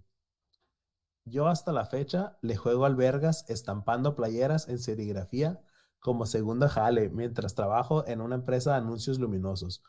yo 1.27 1.47
hasta 1.49 1.73
la 1.73 1.85
fecha 1.85 2.39
le 2.41 2.57
juego 2.57 2.87
al 2.87 2.97
Vergas 2.97 3.45
estampando 3.49 4.15
playeras 4.17 4.69
en 4.69 4.79
serigrafía 4.79 5.61
como 5.99 6.25
segunda 6.25 6.69
jale 6.71 7.11
mientras 7.11 7.55
trabajo 7.55 8.07
en 8.07 8.21
una 8.23 8.37
empresa 8.37 8.71
de 8.73 8.77
anuncios 8.79 9.19
luminosos. 9.19 9.83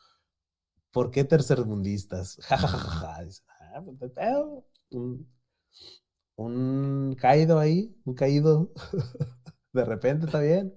¿Por 0.91 1.11
qué 1.11 1.23
tercermundistas? 1.23 2.37
Un 6.37 7.15
caído 7.19 7.59
ahí, 7.59 7.93
un 8.05 8.13
caído. 8.15 8.71
De 9.73 9.83
repente 9.85 10.25
está 10.27 10.39
bien. 10.39 10.73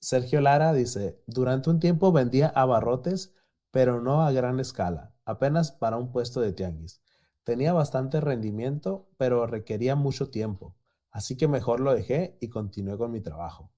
Sergio 0.00 0.42
Lara 0.42 0.74
dice, 0.74 1.22
durante 1.26 1.70
un 1.70 1.80
tiempo 1.80 2.12
vendía 2.12 2.48
abarrotes, 2.48 3.34
pero 3.70 4.02
no 4.02 4.22
a 4.22 4.30
gran 4.30 4.60
escala, 4.60 5.14
apenas 5.24 5.72
para 5.72 5.96
un 5.96 6.12
puesto 6.12 6.42
de 6.42 6.52
tianguis. 6.52 7.00
Tenía 7.42 7.72
bastante 7.72 8.20
rendimiento, 8.20 9.08
pero 9.16 9.46
requería 9.46 9.96
mucho 9.96 10.28
tiempo, 10.30 10.76
así 11.10 11.38
que 11.38 11.48
mejor 11.48 11.80
lo 11.80 11.94
dejé 11.94 12.36
y 12.40 12.48
continué 12.50 12.98
con 12.98 13.12
mi 13.12 13.22
trabajo. 13.22 13.72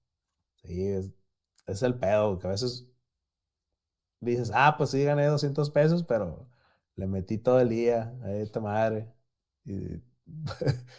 Sí, 0.57 0.87
es, 0.87 1.13
es 1.67 1.83
el 1.83 1.95
pedo, 1.99 2.39
que 2.39 2.47
a 2.47 2.51
veces 2.51 2.87
dices, 4.31 4.51
ah, 4.53 4.75
pues 4.77 4.91
sí, 4.91 5.03
gané 5.03 5.25
200 5.27 5.69
pesos, 5.71 6.03
pero 6.03 6.47
le 6.95 7.07
metí 7.07 7.37
todo 7.37 7.59
el 7.61 7.69
día, 7.69 8.13
a 8.23 8.31
esta 8.33 8.59
madre. 8.59 9.13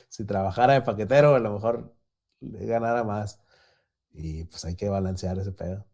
Si 0.09 0.25
trabajara 0.25 0.75
de 0.75 0.83
paquetero, 0.83 1.35
a 1.35 1.41
lo 1.41 1.53
mejor 1.53 1.95
le 2.41 2.67
ganara 2.67 3.05
más. 3.05 3.41
Y 4.13 4.45
pues 4.45 4.65
hay 4.65 4.77
que 4.77 4.89
balancear 4.89 5.39
ese 5.39 5.53
pedo. 5.53 5.87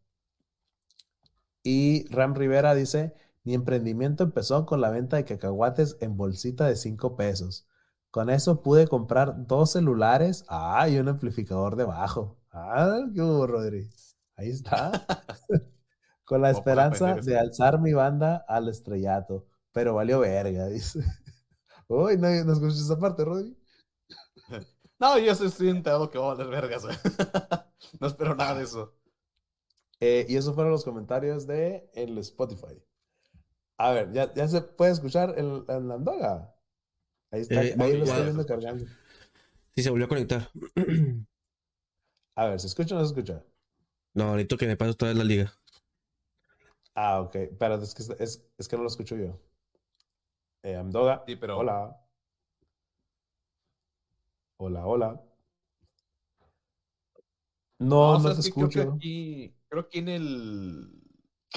Y 1.64 2.06
Ram 2.08 2.34
Rivera 2.34 2.74
dice, 2.74 3.14
mi 3.44 3.54
emprendimiento 3.54 4.24
empezó 4.24 4.66
con 4.66 4.80
la 4.80 4.90
venta 4.90 5.16
de 5.16 5.24
cacahuates 5.24 5.96
en 6.00 6.16
bolsita 6.16 6.66
de 6.66 6.76
5 6.76 7.16
pesos. 7.16 7.66
Con 8.10 8.30
eso 8.30 8.62
pude 8.62 8.86
comprar 8.88 9.46
dos 9.46 9.72
celulares 9.72 10.44
ah, 10.48 10.88
y 10.88 10.98
un 10.98 11.08
amplificador 11.08 11.76
de 11.76 11.84
bajo. 11.84 12.38
Ah, 12.52 13.00
qué 13.14 13.22
hubo, 13.22 13.46
Rodri. 13.46 13.90
Ahí 14.36 14.50
está. 14.50 14.92
con 16.32 16.40
la 16.40 16.50
esperanza 16.50 17.16
de 17.16 17.38
alzar 17.38 17.78
mi 17.78 17.92
banda 17.92 18.42
al 18.48 18.66
estrellato. 18.70 19.46
Pero 19.70 19.92
valió 19.94 20.20
verga, 20.20 20.66
dice. 20.68 21.00
Uy, 21.88 22.16
no, 22.16 22.28
no 22.44 22.52
escuchas 22.54 22.80
esa 22.80 22.98
parte, 22.98 23.22
Rodri. 23.24 23.54
No, 24.98 25.18
yo 25.18 25.32
estoy 25.32 25.68
enterado 25.68 26.08
que 26.08 26.16
va 26.16 26.30
a 26.30 26.34
valer 26.34 26.48
vergas. 26.48 26.84
No 28.00 28.06
espero 28.06 28.36
nada 28.36 28.54
de 28.54 28.64
eso. 28.64 28.94
Eh, 30.00 30.24
y 30.28 30.36
esos 30.36 30.54
fueron 30.54 30.72
los 30.72 30.84
comentarios 30.84 31.46
de 31.46 31.90
el 31.92 32.16
Spotify. 32.18 32.80
A 33.78 33.90
ver, 33.90 34.12
ya, 34.12 34.32
ya 34.32 34.48
se 34.48 34.62
puede 34.62 34.92
escuchar 34.92 35.34
en, 35.36 35.64
en 35.68 35.88
la 35.88 35.94
Andoga. 35.96 36.54
Ahí 37.32 37.40
está, 37.42 37.62
Eh, 37.64 37.76
ahí 37.78 37.96
lo 37.96 38.04
estoy 38.04 38.22
viendo 38.22 38.46
cargando. 38.46 38.86
Sí, 39.74 39.82
se 39.82 39.90
volvió 39.90 40.06
a 40.06 40.08
conectar. 40.08 40.50
A 42.36 42.46
ver, 42.46 42.60
¿se 42.60 42.68
escucha 42.68 42.94
o 42.94 42.98
no 42.98 43.04
se 43.04 43.12
escucha? 43.12 43.44
No, 44.14 44.32
necesito 44.32 44.56
que 44.56 44.66
me 44.66 44.76
pase 44.76 44.92
otra 44.92 45.08
vez 45.08 45.16
la 45.16 45.24
liga. 45.24 45.52
Ah, 46.94 47.20
ok. 47.20 47.36
Pero 47.58 47.74
es 47.76 47.94
que, 47.94 48.02
es, 48.22 48.42
es 48.58 48.68
que 48.68 48.76
no 48.76 48.82
lo 48.82 48.88
escucho 48.88 49.16
yo. 49.16 49.38
Eh, 50.64 50.74
Amdoga. 50.76 51.22
Sí, 51.26 51.36
pero- 51.36 51.58
Hola. 51.58 51.96
Hola, 54.56 54.86
hola. 54.86 55.22
No, 57.78 58.18
no, 58.18 58.20
¿sabes 58.20 58.36
te 58.36 58.40
qué? 58.40 58.54
Creo 58.54 58.72
que 58.72 58.80
escucho. 58.80 58.82
aquí, 58.82 59.56
creo 59.68 59.88
que 59.88 59.98
en 59.98 60.08
el... 60.08 60.90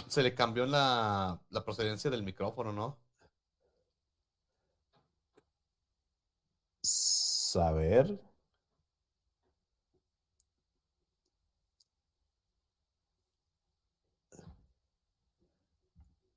Se 0.07 0.21
le 0.23 0.35
cambió 0.35 0.65
la, 0.65 1.41
la 1.49 1.63
procedencia 1.63 2.09
del 2.11 2.23
micrófono, 2.23 2.73
¿no? 2.73 2.99
Saber. 6.83 8.17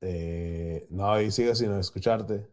Eh, 0.00 0.86
no, 0.90 1.20
y 1.20 1.30
sigo 1.30 1.54
sin 1.54 1.70
escucharte. 1.72 2.48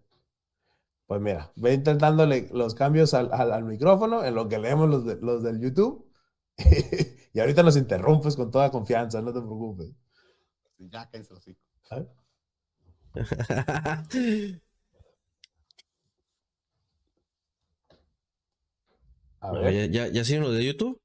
Pues 1.08 1.22
mira, 1.22 1.52
ve 1.56 1.74
intentándole 1.74 2.48
los 2.52 2.74
cambios 2.76 3.14
al, 3.14 3.32
al- 3.34 3.52
al 3.54 3.64
micrófono 3.64 4.24
en 4.24 4.36
lo 4.36 4.48
que 4.50 4.58
leemos 4.60 4.90
los, 4.90 5.06
de- 5.06 5.18
los 5.22 5.44
del 5.44 5.60
YouTube. 5.62 6.06
y 7.34 7.40
ahorita 7.40 7.64
nos 7.64 7.78
interrumpes 7.78 8.36
con 8.36 8.52
toda 8.52 8.72
confianza, 8.72 9.22
no 9.22 9.34
te 9.34 9.40
preocupes. 9.42 9.92
Sí, 10.78 10.90
ya 10.90 11.10
los 11.14 11.32
hocico. 11.32 11.60
¿sabes? 11.84 12.08
A 19.42 19.52
ver, 19.54 19.74
¿Ya, 19.74 19.86
ya, 19.88 20.08
ya 20.08 20.24
siguen 20.24 20.44
los 20.44 20.54
de 20.54 20.66
YouTube? 20.66 21.02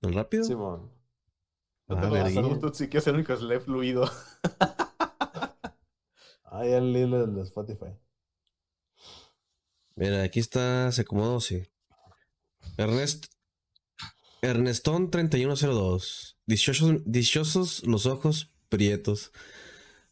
¿Tan 0.00 0.12
rápido? 0.14 0.44
Simón. 0.44 0.90
No 1.88 1.96
Ah, 1.96 2.00
te 2.00 2.08
lo 2.08 2.16
vas 2.16 2.22
a 2.22 2.26
hacer 2.26 2.44
verguilla. 2.44 2.54
un 2.54 2.58
tutsi, 2.60 2.88
que 2.88 2.98
es 2.98 3.06
el 3.06 3.14
único 3.16 3.36
que 3.36 3.44
lee 3.44 3.60
fluido. 3.60 4.04
Ah, 6.50 6.66
ya 6.66 6.80
leí 6.80 7.06
lo 7.06 7.26
de 7.26 7.42
Spotify. 7.42 7.96
Mira, 9.94 10.22
aquí 10.22 10.40
está, 10.40 10.90
se 10.90 11.02
acomodó, 11.02 11.40
sí. 11.40 11.62
Ernest, 12.76 13.26
Ernestón 14.42 15.10
3102. 15.10 16.38
Dichosos, 16.46 17.02
dichosos 17.04 17.86
los 17.86 18.06
ojos 18.06 18.50
prietos. 18.68 19.32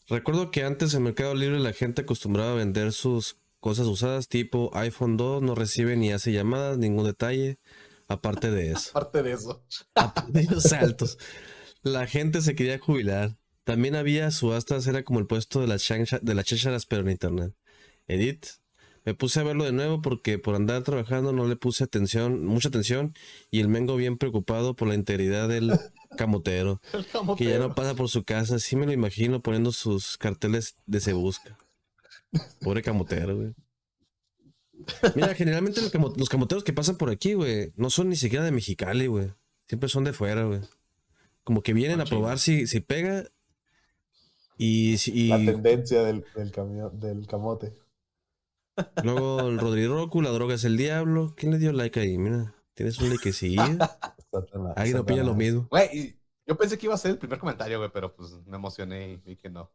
Recuerdo 0.06 0.50
que 0.50 0.64
antes 0.64 0.94
en 0.94 1.02
Mercado 1.02 1.34
Libre 1.34 1.58
la 1.58 1.72
gente 1.72 2.02
acostumbraba 2.02 2.52
a 2.52 2.56
vender 2.56 2.92
sus 2.92 3.38
cosas 3.60 3.86
usadas 3.86 4.28
tipo 4.28 4.70
iPhone 4.74 5.16
2 5.16 5.42
no 5.42 5.54
recibe 5.54 5.96
ni 5.96 6.12
hace 6.12 6.32
llamadas, 6.32 6.78
ningún 6.78 7.04
detalle. 7.04 7.58
Aparte 8.06 8.50
de 8.50 8.72
eso, 8.72 8.90
Aparte 8.94 9.22
de 9.22 9.32
eso. 9.32 9.64
aparte 9.94 10.32
de 10.32 10.44
los 10.54 10.62
saltos, 10.64 11.18
la 11.82 12.06
gente 12.06 12.40
se 12.42 12.54
quería 12.54 12.78
jubilar. 12.78 13.37
También 13.68 13.96
había 13.96 14.30
subastas, 14.30 14.86
era 14.86 15.02
como 15.02 15.18
el 15.18 15.26
puesto 15.26 15.60
de 15.60 15.66
las 15.66 15.82
chancha- 15.86 16.20
de 16.22 16.34
las 16.34 16.46
chácharas, 16.46 16.86
pero 16.86 17.02
en 17.02 17.10
internet. 17.10 17.52
Edith, 18.06 18.46
me 19.04 19.12
puse 19.14 19.40
a 19.40 19.42
verlo 19.42 19.64
de 19.64 19.72
nuevo 19.72 20.00
porque 20.00 20.38
por 20.38 20.54
andar 20.54 20.82
trabajando 20.84 21.32
no 21.34 21.46
le 21.46 21.54
puse 21.56 21.84
atención, 21.84 22.46
mucha 22.46 22.68
atención, 22.70 23.12
y 23.50 23.60
el 23.60 23.68
Mengo 23.68 23.94
bien 23.96 24.16
preocupado 24.16 24.74
por 24.74 24.88
la 24.88 24.94
integridad 24.94 25.50
del 25.50 25.70
camotero, 26.16 26.80
El 26.94 27.02
que 27.04 27.08
ya 27.08 27.12
camotero. 27.12 27.68
no 27.68 27.74
pasa 27.74 27.94
por 27.94 28.08
su 28.08 28.24
casa, 28.24 28.58
sí 28.58 28.74
me 28.74 28.86
lo 28.86 28.92
imagino 28.92 29.42
poniendo 29.42 29.70
sus 29.70 30.16
carteles 30.16 30.76
de 30.86 31.00
se 31.00 31.12
busca. 31.12 31.58
Pobre 32.62 32.80
camotero, 32.82 33.36
güey. 33.36 33.52
Mira, 35.14 35.34
generalmente 35.34 35.82
los, 35.82 35.92
camo- 35.92 36.14
los 36.16 36.30
camoteros 36.30 36.64
que 36.64 36.72
pasan 36.72 36.96
por 36.96 37.10
aquí, 37.10 37.34
güey, 37.34 37.72
no 37.76 37.90
son 37.90 38.08
ni 38.08 38.16
siquiera 38.16 38.46
de 38.46 38.50
Mexicali, 38.52 39.08
güey. 39.08 39.30
Siempre 39.68 39.90
son 39.90 40.04
de 40.04 40.14
fuera, 40.14 40.44
güey. 40.44 40.60
Como 41.44 41.62
que 41.62 41.74
vienen 41.74 41.96
a 42.00 42.04
Machín. 42.04 42.16
probar 42.18 42.38
si, 42.38 42.66
si 42.66 42.80
pega. 42.80 43.26
Y, 44.58 44.98
si- 44.98 45.12
y 45.12 45.28
La 45.28 45.38
tendencia 45.38 46.02
del, 46.02 46.24
del, 46.34 46.50
camión, 46.50 46.98
del 47.00 47.26
camote. 47.26 47.72
luego 49.04 49.40
el 49.48 49.58
Rodrigo 49.58 49.94
Roku, 49.94 50.20
la 50.20 50.30
droga 50.30 50.54
es 50.56 50.64
el 50.64 50.76
diablo. 50.76 51.34
¿Quién 51.36 51.52
le 51.52 51.58
dio 51.58 51.72
like 51.72 51.98
ahí? 52.00 52.18
Mira, 52.18 52.54
tienes 52.74 52.98
un 52.98 53.08
likecillo. 53.10 53.62
Satanás, 54.32 54.74
Alguien 54.76 54.98
opina 54.98 55.18
lo 55.18 55.32
Satanás. 55.32 55.36
mismo. 55.38 55.68
Güey, 55.70 56.18
yo 56.46 56.56
pensé 56.56 56.76
que 56.76 56.86
iba 56.86 56.94
a 56.94 56.98
ser 56.98 57.12
el 57.12 57.18
primer 57.18 57.38
comentario, 57.38 57.78
güey, 57.78 57.90
pero 57.92 58.14
pues 58.14 58.32
me 58.46 58.56
emocioné 58.56 59.12
y 59.12 59.16
vi 59.16 59.36
que 59.36 59.48
no. 59.48 59.70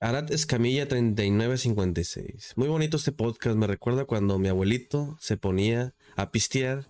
Arat 0.00 0.30
Escamilla 0.30 0.86
3956. 0.86 2.52
Muy 2.56 2.68
bonito 2.68 2.96
este 2.98 3.12
podcast. 3.12 3.56
Me 3.56 3.66
recuerda 3.66 4.04
cuando 4.04 4.38
mi 4.38 4.48
abuelito 4.48 5.16
se 5.20 5.36
ponía 5.36 5.94
a 6.16 6.30
pistear 6.30 6.86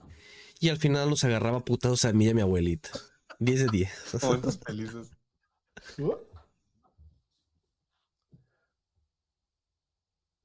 y 0.58 0.68
al 0.70 0.78
final 0.78 1.08
nos 1.10 1.22
agarraba 1.24 1.64
putados 1.64 2.04
a 2.04 2.12
mí 2.12 2.26
y 2.26 2.30
a 2.30 2.34
mi 2.34 2.40
abuelita. 2.40 2.90
10 3.38 3.60
de 3.60 3.66
10. 3.70 3.90
Momentos 4.24 4.58
felices. 4.58 5.10
Uh, 5.98 6.14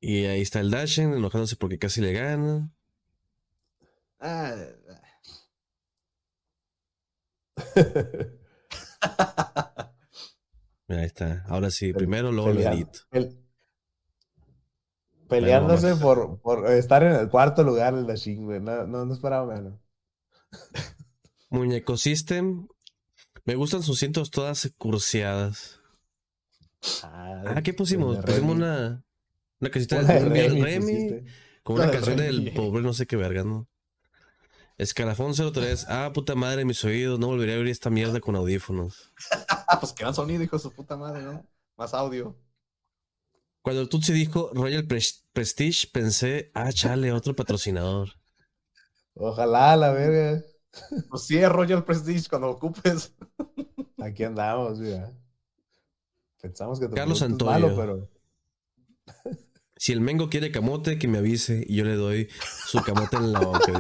Y 0.02 0.26
ahí 0.26 0.42
está 0.42 0.62
el 0.62 0.72
Dashen 0.72 1.14
enojándose 1.14 1.56
porque 1.58 1.78
casi 1.78 2.00
le 2.02 2.14
ganan. 2.14 2.74
Ah, 4.22 4.56
ahí 10.88 11.06
está. 11.06 11.44
Ahora 11.48 11.70
sí, 11.70 11.94
primero, 11.94 12.32
luego 12.32 12.54
delito. 12.54 13.00
el- 13.12 13.38
Peleándose 15.28 15.96
por, 15.96 16.42
por 16.42 16.66
estar 16.72 17.04
en 17.04 17.12
el 17.12 17.30
cuarto 17.30 17.64
lugar 17.64 17.94
el 17.94 18.08
Dashin, 18.08 18.46
güey. 18.46 18.60
No, 18.60 18.88
no, 18.88 19.06
no 19.06 19.14
esperaba 19.14 19.46
menos. 19.54 19.80
Muñeco 21.52 21.98
System. 21.98 22.68
Me 23.50 23.56
gustan 23.56 23.82
sus 23.82 23.98
cintos 23.98 24.30
todas 24.30 24.72
curseadas. 24.78 25.80
Ah, 27.02 27.60
¿qué 27.64 27.74
pusimos? 27.74 28.24
Pusimos 28.24 28.56
una, 28.56 29.04
una 29.60 29.72
casita 29.72 30.04
de 30.04 30.20
Remy 30.20 31.10
La 31.10 31.74
una 31.74 31.90
canción 31.90 32.20
Remy. 32.20 32.46
del 32.46 32.54
pobre 32.54 32.84
no 32.84 32.94
sé 32.94 33.08
qué 33.08 33.16
verga, 33.16 33.44
¿no? 33.44 33.68
Escalafón 34.78 35.34
03. 35.34 35.88
Ah, 35.90 36.12
puta 36.14 36.36
madre, 36.36 36.64
mis 36.64 36.84
oídos. 36.86 37.18
No 37.18 37.26
volvería 37.26 37.56
a 37.56 37.58
oír 37.58 37.70
esta 37.70 37.90
mierda 37.90 38.20
con 38.20 38.36
audífonos. 38.36 39.12
Pues 39.80 39.94
que 39.94 40.04
dan 40.04 40.14
sonido, 40.14 40.44
hijo 40.44 40.58
de 40.58 40.62
su 40.62 40.72
puta 40.72 40.96
madre, 40.96 41.24
¿no? 41.24 41.44
Más 41.76 41.96
audio. 41.96 42.36
Cuando 43.64 43.82
el 43.82 43.90
Tutsi 43.90 44.14
dijo 44.14 44.52
Royal 44.54 44.86
Pres- 44.88 45.24
Prestige, 45.34 45.88
pensé, 45.92 46.52
ah, 46.54 46.72
chale, 46.72 47.12
otro 47.14 47.36
patrocinador. 47.36 48.10
Ojalá, 49.16 49.76
la 49.76 49.92
verga. 49.92 50.44
Pues 51.10 51.24
sí, 51.24 51.38
es 51.38 51.50
Royal 51.50 51.84
Prestige 51.84 52.30
cuando 52.30 52.50
ocupes. 52.50 53.14
Aquí 53.98 54.24
andamos, 54.24 54.80
mira. 54.80 55.12
Pensamos 56.42 56.80
que 56.80 56.88
tu 56.88 56.96
Carlos 56.96 57.22
Antonio. 57.22 57.68
malo, 57.68 57.76
pero 57.76 58.10
Si 59.76 59.94
el 59.94 60.02
Mengo 60.02 60.30
quiere 60.30 60.52
camote, 60.52 61.00
que 61.00 61.08
me 61.08 61.20
avise 61.20 61.64
y 61.66 61.78
yo 61.78 61.86
le 61.86 61.96
doy 61.96 62.28
su 62.66 62.82
camote 62.84 63.16
en 63.16 63.32
la 63.32 63.40
boca. 63.40 63.80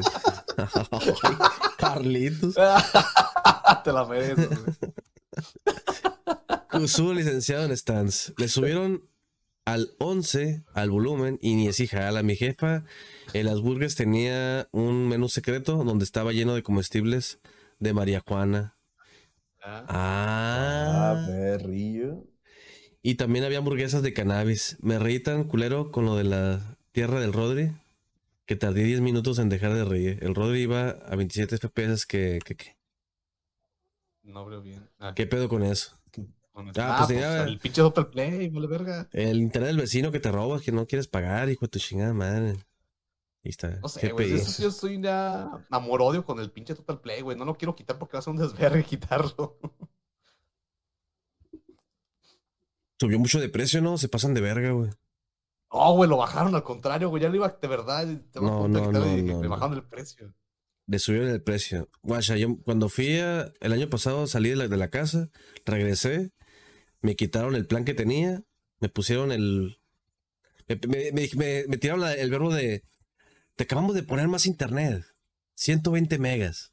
Carlitos. 1.77 2.55
Te 3.83 3.91
la 3.91 4.05
mereces. 4.05 4.47
Kuzu, 6.71 7.13
licenciado 7.13 7.65
en 7.65 7.75
stands. 7.75 8.33
Le 8.37 8.47
subieron 8.47 9.08
al 9.73 9.91
11 9.99 10.63
al 10.73 10.89
volumen 10.89 11.37
y 11.41 11.55
ni 11.55 11.67
así 11.67 11.87
jala. 11.87 12.23
Mi 12.23 12.35
jefa 12.35 12.85
en 13.33 13.45
las 13.45 13.61
burgers 13.61 13.95
tenía 13.95 14.67
un 14.71 15.07
menú 15.07 15.29
secreto 15.29 15.83
donde 15.83 16.05
estaba 16.05 16.31
lleno 16.33 16.55
de 16.55 16.63
comestibles 16.63 17.39
de 17.79 17.93
marihuana. 17.93 18.77
Ah, 19.61 19.85
ah, 19.87 21.13
Ah. 21.17 21.25
perrillo. 21.27 22.25
Y 23.01 23.15
también 23.15 23.45
había 23.45 23.59
hamburguesas 23.59 24.01
de 24.01 24.13
cannabis. 24.13 24.77
Me 24.81 24.99
reí 24.99 25.19
tan 25.19 25.43
culero 25.45 25.91
con 25.91 26.05
lo 26.05 26.15
de 26.15 26.23
la 26.25 26.77
tierra 26.91 27.19
del 27.19 27.33
Rodri 27.33 27.71
que 28.45 28.55
tardé 28.55 28.83
10 28.83 29.01
minutos 29.01 29.37
en 29.39 29.49
dejar 29.49 29.73
de 29.73 29.85
reír. 29.85 30.19
El 30.21 30.33
Rodri 30.35 30.61
iba 30.61 30.89
a 30.89 31.15
27 31.15 31.57
FPS. 31.57 32.05
que, 32.07 32.39
que, 32.43 32.55
que- 32.55 32.77
no 34.23 34.39
abrió 34.39 34.61
bien. 34.61 34.89
Ah, 34.99 35.13
¿Qué 35.15 35.25
pedo 35.27 35.49
con 35.49 35.63
eso? 35.63 35.98
Ah, 36.61 36.71
ah, 36.77 36.95
pues 36.97 36.97
pues, 36.97 37.07
tenía- 37.07 37.43
el 37.43 37.59
pinche 37.59 37.81
Total 37.81 38.09
Play, 38.09 38.49
vale 38.49 38.67
verga. 38.67 39.07
El 39.11 39.37
internet 39.39 39.67
del 39.69 39.77
vecino 39.81 40.11
que 40.11 40.19
te 40.19 40.31
robas, 40.31 40.61
que 40.61 40.71
no 40.71 40.85
quieres 40.87 41.07
pagar, 41.07 41.49
hijo 41.49 41.65
de 41.65 41.69
tu 41.69 41.79
chingada 41.79 42.13
madre. 42.13 42.49
Ahí 43.43 43.51
está. 43.51 43.69
No 43.81 43.87
sé, 43.87 44.11
güey. 44.11 44.29
Yo, 44.31 44.43
yo 44.63 44.71
soy 44.71 45.01
ya 45.01 45.49
amor-odio 45.69 46.25
con 46.25 46.39
el 46.39 46.51
pinche 46.51 46.75
Total 46.75 46.99
Play, 46.99 47.21
güey. 47.21 47.37
No 47.37 47.45
lo 47.45 47.55
quiero 47.55 47.75
quitar 47.75 47.97
porque 47.97 48.13
va 48.17 48.19
a 48.19 48.21
ser 48.23 48.31
un 48.33 48.39
desvergue 48.39 48.83
quitarlo. 48.85 49.57
Subió 52.99 53.17
mucho 53.17 53.39
de 53.39 53.49
precio, 53.49 53.81
¿no? 53.81 53.97
Se 53.97 54.09
pasan 54.09 54.33
de 54.33 54.41
verga, 54.41 54.71
güey. 54.71 54.89
No, 55.71 55.93
güey, 55.93 56.09
lo 56.09 56.17
bajaron 56.17 56.53
al 56.55 56.63
contrario, 56.63 57.09
güey. 57.09 57.23
Ya 57.23 57.29
lo 57.29 57.35
iba 57.35 57.47
de 57.61 57.67
verdad. 57.67 58.05
Te 58.31 58.41
No, 58.41 58.67
no, 58.67 58.91
no, 58.91 58.91
no, 58.91 59.07
y 59.17 59.21
dije, 59.21 59.33
no, 59.33 59.39
me 59.39 59.47
bajaron 59.47 59.75
el 59.75 59.83
precio. 59.85 60.33
Le 60.87 60.99
subieron 60.99 61.29
el 61.29 61.41
precio. 61.41 61.87
Guacha, 62.01 62.35
yo 62.35 62.57
cuando 62.65 62.89
fui 62.89 63.19
a- 63.19 63.53
el 63.61 63.71
año 63.73 63.89
pasado 63.89 64.25
salí 64.27 64.49
de 64.49 64.55
la, 64.55 64.67
de 64.67 64.75
la 64.77 64.89
casa, 64.89 65.29
regresé, 65.63 66.31
me 67.01 67.15
quitaron 67.15 67.55
el 67.55 67.65
plan 67.67 67.85
que 67.85 67.93
tenía, 67.93 68.43
me 68.79 68.89
pusieron 68.89 69.31
el... 69.31 69.79
Me, 70.67 70.79
me- 70.87 71.11
me- 71.11 71.29
me- 71.35 71.65
me 71.67 71.77
tiraron 71.77 72.01
la- 72.01 72.13
el 72.13 72.29
verbo 72.29 72.53
de... 72.53 72.83
Te 73.55 73.63
acabamos 73.63 73.95
de 73.95 74.03
poner 74.03 74.27
más 74.27 74.45
internet. 74.45 75.03
120 75.55 76.17
megas. 76.19 76.71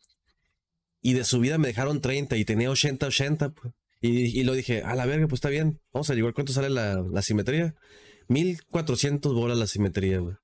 Y 1.01 1.15
de 1.15 1.25
subida 1.25 1.59
me 1.59 1.69
dejaron 1.69 2.01
30 2.01 2.37
y 2.37 2.45
tenía 2.45 2.71
80, 2.71 3.07
80. 3.07 3.51
pues. 3.51 3.75
Y, 4.01 4.39
y 4.39 4.45
lo 4.45 4.53
dije, 4.53 4.83
a 4.83 4.95
la 4.95 5.07
verga, 5.07 5.27
pues 5.27 5.39
está 5.39 5.49
bien. 5.49 5.81
Vamos 5.93 6.09
a 6.09 6.13
averiguar 6.13 6.35
cuánto 6.35 6.53
sale 6.53 6.69
la, 6.71 7.03
la 7.03 7.23
simetría. 7.23 7.75
1400 8.29 9.33
bolas 9.35 9.57
la 9.59 9.67
simetría, 9.67 10.19
güey. 10.19 10.37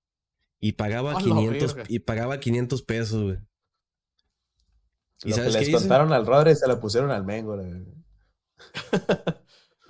Y 0.60 0.72
pagaba 0.72 1.14
la 1.14 1.18
500, 1.20 1.74
verga. 1.74 1.88
y 1.92 1.98
pagaba 2.00 2.40
500 2.40 2.82
pesos, 2.82 3.22
güey. 3.22 3.36
¿Y 5.24 5.30
Lo 5.30 5.34
que 5.36 5.40
sabes 5.42 5.52
qué 5.54 5.58
les 5.60 5.68
hice? 5.68 5.78
contaron 5.78 6.12
al 6.12 6.26
Rodri 6.26 6.54
se 6.56 6.66
lo 6.66 6.80
pusieron 6.80 7.10
al 7.10 7.24
Mengo. 7.24 7.56
la. 7.56 7.64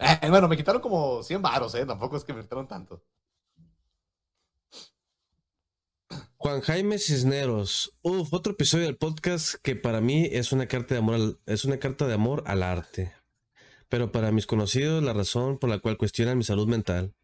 Bueno, 0.30 0.48
me 0.48 0.56
quitaron 0.56 0.80
como 0.82 1.22
100 1.22 1.42
varos, 1.42 1.74
¿eh? 1.74 1.86
Tampoco 1.86 2.16
es 2.16 2.24
que 2.24 2.32
me 2.34 2.42
quitaron 2.42 2.66
tanto. 2.68 3.02
Juan 6.36 6.60
Jaime 6.60 6.98
Cisneros. 6.98 7.94
Uf, 8.02 8.32
otro 8.34 8.52
episodio 8.52 8.84
del 8.84 8.96
podcast 8.96 9.54
que 9.62 9.76
para 9.76 10.00
mí 10.00 10.28
es 10.30 10.52
una 10.52 10.66
carta 10.66 10.94
de 10.94 10.98
amor 10.98 11.14
al, 11.14 11.38
es 11.46 11.64
una 11.64 11.78
carta 11.78 12.06
de 12.06 12.14
amor 12.14 12.42
al 12.46 12.62
arte. 12.62 13.12
Pero 13.88 14.12
para 14.12 14.32
mis 14.32 14.46
conocidos, 14.46 15.02
la 15.02 15.12
razón 15.14 15.58
por 15.58 15.70
la 15.70 15.78
cual 15.80 15.98
cuestionan 15.98 16.38
mi 16.38 16.44
salud 16.44 16.68
mental. 16.68 17.14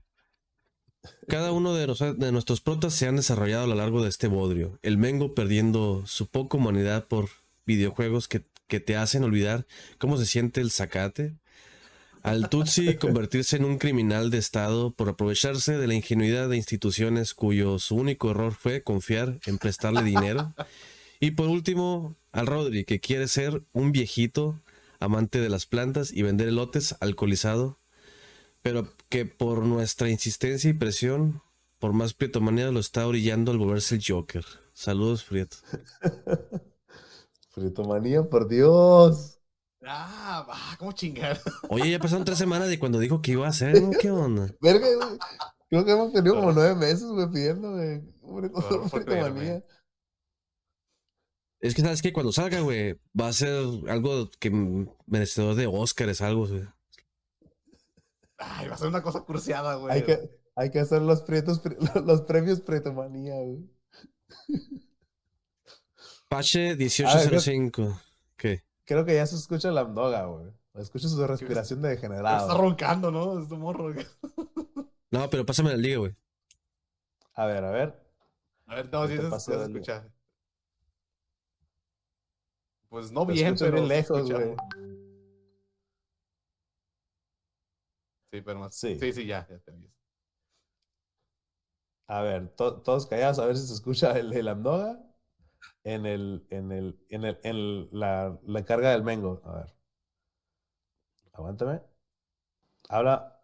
Cada 1.28 1.52
uno 1.52 1.74
de, 1.74 1.86
nos- 1.86 1.98
de 2.18 2.32
nuestros 2.32 2.60
protas 2.60 2.92
se 2.94 3.06
han 3.06 3.16
desarrollado 3.16 3.64
a 3.64 3.66
lo 3.68 3.74
largo 3.76 4.02
de 4.02 4.08
este 4.08 4.26
bodrio. 4.28 4.78
El 4.82 4.98
Mengo 4.98 5.34
perdiendo 5.34 6.02
su 6.06 6.26
poca 6.28 6.56
humanidad 6.56 7.06
por 7.06 7.28
videojuegos 7.66 8.28
que 8.28 8.44
que 8.68 8.80
te 8.80 8.98
hacen 8.98 9.24
olvidar 9.24 9.66
cómo 9.96 10.18
se 10.18 10.26
siente 10.26 10.60
el 10.60 10.70
zacate. 10.70 11.38
Al 12.28 12.50
Tutsi 12.50 12.96
convertirse 12.96 13.56
en 13.56 13.64
un 13.64 13.78
criminal 13.78 14.28
de 14.28 14.36
Estado 14.36 14.90
por 14.90 15.08
aprovecharse 15.08 15.78
de 15.78 15.86
la 15.86 15.94
ingenuidad 15.94 16.50
de 16.50 16.58
instituciones 16.58 17.32
cuyo 17.32 17.78
su 17.78 17.96
único 17.96 18.30
error 18.30 18.52
fue 18.52 18.82
confiar 18.82 19.40
en 19.46 19.56
prestarle 19.56 20.02
dinero. 20.02 20.52
Y 21.20 21.30
por 21.30 21.48
último, 21.48 22.16
al 22.30 22.46
Rodri, 22.46 22.84
que 22.84 23.00
quiere 23.00 23.28
ser 23.28 23.64
un 23.72 23.92
viejito 23.92 24.60
amante 25.00 25.40
de 25.40 25.48
las 25.48 25.64
plantas 25.64 26.12
y 26.12 26.20
vender 26.20 26.48
elotes 26.48 26.96
alcoholizado, 27.00 27.78
pero 28.60 28.92
que 29.08 29.24
por 29.24 29.64
nuestra 29.64 30.10
insistencia 30.10 30.68
y 30.68 30.74
presión, 30.74 31.40
por 31.78 31.94
más 31.94 32.12
prietomanía, 32.12 32.70
lo 32.70 32.80
está 32.80 33.06
orillando 33.06 33.52
al 33.52 33.58
volverse 33.58 33.94
el 33.94 34.04
Joker. 34.06 34.44
Saludos, 34.74 35.24
Prieto. 35.24 35.56
Fritomanía, 37.52 38.22
por 38.24 38.48
Dios. 38.48 39.37
Ah, 39.90 40.46
va, 40.48 40.76
¿cómo 40.78 40.92
chingar? 40.92 41.40
Oye, 41.70 41.90
ya 41.90 41.98
pasaron 41.98 42.24
tres 42.24 42.38
semanas 42.38 42.68
de 42.68 42.78
cuando 42.78 42.98
dijo 42.98 43.22
que 43.22 43.32
iba 43.32 43.46
a 43.46 43.50
hacer, 43.50 43.80
¿no? 43.80 43.90
¿Qué 43.90 44.10
onda? 44.10 44.52
Verga, 44.60 44.86
güey. 44.86 45.18
Creo 45.70 45.84
que 45.84 45.92
hemos 45.92 46.12
tenido 46.12 46.34
como 46.36 46.52
nueve 46.52 46.74
meses, 46.74 47.04
güey, 47.04 47.26
pidiendo, 47.30 47.72
güey. 47.72 48.02
Hombre, 48.22 48.50
fritomanía. 48.90 49.64
Es 51.60 51.74
que 51.74 51.82
sabes 51.82 52.02
que 52.02 52.12
cuando 52.12 52.32
salga, 52.32 52.60
güey, 52.60 53.00
va 53.18 53.28
a 53.28 53.32
ser 53.32 53.50
algo 53.88 54.30
que 54.38 54.50
merecedor 55.06 55.54
de 55.56 55.66
Oscar, 55.66 56.08
es 56.08 56.20
algo, 56.20 56.46
güey. 56.46 56.64
Ay, 58.38 58.68
va 58.68 58.74
a 58.74 58.78
ser 58.78 58.88
una 58.88 59.02
cosa 59.02 59.24
cruciada, 59.24 59.74
güey. 59.74 59.92
Hay 59.94 60.02
que, 60.04 60.18
hay 60.54 60.70
que 60.70 60.78
hacer 60.80 61.02
los, 61.02 61.22
prietos, 61.22 61.60
pri- 61.60 61.76
los 62.06 62.22
premios 62.22 62.60
Pretomanía, 62.60 63.34
güey. 63.34 63.68
Pache 66.28 66.76
1805. 66.76 68.00
¿Qué? 68.36 68.62
Creo 68.88 69.04
que 69.04 69.14
ya 69.14 69.26
se 69.26 69.36
escucha 69.36 69.70
la 69.70 69.82
amdoga, 69.82 70.24
güey. 70.24 70.46
Escucha 70.72 71.08
su 71.08 71.26
respiración 71.26 71.82
de 71.82 71.92
Está 71.92 72.08
degenerado. 72.08 72.56
roncando, 72.58 73.10
¿no? 73.10 73.38
Este 73.38 73.54
morro. 73.54 73.92
No, 75.10 75.28
pero 75.30 75.44
pásame 75.44 75.70
la 75.70 75.76
liga, 75.76 75.98
güey. 75.98 76.14
A 77.34 77.44
ver, 77.46 77.64
a 77.64 77.70
ver. 77.70 77.94
A 78.66 78.74
ver, 78.76 78.90
no, 78.90 79.06
sí 79.06 79.16
Te 79.18 79.40
se, 79.40 79.62
escucha. 79.62 80.06
Pues 82.88 83.12
no 83.12 83.26
bien, 83.26 83.48
escucho 83.54 83.64
pero 83.66 83.76
bien 83.76 83.88
lejos, 83.88 84.30
güey. 84.30 84.54
Sí, 88.32 88.40
pero 88.42 88.58
más. 88.60 88.74
Sí. 88.74 88.98
Sí, 88.98 89.12
sí, 89.12 89.26
ya, 89.26 89.46
ya 89.48 89.58
te. 89.58 89.72
A 92.06 92.22
ver, 92.22 92.48
to- 92.56 92.80
todos 92.80 93.06
callados, 93.06 93.38
a 93.38 93.44
ver 93.46 93.56
si 93.58 93.66
se 93.66 93.74
escucha 93.74 94.18
el, 94.18 94.32
el 94.32 94.48
amdoga 94.48 94.98
en 95.94 96.06
el, 96.06 96.46
en 96.50 96.72
el, 96.72 96.98
en 97.08 97.24
el, 97.24 97.38
en 97.42 97.88
la, 97.98 98.38
la 98.46 98.64
carga 98.64 98.90
del 98.90 99.02
mengo. 99.02 99.40
A 99.44 99.52
ver. 99.60 99.74
Aguántame. 101.32 101.80
Habla, 102.88 103.40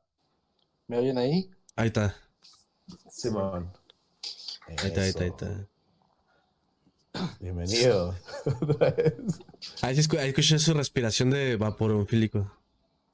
¿Me 0.87 0.99
oyen 0.99 1.17
ahí? 1.19 1.51
Ahí 1.77 1.87
está. 1.87 2.15
Simón. 3.11 3.73
Ahí 4.69 4.75
está, 4.77 5.01
ahí 5.03 5.09
está, 5.09 5.25
ahí 5.25 5.31
está. 5.31 5.67
Bienvenido. 7.41 8.15
Ahí, 9.83 9.95
escu- 9.97 10.19
ahí 10.19 10.31
escuché 10.31 10.59
su 10.59 10.75
respiración 10.75 11.31
de 11.31 11.57
vaporonfílico. 11.57 12.51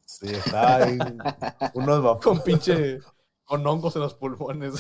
Sí, 0.07 0.27
está 0.29 0.77
ahí. 0.77 0.99
Unos 1.75 2.03
vapores. 2.03 2.25
Con 2.25 2.43
pinche. 2.43 2.99
con 3.45 3.67
hongos 3.67 3.95
en 3.97 4.03
los 4.03 4.15
pulmones. 4.15 4.73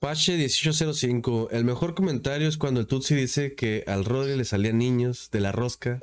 Pache 0.00 0.32
1805. 0.38 1.48
El 1.50 1.64
mejor 1.66 1.94
comentario 1.94 2.48
es 2.48 2.56
cuando 2.56 2.80
el 2.80 2.86
Tutsi 2.86 3.14
dice 3.14 3.54
que 3.54 3.84
al 3.86 4.06
Rodri 4.06 4.34
le 4.34 4.46
salían 4.46 4.78
niños 4.78 5.28
de 5.30 5.40
la 5.40 5.52
rosca 5.52 6.00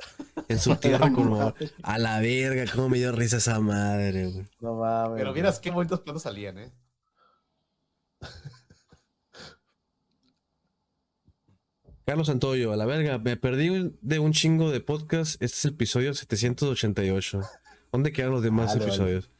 en 0.48 0.60
su 0.60 0.76
tierra 0.80 1.12
como 1.12 1.52
a 1.82 1.98
la 1.98 2.20
verga. 2.20 2.64
Cómo 2.72 2.88
me 2.90 2.98
dio 2.98 3.10
risa 3.10 3.38
esa 3.38 3.58
madre, 3.58 4.26
güey. 4.30 4.46
No 4.60 4.74
mames. 4.76 5.18
pero 5.18 5.34
miras 5.34 5.58
qué 5.58 5.72
bonitos 5.72 6.00
platos 6.00 6.22
salían, 6.22 6.58
¿eh? 6.58 6.70
Carlos 12.06 12.28
Santoyo, 12.28 12.72
a 12.72 12.76
la 12.76 12.86
verga. 12.86 13.18
Me 13.18 13.36
perdí 13.36 13.92
de 14.00 14.18
un 14.20 14.32
chingo 14.32 14.70
de 14.70 14.80
podcast. 14.80 15.32
Este 15.42 15.56
es 15.56 15.64
el 15.64 15.72
episodio 15.72 16.14
788. 16.14 17.40
¿Dónde 17.90 18.12
quedan 18.12 18.30
los 18.30 18.42
demás 18.42 18.68
Vale, 18.68 18.78
vale. 18.80 18.90
episodios? 18.92 19.30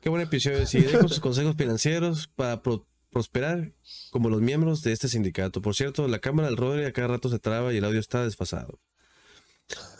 Qué 0.00 0.08
buen 0.08 0.22
episodio. 0.22 0.64
Seguiré 0.66 0.98
con 0.98 1.08
sus 1.10 1.20
consejos 1.20 1.54
financieros 1.56 2.28
para 2.28 2.62
pro- 2.62 2.86
prosperar 3.14 3.72
como 4.10 4.28
los 4.28 4.42
miembros 4.42 4.82
de 4.82 4.92
este 4.92 5.08
sindicato. 5.08 5.62
Por 5.62 5.74
cierto, 5.74 6.06
la 6.08 6.18
cámara 6.18 6.48
del 6.48 6.58
Rodri 6.58 6.84
a 6.84 6.92
cada 6.92 7.08
rato 7.08 7.30
se 7.30 7.38
traba 7.38 7.72
y 7.72 7.78
el 7.78 7.84
audio 7.86 8.00
está 8.00 8.22
desfasado. 8.24 8.78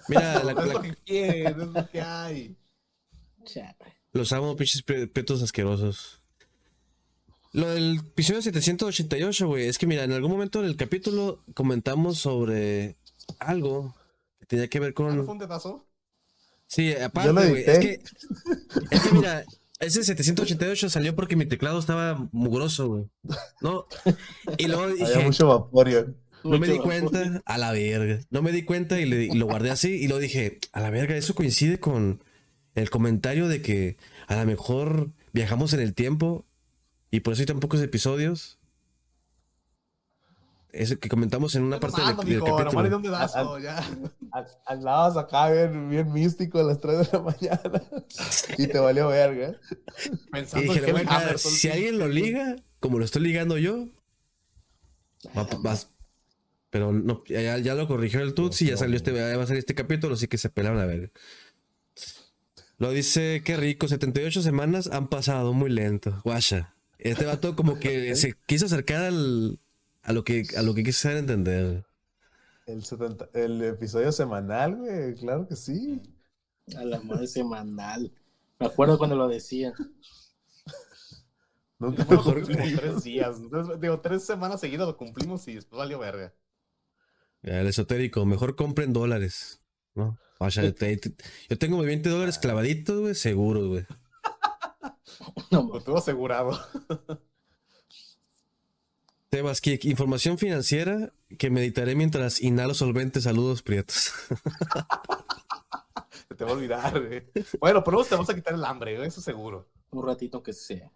Mira, 0.09 0.45
la- 0.45 0.53
es 0.53 0.57
la- 0.67 0.73
lo 0.75 0.83
que 0.83 0.95
quieren, 1.07 1.47
es 1.47 1.57
lo 1.69 1.91
que 1.91 2.01
hay. 2.03 2.57
los 4.13 4.33
amo, 4.33 4.55
pinches 4.57 4.83
pe- 4.83 5.07
petos 5.07 5.43
asquerosos. 5.43 6.21
Lo 7.53 7.71
del 7.71 7.99
episodio 8.01 8.43
788, 8.43 9.47
güey, 9.47 9.67
es 9.69 9.79
que 9.79 9.87
mira, 9.87 10.03
en 10.05 10.13
algún 10.13 10.33
momento 10.33 10.61
del 10.61 10.77
capítulo 10.77 11.43
comentamos 11.55 12.19
sobre 12.19 12.97
algo 13.39 13.95
que 14.41 14.47
tenía 14.47 14.69
que 14.69 14.81
ver 14.81 14.93
¿Ah, 14.97 15.03
¿No 15.03 15.09
con... 15.09 15.25
fue 15.25 15.33
un 15.35 15.39
detazo? 15.39 15.87
Sí, 16.67 16.91
Yo 16.93 16.99
lo 16.99 17.05
aparte, 17.05 17.31
güey, 17.51 17.63
es 17.65 17.79
que, 17.79 18.03
es 18.91 19.01
que 19.03 19.13
mira, 19.13 19.45
ese 19.81 20.03
788 20.05 20.89
salió 20.91 21.15
porque 21.17 21.37
mi 21.37 21.47
teclado 21.47 21.79
estaba 21.79 22.29
mugroso, 22.33 22.89
güey. 22.89 23.05
¿No? 23.61 23.87
Y 24.59 24.67
luego 24.67 24.85
Había 24.85 25.07
dije, 25.07 25.25
mucho 25.25 25.49
vaporio. 25.49 26.15
no 26.45 26.59
me 26.59 26.67
di 26.67 26.79
vapor. 26.79 26.85
cuenta, 27.11 27.43
a 27.45 27.59
la 27.59 27.73
verga. 27.73 28.21
No 28.31 28.43
me 28.43 28.53
di 28.53 28.63
cuenta 28.65 29.01
y, 29.01 29.07
le- 29.07 29.25
y 29.25 29.33
lo 29.33 29.47
guardé 29.47 29.71
así 29.71 29.91
y 29.93 30.09
lo 30.09 30.19
dije, 30.19 30.59
a 30.73 30.81
la 30.81 30.91
verga, 30.91 31.17
eso 31.17 31.35
coincide 31.35 31.81
con 31.81 32.23
el 32.75 32.91
comentario 32.91 33.49
de 33.49 33.63
que 33.63 33.97
a 34.27 34.37
lo 34.37 34.45
mejor 34.47 35.11
viajamos 35.33 35.73
en 35.75 35.81
el 35.81 35.95
tiempo 35.95 36.45
y 37.11 37.21
por 37.21 37.33
eso 37.33 37.43
hay 37.43 37.47
tan 37.47 37.61
pocos 37.61 37.81
episodios. 37.83 38.59
Eso 40.77 40.99
que 40.99 41.09
comentamos 41.09 41.55
en 41.55 41.63
una 41.63 41.79
parte 41.79 41.99
del, 42.01 42.07
Mando, 42.17 42.23
del 42.25 42.35
mijo, 42.43 42.57
capítulo. 42.57 42.97
un 42.97 43.03
dedazo, 43.03 43.59
ya. 43.61 43.81
Andabas 44.67 45.17
acá 45.17 45.49
bien, 45.51 45.89
bien 45.89 46.13
místico 46.13 46.59
a 46.59 46.65
las 46.65 46.81
3 46.81 46.99
de 46.99 47.09
la 47.13 47.21
mañana. 47.23 47.83
Y 48.59 48.67
te 48.67 48.79
valió 48.81 49.07
verga. 49.09 49.55
Y 50.05 50.31
Pensando 50.33 50.73
dije, 50.73 50.81
en 50.81 50.87
"Le 50.87 50.93
voy 50.93 51.03
a 51.09 51.39
si 51.39 51.61
tiempo". 51.61 51.75
alguien 51.77 51.99
lo 52.01 52.09
liga, 52.09 52.57
como 52.81 52.99
lo 52.99 53.05
estoy 53.05 53.23
ligando 53.23 53.57
yo, 53.57 53.87
va- 55.37 55.47
vas- 55.61 55.91
pero 56.71 56.93
no, 56.93 57.23
ya, 57.29 57.57
ya 57.59 57.75
lo 57.77 57.87
corrigió 57.87 58.21
el 58.21 58.35
Tutsi, 58.35 58.67
ya 58.67 58.77
salió 58.77 58.97
este, 58.97 59.15
ya 59.15 59.37
va 59.37 59.45
a 59.45 59.47
salir 59.47 59.61
este 59.61 59.77
capítulo, 59.77 60.15
así 60.15 60.27
que 60.27 60.39
se 60.39 60.51
pelaron 60.51 60.81
a 60.81 60.87
ver. 60.87 61.13
Lo 62.79 62.91
dice, 62.91 63.43
qué 63.45 63.57
rico, 63.57 63.87
78 63.87 64.43
semanas 64.43 64.89
han 64.93 65.07
pasado 65.07 65.53
muy 65.53 65.71
lento. 65.71 66.21
Guasha. 66.25 66.75
Este 66.99 67.25
vato 67.27 67.55
como 67.55 67.79
que 67.79 68.17
se 68.17 68.35
quiso 68.47 68.67
acercar 68.67 69.03
al, 69.05 69.61
a 70.05 70.13
lo 70.13 70.25
que 70.25 70.45
a 70.57 70.63
lo 70.63 70.75
que 70.75 70.85
quiso 70.85 71.09
hacer 71.09 71.19
entender. 71.19 71.85
El, 72.67 72.85
70 72.85 73.29
el 73.35 73.63
episodio 73.63 74.13
semanal, 74.13 74.77
güey. 74.77 75.15
Claro 75.17 75.47
que 75.49 75.57
sí. 75.57 76.01
A 76.77 76.85
la 76.85 77.01
madre 77.01 77.27
semanal. 77.27 78.13
Me 78.59 78.67
acuerdo 78.67 78.97
cuando 78.97 79.17
lo 79.17 79.29
decían. 79.29 79.75
Nunca 81.79 82.07
lo 82.09 82.23
tres 82.45 83.03
días. 83.03 83.37
Entonces, 83.39 83.81
digo, 83.81 84.01
tres 84.01 84.25
semanas 84.25 84.61
seguidas 84.61 84.87
lo 84.87 84.97
cumplimos 84.97 85.47
y 85.49 85.57
después 85.57 85.79
valió 85.79 85.99
verga. 85.99 86.33
Ya, 87.43 87.61
El 87.61 87.67
esotérico, 87.67 88.25
mejor 88.25 88.57
compren 88.57 88.93
dólares. 88.93 89.61
¿no? 89.95 90.19
Te- 90.39 90.73
te- 90.73 91.15
yo 91.49 91.59
tengo 91.59 91.79
mis 91.79 91.87
20 91.87 92.09
dólares 92.09 92.39
clavaditos, 92.39 93.01
güey, 93.01 93.15
seguro, 93.15 93.69
güey. 93.69 93.87
No, 95.51 95.63
Lo 95.73 95.81
tuvo 95.83 95.99
asegurado. 95.99 96.59
Tebas 99.35 99.61
Kik, 99.61 99.85
información 99.87 100.39
financiera 100.39 101.13
que 101.39 101.51
meditaré 101.51 101.97
mientras 101.97 102.41
inhalo 102.41 102.73
solventes. 102.73 103.25
Saludos, 103.25 103.63
prietos. 103.63 104.13
Se 106.29 106.37
te 106.37 106.45
va 106.45 106.51
a 106.51 106.55
olvidar. 106.55 107.03
Bueno, 107.59 107.83
por 107.83 107.95
lo 107.95 107.99
menos 107.99 108.09
te 108.09 108.15
vas 108.15 108.31
a 108.31 108.35
quitar 108.37 108.55
el 108.55 108.65
hambre, 108.65 109.05
eso 109.05 109.21
seguro. 109.21 109.67
un 109.91 110.07
ratito 110.07 110.41
que 110.41 110.53
sea. 110.53 110.89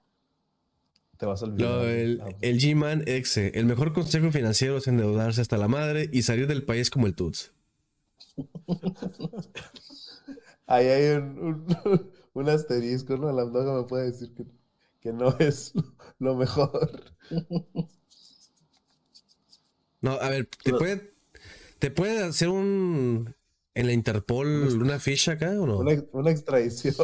Te 1.16 1.26
vas 1.26 1.42
a 1.42 1.46
olvidar. 1.46 1.68
Lo- 1.68 1.88
el, 1.88 2.20
Ah, 2.20 2.28
el 2.40 2.60
G-Man 2.60 3.02
Exe. 3.06 3.50
El 3.58 3.66
mejor 3.66 3.92
consejo 3.92 4.30
financiero 4.30 4.76
es 4.76 4.86
endeudarse 4.86 5.40
hasta 5.40 5.56
la 5.56 5.66
madre 5.66 6.08
y 6.12 6.22
salir 6.22 6.46
del 6.46 6.64
país 6.64 6.90
como 6.90 7.08
el 7.08 7.16
Tuts. 7.16 7.52
Ahí 10.68 10.86
hay 10.86 11.16
un, 11.16 11.66
un, 11.84 12.10
un 12.34 12.48
asterisco, 12.48 13.16
¿no? 13.16 13.32
La 13.32 13.46
me 13.46 13.82
puede 13.82 14.12
decir 14.12 14.32
que, 14.32 14.46
que 15.00 15.12
no 15.12 15.36
es 15.40 15.72
lo 16.20 16.36
mejor. 16.36 17.02
No, 20.00 20.12
a 20.12 20.28
ver, 20.30 20.48
¿te 20.62 20.72
puede, 20.72 21.12
¿te 21.78 21.90
puede 21.90 22.22
hacer 22.24 22.48
un. 22.48 23.34
en 23.74 23.86
la 23.86 23.92
Interpol 23.92 24.46
una 24.80 24.98
ficha 24.98 25.32
acá 25.32 25.50
o 25.50 25.66
no? 25.66 25.78
Una, 25.78 25.92
una 26.12 26.30
extradición. 26.30 26.94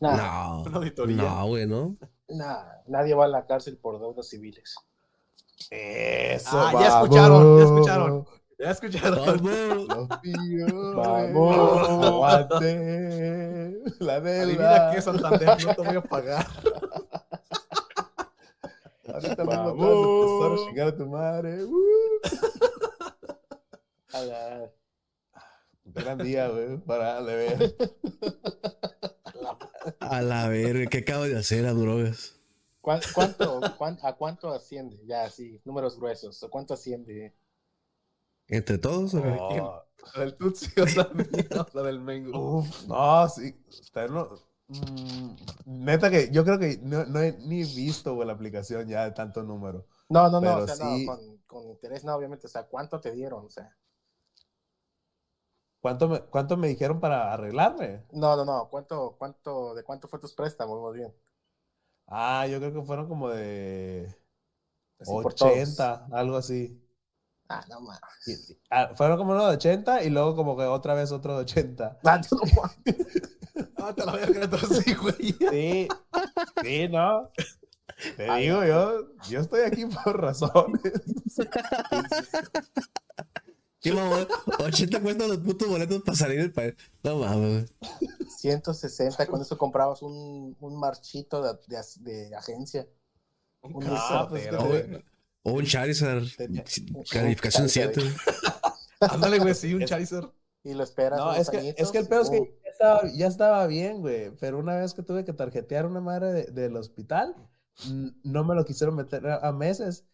Nah, 0.00 0.16
No. 0.16 0.62
Una 0.64 0.76
auditoría. 0.78 1.16
No, 1.16 1.46
güey, 1.46 1.66
¿no? 1.66 1.96
nah, 2.28 2.64
nadie 2.86 3.14
va 3.14 3.26
a 3.26 3.28
la 3.28 3.46
cárcel 3.46 3.76
por 3.76 3.98
deudas 4.00 4.28
civiles. 4.28 4.74
Eso, 5.70 6.48
Ah, 6.58 6.72
ya 6.72 6.88
escucharon, 6.88 7.58
ya 7.58 7.64
escucharon. 7.64 8.26
Ya 8.58 8.70
escucharon. 8.70 9.42
Vamos. 9.42 10.08
Vamos. 10.96 11.88
Aguante. 12.06 13.78
La 14.00 14.14
Adivina 14.16 14.68
deuda. 14.68 14.90
qué, 14.92 15.02
Santander, 15.02 15.64
no 15.66 15.74
te 15.74 15.82
voy 15.82 15.96
a 15.96 16.02
pagar. 16.02 16.46
Ahorita 19.12 19.44
mismo 19.44 19.76
te 19.76 20.48
vas 20.48 20.60
a 20.60 20.64
chingar 20.66 20.88
a 20.88 20.96
tu 20.96 21.06
madre. 21.06 21.64
Uh. 24.12 24.16
A 24.16 24.20
la- 24.22 24.70
Gran 25.84 26.18
día, 26.18 26.48
güey, 26.48 26.76
para 26.78 27.22
de 27.22 27.34
ver. 27.34 27.76
A 30.00 30.22
la 30.22 30.48
verga, 30.48 30.88
¿qué 30.90 30.98
acabo 30.98 31.24
de 31.24 31.36
hacer 31.38 31.66
a 31.66 31.72
drogas? 31.72 32.36
¿Cuán- 32.80 33.00
¿Cuánto, 33.14 33.60
cuán- 33.78 33.98
¿A 34.02 34.12
cuánto 34.14 34.50
asciende? 34.52 35.00
Ya, 35.06 35.28
sí, 35.30 35.60
números 35.64 35.98
gruesos. 35.98 36.42
¿A 36.44 36.48
cuánto 36.48 36.74
asciende? 36.74 37.34
¿Entre 38.48 38.78
todos? 38.78 39.14
o? 39.14 39.20
Oh, 39.22 39.82
La 40.14 40.20
del 40.24 40.36
Tutsi 40.36 40.68
o 40.80 40.84
la 40.84 41.08
mía, 41.14 41.26
o 41.52 41.66
la 41.72 41.82
del 41.82 42.00
Mengo. 42.00 42.58
uf, 42.58 42.86
no, 42.86 43.28
sí. 43.28 43.56
Está 43.68 44.04
en 44.04 44.14
lo- 44.14 44.38
mm, 44.72 45.84
neta 45.84 46.10
que 46.10 46.30
yo 46.30 46.44
creo 46.44 46.58
que 46.58 46.78
no, 46.82 47.04
no 47.04 47.20
he 47.20 47.32
ni 47.38 47.64
visto, 47.64 48.22
la 48.24 48.32
aplicación 48.32 48.88
ya 48.88 49.04
de 49.04 49.12
tanto 49.12 49.42
número. 49.42 49.86
No, 50.08 50.28
no, 50.28 50.40
no, 50.40 50.56
o 50.58 50.66
sea, 50.66 50.76
sí. 50.76 51.06
no, 51.06 51.16
con, 51.16 51.38
con 51.46 51.68
interés, 51.68 52.04
no, 52.04 52.14
obviamente. 52.14 52.46
O 52.46 52.50
sea, 52.50 52.64
¿cuánto 52.64 53.00
te 53.00 53.12
dieron? 53.12 53.46
O 53.46 53.50
sea, 53.50 53.74
¿Cuánto 55.82 56.08
me, 56.08 56.20
cuánto 56.20 56.56
me 56.56 56.68
dijeron 56.68 57.00
para 57.00 57.32
arreglarme? 57.32 58.04
no, 58.12 58.36
no, 58.36 58.44
no, 58.44 58.68
¿cuánto, 58.70 59.16
cuánto, 59.18 59.74
de 59.74 59.82
cuánto 59.82 60.06
fue 60.06 60.20
tus 60.20 60.32
préstamos? 60.32 60.80
Muy 60.80 60.98
bien. 60.98 61.12
Ah, 62.06 62.46
yo 62.46 62.58
creo 62.58 62.72
que 62.72 62.82
fueron 62.82 63.08
como 63.08 63.28
de 63.30 64.16
Así 65.00 65.10
por 65.10 65.34
todos. 65.34 65.52
80, 65.52 66.06
algo 66.12 66.36
así. 66.36 66.80
Ah, 67.48 67.64
no, 67.68 67.80
mames. 67.80 68.56
Ah, 68.70 68.92
fueron 68.94 69.18
como 69.18 69.32
uno 69.32 69.46
de 69.48 69.56
80 69.56 70.04
y 70.04 70.10
luego 70.10 70.36
como 70.36 70.56
que 70.56 70.62
otra 70.62 70.94
vez 70.94 71.10
otro 71.10 71.34
de 71.34 71.40
80. 71.42 71.98
Ah, 72.04 72.20
no. 72.30 72.38
Ah, 73.76 73.94
te 73.94 74.04
la 74.06 74.12
verga, 74.12 74.44
entonces 74.44 74.78
sí, 74.84 74.94
güey. 74.94 75.14
Sí, 75.50 75.88
sí, 76.62 76.88
¿no? 76.88 77.30
Te 78.16 78.28
Ay, 78.30 78.44
digo, 78.44 78.64
yo, 78.64 79.08
yo 79.28 79.40
estoy 79.40 79.60
aquí 79.62 79.84
por 79.86 80.20
razones. 80.20 80.80
¿Qué 83.80 83.92
mamá? 83.92 84.26
80 84.60 85.00
cuestan 85.00 85.28
los 85.28 85.38
putos 85.38 85.68
boletos 85.68 86.02
para 86.02 86.16
salir 86.16 86.38
del 86.40 86.52
país. 86.52 86.74
No 87.02 87.16
mames, 87.18 87.72
güey. 88.00 88.10
160, 88.38 89.26
con 89.26 89.40
eso 89.42 89.58
comprabas 89.58 90.02
un, 90.02 90.56
un 90.60 90.80
marchito 90.80 91.42
de, 91.42 91.58
de, 91.66 91.82
de 92.28 92.34
agencia. 92.36 92.86
Un 93.62 93.84
Ah, 93.88 94.26
pues, 94.28 94.48
güey. 94.56 95.04
O 95.42 95.52
un 95.54 95.64
Charizard. 95.66 96.24
Tenía- 96.36 96.64
Calificación 97.10 97.68
7. 97.68 98.00
Ándale, 99.00 99.38
güey, 99.40 99.54
sí, 99.54 99.74
un 99.74 99.84
Charizard. 99.84 100.30
Y 100.64 100.74
lo 100.74 100.84
esperas. 100.84 101.18
No, 101.18 101.34
es 101.34 101.50
que, 101.50 101.74
es 101.76 101.90
que 101.90 101.98
el 101.98 102.06
peor 102.06 102.22
es 102.22 102.30
que 102.30 102.61
estaba, 102.72 103.02
ya 103.14 103.26
estaba 103.26 103.66
bien, 103.66 104.00
güey. 104.00 104.30
Pero 104.40 104.58
una 104.58 104.76
vez 104.76 104.94
que 104.94 105.02
tuve 105.02 105.24
que 105.24 105.32
tarjetear 105.32 105.86
una 105.86 106.00
madre 106.00 106.32
de- 106.32 106.44
del 106.52 106.76
hospital, 106.76 107.36
no 108.24 108.44
me 108.44 108.54
lo 108.54 108.64
quisieron 108.64 108.96
meter 108.96 109.26
a, 109.26 109.36
a 109.48 109.52
meses. 109.52 110.06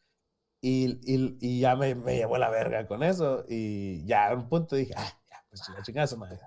Y, 0.63 1.01
y, 1.05 1.39
y 1.41 1.61
ya 1.61 1.77
me, 1.77 1.95
me 1.95 2.17
llevó 2.17 2.39
la 2.39 2.51
verga 2.51 2.87
con 2.89 3.03
eso. 3.05 3.45
Y 3.49 4.05
ya 4.07 4.29
a 4.31 4.35
un 4.35 4.49
punto 4.49 4.77
dije, 4.77 4.95
ah, 4.97 5.13
ya, 5.31 5.37
pues 5.51 5.63
chinga, 5.63 5.83
chingazo, 5.83 6.17
madre. 6.19 6.41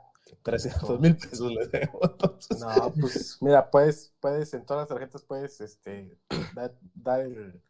300 0.43 0.99
mil 0.99 1.17
pesos 1.17 1.51
le 1.51 1.67
debo. 1.67 1.99
Entonces, 2.11 2.57
No, 2.57 2.97
pues 2.99 3.37
mira, 3.41 3.69
puedes, 3.71 4.13
puedes, 4.19 4.53
en 4.53 4.65
todas 4.65 4.81
las 4.81 4.89
tarjetas 4.89 5.23
puedes 5.23 5.59
este, 5.61 6.17
dar, 6.51 6.77
dar 6.93 7.21
el, 7.21 7.61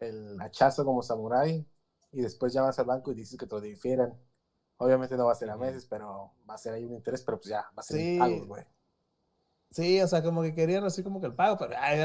el 0.00 0.40
hachazo 0.40 0.84
como 0.84 1.02
samurái 1.02 1.66
y 2.12 2.22
después 2.22 2.52
llamas 2.52 2.78
al 2.78 2.86
banco 2.86 3.12
y 3.12 3.14
dices 3.14 3.38
que 3.38 3.46
te 3.46 3.54
lo 3.54 3.60
difieran. 3.60 4.14
Obviamente 4.78 5.16
no 5.16 5.26
va 5.26 5.32
a 5.32 5.36
ser 5.36 5.50
a 5.50 5.56
meses, 5.56 5.86
pero 5.86 6.32
va 6.48 6.54
a 6.54 6.58
ser 6.58 6.74
ahí 6.74 6.84
un 6.84 6.94
interés, 6.94 7.22
pero 7.22 7.38
pues 7.38 7.48
ya, 7.48 7.62
va 7.76 7.80
a 7.80 7.82
ser 7.82 7.98
Sí. 8.00 8.18
pagos, 8.18 8.46
güey. 8.46 8.64
Sí, 9.70 10.00
o 10.00 10.06
sea, 10.08 10.22
como 10.22 10.42
que 10.42 10.54
querían 10.54 10.84
así 10.84 11.02
como 11.02 11.20
que 11.20 11.26
el 11.26 11.34
pago, 11.34 11.56
pero 11.58 11.74
ay, 11.78 11.98
ya, 11.98 12.04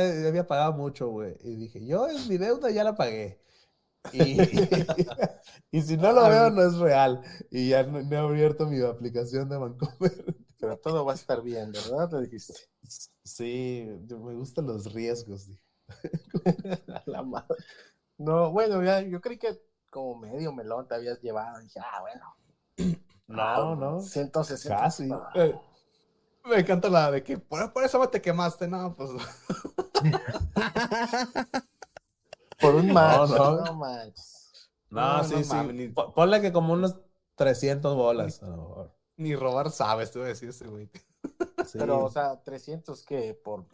era- 0.00 0.22
ya 0.22 0.28
había 0.28 0.46
pagado 0.46 0.72
mucho, 0.72 1.08
güey. 1.10 1.36
Y 1.42 1.56
dije, 1.56 1.84
yo 1.84 2.08
en 2.08 2.26
mi 2.28 2.38
deuda 2.38 2.70
ya 2.70 2.82
la 2.84 2.94
pagué. 2.96 3.40
Y, 4.12 4.36
y 5.70 5.82
si 5.82 5.96
no 5.96 6.12
lo 6.12 6.28
veo, 6.28 6.50
no 6.50 6.62
es 6.62 6.76
real. 6.78 7.22
Y 7.50 7.70
ya 7.70 7.84
no, 7.84 8.02
no 8.02 8.14
he 8.16 8.18
abierto 8.18 8.66
mi 8.66 8.80
aplicación 8.82 9.48
de 9.48 9.58
Vancouver. 9.58 10.36
Pero 10.58 10.78
todo 10.78 11.04
va 11.04 11.12
a 11.12 11.16
estar 11.16 11.42
bien, 11.42 11.72
¿verdad? 11.72 12.10
Le 12.12 12.22
dijiste. 12.22 12.54
Sí, 13.24 13.86
me 14.08 14.34
gustan 14.34 14.66
los 14.66 14.92
riesgos. 14.92 15.46
dije. 15.48 15.62
La 17.06 17.22
madre. 17.22 17.56
No, 18.18 18.50
bueno, 18.50 18.82
ya, 18.82 19.00
yo 19.02 19.20
creí 19.20 19.38
que 19.38 19.60
como 19.94 20.16
medio 20.18 20.52
melón 20.52 20.88
te 20.88 20.96
habías 20.96 21.20
llevado. 21.22 21.60
Dije, 21.60 21.80
ah, 21.80 22.00
bueno. 22.00 22.36
No, 23.26 23.74
no. 23.74 24.00
160. 24.00 24.76
Casi. 24.76 25.10
Ah, 25.10 25.30
Eh, 25.34 25.58
Me 26.44 26.58
encanta 26.58 26.90
la 26.90 27.10
de 27.10 27.22
que 27.24 27.38
por, 27.38 27.72
por 27.72 27.82
eso 27.82 28.06
te 28.10 28.20
quemaste, 28.20 28.68
no, 28.68 28.94
pues. 28.94 29.10
Por 32.60 32.74
un 32.74 32.92
match, 32.92 33.30
no. 33.30 33.64
no, 33.64 33.74
manches. 33.74 34.70
No, 34.90 35.18
No, 35.18 35.24
sí, 35.24 35.34
no 35.36 35.42
sí. 35.42 35.56
ni- 35.72 35.88
Po- 35.88 36.12
Ponle 36.14 36.40
que 36.40 36.52
como 36.52 36.72
unos 36.74 36.96
300 37.36 37.96
bolas, 37.96 38.42
a 38.42 38.46
lo 38.48 38.56
mejor. 38.56 38.94
Ni 39.16 39.34
robar 39.34 39.70
sabes, 39.70 40.10
te 40.12 40.18
voy 40.18 40.26
a 40.26 40.28
decir 40.28 40.50
ese, 40.50 40.66
güey. 40.66 40.90
Sí. 41.66 41.78
Pero, 41.78 42.04
o 42.04 42.10
sea, 42.10 42.42
300 42.42 43.02
que 43.04 43.34
por. 43.34 43.64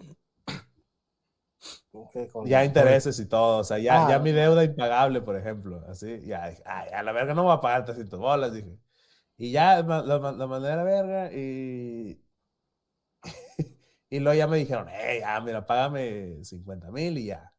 Ya 2.47 2.65
intereses 2.65 3.19
y 3.21 3.27
todo, 3.27 3.59
o 3.59 3.65
sea, 3.65 3.79
ya, 3.79 4.07
Ah. 4.07 4.11
ya 4.11 4.19
mi 4.21 4.33
deuda 4.33 4.65
impagable, 4.65 5.21
por 5.23 5.37
ejemplo, 5.37 5.85
así, 5.89 6.21
ya, 6.27 6.45
ay, 6.65 6.89
a 6.93 7.03
la 7.03 7.13
verga 7.13 7.35
no 7.35 7.43
voy 7.45 7.53
a 7.55 7.61
pagar 7.61 7.85
300 7.85 8.19
bolas, 8.21 8.53
dije. 8.53 8.79
Y 9.39 9.53
ya 9.53 9.83
lo, 9.83 10.21
ma- 10.21 10.33
lo 10.33 10.49
mandé 10.49 10.71
a 10.73 10.77
la 10.77 10.85
verga 10.85 11.33
y... 11.33 12.21
y 14.11 14.19
luego 14.21 14.39
ya 14.39 14.47
me 14.47 14.59
dijeron, 14.59 14.87
hey, 14.91 15.21
ya, 15.21 15.41
mira, 15.41 15.65
págame 15.67 16.45
50 16.45 16.91
mil 16.91 17.19
y 17.19 17.27
ya. 17.27 17.53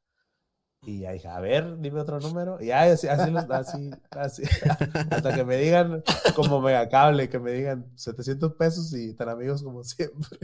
Y 0.83 1.01
ya 1.01 1.11
dije, 1.11 1.27
a 1.27 1.39
ver, 1.39 1.77
dime 1.79 1.99
otro 2.01 2.19
número. 2.19 2.59
Y 2.61 2.67
ya, 2.67 2.83
así, 2.83 3.07
así, 3.07 3.33
así, 3.51 3.91
así, 4.11 4.43
hasta 5.11 5.35
que 5.35 5.43
me 5.45 5.57
digan, 5.57 6.03
como 6.35 6.61
megacable, 6.61 7.29
que 7.29 7.39
me 7.39 7.51
digan 7.51 7.91
700 7.97 8.53
pesos 8.55 8.93
y 8.95 9.13
tan 9.15 9.29
amigos 9.29 9.63
como 9.63 9.83
siempre. 9.83 10.39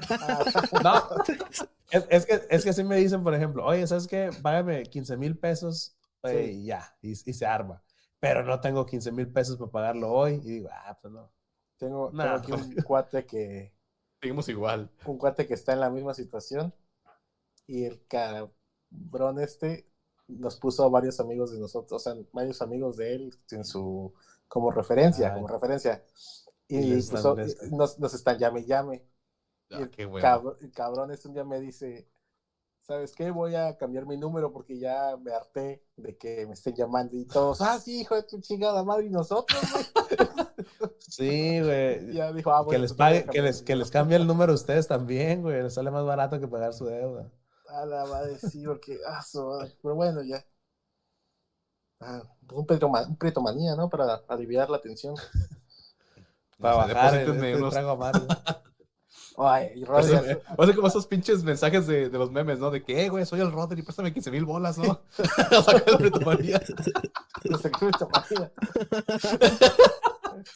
No, 0.84 1.02
es, 1.90 2.06
es 2.08 2.26
que, 2.26 2.40
es 2.50 2.64
que 2.64 2.70
así 2.70 2.84
me 2.84 2.96
dicen, 2.96 3.22
por 3.22 3.34
ejemplo, 3.34 3.64
oye, 3.64 3.86
¿sabes 3.86 4.06
qué? 4.06 4.30
Págame 4.42 4.84
15 4.84 5.16
mil 5.16 5.36
pesos 5.38 5.96
eh, 6.22 6.46
Sí. 6.46 6.52
y 6.60 6.64
ya, 6.66 6.96
y, 7.02 7.10
y 7.12 7.32
se 7.34 7.46
arma. 7.46 7.82
Pero 8.18 8.44
no 8.44 8.60
tengo 8.60 8.84
15 8.86 9.12
mil 9.12 9.32
pesos 9.32 9.56
para 9.56 9.70
pagarlo 9.70 10.12
hoy. 10.12 10.34
Y 10.34 10.50
digo, 10.50 10.68
ah, 10.72 10.96
pues 11.00 11.12
no. 11.12 11.32
Tengo, 11.78 12.10
No. 12.12 12.22
tengo 12.22 12.36
aquí 12.36 12.52
un 12.52 12.74
cuate 12.82 13.24
que. 13.24 13.72
Seguimos 14.20 14.48
igual. 14.50 14.90
Un 15.06 15.16
cuate 15.16 15.46
que 15.46 15.54
está 15.54 15.72
en 15.72 15.80
la 15.80 15.88
misma 15.90 16.12
situación. 16.14 16.74
Y 17.66 17.84
el 17.84 18.04
cabrón 18.06 19.40
este 19.40 19.86
nos 20.28 20.56
puso 20.58 20.88
varios 20.90 21.18
amigos 21.20 21.50
de 21.52 21.58
nosotros, 21.58 22.06
o 22.06 22.12
sea, 22.14 22.22
varios 22.32 22.60
amigos 22.62 22.96
de 22.96 23.14
él 23.14 23.34
en 23.50 23.64
su 23.64 24.12
como 24.46 24.70
referencia, 24.70 25.30
Ah. 25.30 25.34
como 25.34 25.48
referencia. 25.48 26.04
Y, 26.68 26.78
Y 26.78 27.02
puso- 27.02 27.36
nos, 27.72 27.98
nos 27.98 28.14
están 28.14 28.38
llame 28.38 28.60
y 28.60 28.66
llame. 28.66 29.02
Y 29.70 29.74
Ah, 29.74 29.78
el 29.78 29.90
qué 29.90 30.04
bueno. 30.04 30.26
cabr- 30.26 30.56
el 30.60 30.72
cabrón 30.72 31.10
este 31.12 31.28
un 31.28 31.34
día 31.34 31.44
me 31.44 31.60
dice, 31.60 32.08
¿sabes 32.82 33.14
qué? 33.14 33.30
Voy 33.30 33.54
a 33.54 33.76
cambiar 33.76 34.04
mi 34.04 34.16
número 34.16 34.52
porque 34.52 34.78
ya 34.78 35.16
me 35.16 35.32
harté 35.32 35.84
de 35.96 36.16
que 36.18 36.44
me 36.46 36.54
estén 36.54 36.74
llamando 36.74 37.16
y 37.16 37.24
todos, 37.26 37.60
ah, 37.60 37.78
sí, 37.78 38.00
hijo 38.00 38.16
de 38.16 38.24
tu 38.24 38.40
chingada 38.40 38.82
madre, 38.82 39.06
y 39.06 39.10
nosotros, 39.10 39.60
güey. 39.72 39.84
Sí, 40.98 41.60
güey. 41.60 42.12
ya 42.14 42.32
dijo, 42.32 42.52
ah, 42.52 42.64
que 42.68 42.78
les 42.78 42.92
pues 42.92 42.98
voy 42.98 43.06
a 43.18 43.20
pague, 43.26 43.32
que 43.32 43.42
les, 43.42 43.62
que 43.62 43.76
les 43.76 43.86
número". 43.88 43.92
cambie 43.92 44.16
el 44.16 44.26
número 44.26 44.52
a 44.52 44.54
ustedes 44.54 44.86
también, 44.88 45.42
güey. 45.42 45.62
Les 45.62 45.74
sale 45.74 45.90
más 45.90 46.04
barato 46.04 46.38
que 46.40 46.48
pagar 46.48 46.72
su 46.72 46.86
deuda. 46.86 47.30
A 47.68 47.84
la 47.86 48.04
madre, 48.06 48.38
sí, 48.38 48.64
porque, 48.64 48.98
ah, 49.06 49.22
su 49.22 49.44
madre. 49.44 49.76
pero 49.82 49.94
bueno, 49.94 50.22
ya. 50.22 50.44
Ah, 52.00 52.22
pues 52.46 52.58
un, 52.58 52.66
petroma- 52.66 53.06
un 53.06 53.16
pretomanía, 53.16 53.74
¿no? 53.76 53.88
Para 53.90 54.22
aliviar 54.28 54.70
la 54.70 54.80
tensión. 54.80 55.14
Para 56.58 56.76
bajar 56.76 57.14
el, 57.16 57.30
este 57.44 57.70
trago 57.70 57.90
amargo. 57.90 58.26
Ay, 59.38 59.82
O 59.82 59.86
Rodri, 59.86 60.08
sea, 60.08 60.38
o 60.56 60.66
sea, 60.66 60.74
como 60.74 60.88
esos 60.88 61.06
pinches 61.06 61.42
mensajes 61.44 61.86
de, 61.86 62.08
de 62.08 62.18
los 62.18 62.30
memes, 62.30 62.58
¿no? 62.58 62.70
De 62.70 62.82
que, 62.82 63.04
eh, 63.04 63.08
güey, 63.08 63.24
soy 63.24 63.40
el 63.40 63.52
Rodri, 63.52 63.82
préstame 63.82 64.12
15 64.12 64.30
mil 64.30 64.44
bolas, 64.44 64.76
¿no? 64.76 65.00
A 65.50 65.62
sacar 65.62 65.84
el 65.86 65.96
pretomanía. 65.98 66.60
no 67.48 67.58
sé 67.58 67.70
qué 67.70 67.86
pretomanía. 67.86 68.52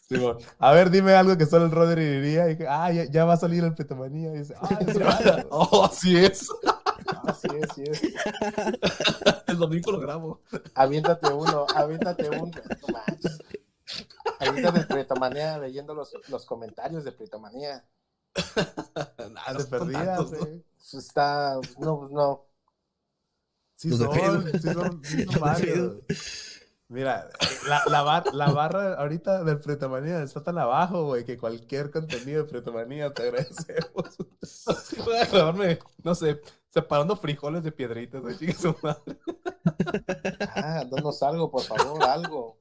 Simón, 0.08 0.38
a 0.58 0.72
ver, 0.72 0.90
dime 0.90 1.14
algo 1.14 1.36
que 1.36 1.46
solo 1.46 1.66
el 1.66 1.70
Rodri 1.70 2.04
diría. 2.04 2.50
Y 2.50 2.56
que, 2.56 2.66
ah, 2.66 2.90
ya, 2.92 3.04
ya 3.04 3.24
va 3.24 3.34
a 3.34 3.38
salir 3.38 3.64
el 3.64 3.74
petomanía. 3.74 4.34
Y 4.34 4.38
dice, 4.38 4.54
ah, 4.60 4.78
es 4.80 4.94
verdad. 4.98 5.46
Oh, 5.50 5.84
así 5.84 6.16
es. 6.16 6.48
Así 7.26 7.48
es, 7.60 7.68
sí 7.74 7.84
es. 7.86 8.02
El 9.46 9.58
domingo 9.58 9.92
lo 9.92 10.00
grabo. 10.00 10.40
Aviéntate 10.74 11.32
uno, 11.32 11.66
aviéntate 11.74 12.28
uno. 12.30 12.50
No 12.82 12.88
manches. 12.92 13.38
Aviéntate 14.40 14.80
el 14.80 14.86
pretomanía 14.86 15.58
leyendo 15.58 15.94
los, 15.94 16.12
los 16.28 16.44
comentarios 16.46 17.04
de 17.04 17.12
pretomanía. 17.12 17.84
Nada, 19.32 19.54
no 19.54 19.68
perdías, 19.68 20.06
tantos, 20.16 20.32
¿no? 20.32 20.38
Pues 20.78 20.94
Está, 20.94 21.60
no, 21.78 22.08
no. 22.10 22.46
Sí 23.76 23.90
Los 23.90 23.98
de 23.98 24.06
son, 24.06 24.52
sí 24.60 24.70
son, 24.72 25.04
sí 25.04 25.24
son 25.24 25.40
varios. 25.40 25.96
Mira, 26.88 27.28
la, 27.66 27.82
la, 27.86 28.02
bar- 28.02 28.34
la 28.34 28.50
barra 28.50 28.94
ahorita 28.94 29.42
del 29.42 29.58
Pretomanía 29.60 30.22
está 30.22 30.42
tan 30.42 30.58
abajo, 30.58 31.06
güey, 31.06 31.24
que 31.24 31.38
cualquier 31.38 31.90
contenido 31.90 32.44
de 32.44 32.50
Pretomanía 32.50 33.12
te 33.12 33.22
agradecemos. 33.22 34.16
Voy 35.04 35.16
a 35.16 35.24
grabarme, 35.26 35.78
no 36.02 36.14
sé, 36.14 36.40
separando 36.68 37.16
frijoles 37.16 37.64
de 37.64 37.72
piedritas, 37.72 38.20
güey, 38.22 38.36
chingue 38.36 38.52
su 38.54 38.76
madre. 38.82 39.18
Ah, 40.54 40.84
danos 40.90 41.22
algo, 41.22 41.50
por 41.50 41.62
favor, 41.62 42.02
algo. 42.04 42.58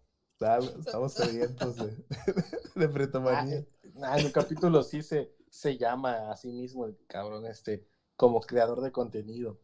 Estamos 0.80 1.14
sedientos 1.14 1.78
de, 1.78 2.06
de 2.76 2.86
Ah, 2.86 2.90
Pretomanía. 2.90 3.66
ah, 4.04 4.20
en 4.20 4.26
un 4.28 4.32
capítulo 4.32 4.84
sí 4.84 5.02
se, 5.02 5.34
se 5.54 5.78
llama 5.78 6.32
a 6.32 6.36
sí 6.36 6.52
mismo 6.52 6.88
el 6.88 6.98
cabrón 7.06 7.46
este 7.46 7.86
como 8.16 8.42
creador 8.42 8.82
de 8.82 8.92
contenido. 8.92 9.60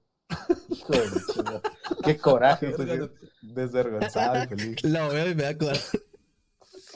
Hijo 0.70 0.94
de 0.94 1.00
la 1.10 1.22
chingada. 1.34 1.62
Qué 2.04 2.18
coraje. 2.20 2.68
Estoy 2.70 3.10
Desvergonzado 3.42 4.44
y 4.44 4.48
feliz. 4.48 4.84
Lo 4.84 5.10
veo 5.10 5.32
y 5.32 5.36
me 5.36 5.44
da 5.44 5.58
coraje. 5.58 6.00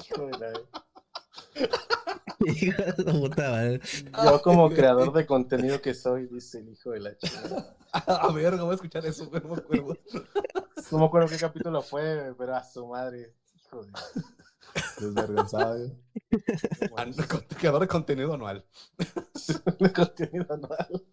hijo 0.07 0.28
de 0.28 0.38
la- 0.38 0.61
Hijo 2.45 2.82
de 2.84 2.95
su 2.95 3.20
puta 3.20 3.49
madre. 3.49 3.82
Yo 4.24 4.41
como 4.44 4.70
creador 4.70 5.11
de 5.11 5.26
contenido 5.26 5.82
que 5.82 5.95
soy, 5.95 6.28
dice 6.28 6.60
el 6.60 6.70
hijo 6.70 6.91
de 6.91 6.99
la 6.99 7.18
chingada. 7.18 7.76
A 7.94 8.32
ver, 8.32 8.57
voy 8.57 8.72
a 8.72 8.76
escuchar 8.76 9.03
eso, 9.07 9.26
no 9.26 9.32
me 9.32 9.56
acuerdo. 9.57 9.98
No 10.91 10.98
me 10.99 11.06
acuerdo 11.06 11.28
qué 11.30 11.38
capítulo 11.38 11.82
fue, 11.82 12.36
pero 12.38 12.56
a 12.56 12.64
su 12.64 12.86
madre. 12.86 13.34
Hijo 13.56 13.84
de... 13.86 13.91
Desvergonzado. 15.00 15.95
Creador 17.60 17.82
de 17.82 17.88
contenido 17.88 18.34
anual. 18.34 18.66
de 19.80 19.94
contenido 19.94 20.45
anual. 20.50 21.04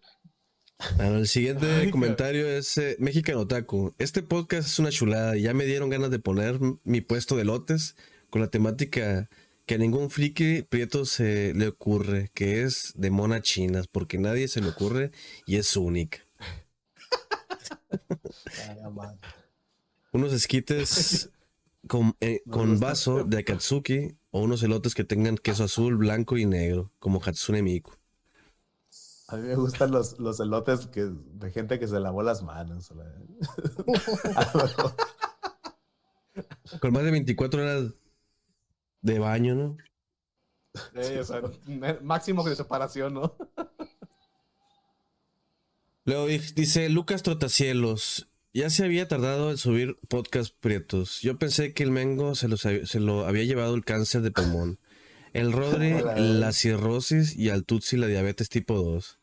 Bueno, 0.97 1.17
el 1.17 1.27
siguiente 1.27 1.67
Ay, 1.67 1.91
comentario 1.91 2.47
es 2.47 2.77
eh, 2.77 2.95
Mexicano 2.99 3.41
Otaku. 3.41 3.93
Este 3.99 4.23
podcast 4.23 4.67
es 4.67 4.79
una 4.79 4.89
chulada 4.89 5.37
y 5.37 5.43
ya 5.43 5.53
me 5.53 5.65
dieron 5.65 5.89
ganas 5.89 6.09
de 6.09 6.19
poner 6.19 6.59
mi 6.83 7.01
puesto 7.01 7.35
de 7.35 7.45
lotes 7.45 7.95
con 8.29 8.41
la 8.41 8.47
temática 8.47 9.29
que 9.65 9.75
a 9.75 9.77
ningún 9.77 10.09
friki 10.09 10.63
prieto 10.63 11.05
se 11.05 11.53
le 11.53 11.67
ocurre, 11.67 12.31
que 12.33 12.63
es 12.63 12.93
de 12.95 13.11
mona 13.11 13.41
chinas, 13.41 13.87
porque 13.87 14.17
nadie 14.17 14.47
se 14.47 14.61
le 14.61 14.69
ocurre 14.69 15.11
y 15.45 15.57
es 15.57 15.75
única. 15.77 16.19
Unos 20.11 20.33
esquites 20.33 21.29
con, 21.91 22.15
eh, 22.21 22.41
con 22.49 22.79
vaso 22.79 23.25
de 23.25 23.39
Akatsuki 23.39 24.17
o 24.29 24.39
unos 24.39 24.63
elotes 24.63 24.95
que 24.95 25.03
tengan 25.03 25.35
queso 25.35 25.65
azul, 25.65 25.97
blanco 25.97 26.37
y 26.37 26.45
negro, 26.45 26.93
como 26.99 27.21
Hatsune 27.21 27.61
Miku. 27.61 27.91
A 29.27 29.35
mí 29.35 29.49
me 29.49 29.55
gustan 29.55 29.91
los, 29.91 30.17
los 30.17 30.39
elotes 30.39 30.87
que, 30.87 31.09
de 31.11 31.51
gente 31.51 31.79
que 31.79 31.89
se 31.89 31.99
lavó 31.99 32.23
las 32.23 32.43
manos. 32.43 32.93
Con 36.79 36.93
más 36.93 37.03
de 37.03 37.11
24 37.11 37.61
horas 37.61 37.93
de 39.01 39.19
baño, 39.19 39.55
¿no? 39.55 39.75
Eh, 40.95 41.19
o 41.19 41.25
sea, 41.25 41.41
máximo 42.01 42.47
de 42.47 42.55
separación, 42.55 43.15
¿no? 43.15 43.35
Luego 46.05 46.27
di- 46.27 46.37
dice 46.55 46.87
Lucas 46.87 47.21
Trotacielos. 47.21 48.30
Ya 48.53 48.69
se 48.69 48.83
había 48.83 49.07
tardado 49.07 49.49
en 49.49 49.57
subir 49.57 49.97
podcast 50.09 50.53
prietos. 50.59 51.21
Yo 51.21 51.37
pensé 51.37 51.73
que 51.73 51.83
el 51.83 51.91
Mengo 51.91 52.35
se, 52.35 52.49
los 52.49 52.61
se 52.61 52.99
lo 52.99 53.25
había 53.25 53.45
llevado 53.45 53.75
el 53.75 53.85
cáncer 53.85 54.21
de 54.21 54.31
pulmón. 54.31 54.77
El 55.31 55.53
Rodri 55.53 55.93
Hola. 56.01 56.15
la 56.17 56.51
cirrosis 56.51 57.33
y 57.37 57.49
al 57.49 57.63
Tutsi 57.63 57.95
la 57.95 58.07
diabetes 58.07 58.49
tipo 58.49 58.75
2. 58.75 59.19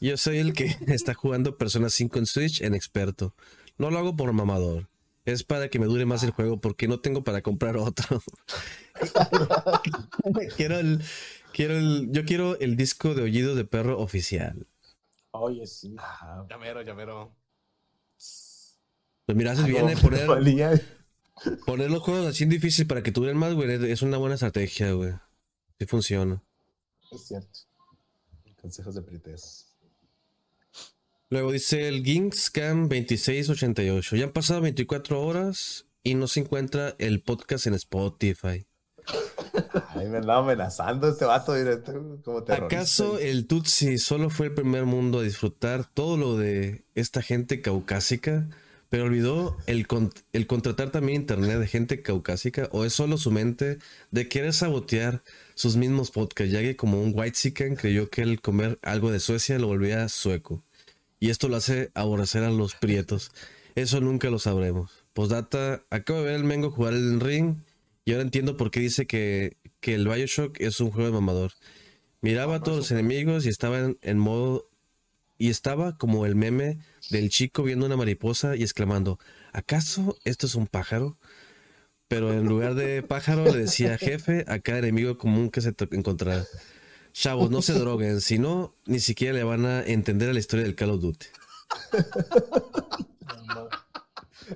Yo 0.00 0.16
soy 0.16 0.38
el 0.38 0.54
que 0.54 0.74
está 0.86 1.12
jugando 1.12 1.58
Persona 1.58 1.90
5 1.90 2.18
en 2.20 2.26
Switch 2.26 2.62
en 2.62 2.74
experto. 2.74 3.34
No 3.76 3.90
lo 3.90 3.98
hago 3.98 4.16
por 4.16 4.32
mamador. 4.32 4.88
Es 5.26 5.44
para 5.44 5.68
que 5.68 5.78
me 5.78 5.84
dure 5.84 6.06
más 6.06 6.22
el 6.22 6.30
juego 6.30 6.58
porque 6.58 6.88
no 6.88 7.00
tengo 7.00 7.22
para 7.24 7.42
comprar 7.42 7.76
otro. 7.76 8.22
quiero 10.56 10.78
el, 10.78 11.02
quiero 11.52 11.76
el, 11.76 12.08
yo 12.12 12.24
quiero 12.24 12.58
el 12.60 12.76
disco 12.76 13.14
de 13.14 13.24
oído 13.24 13.54
de 13.54 13.66
perro 13.66 13.98
oficial. 13.98 14.66
Oye, 15.32 15.66
sí. 15.66 15.94
Llamero, 16.48 16.80
llamero. 16.80 17.36
Pues 19.28 19.36
mira, 19.36 19.52
haces 19.52 19.66
bien 19.66 19.84
no, 19.84 19.90
eh, 19.90 19.96
poner, 20.00 20.82
poner 21.66 21.90
los 21.90 22.02
juegos 22.02 22.28
así 22.28 22.46
difíciles 22.46 22.88
para 22.88 23.02
que 23.02 23.10
duren 23.10 23.36
más, 23.36 23.52
güey. 23.52 23.70
Es 23.92 24.00
una 24.00 24.16
buena 24.16 24.36
estrategia, 24.36 24.92
güey. 24.92 25.12
Sí 25.78 25.84
funciona. 25.84 26.42
Es 27.12 27.26
cierto. 27.26 27.58
Consejos 28.58 28.94
de 28.94 29.02
prites. 29.02 29.66
Luego 31.28 31.52
dice 31.52 31.88
el 31.88 32.02
Gingscam 32.02 32.88
2688. 32.88 34.16
Ya 34.16 34.24
han 34.24 34.32
pasado 34.32 34.62
24 34.62 35.20
horas 35.20 35.84
y 36.02 36.14
no 36.14 36.26
se 36.26 36.40
encuentra 36.40 36.94
el 36.98 37.20
podcast 37.20 37.66
en 37.66 37.74
Spotify. 37.74 38.66
Ay, 39.90 40.08
me 40.08 40.16
andaba 40.16 40.38
amenazando 40.38 41.06
este 41.06 41.26
vato 41.26 41.52
directo 41.52 41.92
como 42.24 42.44
terrorista. 42.44 42.76
¿Acaso 42.78 43.18
el 43.18 43.46
Tutsi 43.46 43.98
solo 43.98 44.30
fue 44.30 44.46
el 44.46 44.54
primer 44.54 44.86
mundo 44.86 45.18
a 45.18 45.22
disfrutar 45.22 45.84
todo 45.84 46.16
lo 46.16 46.38
de 46.38 46.86
esta 46.94 47.20
gente 47.20 47.60
caucásica, 47.60 48.48
pero 48.88 49.04
olvidó 49.04 49.56
el, 49.66 49.86
con- 49.86 50.12
el 50.32 50.46
contratar 50.46 50.90
también 50.90 51.22
internet 51.22 51.58
de 51.58 51.66
gente 51.66 52.02
caucásica? 52.02 52.68
¿O 52.72 52.84
es 52.84 52.92
solo 52.92 53.18
su 53.18 53.30
mente 53.30 53.78
de 54.10 54.28
querer 54.28 54.52
sabotear 54.52 55.22
sus 55.54 55.76
mismos 55.76 56.10
podcasts, 56.10 56.52
ya 56.52 56.60
que 56.60 56.76
como 56.76 57.00
un 57.02 57.12
white 57.14 57.54
creyó 57.76 58.08
que 58.10 58.22
el 58.22 58.40
comer 58.40 58.78
algo 58.82 59.10
de 59.10 59.20
Suecia 59.20 59.58
lo 59.58 59.66
volvía 59.66 60.08
sueco? 60.08 60.62
Y 61.20 61.30
esto 61.30 61.48
lo 61.48 61.56
hace 61.56 61.90
aborrecer 61.94 62.44
a 62.44 62.50
los 62.50 62.74
prietos. 62.74 63.32
Eso 63.74 64.00
nunca 64.00 64.30
lo 64.30 64.38
sabremos. 64.38 65.04
Postdata, 65.12 65.82
acabo 65.90 66.20
de 66.20 66.26
ver 66.26 66.34
el 66.36 66.44
Mengo 66.44 66.70
jugar 66.70 66.94
el 66.94 67.20
ring 67.20 67.56
y 68.04 68.12
ahora 68.12 68.22
entiendo 68.22 68.56
por 68.56 68.70
qué 68.70 68.80
dice 68.80 69.06
que, 69.06 69.56
que 69.80 69.94
el 69.94 70.08
Bioshock 70.08 70.60
es 70.60 70.80
un 70.80 70.90
juego 70.90 71.08
de 71.08 71.14
mamador. 71.14 71.52
Miraba 72.20 72.56
a 72.56 72.62
todos 72.62 72.78
los 72.78 72.90
enemigos 72.90 73.44
y 73.46 73.48
estaba 73.48 73.80
en, 73.80 73.98
en 74.02 74.18
modo. 74.18 74.68
Y 75.40 75.50
estaba 75.50 75.96
como 75.98 76.26
el 76.26 76.34
meme 76.34 76.78
del 77.10 77.30
chico 77.30 77.62
viendo 77.62 77.86
una 77.86 77.96
mariposa 77.96 78.56
y 78.56 78.62
exclamando: 78.62 79.18
¿Acaso 79.52 80.16
esto 80.24 80.46
es 80.46 80.54
un 80.54 80.66
pájaro? 80.66 81.16
Pero 82.08 82.32
en 82.32 82.46
lugar 82.46 82.74
de 82.74 83.02
pájaro 83.02 83.44
le 83.44 83.58
decía 83.58 83.98
jefe 83.98 84.44
a 84.48 84.58
cada 84.60 84.78
enemigo 84.78 85.18
común 85.18 85.50
que 85.50 85.60
se 85.60 85.74
encontrara. 85.90 86.46
Chavos, 87.12 87.50
no 87.50 87.62
se 87.62 87.74
droguen, 87.74 88.20
si 88.20 88.38
no, 88.38 88.74
ni 88.86 89.00
siquiera 89.00 89.34
le 89.34 89.44
van 89.44 89.66
a 89.66 89.82
entender 89.84 90.30
a 90.30 90.32
la 90.32 90.38
historia 90.38 90.64
del 90.64 90.74
Call 90.74 90.90
of 90.90 91.00
Duty. 91.00 91.26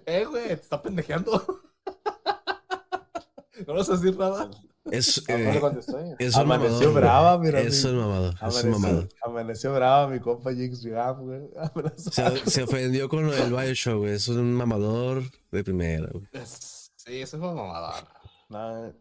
Eh, 0.06 0.24
güey, 0.24 0.46
te 0.46 0.52
está 0.54 0.80
pendejeando. 0.80 1.62
No 3.66 3.74
vas 3.74 3.88
a 3.90 3.96
decir 3.96 4.16
nada. 4.16 4.50
Es, 4.90 5.22
eh, 5.28 5.60
es 6.18 6.34
un 6.34 6.40
Amaneció 6.42 6.78
mamador. 6.88 6.94
brava, 6.94 7.38
mira, 7.38 7.60
Es 7.60 7.84
mi- 7.84 7.90
un 7.92 7.98
mamador. 7.98 8.34
Es 8.34 8.40
un 8.40 8.46
Amaneció, 8.48 8.70
mamador. 8.70 9.08
amaneció 9.22 9.74
brava 9.74 10.08
mi 10.08 10.20
compa 10.20 10.52
Jinx 10.52 10.84
güey. 10.84 11.48
Se, 11.96 12.50
se 12.50 12.62
ofendió 12.64 13.08
con 13.08 13.26
lo 13.26 13.32
del 13.32 13.50
Bioshock, 13.52 13.98
güey. 13.98 14.12
Es 14.14 14.28
un 14.28 14.52
mamador 14.54 15.22
de 15.52 15.62
primera, 15.64 16.08
güey. 16.12 16.26
Sí, 16.44 17.20
eso 17.20 17.38
fue 17.38 17.54
mamador. 17.54 18.04
No, 18.48 18.92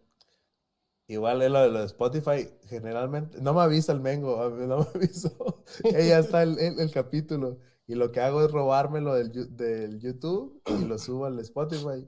igual 1.08 1.42
es 1.42 1.52
lo 1.52 1.62
de 1.62 1.70
lo 1.72 1.80
de 1.80 1.86
Spotify, 1.88 2.48
generalmente, 2.70 3.42
no 3.42 3.54
me 3.54 3.62
avisa 3.62 3.92
el 3.92 4.00
Mengo, 4.02 4.42
a 4.42 4.50
mí 4.50 4.66
no 4.68 4.78
me 4.80 4.86
avisó. 4.96 5.64
Ella 5.84 6.20
está 6.20 6.44
el, 6.44 6.58
el- 6.60 6.80
el 6.80 6.92
capítulo 6.92 7.58
y 7.88 7.96
lo 7.96 8.12
que 8.12 8.22
hago 8.22 8.46
es 8.46 8.52
robármelo 8.52 9.16
del, 9.16 9.56
del 9.58 10.00
YouTube 10.00 10.62
y 10.68 10.86
lo 10.86 10.98
subo 10.98 11.26
al 11.26 11.40
Spotify. 11.40 12.08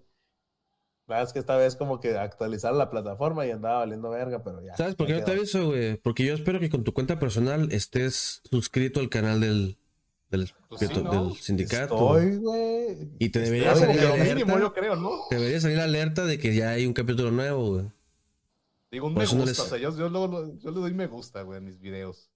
La 1.07 1.15
verdad 1.15 1.27
es 1.30 1.34
que 1.34 1.39
esta 1.39 1.57
vez 1.57 1.75
como 1.75 1.99
que 1.99 2.17
actualizaron 2.17 2.77
la 2.77 2.89
plataforma 2.89 3.45
y 3.45 3.51
andaba 3.51 3.80
valiendo 3.80 4.09
verga, 4.09 4.41
pero 4.43 4.63
ya. 4.63 4.75
¿Sabes 4.77 4.95
por 4.95 5.05
qué 5.07 5.13
no 5.15 5.23
te 5.23 5.31
aviso, 5.31 5.65
güey? 5.67 5.97
Porque 5.97 6.25
yo 6.25 6.34
espero 6.34 6.59
que 6.61 6.69
con 6.69 6.84
tu 6.85 6.93
cuenta 6.93 7.19
personal 7.19 7.71
estés 7.73 8.41
suscrito 8.49 9.01
al 9.01 9.09
canal 9.09 9.41
del, 9.41 9.77
del, 10.30 10.49
Pues 10.69 10.80
del- 10.81 10.89
sí, 10.95 11.03
¿no? 11.03 11.25
del 11.27 11.35
sindicato. 11.35 12.17
Estoy, 12.17 12.38
güey. 12.38 13.09
Y 13.19 13.30
te 13.30 13.39
debería 13.39 13.75
salir 13.75 14.01
lo 14.01 14.13
alerta. 14.13 14.34
mínimo, 14.35 14.59
yo 14.59 14.73
creo, 14.73 14.95
¿no? 14.95 15.19
Te 15.30 15.35
debería 15.35 15.59
salir 15.59 15.77
la 15.77 15.84
alerta 15.84 16.25
de 16.25 16.39
que 16.39 16.55
ya 16.55 16.69
hay 16.69 16.85
un 16.85 16.93
capítulo 16.93 17.31
nuevo, 17.31 17.71
güey. 17.73 17.85
Digo, 18.89 19.07
un 19.07 19.13
Por 19.15 19.23
me 19.23 19.30
no 19.30 19.35
gusta. 19.38 19.49
les- 19.49 19.59
O 19.59 19.65
sea, 19.65 19.77
yo, 19.80 19.97
yo, 19.97 20.07
luego- 20.07 20.53
yo 20.59 20.71
le 20.71 20.80
doy 20.80 20.93
me 20.93 21.07
gusta, 21.07 21.41
güey, 21.41 21.57
en 21.57 21.65
mis 21.65 21.80
videos. 21.81 22.30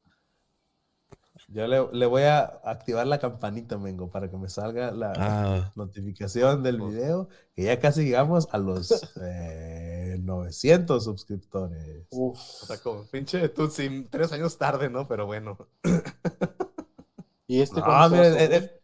Yo 1.47 1.65
le, 1.67 1.87
le 1.93 2.05
voy 2.05 2.23
a 2.23 2.41
activar 2.65 3.07
la 3.07 3.19
campanita, 3.19 3.77
Mengo, 3.77 4.09
para 4.11 4.29
que 4.29 4.37
me 4.37 4.49
salga 4.49 4.91
la 4.91 5.13
Ah, 5.15 5.71
notificación 5.75 6.61
del 6.63 6.81
video, 6.81 7.29
que 7.55 7.63
ya 7.63 7.79
casi 7.79 8.03
llegamos 8.05 8.49
a 8.51 8.57
los 8.57 9.15
eh, 9.21 10.17
900 10.21 11.03
suscriptores. 11.05 12.05
Uf. 12.11 12.39
O 12.59 12.65
sea, 12.65 12.77
como 12.81 13.09
pinche 13.09 13.47
Tutsi, 13.49 14.07
tres 14.09 14.31
años 14.33 14.57
tarde, 14.57 14.89
¿no? 14.89 15.07
Pero 15.07 15.25
bueno. 15.25 15.57
¿Y 17.47 17.61
este 17.61 17.81
No, 17.81 18.09
mira, 18.09 18.27
eh, 18.27 18.33
subir? 18.33 18.53
eh, 18.55 18.81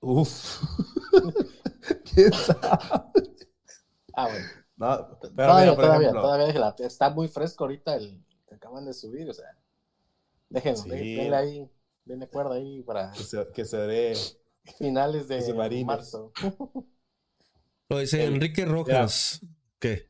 Uf. 0.00 0.62
¿Quién 2.04 2.32
sabe? 2.32 2.60
Ah, 4.14 4.28
bueno. 4.28 4.48
No, 4.76 5.18
pero 5.34 5.54
todavía, 5.54 5.54
mira, 5.54 5.74
por 5.74 5.84
todavía, 5.84 6.08
ejemplo, 6.08 6.20
todavía. 6.20 6.74
Está 6.78 7.10
muy 7.10 7.28
fresco 7.28 7.64
ahorita 7.64 7.96
el 7.96 8.24
que 8.46 8.54
acaban 8.56 8.84
de 8.86 8.94
subir, 8.94 9.28
o 9.30 9.34
sea. 9.34 9.46
Déjenlo, 10.48 10.82
Sí. 10.82 11.16
denle 11.16 11.36
ahí, 11.36 11.70
denle 12.04 12.28
cuerda 12.28 12.54
ahí 12.54 12.82
para 12.82 13.10
que 13.12 13.22
se, 13.22 13.48
que 13.52 13.64
se 13.64 13.76
dé. 13.78 14.14
finales 14.78 15.28
de 15.28 15.84
marzo. 15.84 16.32
Lo 17.88 17.98
dice 17.98 18.24
El- 18.24 18.34
Enrique 18.34 18.64
Rojas. 18.64 19.40
¿Qué? 19.78 20.08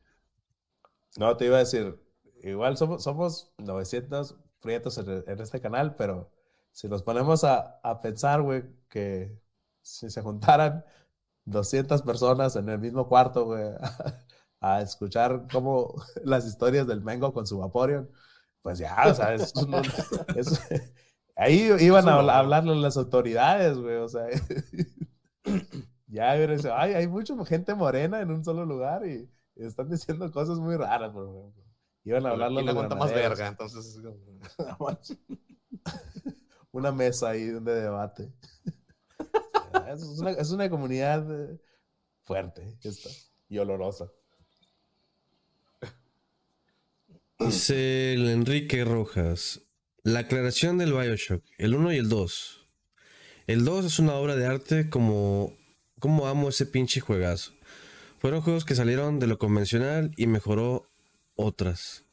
No, 1.17 1.35
te 1.37 1.45
iba 1.45 1.57
a 1.57 1.59
decir, 1.59 1.99
igual 2.43 2.77
somos, 2.77 3.03
somos 3.03 3.53
900 3.57 4.35
prietos 4.61 4.97
en, 4.97 5.23
en 5.27 5.39
este 5.39 5.61
canal, 5.61 5.95
pero 5.95 6.31
si 6.71 6.87
nos 6.87 7.03
ponemos 7.03 7.43
a, 7.43 7.79
a 7.83 8.01
pensar, 8.01 8.41
güey, 8.41 8.63
que 8.89 9.39
si 9.81 10.09
se 10.09 10.21
juntaran 10.21 10.85
200 11.45 12.01
personas 12.03 12.55
en 12.55 12.69
el 12.69 12.79
mismo 12.79 13.07
cuarto, 13.07 13.45
güey, 13.45 13.63
a, 14.59 14.81
escuchar 14.81 15.47
como 15.51 15.93
las 16.23 16.45
historias 16.45 16.87
del 16.87 17.01
Mengo 17.01 17.33
con 17.33 17.47
su 17.47 17.59
Vaporeon, 17.59 18.11
pues 18.67 18.79
ya, 18.79 19.01
o 19.07 19.13
sea, 19.13 19.29
ahí 21.37 21.71
iban 21.79 22.09
a 22.09 22.15
hablarle 22.15 22.75
las 22.75 22.97
autoridades, 22.97 23.77
güey, 23.77 23.95
o 23.95 24.09
sea, 24.09 24.27
ya, 26.07 26.33
dice, 26.33 26.69
ay, 26.73 26.95
hay 26.95 27.07
mucha 27.07 27.33
gente 27.45 27.73
morena 27.75 28.19
en 28.19 28.29
un 28.29 28.43
solo 28.43 28.65
lugar 28.65 29.07
y, 29.07 29.31
están 29.55 29.89
diciendo 29.89 30.29
cosas 30.33 30.59
muy 30.59 30.75
raras, 30.75 31.13
por 31.13 31.29
ejemplo. 31.29 31.63
Iban 32.03 32.25
a 32.25 32.31
hablarle 32.31 32.59
a 32.59 32.63
¿Quién 32.63 32.65
los 32.65 32.75
aguanta 32.75 32.95
más 32.97 33.13
verga? 33.13 33.47
Entonces, 33.47 34.01
una 36.71 36.91
mesa 36.91 37.29
ahí 37.29 37.45
de 37.45 37.61
debate. 37.61 38.33
es, 39.87 40.03
una, 40.19 40.31
es 40.31 40.51
una 40.51 40.69
comunidad 40.69 41.25
eh, 41.31 41.57
fuerte 42.23 42.77
esta, 42.83 43.09
y 43.47 43.59
olorosa. 43.59 44.11
Dice 47.39 48.13
el 48.13 48.29
Enrique 48.29 48.83
Rojas. 48.83 49.61
La 50.01 50.19
aclaración 50.19 50.79
del 50.79 50.93
Bioshock, 50.93 51.43
el 51.59 51.75
1 51.75 51.93
y 51.93 51.97
el 51.97 52.09
2. 52.09 52.67
El 53.45 53.63
2 53.63 53.85
es 53.85 53.99
una 53.99 54.15
obra 54.15 54.35
de 54.35 54.47
arte 54.47 54.89
como, 54.89 55.55
como 55.99 56.27
amo 56.27 56.49
ese 56.49 56.65
pinche 56.65 56.99
juegazo. 56.99 57.53
Fueron 58.17 58.41
juegos 58.41 58.65
que 58.65 58.73
salieron 58.73 59.19
de 59.19 59.27
lo 59.27 59.37
convencional 59.37 60.11
y 60.17 60.25
mejoró 60.25 60.89
otras. 61.35 62.05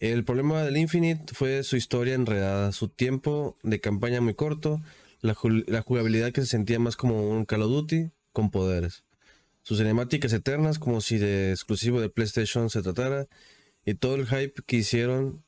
El 0.00 0.24
problema 0.24 0.64
del 0.64 0.76
Infinite 0.76 1.32
fue 1.32 1.62
su 1.62 1.76
historia 1.76 2.14
enredada, 2.14 2.72
su 2.72 2.88
tiempo 2.88 3.56
de 3.62 3.80
campaña 3.80 4.20
muy 4.20 4.34
corto, 4.34 4.82
la, 5.20 5.36
la 5.68 5.82
jugabilidad 5.82 6.32
que 6.32 6.40
se 6.40 6.48
sentía 6.48 6.80
más 6.80 6.96
como 6.96 7.30
un 7.30 7.44
Call 7.44 7.62
of 7.62 7.70
Duty 7.70 8.10
con 8.32 8.50
poderes, 8.50 9.04
sus 9.62 9.78
cinemáticas 9.78 10.32
eternas 10.32 10.80
como 10.80 11.00
si 11.00 11.16
de 11.16 11.52
exclusivo 11.52 12.00
de 12.00 12.10
PlayStation 12.10 12.70
se 12.70 12.82
tratara 12.82 13.28
y 13.84 13.94
todo 13.94 14.14
el 14.14 14.26
hype 14.26 14.62
que 14.66 14.76
hicieron 14.76 15.44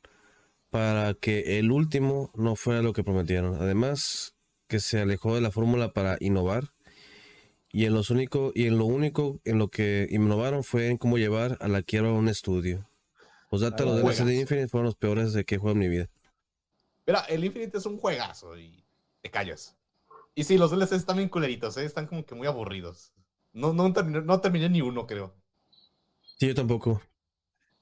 para 0.69 1.13
que 1.13 1.59
el 1.59 1.71
último 1.71 2.31
no 2.35 2.55
fuera 2.55 2.81
lo 2.81 2.93
que 2.93 3.03
prometieron. 3.03 3.55
Además, 3.55 4.35
que 4.67 4.79
se 4.79 5.01
alejó 5.01 5.35
de 5.35 5.41
la 5.41 5.51
fórmula 5.51 5.93
para 5.93 6.17
innovar. 6.19 6.73
Y 7.69 7.85
en, 7.85 7.93
los 7.93 8.09
único, 8.09 8.51
y 8.55 8.65
en 8.65 8.77
lo 8.77 8.85
único 8.85 9.39
en 9.43 9.59
lo 9.59 9.69
que 9.69 10.07
innovaron 10.09 10.63
fue 10.63 10.87
en 10.87 10.97
cómo 10.97 11.17
llevar 11.17 11.57
a 11.61 11.67
la 11.67 11.83
quiebra 11.83 12.09
a 12.09 12.13
un 12.13 12.29
estudio. 12.29 12.89
Los 13.51 13.61
datos 13.61 13.85
Ah, 13.87 13.89
los 13.89 14.01
DLC 14.01 14.25
de. 14.25 14.35
Infinite 14.35 14.67
fueron 14.67 14.85
los 14.85 14.95
peores 14.95 15.33
de 15.33 15.45
que 15.45 15.55
he 15.55 15.57
jugado 15.57 15.73
en 15.73 15.79
mi 15.79 15.87
vida. 15.87 16.09
Mira, 17.05 17.21
el 17.21 17.43
Infinite 17.45 17.77
es 17.77 17.85
un 17.85 17.97
juegazo 17.97 18.57
y 18.57 18.83
te 19.21 19.29
callas. 19.29 19.77
Y 20.35 20.43
sí, 20.43 20.57
los 20.57 20.71
DLCs 20.71 20.91
están 20.91 21.17
bien 21.17 21.29
culeritos, 21.29 21.77
¿eh? 21.77 21.85
están 21.85 22.07
como 22.07 22.25
que 22.25 22.35
muy 22.35 22.47
aburridos. 22.47 23.13
No, 23.53 23.73
no, 23.73 23.91
terminé, 23.91 24.21
no 24.21 24.39
terminé 24.39 24.69
ni 24.69 24.81
uno, 24.81 25.07
creo. 25.07 25.33
Sí, 26.37 26.47
yo 26.47 26.55
tampoco. 26.55 27.01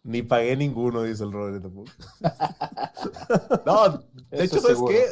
Ni 0.05 0.21
pagué 0.21 0.55
ninguno, 0.55 1.01
dice 1.01 1.23
el 1.23 1.31
Rodri 1.31 1.59
tampoco. 1.59 1.91
No, 3.65 3.89
de 3.89 3.97
Eso 4.31 4.43
hecho, 4.43 4.59
¿sabes 4.61 4.77
seguro. 4.77 4.93
qué? 4.93 5.05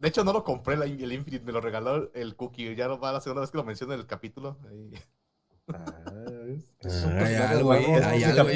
De 0.00 0.08
hecho, 0.08 0.24
no 0.24 0.32
lo 0.32 0.42
compré 0.42 0.74
el 0.74 1.12
Infinite, 1.12 1.44
me 1.44 1.52
lo 1.52 1.60
regaló 1.60 2.12
el 2.12 2.34
Cookie. 2.34 2.74
Ya 2.74 2.88
no 2.88 2.98
va 2.98 3.12
la 3.12 3.20
segunda 3.20 3.40
vez 3.40 3.50
que 3.50 3.56
lo 3.56 3.64
menciono 3.64 3.94
en 3.94 4.00
el 4.00 4.06
capítulo. 4.06 4.58
Ahí. 4.68 4.92
Ah. 5.72 5.84
Ah, 6.84 7.18
hay 7.24 7.34
algo 7.36 7.72
ahí, 7.72 7.84
hay 7.84 8.22
Este 8.24 8.40
algo 8.40 8.48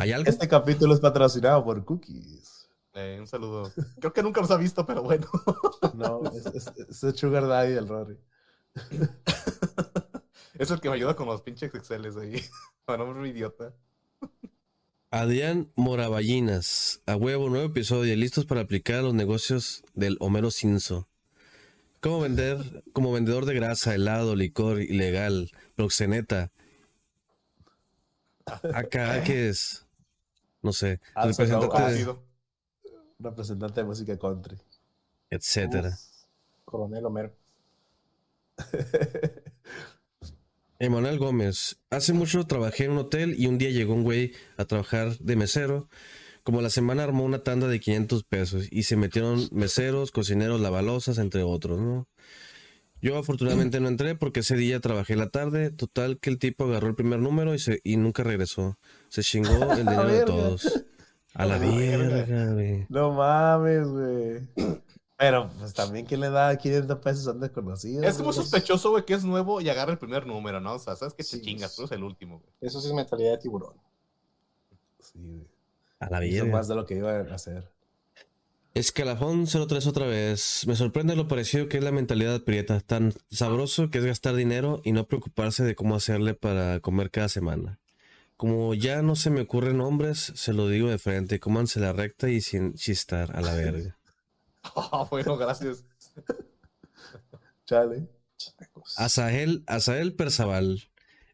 ahí. 0.00 0.22
Este 0.26 0.48
capítulo 0.48 0.94
es 0.94 1.00
patrocinado 1.00 1.64
por 1.64 1.84
Cookies. 1.84 2.68
Eh, 2.94 3.18
un 3.20 3.26
saludo. 3.26 3.70
Creo 4.00 4.12
que 4.12 4.22
nunca 4.22 4.40
los 4.40 4.50
ha 4.50 4.56
visto, 4.56 4.86
pero 4.86 5.02
bueno. 5.02 5.26
No, 5.94 6.22
es, 6.32 6.46
es, 6.46 6.72
es 6.88 7.02
el 7.02 7.16
Sugar 7.16 7.46
Daddy 7.46 7.72
del 7.72 7.88
Rodri. 7.88 8.16
Es 10.54 10.70
el 10.70 10.80
que 10.80 10.88
me 10.88 10.94
ayuda 10.94 11.14
con 11.16 11.26
los 11.26 11.42
pinches 11.42 11.74
Exceles 11.74 12.16
ahí. 12.16 12.40
Para 12.84 12.98
no 12.98 13.06
ser 13.12 13.16
un 13.20 13.26
idiota. 13.26 13.74
Adrián 15.10 15.70
Moraballinas, 15.74 17.00
a 17.06 17.16
huevo, 17.16 17.48
nuevo 17.48 17.66
episodio, 17.66 18.14
listos 18.14 18.46
para 18.46 18.60
aplicar 18.60 19.00
a 19.00 19.02
los 19.02 19.14
negocios 19.14 19.82
del 19.94 20.16
Homero 20.20 20.50
Cinzo. 20.52 21.08
¿Cómo 22.00 22.20
vender, 22.20 22.84
como 22.92 23.12
vendedor 23.12 23.44
de 23.44 23.54
grasa, 23.54 23.94
helado, 23.94 24.36
licor 24.36 24.80
ilegal, 24.80 25.50
proxeneta? 25.74 26.52
Acá, 28.72 29.22
¿qué 29.24 29.48
es? 29.48 29.84
No 30.62 30.72
sé, 30.72 31.00
Ah, 31.14 31.26
representante, 31.26 31.66
de- 31.66 31.72
Conocido. 31.72 32.22
Representante 33.18 33.80
de 33.80 33.86
música 33.86 34.18
country. 34.18 34.58
etcétera. 35.28 35.98
Coronel 36.64 37.04
Homero. 37.04 37.34
Emanuel 40.80 41.18
Gómez, 41.18 41.78
hace 41.90 42.14
mucho 42.14 42.46
trabajé 42.46 42.84
en 42.84 42.92
un 42.92 42.98
hotel 42.98 43.34
y 43.38 43.48
un 43.48 43.58
día 43.58 43.68
llegó 43.68 43.92
un 43.92 44.02
güey 44.02 44.32
a 44.56 44.64
trabajar 44.64 45.18
de 45.18 45.36
mesero. 45.36 45.90
Como 46.42 46.62
la 46.62 46.70
semana 46.70 47.04
armó 47.04 47.22
una 47.26 47.44
tanda 47.44 47.68
de 47.68 47.80
500 47.80 48.24
pesos 48.24 48.66
y 48.70 48.84
se 48.84 48.96
metieron 48.96 49.46
meseros, 49.52 50.10
cocineros, 50.10 50.58
lavalosas, 50.58 51.18
entre 51.18 51.42
otros, 51.42 51.78
¿no? 51.80 52.08
Yo 53.02 53.18
afortunadamente 53.18 53.78
no 53.78 53.88
entré 53.88 54.14
porque 54.14 54.40
ese 54.40 54.56
día 54.56 54.80
trabajé 54.80 55.16
la 55.16 55.28
tarde. 55.28 55.70
Total 55.70 56.18
que 56.18 56.30
el 56.30 56.38
tipo 56.38 56.64
agarró 56.64 56.88
el 56.88 56.94
primer 56.94 57.20
número 57.20 57.54
y, 57.54 57.58
se, 57.58 57.80
y 57.84 57.98
nunca 57.98 58.22
regresó. 58.22 58.78
Se 59.10 59.22
chingó 59.22 59.50
el 59.72 59.80
dinero 59.80 60.06
de 60.06 60.24
todos. 60.24 60.86
A 61.34 61.44
la 61.44 61.58
la 61.58 61.76
verga, 61.76 62.52
güey. 62.54 62.86
No 62.88 63.12
mames, 63.12 63.86
güey. 63.86 64.80
Pero, 65.20 65.50
pues 65.58 65.74
también, 65.74 66.06
¿quién 66.06 66.20
le 66.20 66.30
da 66.30 66.56
500 66.56 66.98
pesos 67.00 67.28
a 67.28 67.32
un 67.32 67.40
desconocido? 67.40 68.02
Es 68.02 68.16
como 68.16 68.32
sospechoso, 68.32 68.88
güey, 68.90 69.04
que 69.04 69.12
es 69.12 69.22
nuevo 69.22 69.60
y 69.60 69.68
agarra 69.68 69.92
el 69.92 69.98
primer 69.98 70.26
número, 70.26 70.60
¿no? 70.60 70.72
O 70.76 70.78
sea, 70.78 70.96
sabes 70.96 71.12
que 71.12 71.22
te 71.22 71.28
Sí, 71.28 71.42
chingas, 71.42 71.72
es- 71.72 71.76
tú 71.76 71.82
eres 71.82 71.92
el 71.92 72.02
último, 72.04 72.38
güey. 72.38 72.50
Eso 72.62 72.80
sí 72.80 72.88
es 72.88 72.94
mentalidad 72.94 73.32
de 73.32 73.38
tiburón. 73.38 73.74
Sí, 74.98 75.18
güey. 75.22 75.46
A 75.98 76.08
la 76.08 76.24
Hizo 76.24 76.44
verga. 76.44 76.56
más 76.56 76.68
de 76.68 76.74
lo 76.74 76.86
que 76.86 76.94
iba 76.96 77.12
a 77.14 77.34
hacer. 77.34 77.70
Escalafón 78.72 79.46
03 79.46 79.86
otra 79.86 80.06
vez. 80.06 80.64
Me 80.66 80.74
sorprende 80.76 81.16
lo 81.16 81.28
parecido 81.28 81.68
que 81.68 81.76
es 81.78 81.84
la 81.84 81.92
mentalidad 81.92 82.42
prieta. 82.44 82.80
Tan 82.80 83.12
sabroso 83.30 83.90
que 83.90 83.98
es 83.98 84.04
gastar 84.06 84.34
dinero 84.36 84.80
y 84.84 84.92
no 84.92 85.06
preocuparse 85.06 85.64
de 85.64 85.74
cómo 85.74 85.96
hacerle 85.96 86.32
para 86.34 86.80
comer 86.80 87.10
cada 87.10 87.28
semana. 87.28 87.78
Como 88.38 88.72
ya 88.72 89.02
no 89.02 89.16
se 89.16 89.28
me 89.28 89.42
ocurren 89.42 89.76
nombres, 89.76 90.32
se 90.34 90.54
lo 90.54 90.66
digo 90.68 90.88
de 90.88 90.96
frente. 90.98 91.40
Cómanse 91.40 91.78
la 91.80 91.92
recta 91.92 92.30
y 92.30 92.40
sin 92.40 92.72
chistar 92.74 93.36
a 93.36 93.42
la 93.42 93.54
verga. 93.54 93.98
Ah, 94.76 95.06
bueno, 95.10 95.36
gracias. 95.36 95.84
Chale. 97.66 98.08
Asael, 98.96 99.64
Asael 99.66 100.14
Perzaval. 100.14 100.82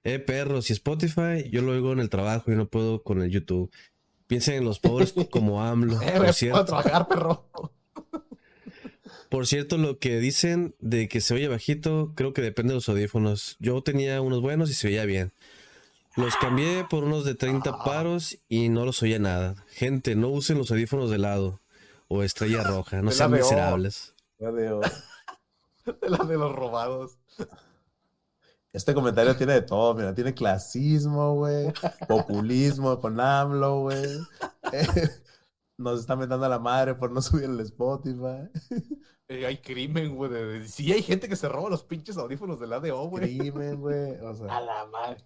Eh, 0.04 0.18
perros 0.20 0.70
y 0.70 0.72
Spotify, 0.72 1.48
yo 1.50 1.62
lo 1.62 1.72
oigo 1.72 1.92
en 1.92 1.98
el 1.98 2.10
trabajo 2.10 2.52
y 2.52 2.54
no 2.54 2.68
puedo 2.68 3.02
con 3.02 3.22
el 3.22 3.30
YouTube. 3.30 3.70
Piensen 4.28 4.54
en 4.54 4.64
los 4.64 4.78
pobres 4.78 5.12
como 5.30 5.62
AMLO. 5.62 6.00
Eh, 6.00 6.12
Por 6.16 6.32
cierto. 6.32 6.64
puedo 6.64 6.82
trabajar, 6.82 7.08
perro. 7.08 7.48
Por 9.28 9.46
cierto, 9.48 9.76
lo 9.76 9.98
que 9.98 10.20
dicen 10.20 10.76
de 10.78 11.08
que 11.08 11.20
se 11.20 11.34
oye 11.34 11.48
bajito, 11.48 12.12
creo 12.14 12.32
que 12.32 12.42
depende 12.42 12.70
de 12.70 12.76
los 12.76 12.88
audífonos. 12.88 13.56
Yo 13.58 13.82
tenía 13.82 14.20
unos 14.20 14.40
buenos 14.40 14.70
y 14.70 14.74
se 14.74 14.86
oía 14.86 15.04
bien. 15.04 15.32
Los 16.14 16.36
cambié 16.36 16.84
por 16.88 17.02
unos 17.02 17.24
de 17.24 17.34
30 17.34 17.84
paros 17.84 18.38
y 18.48 18.68
no 18.68 18.84
los 18.84 19.02
oía 19.02 19.18
nada. 19.18 19.56
Gente, 19.68 20.14
no 20.14 20.28
usen 20.28 20.58
los 20.58 20.70
audífonos 20.70 21.10
de 21.10 21.18
lado 21.18 21.60
o 22.08 22.22
estrella 22.22 22.62
roja, 22.62 23.02
no 23.02 23.10
sean 23.10 23.30
la 23.32 23.36
de 23.38 23.42
O. 23.42 23.46
miserables. 23.46 24.14
Ya 24.38 24.50
veo. 24.50 24.80
De 24.80 26.10
la 26.10 26.18
de 26.24 26.36
los 26.36 26.54
robados. 26.54 27.18
Este 28.72 28.92
comentario 28.92 29.34
tiene 29.36 29.54
de 29.54 29.62
todo, 29.62 29.94
mira, 29.94 30.14
tiene 30.14 30.34
clasismo, 30.34 31.34
güey, 31.36 31.72
populismo 32.08 33.00
con 33.00 33.18
AMLO, 33.20 33.80
güey. 33.82 34.04
Nos 35.78 36.00
está 36.00 36.16
metiendo 36.16 36.44
a 36.44 36.48
la 36.48 36.58
madre 36.58 36.94
por 36.94 37.10
no 37.10 37.22
subir 37.22 37.44
el 37.44 37.60
Spotify. 37.60 38.48
Eh, 39.28 39.44
hay 39.44 39.56
crimen, 39.58 40.14
güey. 40.14 40.68
Sí, 40.68 40.92
hay 40.92 41.02
gente 41.02 41.28
que 41.28 41.34
se 41.34 41.48
roba 41.48 41.68
los 41.68 41.82
pinches 41.82 42.16
audífonos 42.16 42.60
del 42.60 42.72
ADO, 42.72 43.08
güey. 43.08 43.36
Crimen, 43.36 43.80
güey. 43.80 44.12
O 44.20 44.28
A 44.28 44.34
sea, 44.36 44.60
la 44.60 44.86
madre. 44.86 45.24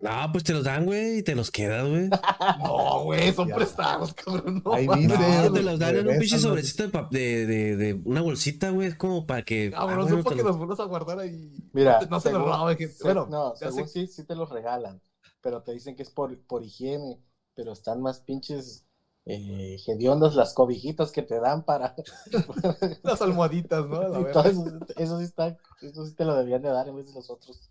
No, 0.00 0.10
pues 0.32 0.44
te 0.44 0.54
los 0.54 0.64
dan, 0.64 0.86
güey, 0.86 1.18
y 1.18 1.22
te 1.22 1.34
los 1.34 1.50
quedas, 1.50 1.86
güey. 1.86 2.08
No, 2.58 3.04
güey, 3.04 3.32
son 3.34 3.48
Ya. 3.48 3.54
prestados, 3.56 4.14
cabrón. 4.14 4.62
No, 4.64 4.72
No, 4.80 5.52
te 5.52 5.62
los 5.62 5.78
dan 5.78 5.96
en 5.96 6.08
un 6.08 6.18
pinche 6.18 6.38
sobrecito 6.38 6.88
de, 7.10 7.18
de, 7.20 7.46
de, 7.46 7.76
de 7.76 7.94
una 8.04 8.22
bolsita, 8.22 8.70
güey, 8.70 8.96
como 8.96 9.26
para 9.26 9.42
que... 9.44 9.70
Cabrón, 9.70 9.90
ah, 9.90 9.96
no 9.96 10.02
bueno, 10.04 10.16
sé 10.16 10.22
por 10.22 10.36
qué 10.36 10.42
los- 10.42 10.56
vuelves 10.56 10.80
a 10.80 10.84
guardar 10.84 11.18
ahí. 11.20 11.52
Mira, 11.72 12.00
no, 12.00 12.06
no 12.08 12.20
se 12.20 12.32
los 12.32 12.78
se- 12.78 13.04
Bueno, 13.04 13.26
no, 13.30 13.54
según 13.56 13.88
sí, 13.88 14.06
sí 14.06 14.24
te 14.24 14.34
los 14.34 14.48
regalan, 14.48 15.02
pero 15.42 15.62
te 15.62 15.72
dicen 15.72 15.96
que 15.96 16.02
es 16.02 16.10
por, 16.10 16.38
por 16.46 16.64
higiene, 16.64 17.20
pero 17.54 17.72
están 17.72 18.00
más 18.00 18.20
pinches 18.20 18.86
eh, 19.26 19.76
hediondas 19.86 20.34
las 20.34 20.54
cobijitas 20.54 21.12
que 21.12 21.22
te 21.22 21.38
dan 21.40 21.62
para... 21.64 21.94
las 23.02 23.20
almohaditas, 23.20 23.86
¿no? 23.86 24.00
Eso, 24.44 24.64
eso 24.96 25.18
sí 25.18 25.24
está, 25.24 25.58
eso 25.82 26.06
sí 26.06 26.14
te 26.14 26.24
lo 26.24 26.34
debían 26.36 26.62
de 26.62 26.70
dar 26.70 26.88
en 26.88 26.96
vez 26.96 27.06
de 27.06 27.12
los 27.12 27.28
otros. 27.28 27.69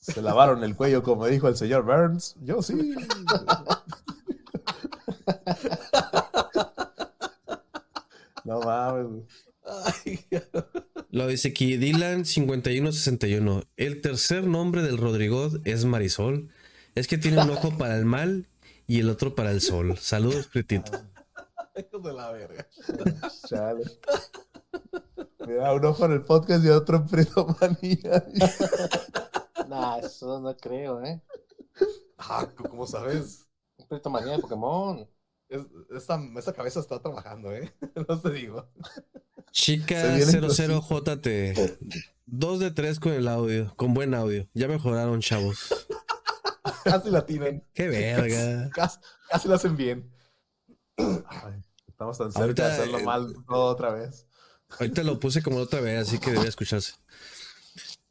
Se 0.00 0.22
lavaron 0.22 0.64
el 0.64 0.74
cuello, 0.74 1.02
como 1.02 1.26
dijo 1.26 1.48
el 1.48 1.56
señor 1.56 1.84
Burns. 1.84 2.36
Yo 2.40 2.62
sí. 2.62 2.94
No 8.44 8.60
mames. 8.60 9.24
Ay, 9.64 10.26
Lo 11.10 11.26
dice 11.26 11.48
aquí 11.48 11.76
Dylan 11.76 12.24
5161. 12.24 13.64
El 13.76 14.00
tercer 14.00 14.44
nombre 14.44 14.82
del 14.82 14.96
Rodrigo 14.98 15.50
es 15.64 15.84
Marisol. 15.84 16.48
Es 16.94 17.06
que 17.06 17.18
tiene 17.18 17.42
un 17.42 17.50
ojo 17.50 17.76
para 17.76 17.96
el 17.96 18.04
mal 18.04 18.48
y 18.86 19.00
el 19.00 19.10
otro 19.10 19.34
para 19.34 19.50
el 19.50 19.60
sol. 19.60 19.96
Saludos, 19.98 20.48
Pritito. 20.48 20.90
Hijos 21.76 22.02
de 22.02 22.12
la 22.12 22.32
verga. 22.32 22.66
Chale. 23.46 23.84
Mira, 25.46 25.72
un 25.72 25.84
ojo 25.84 26.04
en 26.06 26.12
el 26.12 26.22
podcast 26.22 26.64
y 26.64 26.68
otro 26.68 26.96
en 26.96 27.08
Fritomanía. 27.08 28.24
Nah, 29.70 29.98
eso 29.98 30.40
no 30.40 30.56
creo, 30.56 31.00
¿eh? 31.04 31.22
Ah, 32.18 32.48
¿cómo 32.68 32.86
sabes? 32.88 33.48
Preto 33.88 34.10
manía 34.10 34.32
de 34.32 34.40
Pokémon. 34.40 35.08
Es- 35.48 35.66
esta, 35.96 36.20
esta 36.36 36.52
cabeza 36.52 36.80
está 36.80 37.00
trabajando, 37.00 37.52
¿eh? 37.54 37.72
No 38.08 38.20
te 38.20 38.30
digo. 38.30 38.68
Chica 39.52 40.00
Se 40.00 40.16
viene 40.16 40.48
00JT. 40.48 41.78
Dos 42.26 42.58
de 42.58 42.72
tres 42.72 42.98
con 42.98 43.12
el 43.12 43.28
audio, 43.28 43.72
con 43.76 43.94
buen 43.94 44.14
audio. 44.14 44.48
Ya 44.54 44.66
mejoraron, 44.66 45.20
chavos. 45.20 45.86
Casi 46.84 47.10
la 47.10 47.24
tienen. 47.24 47.64
Qué 47.72 47.88
verga. 47.88 48.70
Casi, 48.70 48.98
casi 49.28 49.48
la 49.48 49.54
hacen 49.54 49.76
bien. 49.76 50.10
Ay, 50.96 51.62
Estamos 51.86 52.18
tan 52.18 52.32
cerca 52.32 52.42
Ahorita, 52.42 52.66
de 52.66 52.72
hacerlo 52.72 52.98
eh, 52.98 53.04
mal 53.04 53.34
todo 53.46 53.64
otra 53.66 53.92
vez. 53.92 54.26
Ahorita 54.78 55.02
lo 55.04 55.20
puse 55.20 55.42
como 55.42 55.58
la 55.58 55.62
otra 55.64 55.80
vez, 55.80 56.08
así 56.08 56.18
que 56.18 56.30
debería 56.30 56.48
escucharse. 56.48 56.94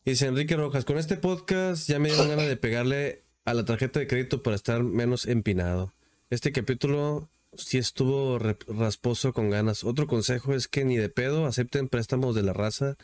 Dice 0.09 0.25
Enrique 0.25 0.55
Rojas, 0.55 0.85
con 0.85 0.97
este 0.97 1.17
podcast 1.17 1.87
ya 1.87 1.99
me 1.99 2.09
dieron 2.09 2.29
ganas 2.29 2.47
de 2.47 2.57
pegarle 2.57 3.25
a 3.45 3.53
la 3.53 3.63
tarjeta 3.63 3.99
de 3.99 4.07
crédito 4.07 4.41
para 4.41 4.55
estar 4.55 4.81
menos 4.81 5.27
empinado. 5.27 5.93
Este 6.31 6.51
capítulo 6.51 7.29
sí 7.55 7.77
estuvo 7.77 8.39
rasposo 8.39 9.33
con 9.33 9.51
ganas. 9.51 9.83
Otro 9.83 10.07
consejo 10.07 10.55
es 10.55 10.67
que 10.67 10.83
ni 10.83 10.97
de 10.97 11.09
pedo 11.09 11.45
acepten 11.45 11.89
préstamos 11.89 12.33
de 12.33 12.41
la 12.41 12.53
raza 12.53 12.95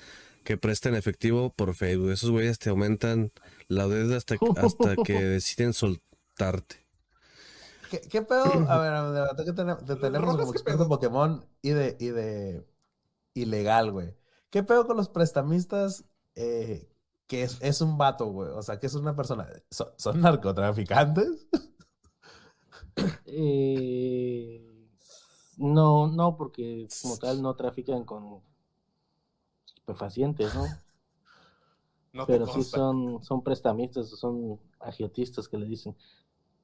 que 0.44 0.58
prestan 0.58 0.96
efectivo 0.96 1.54
por 1.56 1.76
Facebook. 1.76 2.10
Esos 2.10 2.32
güeyes 2.32 2.58
te 2.58 2.72
aumentan 2.72 3.32
la 3.68 3.88
deuda 3.88 4.18
hasta, 4.18 4.38
hasta 4.58 4.96
que 4.96 5.14
deciden 5.24 5.74
soltarte. 5.74 6.88
¿Qué, 7.92 8.02
qué 8.02 8.24
pedo? 8.24 8.46
A 8.68 8.80
ver, 8.80 8.94
a 8.94 9.12
ver, 9.12 9.22
ahorita 9.22 9.46
que 9.46 9.54
tenemos, 9.54 9.86
te 9.86 9.96
tenemos 9.98 10.38
como 10.38 10.52
¿qué 10.52 10.58
experto 10.58 10.80
pedo? 10.80 10.84
en 10.86 10.90
Pokémon 10.90 11.46
y 11.62 11.70
de, 11.70 11.98
y 12.00 12.08
de 12.08 12.66
ilegal, 13.36 13.92
güey. 13.92 14.16
¿Qué 14.50 14.64
pedo 14.64 14.88
con 14.88 14.98
los 14.98 15.10
prestamistas 15.10 16.06
eh, 16.34 16.90
que 17.28 17.44
es, 17.44 17.58
es 17.62 17.82
un 17.82 17.98
vato, 17.98 18.28
güey? 18.28 18.50
O 18.52 18.62
sea, 18.62 18.80
que 18.80 18.88
es 18.88 18.96
una 18.96 19.16
persona. 19.16 19.48
¿Son, 19.72 19.88
son 19.98 20.22
narcotraficantes? 20.22 21.48
Eh, 23.26 24.62
no, 25.58 26.08
no, 26.08 26.38
porque 26.38 26.92
como 27.02 27.18
tal 27.20 27.42
no 27.42 27.56
trafican 27.56 28.04
con 28.06 28.42
estupefacientes, 29.68 30.56
¿no? 30.56 30.82
No 32.14 32.26
Pero 32.26 32.48
sí 32.48 32.64
son, 32.64 33.24
son 33.24 33.44
prestamistas, 33.44 34.10
son 34.10 34.60
agiotistas 34.80 35.48
que 35.48 35.58
le 35.58 35.66
dicen. 35.68 35.96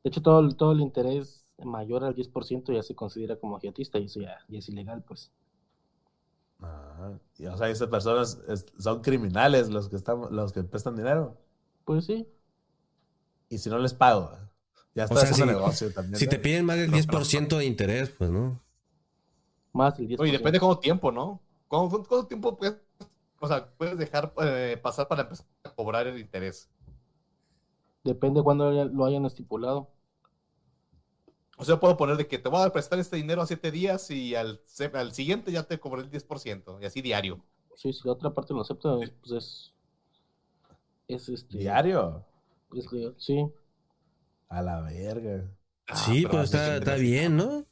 De 0.03 0.09
hecho, 0.09 0.21
todo, 0.21 0.39
el- 0.41 0.55
todo 0.57 0.73
el 0.73 0.81
interés 0.81 1.53
mayor 1.63 2.03
al 2.05 2.15
10% 2.15 2.73
ya 2.73 2.83
se 2.83 2.95
considera 2.95 3.37
como 3.39 3.57
agiotista 3.57 3.99
y 3.99 4.05
eso 4.05 4.21
ya, 4.21 4.37
ya 4.49 4.59
es 4.59 4.69
ilegal, 4.69 5.03
pues. 5.03 5.31
Ah, 6.61 7.13
y, 7.37 7.45
o 7.47 7.57
sea, 7.57 7.69
esas 7.69 7.87
personas 7.89 8.39
es- 8.47 8.65
son 8.77 9.01
criminales 9.01 9.69
los 9.69 9.89
que 9.89 9.95
están, 9.95 10.21
los 10.29 10.51
que 10.53 10.63
prestan 10.63 10.95
dinero. 10.95 11.37
Pues 11.85 12.05
sí, 12.05 12.27
Y 13.49 13.57
si 13.57 13.69
no 13.69 13.79
les 13.79 13.93
pago, 13.93 14.31
ya 14.95 15.03
está 15.05 15.15
sea, 15.15 15.29
haciendo 15.29 15.53
si- 15.53 15.59
negocio 15.59 15.93
también. 15.93 16.15
Si 16.19 16.27
te 16.27 16.37
piden 16.39 16.65
más 16.65 16.77
del 16.77 16.91
10% 16.91 17.57
de 17.57 17.65
interés, 17.65 18.09
pues 18.11 18.29
no. 18.29 18.61
más 19.73 19.97
del 19.97 20.07
10%. 20.07 20.19
Oye, 20.21 20.31
depende 20.33 20.51
de 20.53 20.59
cuánto 20.59 20.79
tiempo, 20.79 21.11
¿no? 21.11 21.41
¿Cuánto, 21.67 21.89
cuánto 22.07 22.27
tiempo 22.27 22.57
puedes, 22.57 22.75
o 23.39 23.47
sea, 23.47 23.67
puedes 23.77 23.97
dejar 23.97 24.33
eh, 24.43 24.79
pasar 24.81 25.07
para 25.07 25.23
empezar 25.23 25.45
a 25.63 25.69
cobrar 25.71 26.05
el 26.07 26.19
interés? 26.19 26.69
Depende 28.03 28.41
cuando 28.43 28.71
lo 28.71 29.05
hayan 29.05 29.25
estipulado. 29.25 29.89
O 31.61 31.63
sea, 31.63 31.79
puedo 31.79 31.95
poner 31.95 32.17
de 32.17 32.25
que 32.25 32.39
te 32.39 32.49
voy 32.49 32.65
a 32.65 32.73
prestar 32.73 32.97
este 32.97 33.17
dinero 33.17 33.39
a 33.39 33.45
siete 33.45 33.69
días 33.69 34.09
y 34.09 34.33
al, 34.33 34.61
al 34.93 35.13
siguiente 35.13 35.51
ya 35.51 35.61
te 35.61 35.79
cobré 35.79 36.01
el 36.01 36.09
10%, 36.09 36.81
y 36.81 36.85
así 36.85 37.03
diario. 37.03 37.45
Sí, 37.75 37.93
si 37.93 38.01
la 38.03 38.13
otra 38.13 38.33
parte 38.33 38.55
lo 38.55 38.61
acepta, 38.61 38.95
pues 38.95 39.31
es. 39.31 39.73
Es 41.07 41.29
este. 41.29 41.59
Diario. 41.59 42.25
es 42.75 42.87
sí. 43.19 43.45
A 44.49 44.63
la 44.63 44.81
verga. 44.81 45.51
Ah, 45.85 45.97
sí, 45.97 46.23
pero 46.23 46.39
pues 46.39 46.45
está, 46.45 46.77
está 46.77 46.95
bien, 46.95 47.37
¿no? 47.37 47.59
O 47.59 47.65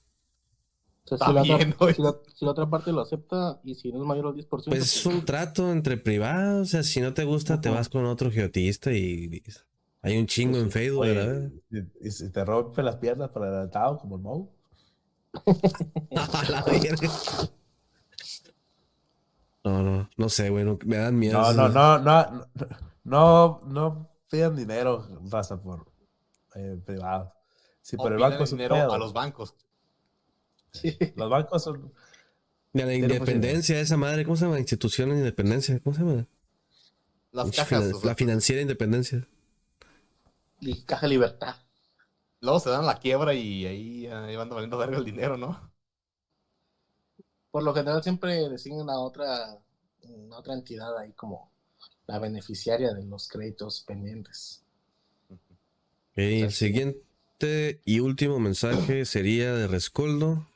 sea, 1.06 1.16
Está 1.16 1.26
si, 1.26 1.34
la 1.34 1.42
bien, 1.42 1.74
otra, 1.74 1.88
¿no? 1.88 1.94
si, 1.96 2.02
la, 2.04 2.16
si 2.36 2.46
la 2.46 2.52
otra 2.52 2.70
parte 2.70 2.92
lo 2.92 3.02
acepta 3.02 3.60
y 3.64 3.74
si 3.74 3.92
no 3.92 4.04
es 4.04 4.06
mayor 4.06 4.28
al 4.28 4.36
10%, 4.36 4.48
Pues 4.48 4.68
es 4.68 5.02
pues, 5.02 5.06
un 5.08 5.26
trato 5.26 5.72
entre 5.72 5.98
privados. 5.98 6.62
O 6.62 6.70
sea, 6.70 6.84
si 6.84 7.02
no 7.02 7.16
te 7.16 7.24
gusta, 7.24 7.60
te 7.60 7.70
vas 7.70 7.90
con 7.90 8.06
otro 8.06 8.30
geotista 8.30 8.94
y 8.94 9.42
hay 10.02 10.18
un 10.18 10.26
chingo 10.28 10.58
en 10.58 10.72
Facebook, 10.72 11.02
Oye, 11.02 11.14
¿verdad? 11.14 11.52
y, 11.72 12.08
y 12.08 12.12
si 12.12 12.30
te 12.32 12.46
rompe 12.46 12.82
las 12.84 12.98
piernas 12.98 13.30
por 13.30 13.44
adelantado, 13.44 13.98
como 13.98 14.16
el 14.16 14.22
Mou. 14.22 14.50
A 16.16 16.50
la 16.50 16.64
verga. 16.64 17.10
No, 19.64 19.84
no, 19.84 20.10
no 20.18 20.30
sé, 20.30 20.50
güey, 20.50 20.64
no- 20.64 20.80
me 20.86 20.98
dan 20.98 21.18
miedo. 21.20 21.40
No, 21.40 21.54
no, 21.54 21.70
no, 21.70 22.00
no, 22.00 22.46
no, 23.04 23.62
no 23.66 24.10
pidan 24.32 24.56
dinero, 24.56 25.08
raza, 25.30 25.62
por 25.62 25.86
eh, 26.56 26.80
privado. 26.86 27.34
Si 27.82 27.96
O 27.98 28.00
por 28.00 28.14
el 28.14 28.20
banco 28.20 28.44
es 28.44 28.52
dinero 28.52 28.76
pedo. 28.76 28.94
a 28.94 28.98
los 28.98 29.12
bancos. 29.14 29.56
sí. 30.72 30.98
Los 31.16 31.30
bancos 31.30 31.64
son. 31.64 31.92
De 32.72 32.86
la 32.86 32.94
independencia, 32.94 33.80
esa 33.80 33.98
madre, 33.98 34.24
¿cómo 34.24 34.38
se 34.38 34.46
llama? 34.46 34.60
Institución 34.60 35.10
de 35.10 35.18
independencia, 35.18 35.80
¿cómo 35.80 35.96
se 35.96 36.04
llama? 36.04 36.28
Las 37.32 37.52
cajas. 37.52 37.84
finan- 37.92 38.04
la 38.06 38.16
financiera 38.16 38.62
independencia. 38.62 39.28
Y 40.62 40.84
Caja 40.84 41.08
Libertad. 41.08 41.56
luego 42.42 42.60
se 42.60 42.70
dan 42.70 42.86
la 42.86 43.00
quiebra 43.00 43.34
y 43.34 43.66
ahí, 43.66 44.08
ahí 44.08 44.36
van 44.36 44.50
valiendo 44.50 44.78
verga 44.78 44.98
el 44.98 45.06
dinero, 45.06 45.38
¿no? 45.38 45.72
Por 47.52 47.64
lo 47.64 47.74
general 47.74 48.04
siempre 48.04 48.48
designan 48.50 48.90
a 48.90 49.00
otra, 49.00 49.54
a 49.54 50.38
otra 50.38 50.54
entidad 50.54 50.98
ahí 50.98 51.14
como 51.14 51.52
la 52.08 52.20
beneficiaria 52.20 52.94
de 52.94 53.06
los 53.06 53.28
créditos 53.28 53.84
pendientes. 53.88 54.64
Ok, 55.30 55.40
el 56.18 56.52
siguiente 56.52 57.82
y 57.86 58.00
último 58.00 58.40
mensaje 58.40 59.06
sería 59.06 59.54
de 59.54 59.68
Rescoldo. 59.68 60.49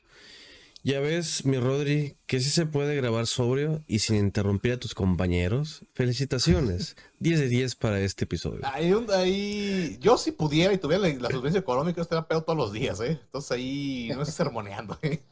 Ya 0.86 1.00
ves, 1.00 1.46
mi 1.46 1.56
Rodri, 1.56 2.18
que 2.26 2.40
sí 2.40 2.50
se 2.50 2.66
puede 2.66 2.94
grabar 2.94 3.26
sobrio 3.26 3.82
y 3.86 4.00
sin 4.00 4.16
interrumpir 4.16 4.74
a 4.74 4.76
tus 4.76 4.94
compañeros. 4.94 5.82
Felicitaciones. 5.94 6.94
10 7.20 7.40
de 7.40 7.48
10 7.48 7.74
para 7.76 8.00
este 8.00 8.24
episodio. 8.24 8.60
Ahí, 8.64 8.92
ahí, 9.14 9.96
yo 10.02 10.18
si 10.18 10.32
pudiera 10.32 10.74
y 10.74 10.78
tuviera 10.78 11.08
la, 11.08 11.14
la 11.14 11.30
solvencia 11.30 11.58
económica, 11.58 12.02
estaría 12.02 12.28
pedo 12.28 12.42
todos 12.42 12.58
los 12.58 12.72
días, 12.74 13.00
¿eh? 13.00 13.18
Entonces 13.24 13.50
ahí 13.52 14.10
no 14.14 14.20
es 14.24 14.34
sermoneando, 14.34 14.98
¿eh? 15.00 15.22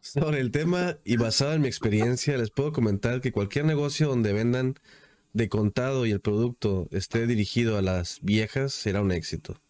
Sobre 0.00 0.40
el 0.40 0.50
tema 0.50 0.98
y 1.04 1.18
basado 1.18 1.52
en 1.52 1.60
mi 1.60 1.68
experiencia, 1.68 2.36
les 2.36 2.50
puedo 2.50 2.72
comentar 2.72 3.20
que 3.20 3.30
cualquier 3.30 3.64
negocio 3.64 4.08
donde 4.08 4.32
vendan 4.32 4.74
de 5.34 5.48
contado 5.48 6.04
y 6.04 6.10
el 6.10 6.20
producto 6.20 6.88
esté 6.90 7.28
dirigido 7.28 7.78
a 7.78 7.82
las 7.82 8.18
viejas 8.22 8.72
será 8.72 9.02
un 9.02 9.12
éxito. 9.12 9.60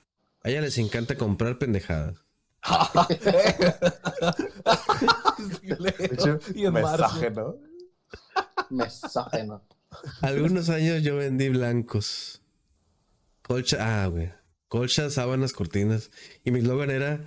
A 0.42 0.48
ellas 0.48 0.62
les 0.62 0.78
encanta 0.78 1.16
comprar 1.16 1.58
pendejadas. 1.58 2.26
De 5.78 5.94
hecho, 6.12 6.38
y 6.55 6.66
en 6.66 6.72
mensaje, 6.72 7.30
marzo. 7.30 7.59
¿no? 8.70 9.62
Algunos 10.22 10.68
años 10.68 11.02
yo 11.02 11.16
vendí 11.16 11.48
blancos. 11.48 12.43
Colcha, 13.43 14.02
ah, 14.02 14.06
güey. 14.09 14.32
Colchas, 14.68 15.14
sábanas, 15.14 15.52
cortinas. 15.52 16.10
Y 16.44 16.51
mi 16.51 16.60
eslogan 16.60 16.90
era, 16.90 17.24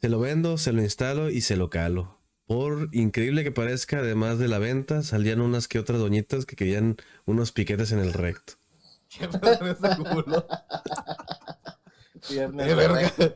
se 0.00 0.08
lo 0.08 0.18
vendo, 0.20 0.58
se 0.58 0.72
lo 0.72 0.82
instalo 0.82 1.30
y 1.30 1.40
se 1.42 1.56
lo 1.56 1.70
calo. 1.70 2.18
Por 2.46 2.88
increíble 2.92 3.44
que 3.44 3.52
parezca, 3.52 3.98
además 3.98 4.38
de 4.38 4.48
la 4.48 4.58
venta, 4.58 5.02
salían 5.02 5.40
unas 5.40 5.68
que 5.68 5.78
otras 5.78 6.00
doñitas 6.00 6.46
que 6.46 6.56
querían 6.56 6.96
unos 7.26 7.52
piquetes 7.52 7.92
en 7.92 8.00
el 8.00 8.12
recto. 8.12 8.54
¿Qué 9.08 9.28
con 9.28 9.68
ese 9.68 9.96
culo? 9.96 10.46
Viernes 12.28 12.66
De 12.66 12.74
de 12.74 12.76
verga. 12.76 13.12
rey. 13.18 13.34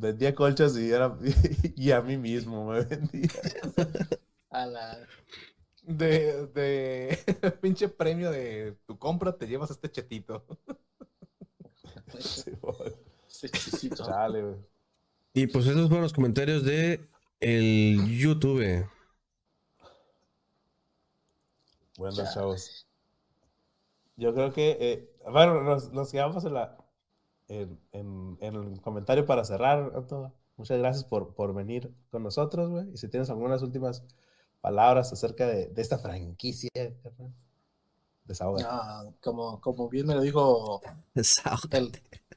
Vendía 0.00 0.34
colchas 0.34 0.78
y, 0.78 0.90
era, 0.90 1.14
y 1.76 1.90
a 1.90 2.00
mí 2.00 2.16
mismo 2.16 2.70
me 2.70 2.84
vendía. 2.84 3.28
A 4.48 4.64
la... 4.64 4.98
De, 5.82 6.46
de 6.46 7.18
pinche 7.60 7.88
premio 7.88 8.30
de 8.30 8.78
tu 8.86 8.98
compra 8.98 9.36
te 9.36 9.46
llevas 9.46 9.70
este 9.70 9.90
chetito. 9.90 10.46
Sí. 12.18 12.52
Chale, 13.94 14.42
güey. 14.42 14.56
Y 15.34 15.46
pues 15.48 15.66
esos 15.66 15.88
fueron 15.88 16.02
los 16.02 16.12
comentarios 16.14 16.64
de 16.64 17.06
el 17.38 18.18
YouTube. 18.18 18.88
Bueno, 21.98 22.16
Chale. 22.16 22.30
chavos. 22.32 22.86
Yo 24.16 24.32
creo 24.32 24.52
que 24.52 24.78
eh, 24.80 25.10
Bueno, 25.30 25.62
nos, 25.62 25.92
nos 25.92 26.10
quedamos 26.10 26.44
en, 26.44 26.54
la, 26.54 26.79
en, 27.50 27.80
en- 27.92 28.38
en 28.40 28.54
el 28.56 28.82
comentario 28.82 29.26
para 29.26 29.44
cerrar, 29.44 29.92
Anto. 29.96 30.34
Muchas 30.56 30.78
gracias 30.78 31.04
por, 31.06 31.34
por 31.34 31.54
venir 31.54 31.92
con 32.10 32.22
nosotros, 32.24 32.70
güey. 32.70 32.90
Y 32.94 32.98
si 32.98 33.08
tienes 33.08 33.30
algunas 33.30 33.62
últimas 33.62 34.04
palabras 34.62 35.12
acerca 35.12 35.46
de, 35.48 35.68
de 35.68 35.82
esta 35.82 35.98
franquicia, 35.98 36.70
desahoga. 38.26 38.66
No, 38.66 39.16
como, 39.20 39.60
como 39.60 39.88
bien 39.88 40.06
me 40.06 40.14
lo 40.14 40.20
dijo 40.22 40.88
el, 41.70 41.92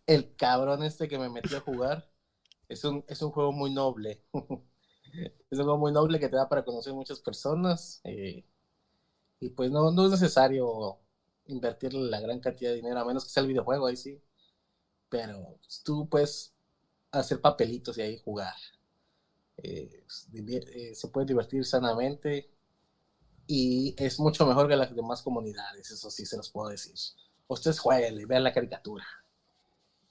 el 0.08 0.36
cabrón 0.36 0.84
este 0.84 1.08
que 1.08 1.20
me 1.20 1.30
metió 1.30 1.58
a 1.58 1.62
jugar, 1.62 2.10
es 2.70 2.84
un, 2.86 3.06
es 3.08 3.22
un 3.22 3.32
juego 3.32 3.52
muy 3.54 3.74
noble. 3.74 4.26
es 5.52 5.60
un 5.60 5.66
juego 5.66 5.78
muy 5.80 5.92
noble 5.92 6.20
que 6.20 6.30
te 6.30 6.36
da 6.38 6.50
para 6.50 6.66
conocer 6.66 6.94
muchas 6.94 7.20
personas. 7.22 8.02
eh, 8.06 8.46
y 9.40 9.50
pues 9.52 9.72
no, 9.72 9.92
no 9.92 10.06
es 10.06 10.12
necesario 10.12 11.00
invertirle 11.48 12.10
la 12.10 12.22
gran 12.22 12.40
cantidad 12.40 12.72
de 12.72 12.78
dinero, 12.78 13.00
a 13.00 13.06
menos 13.06 13.26
que 13.26 13.32
sea 13.32 13.42
el 13.44 13.50
videojuego, 13.50 13.88
ahí 13.88 13.98
sí. 13.98 14.22
Pero 15.14 15.60
tú 15.84 16.10
puedes 16.10 16.56
hacer 17.12 17.40
papelitos 17.40 17.96
y 18.00 18.02
ahí 18.02 18.18
jugar. 18.26 18.56
Eh, 19.58 20.04
pues, 20.06 20.28
eh, 20.34 20.96
se 20.96 21.08
puede 21.10 21.28
divertir 21.28 21.64
sanamente 21.66 22.50
y 23.46 23.94
es 24.00 24.20
mucho 24.20 24.44
mejor 24.48 24.68
que 24.68 24.76
las 24.76 24.96
demás 24.96 25.22
comunidades, 25.22 25.92
eso 25.92 26.10
sí 26.10 26.26
se 26.26 26.36
los 26.36 26.50
puedo 26.50 26.70
decir. 26.70 26.96
Ustedes 27.48 27.78
jueguen, 27.78 28.28
vean 28.28 28.44
la 28.44 28.54
caricatura. 28.54 29.06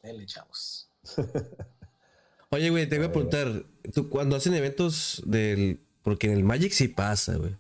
Denle, 0.05 0.25
chavos. 0.25 0.89
Oye, 2.51 2.71
güey, 2.71 2.89
te 2.89 2.99
voy 2.99 3.09
a 3.09 3.13
preguntar, 3.13 3.67
tú 3.93 4.09
cuando 4.09 4.37
hacen 4.37 4.55
eventos 4.55 5.21
del... 5.27 5.85
Porque 6.05 6.29
en 6.29 6.35
el 6.35 6.45
Magic 6.45 6.71
sí 6.71 6.87
pasa, 6.87 7.35
güey. 7.35 7.57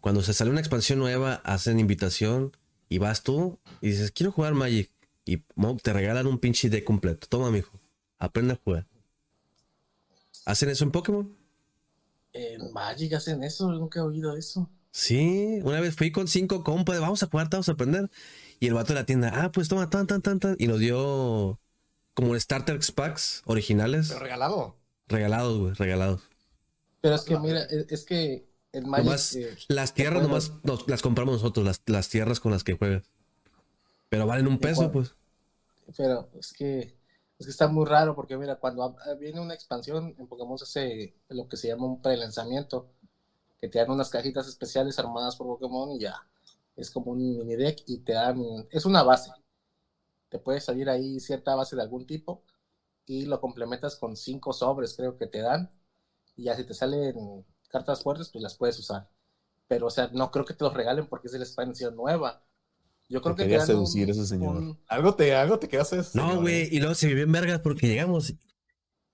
Cuando 0.00 0.22
se 0.22 0.32
sale 0.32 0.50
una 0.50 0.60
expansión 0.60 0.98
nueva, 0.98 1.34
hacen 1.44 1.78
invitación 1.78 2.56
y 2.88 2.96
vas 2.96 3.22
tú 3.22 3.58
y 3.82 3.88
dices, 3.88 4.10
quiero 4.10 4.32
jugar 4.32 4.54
Magic. 4.54 4.90
Y 5.24 5.42
mo, 5.54 5.76
te 5.76 5.92
regalan 5.92 6.26
un 6.26 6.38
pinche 6.38 6.68
deck 6.70 6.84
completo. 6.84 7.26
Toma, 7.28 7.50
mijo, 7.50 7.78
aprende 8.18 8.54
a 8.54 8.60
jugar. 8.62 8.86
¿Hacen 10.44 10.68
eso 10.70 10.84
en 10.84 10.90
Pokémon? 10.90 11.36
En 12.32 12.72
Magic 12.72 13.12
hacen 13.14 13.42
eso, 13.44 13.70
nunca 13.70 14.00
he 14.00 14.02
oído 14.02 14.36
eso. 14.36 14.68
Sí, 14.90 15.60
una 15.62 15.80
vez 15.80 15.94
fui 15.96 16.10
con 16.12 16.28
cinco 16.28 16.64
compas, 16.64 16.96
de, 16.96 17.00
vamos 17.00 17.22
a 17.22 17.26
jugar, 17.26 17.48
vamos 17.50 17.68
a 17.68 17.72
aprender. 17.72 18.10
Y 18.60 18.66
el 18.68 18.74
vato 18.74 18.88
de 18.94 19.00
la 19.00 19.06
tienda, 19.06 19.30
ah, 19.34 19.52
pues 19.52 19.68
toma, 19.68 19.88
tan, 19.90 20.06
tan, 20.06 20.22
tan, 20.22 20.38
tan. 20.40 20.56
Y 20.58 20.66
nos 20.66 20.80
dio 20.80 21.60
como 22.14 22.38
starter 22.38 22.78
packs 22.94 23.42
originales, 23.46 24.08
Pero 24.08 24.20
regalado. 24.20 24.76
regalados, 25.08 25.58
güey, 25.58 25.74
regalados. 25.74 26.22
Pero 27.00 27.14
es 27.14 27.22
que 27.22 27.38
mira, 27.38 27.62
es, 27.64 28.04
que 28.04 28.46
el 28.72 28.86
Magic. 28.86 29.04
Nomás 29.06 29.34
eh, 29.36 29.56
las 29.68 29.94
tierras 29.94 30.22
nomás 30.22 30.52
nos- 30.62 30.86
las 30.88 31.02
compramos 31.02 31.34
nosotros, 31.34 31.64
las, 31.66 31.82
las 31.86 32.08
tierras 32.08 32.40
con 32.40 32.52
las 32.52 32.64
que 32.64 32.74
juegas. 32.74 33.04
Pero 34.12 34.26
valen 34.28 34.46
un 34.46 34.60
peso, 34.60 34.92
pues. 34.92 35.16
pero 35.96 36.28
es 36.38 36.52
que 36.52 36.80
es 37.38 37.46
que 37.46 37.50
está 37.50 37.66
muy 37.68 37.84
raro 37.86 38.14
porque 38.14 38.36
mira, 38.36 38.54
cuando 38.56 38.84
ha- 38.84 39.14
viene 39.14 39.40
una 39.40 39.54
expansión 39.54 40.14
en 40.18 40.26
Pokémon 40.28 40.56
se 40.58 40.64
hace 40.64 41.14
lo 41.28 41.48
que 41.48 41.56
se 41.56 41.68
llama 41.68 41.86
un 41.86 42.00
prelanzamiento, 42.00 42.86
que 43.60 43.68
te 43.68 43.78
dan 43.80 43.90
unas 43.90 44.10
cajitas 44.10 44.48
especiales 44.48 44.98
armadas 44.98 45.36
por 45.36 45.46
Pokémon 45.48 45.92
y 45.92 46.00
ya. 46.00 46.14
Es 46.76 46.90
como 46.90 47.12
un 47.12 47.18
mini 47.38 47.56
deck 47.56 47.78
y 47.86 47.98
te 48.00 48.12
dan, 48.14 48.38
es 48.70 48.86
una 48.86 49.02
base. 49.04 49.30
Te 50.28 50.38
puede 50.38 50.60
salir 50.60 50.88
ahí 50.88 51.20
cierta 51.20 51.54
base 51.54 51.76
de 51.76 51.82
algún 51.82 52.06
tipo 52.06 52.42
y 53.06 53.26
lo 53.26 53.40
complementas 53.40 53.96
con 53.96 54.16
cinco 54.16 54.52
sobres, 54.52 54.94
creo 54.96 55.16
que 55.16 55.26
te 55.28 55.40
dan. 55.40 55.70
Y 56.36 56.44
ya 56.44 56.56
si 56.56 56.64
te 56.64 56.74
salen 56.74 57.46
cartas 57.68 58.02
fuertes, 58.02 58.30
pues 58.30 58.42
las 58.42 58.56
puedes 58.56 58.78
usar. 58.78 59.08
Pero, 59.68 59.86
o 59.88 59.90
sea, 59.90 60.08
no 60.12 60.30
creo 60.30 60.44
que 60.46 60.54
te 60.54 60.64
los 60.64 60.74
regalen 60.74 61.06
porque 61.08 61.28
es 61.28 61.32
de 61.32 61.38
la 61.40 61.44
expansión 61.44 61.96
nueva. 61.96 62.40
Yo 63.12 63.20
creo 63.20 63.34
Te 63.34 63.42
que 63.42 63.48
quería 63.50 63.66
seducir 63.66 64.08
ese 64.08 64.26
señor. 64.26 64.56
un- 64.56 64.78
Algo 64.88 65.14
te, 65.14 65.34
algo 65.34 65.58
te 65.58 65.68
quedas 65.68 66.14
No, 66.14 66.40
güey. 66.40 66.62
¿eh? 66.62 66.68
Y 66.72 66.78
luego 66.78 66.94
se 66.94 67.06
vivió 67.08 67.24
en 67.24 67.32
vergas 67.32 67.60
porque 67.60 67.86
llegamos 67.86 68.32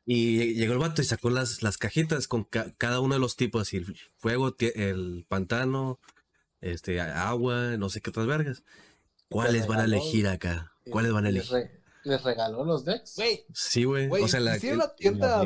y 0.07 0.55
llegó 0.55 0.73
el 0.73 0.79
vato 0.79 1.03
y 1.03 1.05
sacó 1.05 1.31
las, 1.31 1.63
las 1.63 1.77
cajitas 1.79 2.29
con 2.29 2.45
ca- 2.45 2.73
cada 2.79 3.01
uno 3.01 3.15
de 3.15 3.21
los 3.21 3.35
tipos, 3.37 3.63
así 3.63 3.79
el 3.79 3.97
fuego, 4.17 4.55
el 4.61 5.27
pantano, 5.29 5.99
este, 6.61 7.01
agua, 7.01 7.77
no 7.77 7.89
sé 7.91 8.01
qué 8.01 8.11
otras 8.11 8.27
vergas. 8.27 8.63
¿Cuáles 9.29 9.67
van 9.67 9.81
a 9.81 9.85
elegir 9.85 10.29
acá? 10.29 10.73
¿Cuáles 10.91 11.13
van 11.13 11.27
a 11.27 11.31
les, 11.31 11.51
elegir? 11.51 11.71
re- 11.71 11.81
les 12.05 12.23
regaló 12.23 12.65
los 12.65 12.85
decks. 12.85 13.17
Güey, 13.17 13.45
Sí, 13.53 13.85
güey. 13.85 14.09
O 14.11 14.29
sea, 14.29 14.41
la, 14.41 14.59
tienda. 14.59 15.45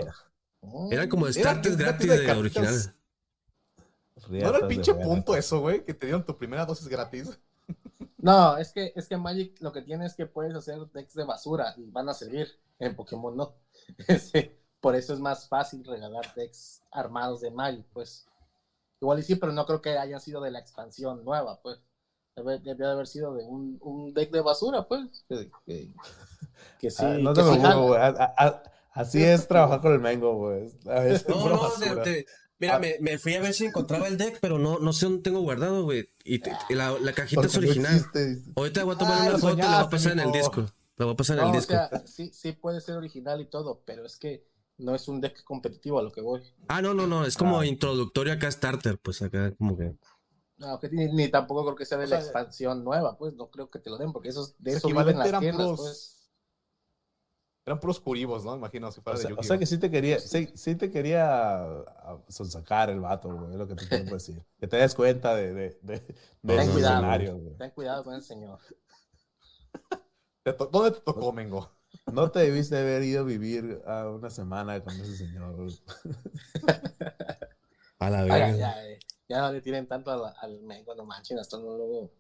Mm. 0.61 0.93
eran 0.93 1.09
como 1.09 1.27
Era 1.27 1.33
starters 1.33 1.77
gratis 1.77 2.07
de 2.09 2.19
de 2.21 2.33
originales. 2.33 2.93
¿No 4.29 4.37
era 4.37 4.59
el 4.59 4.67
pinche 4.69 4.95
punto 4.95 5.35
eso, 5.35 5.59
güey? 5.61 5.85
Que 5.85 5.95
te 5.95 6.07
dieron 6.07 6.25
tu 6.25 6.37
primera 6.39 6.65
dosis 6.65 6.87
gratis. 6.87 7.31
No, 8.23 8.57
es 8.57 8.73
que, 8.73 8.93
es 8.97 9.09
que 9.09 9.17
Magic 9.19 9.61
lo 9.61 9.73
que 9.73 9.83
tiene 9.83 10.07
es 10.07 10.15
que 10.15 10.27
puedes 10.27 10.55
hacer 10.55 10.79
decks 10.95 11.15
de 11.15 11.25
basura 11.25 11.75
y 11.77 11.91
van 11.91 12.09
a 12.09 12.15
servir. 12.15 12.49
En 12.79 12.97
Pokémon 12.97 13.37
no. 13.37 13.55
Sí, 14.19 14.51
Por 14.81 14.97
eso 14.97 15.13
es 15.13 15.21
más 15.21 15.49
fácil 15.49 15.85
regalar 15.85 16.33
decks 16.35 16.83
armados 16.91 17.41
de 17.43 17.51
Magic, 17.51 17.87
pues. 17.93 18.27
Igual 19.01 19.19
y 19.19 19.23
sí, 19.23 19.35
pero 19.37 19.53
no 19.53 19.67
creo 19.67 19.83
que 19.83 19.99
hayan 19.99 20.21
sido 20.21 20.41
de 20.41 20.51
la 20.51 20.59
expansión 20.61 21.25
nueva, 21.25 21.61
pues. 21.63 21.79
Debe- 22.35 22.61
Debió 22.63 22.87
de 22.87 22.93
haber 22.93 23.07
sido 23.07 23.35
de 23.35 23.45
un, 23.45 23.77
un 23.83 24.15
deck 24.15 24.31
de 24.33 24.41
basura, 24.41 24.87
pues. 24.89 25.25
Que, 25.29 25.51
que- 25.67 25.95
que 26.81 26.91
sí. 26.91 27.05
Ah, 27.05 27.17
no 27.21 27.33
que 27.35 27.43
te 27.43 27.59
preocupes, 27.61 28.01
Así 28.95 29.23
es 29.25 29.49
trabajar 29.49 29.81
con 29.81 29.93
el. 29.95 30.07
A 30.07 31.01
veces 31.01 31.27
No, 31.29 31.49
no, 31.49 31.71
te- 31.79 31.97
te- 32.03 32.27
mira, 32.63 32.79
me, 32.79 32.97
me 33.01 33.19
fui 33.19 33.35
a 33.35 33.41
ver 33.41 33.53
si 33.53 33.67
encontraba 33.67 34.09
el 34.09 34.17
deck, 34.17 34.39
pero 34.41 34.59
no, 34.59 34.79
no 34.79 34.93
sé 34.95 35.07
dónde 35.07 35.23
tengo 35.23 35.41
guardado, 35.41 35.83
güey. 35.85 36.09
Y 36.25 36.39
te- 36.39 36.57
y 36.71 36.75
la, 36.75 36.93
la 36.99 37.13
cajita 37.13 37.43
es 37.43 37.53
Porque 37.53 37.67
no 37.67 37.71
original. 37.73 37.95
existe. 37.97 38.43
Ahorita 38.57 38.85
voy 38.85 38.95
a 38.95 38.99
tomar 38.99 39.21
Ay, 39.21 39.29
una 39.29 39.39
foto 39.39 39.55
y 39.55 39.57
la 39.59 39.67
voy 39.79 39.87
a 39.87 39.91
pasar 39.91 40.13
en 40.13 40.21
el 40.21 40.33
disco. 40.33 40.67
La 40.97 41.05
voy 41.07 41.15
a 41.15 41.17
pasar 41.17 41.39
en 41.39 41.45
No, 41.45 41.51
el 41.51 41.57
o 41.57 41.59
disco. 41.59 41.73
sea, 41.73 42.03
sí, 42.07 42.31
sí 42.33 42.53
puede 42.53 42.81
ser 42.81 42.97
original 42.97 43.41
y 43.41 43.47
todo, 43.47 43.83
pero 43.85 44.07
es 44.07 44.17
que 44.17 44.47
no 44.79 44.95
es 44.95 45.07
un 45.09 45.21
deck 45.21 45.43
competitivo 45.45 45.99
a 45.99 46.03
lo 46.03 46.11
que 46.13 46.21
voy. 46.21 46.41
Ah, 46.69 46.81
no, 46.81 46.95
no, 46.95 47.07
no. 47.07 47.25
Es 47.27 47.37
como 47.37 47.61
Ah. 47.61 47.67
introductorio 47.67 48.33
acá 48.33 48.51
starter, 48.51 48.99
pues 48.99 49.21
acá 49.23 49.53
como 49.57 49.77
que. 49.77 49.95
No, 50.59 50.79
que 50.79 50.89
ni, 50.91 51.07
ni 51.13 51.29
tampoco 51.29 51.65
creo 51.65 51.75
que 51.77 51.85
sea 51.87 51.99
de 51.99 52.05
O 52.05 52.09
la 52.09 52.17
sea, 52.17 52.25
expansión 52.27 52.85
nueva, 52.85 53.19
pues 53.19 53.35
no 53.35 53.51
creo 53.51 53.69
que 53.69 53.81
te 53.81 53.91
lo 53.91 53.99
den, 53.99 54.13
porque 54.13 54.29
esos, 54.29 54.55
de 54.59 54.73
eso 54.75 54.89
viven 54.89 55.19
las 55.19 55.39
tiendas, 55.41 55.71
pues. 55.77 56.12
Eran 57.65 57.79
puros 57.79 58.01
curibos, 58.01 58.45
¿no? 58.45 58.57
Imagino, 58.57 58.91
si 58.91 58.99
O 59.01 59.03
fuera 59.05 59.19
de 59.19 59.27
sea, 59.27 59.35
o 59.39 59.43
sea 59.43 59.57
que 59.59 59.67
sí 59.67 59.79
te 59.79 59.89
quería, 59.91 60.19
sí, 60.19 60.51
sí 60.55 60.75
te 60.75 60.91
quería 60.91 61.63
ah, 61.63 62.19
sonsacar 62.29 62.91
el 62.91 62.99
vato, 63.01 63.33
güey, 63.33 63.53
es 63.53 63.57
lo 63.57 63.69
que 63.69 63.77
te 63.77 63.87
quiero 63.87 64.05
decir. 64.13 64.43
Que 64.59 64.67
te 64.67 64.77
des 64.79 64.95
cuenta 64.95 65.35
de, 65.37 65.53
de, 65.55 65.79
de, 65.83 66.01
de 66.01 66.05
Ten 66.43 66.61
esos 66.61 66.73
cuidado. 66.75 66.95
escenarios, 66.97 67.41
güey. 67.41 67.57
Ten 67.57 67.71
cuidado 67.71 68.03
con 68.05 68.15
el 68.15 68.23
señor. 68.23 68.59
Te 70.45 70.53
to- 70.55 70.67
¿Dónde 70.67 70.91
te 70.91 71.01
tocó, 71.01 71.33
Mengo? 71.33 71.71
No 72.13 72.31
te 72.33 72.41
debiste 72.41 72.77
haber 72.79 73.03
ido 73.05 73.21
a 73.21 73.25
vivir 73.25 73.81
a 73.87 74.09
una 74.09 74.29
semana 74.31 74.83
con 74.83 74.93
ese 74.95 75.15
señor. 75.17 75.55
güey. 75.55 75.79
A 78.01 78.11
la 78.11 78.21
Ay, 78.23 78.29
verga. 78.31 78.71
ay, 78.73 78.87
ay, 78.93 78.99
ya 79.29 79.41
no 79.43 79.53
le 79.53 79.61
tiren 79.61 79.87
tanto 79.87 80.11
al, 80.11 80.35
al 80.41 80.61
mengo, 80.63 80.95
no 80.97 81.05
manchen, 81.05 81.39
hasta 81.39 81.59
no 81.59 81.77
luego. 81.77 82.11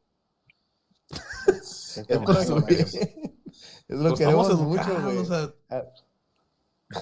Es 1.48 2.04
es 3.88 3.98
lo 3.98 4.10
que 4.14 4.24
queremos 4.24 4.52
mucho, 4.60 5.00
güey. 5.02 5.18
o 5.18 5.24
sea, 5.24 5.50
Ah, 5.70 5.82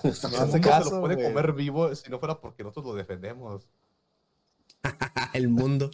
el 0.05 0.10
hace 0.10 0.28
mundo 0.28 0.60
caso, 0.60 0.89
se 0.89 0.94
lo 0.94 1.01
puede 1.01 1.22
comer 1.22 1.52
vivo 1.52 1.94
si 1.94 2.10
no 2.10 2.18
fuera 2.18 2.40
porque 2.40 2.62
nosotros 2.62 2.86
lo 2.86 2.94
defendemos. 2.94 3.66
el 5.35 5.48
mundo. 5.48 5.90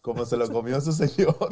Como 0.00 0.24
se 0.24 0.36
lo 0.36 0.50
comió 0.50 0.76
ese 0.78 0.92
señor. 0.92 1.36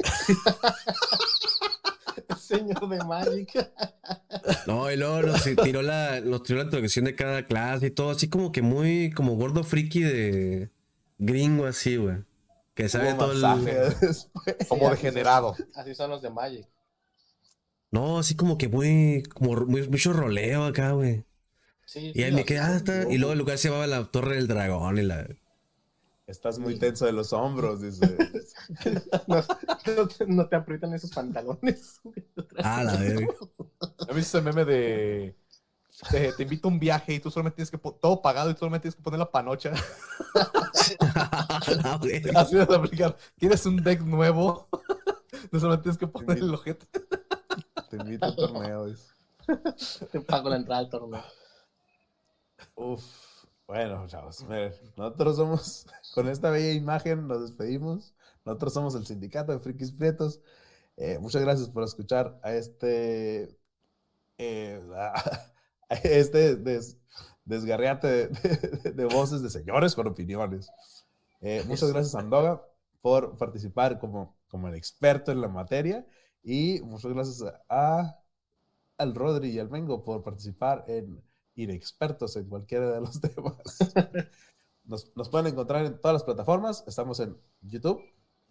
Señor 2.38 2.88
de 2.88 2.98
Magic. 3.04 3.70
No, 4.66 4.90
y 4.90 4.96
luego 4.96 5.22
nos 5.22 5.42
tiró 5.44 5.82
la, 5.82 6.20
nos 6.20 6.42
tiró 6.42 6.58
la 6.58 6.64
introducción 6.64 7.04
de 7.04 7.14
cada 7.14 7.46
clase 7.46 7.86
y 7.86 7.90
todo, 7.90 8.10
así 8.10 8.28
como 8.28 8.50
que 8.52 8.62
muy, 8.62 9.12
como 9.12 9.36
gordo 9.36 9.62
friki 9.62 10.02
de 10.02 10.70
gringo 11.18 11.66
así, 11.66 11.96
güey. 11.96 12.16
Que 12.74 12.88
sabe 12.88 13.14
todo 13.14 13.34
masaje 13.34 13.70
el. 13.70 13.76
después. 14.00 14.30
Como 14.68 14.90
degenerado. 14.90 15.54
son- 15.54 15.68
Así 15.74 15.94
son 15.94 16.10
los 16.10 16.22
de 16.22 16.30
Magic. 16.30 16.66
No, 17.90 18.18
así 18.18 18.36
como 18.36 18.56
que 18.56 18.68
muy, 18.68 19.22
como 19.34 19.54
muy, 19.66 19.88
mucho 19.88 20.12
roleo 20.12 20.64
acá, 20.64 20.92
güey. 20.92 21.24
Sí, 21.86 22.12
Y 22.14 22.22
ahí 22.22 22.32
me 22.32 22.44
quedé 22.44 22.60
hasta. 22.60 23.10
Y 23.12 23.18
luego 23.18 23.32
el 23.32 23.38
lugar 23.38 23.58
se 23.58 23.68
llamaba 23.68 23.86
la 23.88 24.04
Torre 24.04 24.36
del 24.36 24.46
Dragón 24.46 24.98
y 24.98 25.02
la. 25.02 25.26
Estás 26.26 26.60
muy 26.60 26.78
tenso 26.78 27.06
de 27.06 27.12
los 27.12 27.32
hombros, 27.32 27.82
dice. 27.82 28.16
No, 29.26 29.42
no 29.96 30.08
te- 30.08 30.26
no 30.26 30.48
te 30.48 30.56
aprietan 30.56 30.94
esos 30.94 31.10
pantalones. 31.10 32.00
Ah, 32.62 32.84
la 32.84 32.96
verga. 32.96 33.26
¿Has 34.08 34.14
visto 34.14 34.38
ese 34.38 34.42
meme 34.42 34.64
de... 34.64 35.34
Te, 36.10 36.32
te 36.32 36.42
invito 36.44 36.68
a 36.68 36.70
un 36.70 36.78
viaje 36.78 37.14
y 37.14 37.20
tú 37.20 37.30
solamente 37.30 37.56
tienes 37.56 37.70
que... 37.70 37.78
Todo 37.78 38.22
pagado 38.22 38.50
y 38.50 38.54
tú 38.54 38.60
solamente 38.60 38.82
tienes 38.84 38.96
que 38.96 39.02
poner 39.02 39.18
la 39.18 39.30
panocha. 39.30 39.72
la 41.82 41.98
verga. 41.98 42.40
Así 42.40 42.56
vas 42.56 42.70
a 42.70 42.76
aplicar. 42.76 43.16
Tienes 43.38 43.64
un 43.66 43.76
deck 43.82 44.00
nuevo. 44.02 44.68
No 45.50 45.58
solamente 45.60 45.82
tienes 45.84 45.98
que 45.98 46.06
poner 46.06 46.38
el 46.38 46.54
ojete. 46.54 46.86
Te 47.90 47.96
invito 47.96 48.24
a 48.26 48.30
un 48.30 48.36
torneo. 48.36 48.86
dice. 48.86 49.12
Te 50.12 50.20
pago 50.20 50.48
la 50.48 50.56
entrada 50.56 50.80
al 50.80 50.88
torneo. 50.90 51.22
Uf. 52.74 53.04
Bueno, 53.66 54.04
chavos, 54.08 54.42
miren, 54.48 54.72
nosotros 54.96 55.36
somos, 55.36 55.86
con 56.14 56.28
esta 56.28 56.50
bella 56.50 56.72
imagen 56.72 57.28
nos 57.28 57.40
despedimos. 57.42 58.14
Nosotros 58.44 58.72
somos 58.72 58.94
el 58.96 59.06
sindicato 59.06 59.52
de 59.52 59.60
frikis 59.60 59.92
prietos. 59.92 60.40
Eh, 60.96 61.18
muchas 61.20 61.42
gracias 61.42 61.68
por 61.68 61.84
escuchar 61.84 62.38
a 62.42 62.52
este, 62.52 63.56
eh, 64.38 64.82
a 65.88 65.94
este 66.02 66.56
des- 66.56 66.98
desgarriate 67.44 68.06
de, 68.08 68.28
de- 68.28 68.92
de 68.92 69.04
voces 69.04 69.40
de 69.42 69.50
señores 69.50 69.94
con 69.94 70.08
opiniones. 70.08 70.68
Eh, 71.40 71.62
muchas 71.66 71.92
gracias, 71.92 72.14
Andoga, 72.16 72.62
por 73.00 73.36
participar 73.36 73.98
como, 74.00 74.36
como 74.48 74.66
el 74.68 74.74
experto 74.74 75.30
en 75.32 75.40
la 75.40 75.48
materia. 75.48 76.04
Y 76.42 76.80
muchas 76.82 77.12
gracias 77.12 77.54
a, 77.68 78.18
al 78.98 79.14
Rodri 79.14 79.50
y 79.50 79.58
al 79.58 79.70
Mengo 79.70 80.02
por 80.04 80.22
participar 80.22 80.84
en 80.88 81.22
inexpertos 81.54 82.36
en 82.36 82.48
cualquiera 82.48 82.90
de 82.90 83.00
los 83.00 83.20
temas. 83.20 83.56
Nos, 84.84 85.14
nos 85.16 85.28
pueden 85.28 85.48
encontrar 85.48 85.84
en 85.84 86.00
todas 86.00 86.14
las 86.14 86.24
plataformas. 86.24 86.84
Estamos 86.86 87.20
en 87.20 87.36
YouTube. 87.60 88.02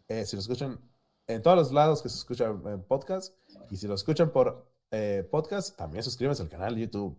Eh, 0.07 0.25
si 0.25 0.35
lo 0.35 0.41
escuchan 0.41 0.79
en 1.27 1.41
todos 1.41 1.57
los 1.57 1.71
lados 1.71 2.01
que 2.01 2.09
se 2.09 2.17
escuchan 2.17 2.61
en 2.65 2.83
podcast. 2.83 3.35
Y 3.69 3.77
si 3.77 3.87
lo 3.87 3.93
escuchan 3.95 4.31
por 4.31 4.67
eh, 4.91 5.27
podcast, 5.29 5.77
también 5.77 6.03
suscríbanse 6.03 6.43
al 6.43 6.49
canal 6.49 6.75
de 6.75 6.81
YouTube. 6.81 7.17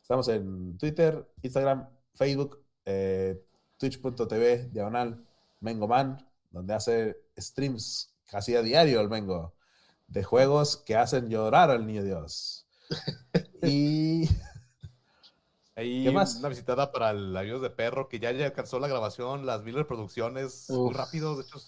Estamos 0.00 0.28
en 0.28 0.76
Twitter, 0.78 1.26
Instagram, 1.42 1.88
Facebook, 2.14 2.62
eh, 2.84 3.42
twitch.tv, 3.78 4.68
diagonal, 4.70 5.24
Mengoman, 5.60 6.18
donde 6.50 6.74
hace 6.74 7.16
streams 7.38 8.14
casi 8.26 8.54
a 8.54 8.62
diario 8.62 9.00
el 9.00 9.08
Mengo 9.08 9.54
de 10.12 10.24
juegos 10.24 10.76
que 10.78 10.96
hacen 10.96 11.28
llorar 11.30 11.70
al 11.70 11.86
niño 11.86 12.02
Dios. 12.04 12.66
Y 13.62 14.28
Ahí 15.76 16.02
¿Qué 16.02 16.10
más? 16.10 16.40
una 16.40 16.48
visitada 16.48 16.92
para 16.92 17.10
el 17.10 17.36
Amigos 17.36 17.62
de 17.62 17.70
Perro, 17.70 18.08
que 18.08 18.18
ya, 18.18 18.30
ya 18.32 18.46
alcanzó 18.46 18.78
la 18.78 18.88
grabación, 18.88 19.46
las 19.46 19.62
mil 19.62 19.74
reproducciones 19.74 20.80
muy 20.84 20.94
Uf. 20.94 20.94
rápido, 20.94 21.36
de 21.36 21.42
hecho. 21.42 21.58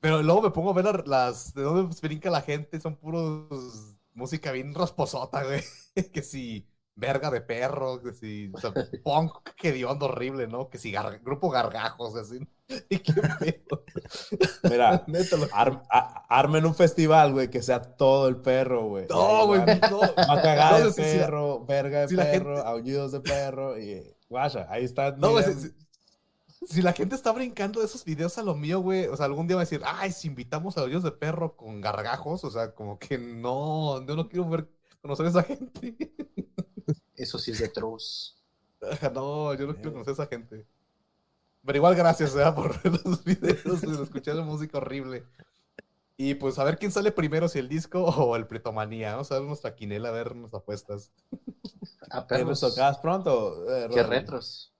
Pero 0.00 0.22
luego 0.22 0.42
me 0.42 0.50
pongo 0.50 0.70
a 0.70 0.74
ver 0.74 0.84
la- 0.84 1.02
las 1.06 1.54
de 1.54 1.62
dónde 1.62 1.96
brinca 2.02 2.30
la 2.30 2.42
gente, 2.42 2.80
son 2.80 2.96
puros 2.96 3.96
música 4.14 4.52
bien 4.52 4.74
rasposota, 4.74 5.42
güey. 5.44 5.62
Que 6.12 6.22
si 6.22 6.66
verga 6.96 7.30
de 7.30 7.42
perro, 7.42 8.00
que 8.02 8.12
si 8.12 8.50
o 8.54 8.58
sea, 8.58 8.72
punk 9.04 9.32
que 9.56 9.68
hediondo 9.68 10.06
horrible, 10.06 10.46
¿no? 10.48 10.68
Que 10.68 10.78
si 10.78 10.92
gar- 10.92 11.22
grupo 11.22 11.50
gargajos, 11.50 12.16
así. 12.16 12.40
Y 12.90 12.98
qué 12.98 13.12
pedo. 13.38 13.84
mira, 14.68 15.04
ar- 15.52 15.82
a- 15.90 16.26
armen 16.28 16.66
un 16.66 16.74
festival, 16.74 17.32
güey, 17.32 17.48
que 17.48 17.62
sea 17.62 17.80
todo 17.80 18.26
el 18.28 18.36
perro, 18.38 18.86
güey. 18.88 19.06
No, 19.08 19.46
güey, 19.46 19.60
no. 19.60 20.00
De 20.00 20.92
si- 20.92 21.02
si 21.02 21.18
la- 21.18 21.26
perro, 21.26 21.64
verga 21.64 22.00
de 22.00 22.08
si 22.08 22.16
perro, 22.16 22.56
gente- 22.56 22.68
aullidos 22.68 23.12
de 23.12 23.20
perro 23.20 23.78
y 23.78 24.02
guaya, 24.28 24.66
ahí 24.70 24.84
está. 24.84 25.12
No, 25.12 25.30
güey, 25.32 25.44
si, 26.68 26.82
la 26.82 26.92
gente 26.92 27.14
está 27.14 27.30
brincando 27.30 27.78
de 27.78 27.86
esos 27.86 28.04
videos 28.04 28.38
a 28.38 28.42
lo 28.42 28.54
mío, 28.56 28.80
güey, 28.80 29.06
o 29.06 29.16
sea, 29.16 29.26
algún 29.26 29.46
día 29.46 29.54
va 29.56 29.62
a 29.62 29.64
decir, 29.66 29.82
ay, 29.84 30.10
si 30.10 30.26
invitamos 30.26 30.76
a 30.76 30.84
los 30.86 31.02
de 31.04 31.12
perro 31.12 31.56
con 31.56 31.80
gargajos, 31.80 32.42
o 32.42 32.50
sea, 32.50 32.74
como 32.74 32.98
que 32.98 33.18
no, 33.18 34.04
yo 34.04 34.16
no 34.16 34.28
quiero 34.28 34.48
ver, 34.48 34.68
conocer 35.00 35.26
a 35.26 35.28
esa 35.28 35.42
gente. 35.44 35.96
Eso 37.16 37.38
sí 37.38 37.50
es 37.52 37.58
de 37.58 37.68
trus. 37.68 38.36
no, 39.14 39.54
yo 39.54 39.66
no 39.66 39.74
quiero 39.74 39.92
conocer 39.92 40.10
a 40.10 40.14
esa 40.14 40.26
gente. 40.26 40.66
Pero 41.64 41.78
igual 41.78 41.96
gracias, 41.96 42.34
¿verdad? 42.34 42.54
por 42.54 42.80
ver 42.82 43.00
los 43.04 43.24
videos, 43.24 43.80
de 43.80 44.02
escuchar 44.02 44.36
la 44.36 44.44
música 44.44 44.78
horrible. 44.78 45.24
Y 46.18 46.34
pues 46.34 46.58
a 46.58 46.64
ver 46.64 46.78
quién 46.78 46.92
sale 46.92 47.12
primero, 47.12 47.48
si 47.48 47.58
el 47.58 47.68
disco 47.68 48.04
o 48.04 48.36
el 48.36 48.46
Pretomanía. 48.46 49.12
Vamos 49.12 49.30
a 49.32 49.38
ver 49.38 49.48
nuestra 49.48 49.74
quinela, 49.74 50.08
a 50.08 50.12
ver 50.12 50.34
nuestras 50.34 50.62
apuestas. 50.62 51.12
A 52.10 52.22
¿qué 52.22 52.36
perros. 52.36 52.48
nos 52.48 52.60
tocas 52.60 52.98
pronto? 52.98 53.68
eh, 53.70 53.88
Qué 53.92 54.02
retros. 54.02 54.72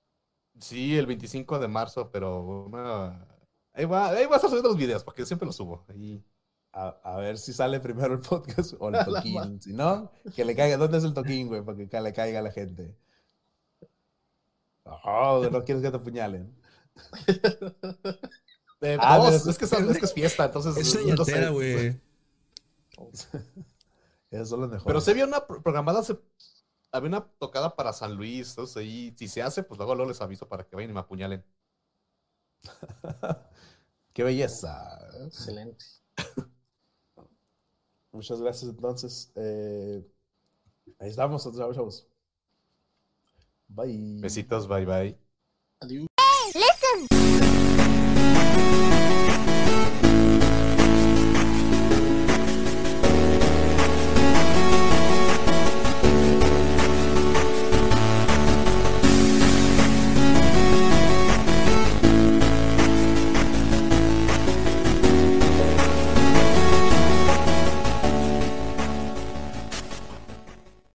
Sí, 0.59 0.97
el 0.97 1.07
25 1.07 1.59
de 1.59 1.69
marzo, 1.69 2.11
pero 2.11 2.41
una... 2.41 3.27
Ahí 3.75 3.85
va, 3.85 4.09
ahí 4.09 4.25
vas 4.27 4.43
a 4.45 4.49
subir 4.49 4.63
los 4.63 4.77
videos, 4.77 5.05
porque 5.05 5.23
yo 5.23 5.27
siempre 5.27 5.45
los 5.47 5.57
subo. 5.57 5.85
Ahí... 5.89 6.25
A, 6.79 6.89
a 7.05 7.17
ver 7.17 7.39
si 7.39 7.55
sale 7.55 7.81
primero 7.81 8.13
el 8.15 8.21
podcast 8.21 8.75
o 8.79 8.91
el 8.91 9.03
toquín. 9.05 9.63
Si 9.63 9.73
no, 9.73 10.11
que 10.35 10.45
le 10.45 10.55
caiga. 10.55 10.77
¿Dónde 10.77 10.99
es 10.99 11.05
el 11.05 11.15
toquín, 11.15 11.49
güey? 11.49 11.63
Para 11.63 11.79
que 11.89 12.01
le 12.01 12.13
caiga 12.13 12.41
a 12.41 12.43
la 12.43 12.51
gente. 12.51 12.95
Oh, 14.85 15.49
no 15.51 15.65
quieres 15.65 15.83
que 15.83 15.91
te 15.91 15.97
apuñalen. 15.97 16.55
Eh, 18.83 18.99
Ah, 19.01 19.17
no, 19.17 19.31
es, 19.31 19.47
es- 19.47 19.57
que 19.57 19.65
es, 19.65 19.73
es 19.73 19.99
que 19.99 20.05
es 20.05 20.13
fiesta, 20.13 20.45
entonces. 20.45 20.77
Esa 20.77 21.01
no 21.01 21.25
sé. 21.25 21.33
yatera, 21.33 21.49
güey. 21.49 21.99
Esos 24.31 24.49
son 24.51 24.61
los 24.61 24.69
mejores. 24.69 24.85
Pero 24.87 25.01
se 25.01 25.13
había 25.13 25.25
una 25.25 25.47
pro- 25.47 25.63
programada, 25.63 26.03
se- 26.03 26.21
había 26.93 27.09
una 27.09 27.27
tocada 27.39 27.75
para 27.75 27.95
San 27.95 28.15
Luis, 28.17 28.51
entonces 28.51 28.77
ahí, 28.77 29.15
si 29.17 29.29
se 29.29 29.41
hace, 29.41 29.63
pues 29.63 29.79
luego, 29.79 29.95
luego 29.95 30.11
les 30.11 30.21
aviso 30.21 30.47
para 30.47 30.65
que 30.67 30.77
vayan 30.77 30.91
y 30.91 30.93
me 30.95 31.01
apuñalen. 31.01 31.43
Qué 34.13 34.23
belleza. 34.23 34.99
Excelente. 35.25 35.85
Muchas 38.17 38.41
gracias, 38.41 38.71
entonces. 38.71 39.33
Eh, 39.37 40.03
ahí 40.99 41.11
estamos, 41.11 41.45
chavos, 41.45 41.77
chavos. 41.77 42.09
Bye. 43.69 44.21
Besitos, 44.23 44.67
bye 44.67 44.85
bye. 44.87 45.19
Adiós. 45.81 46.16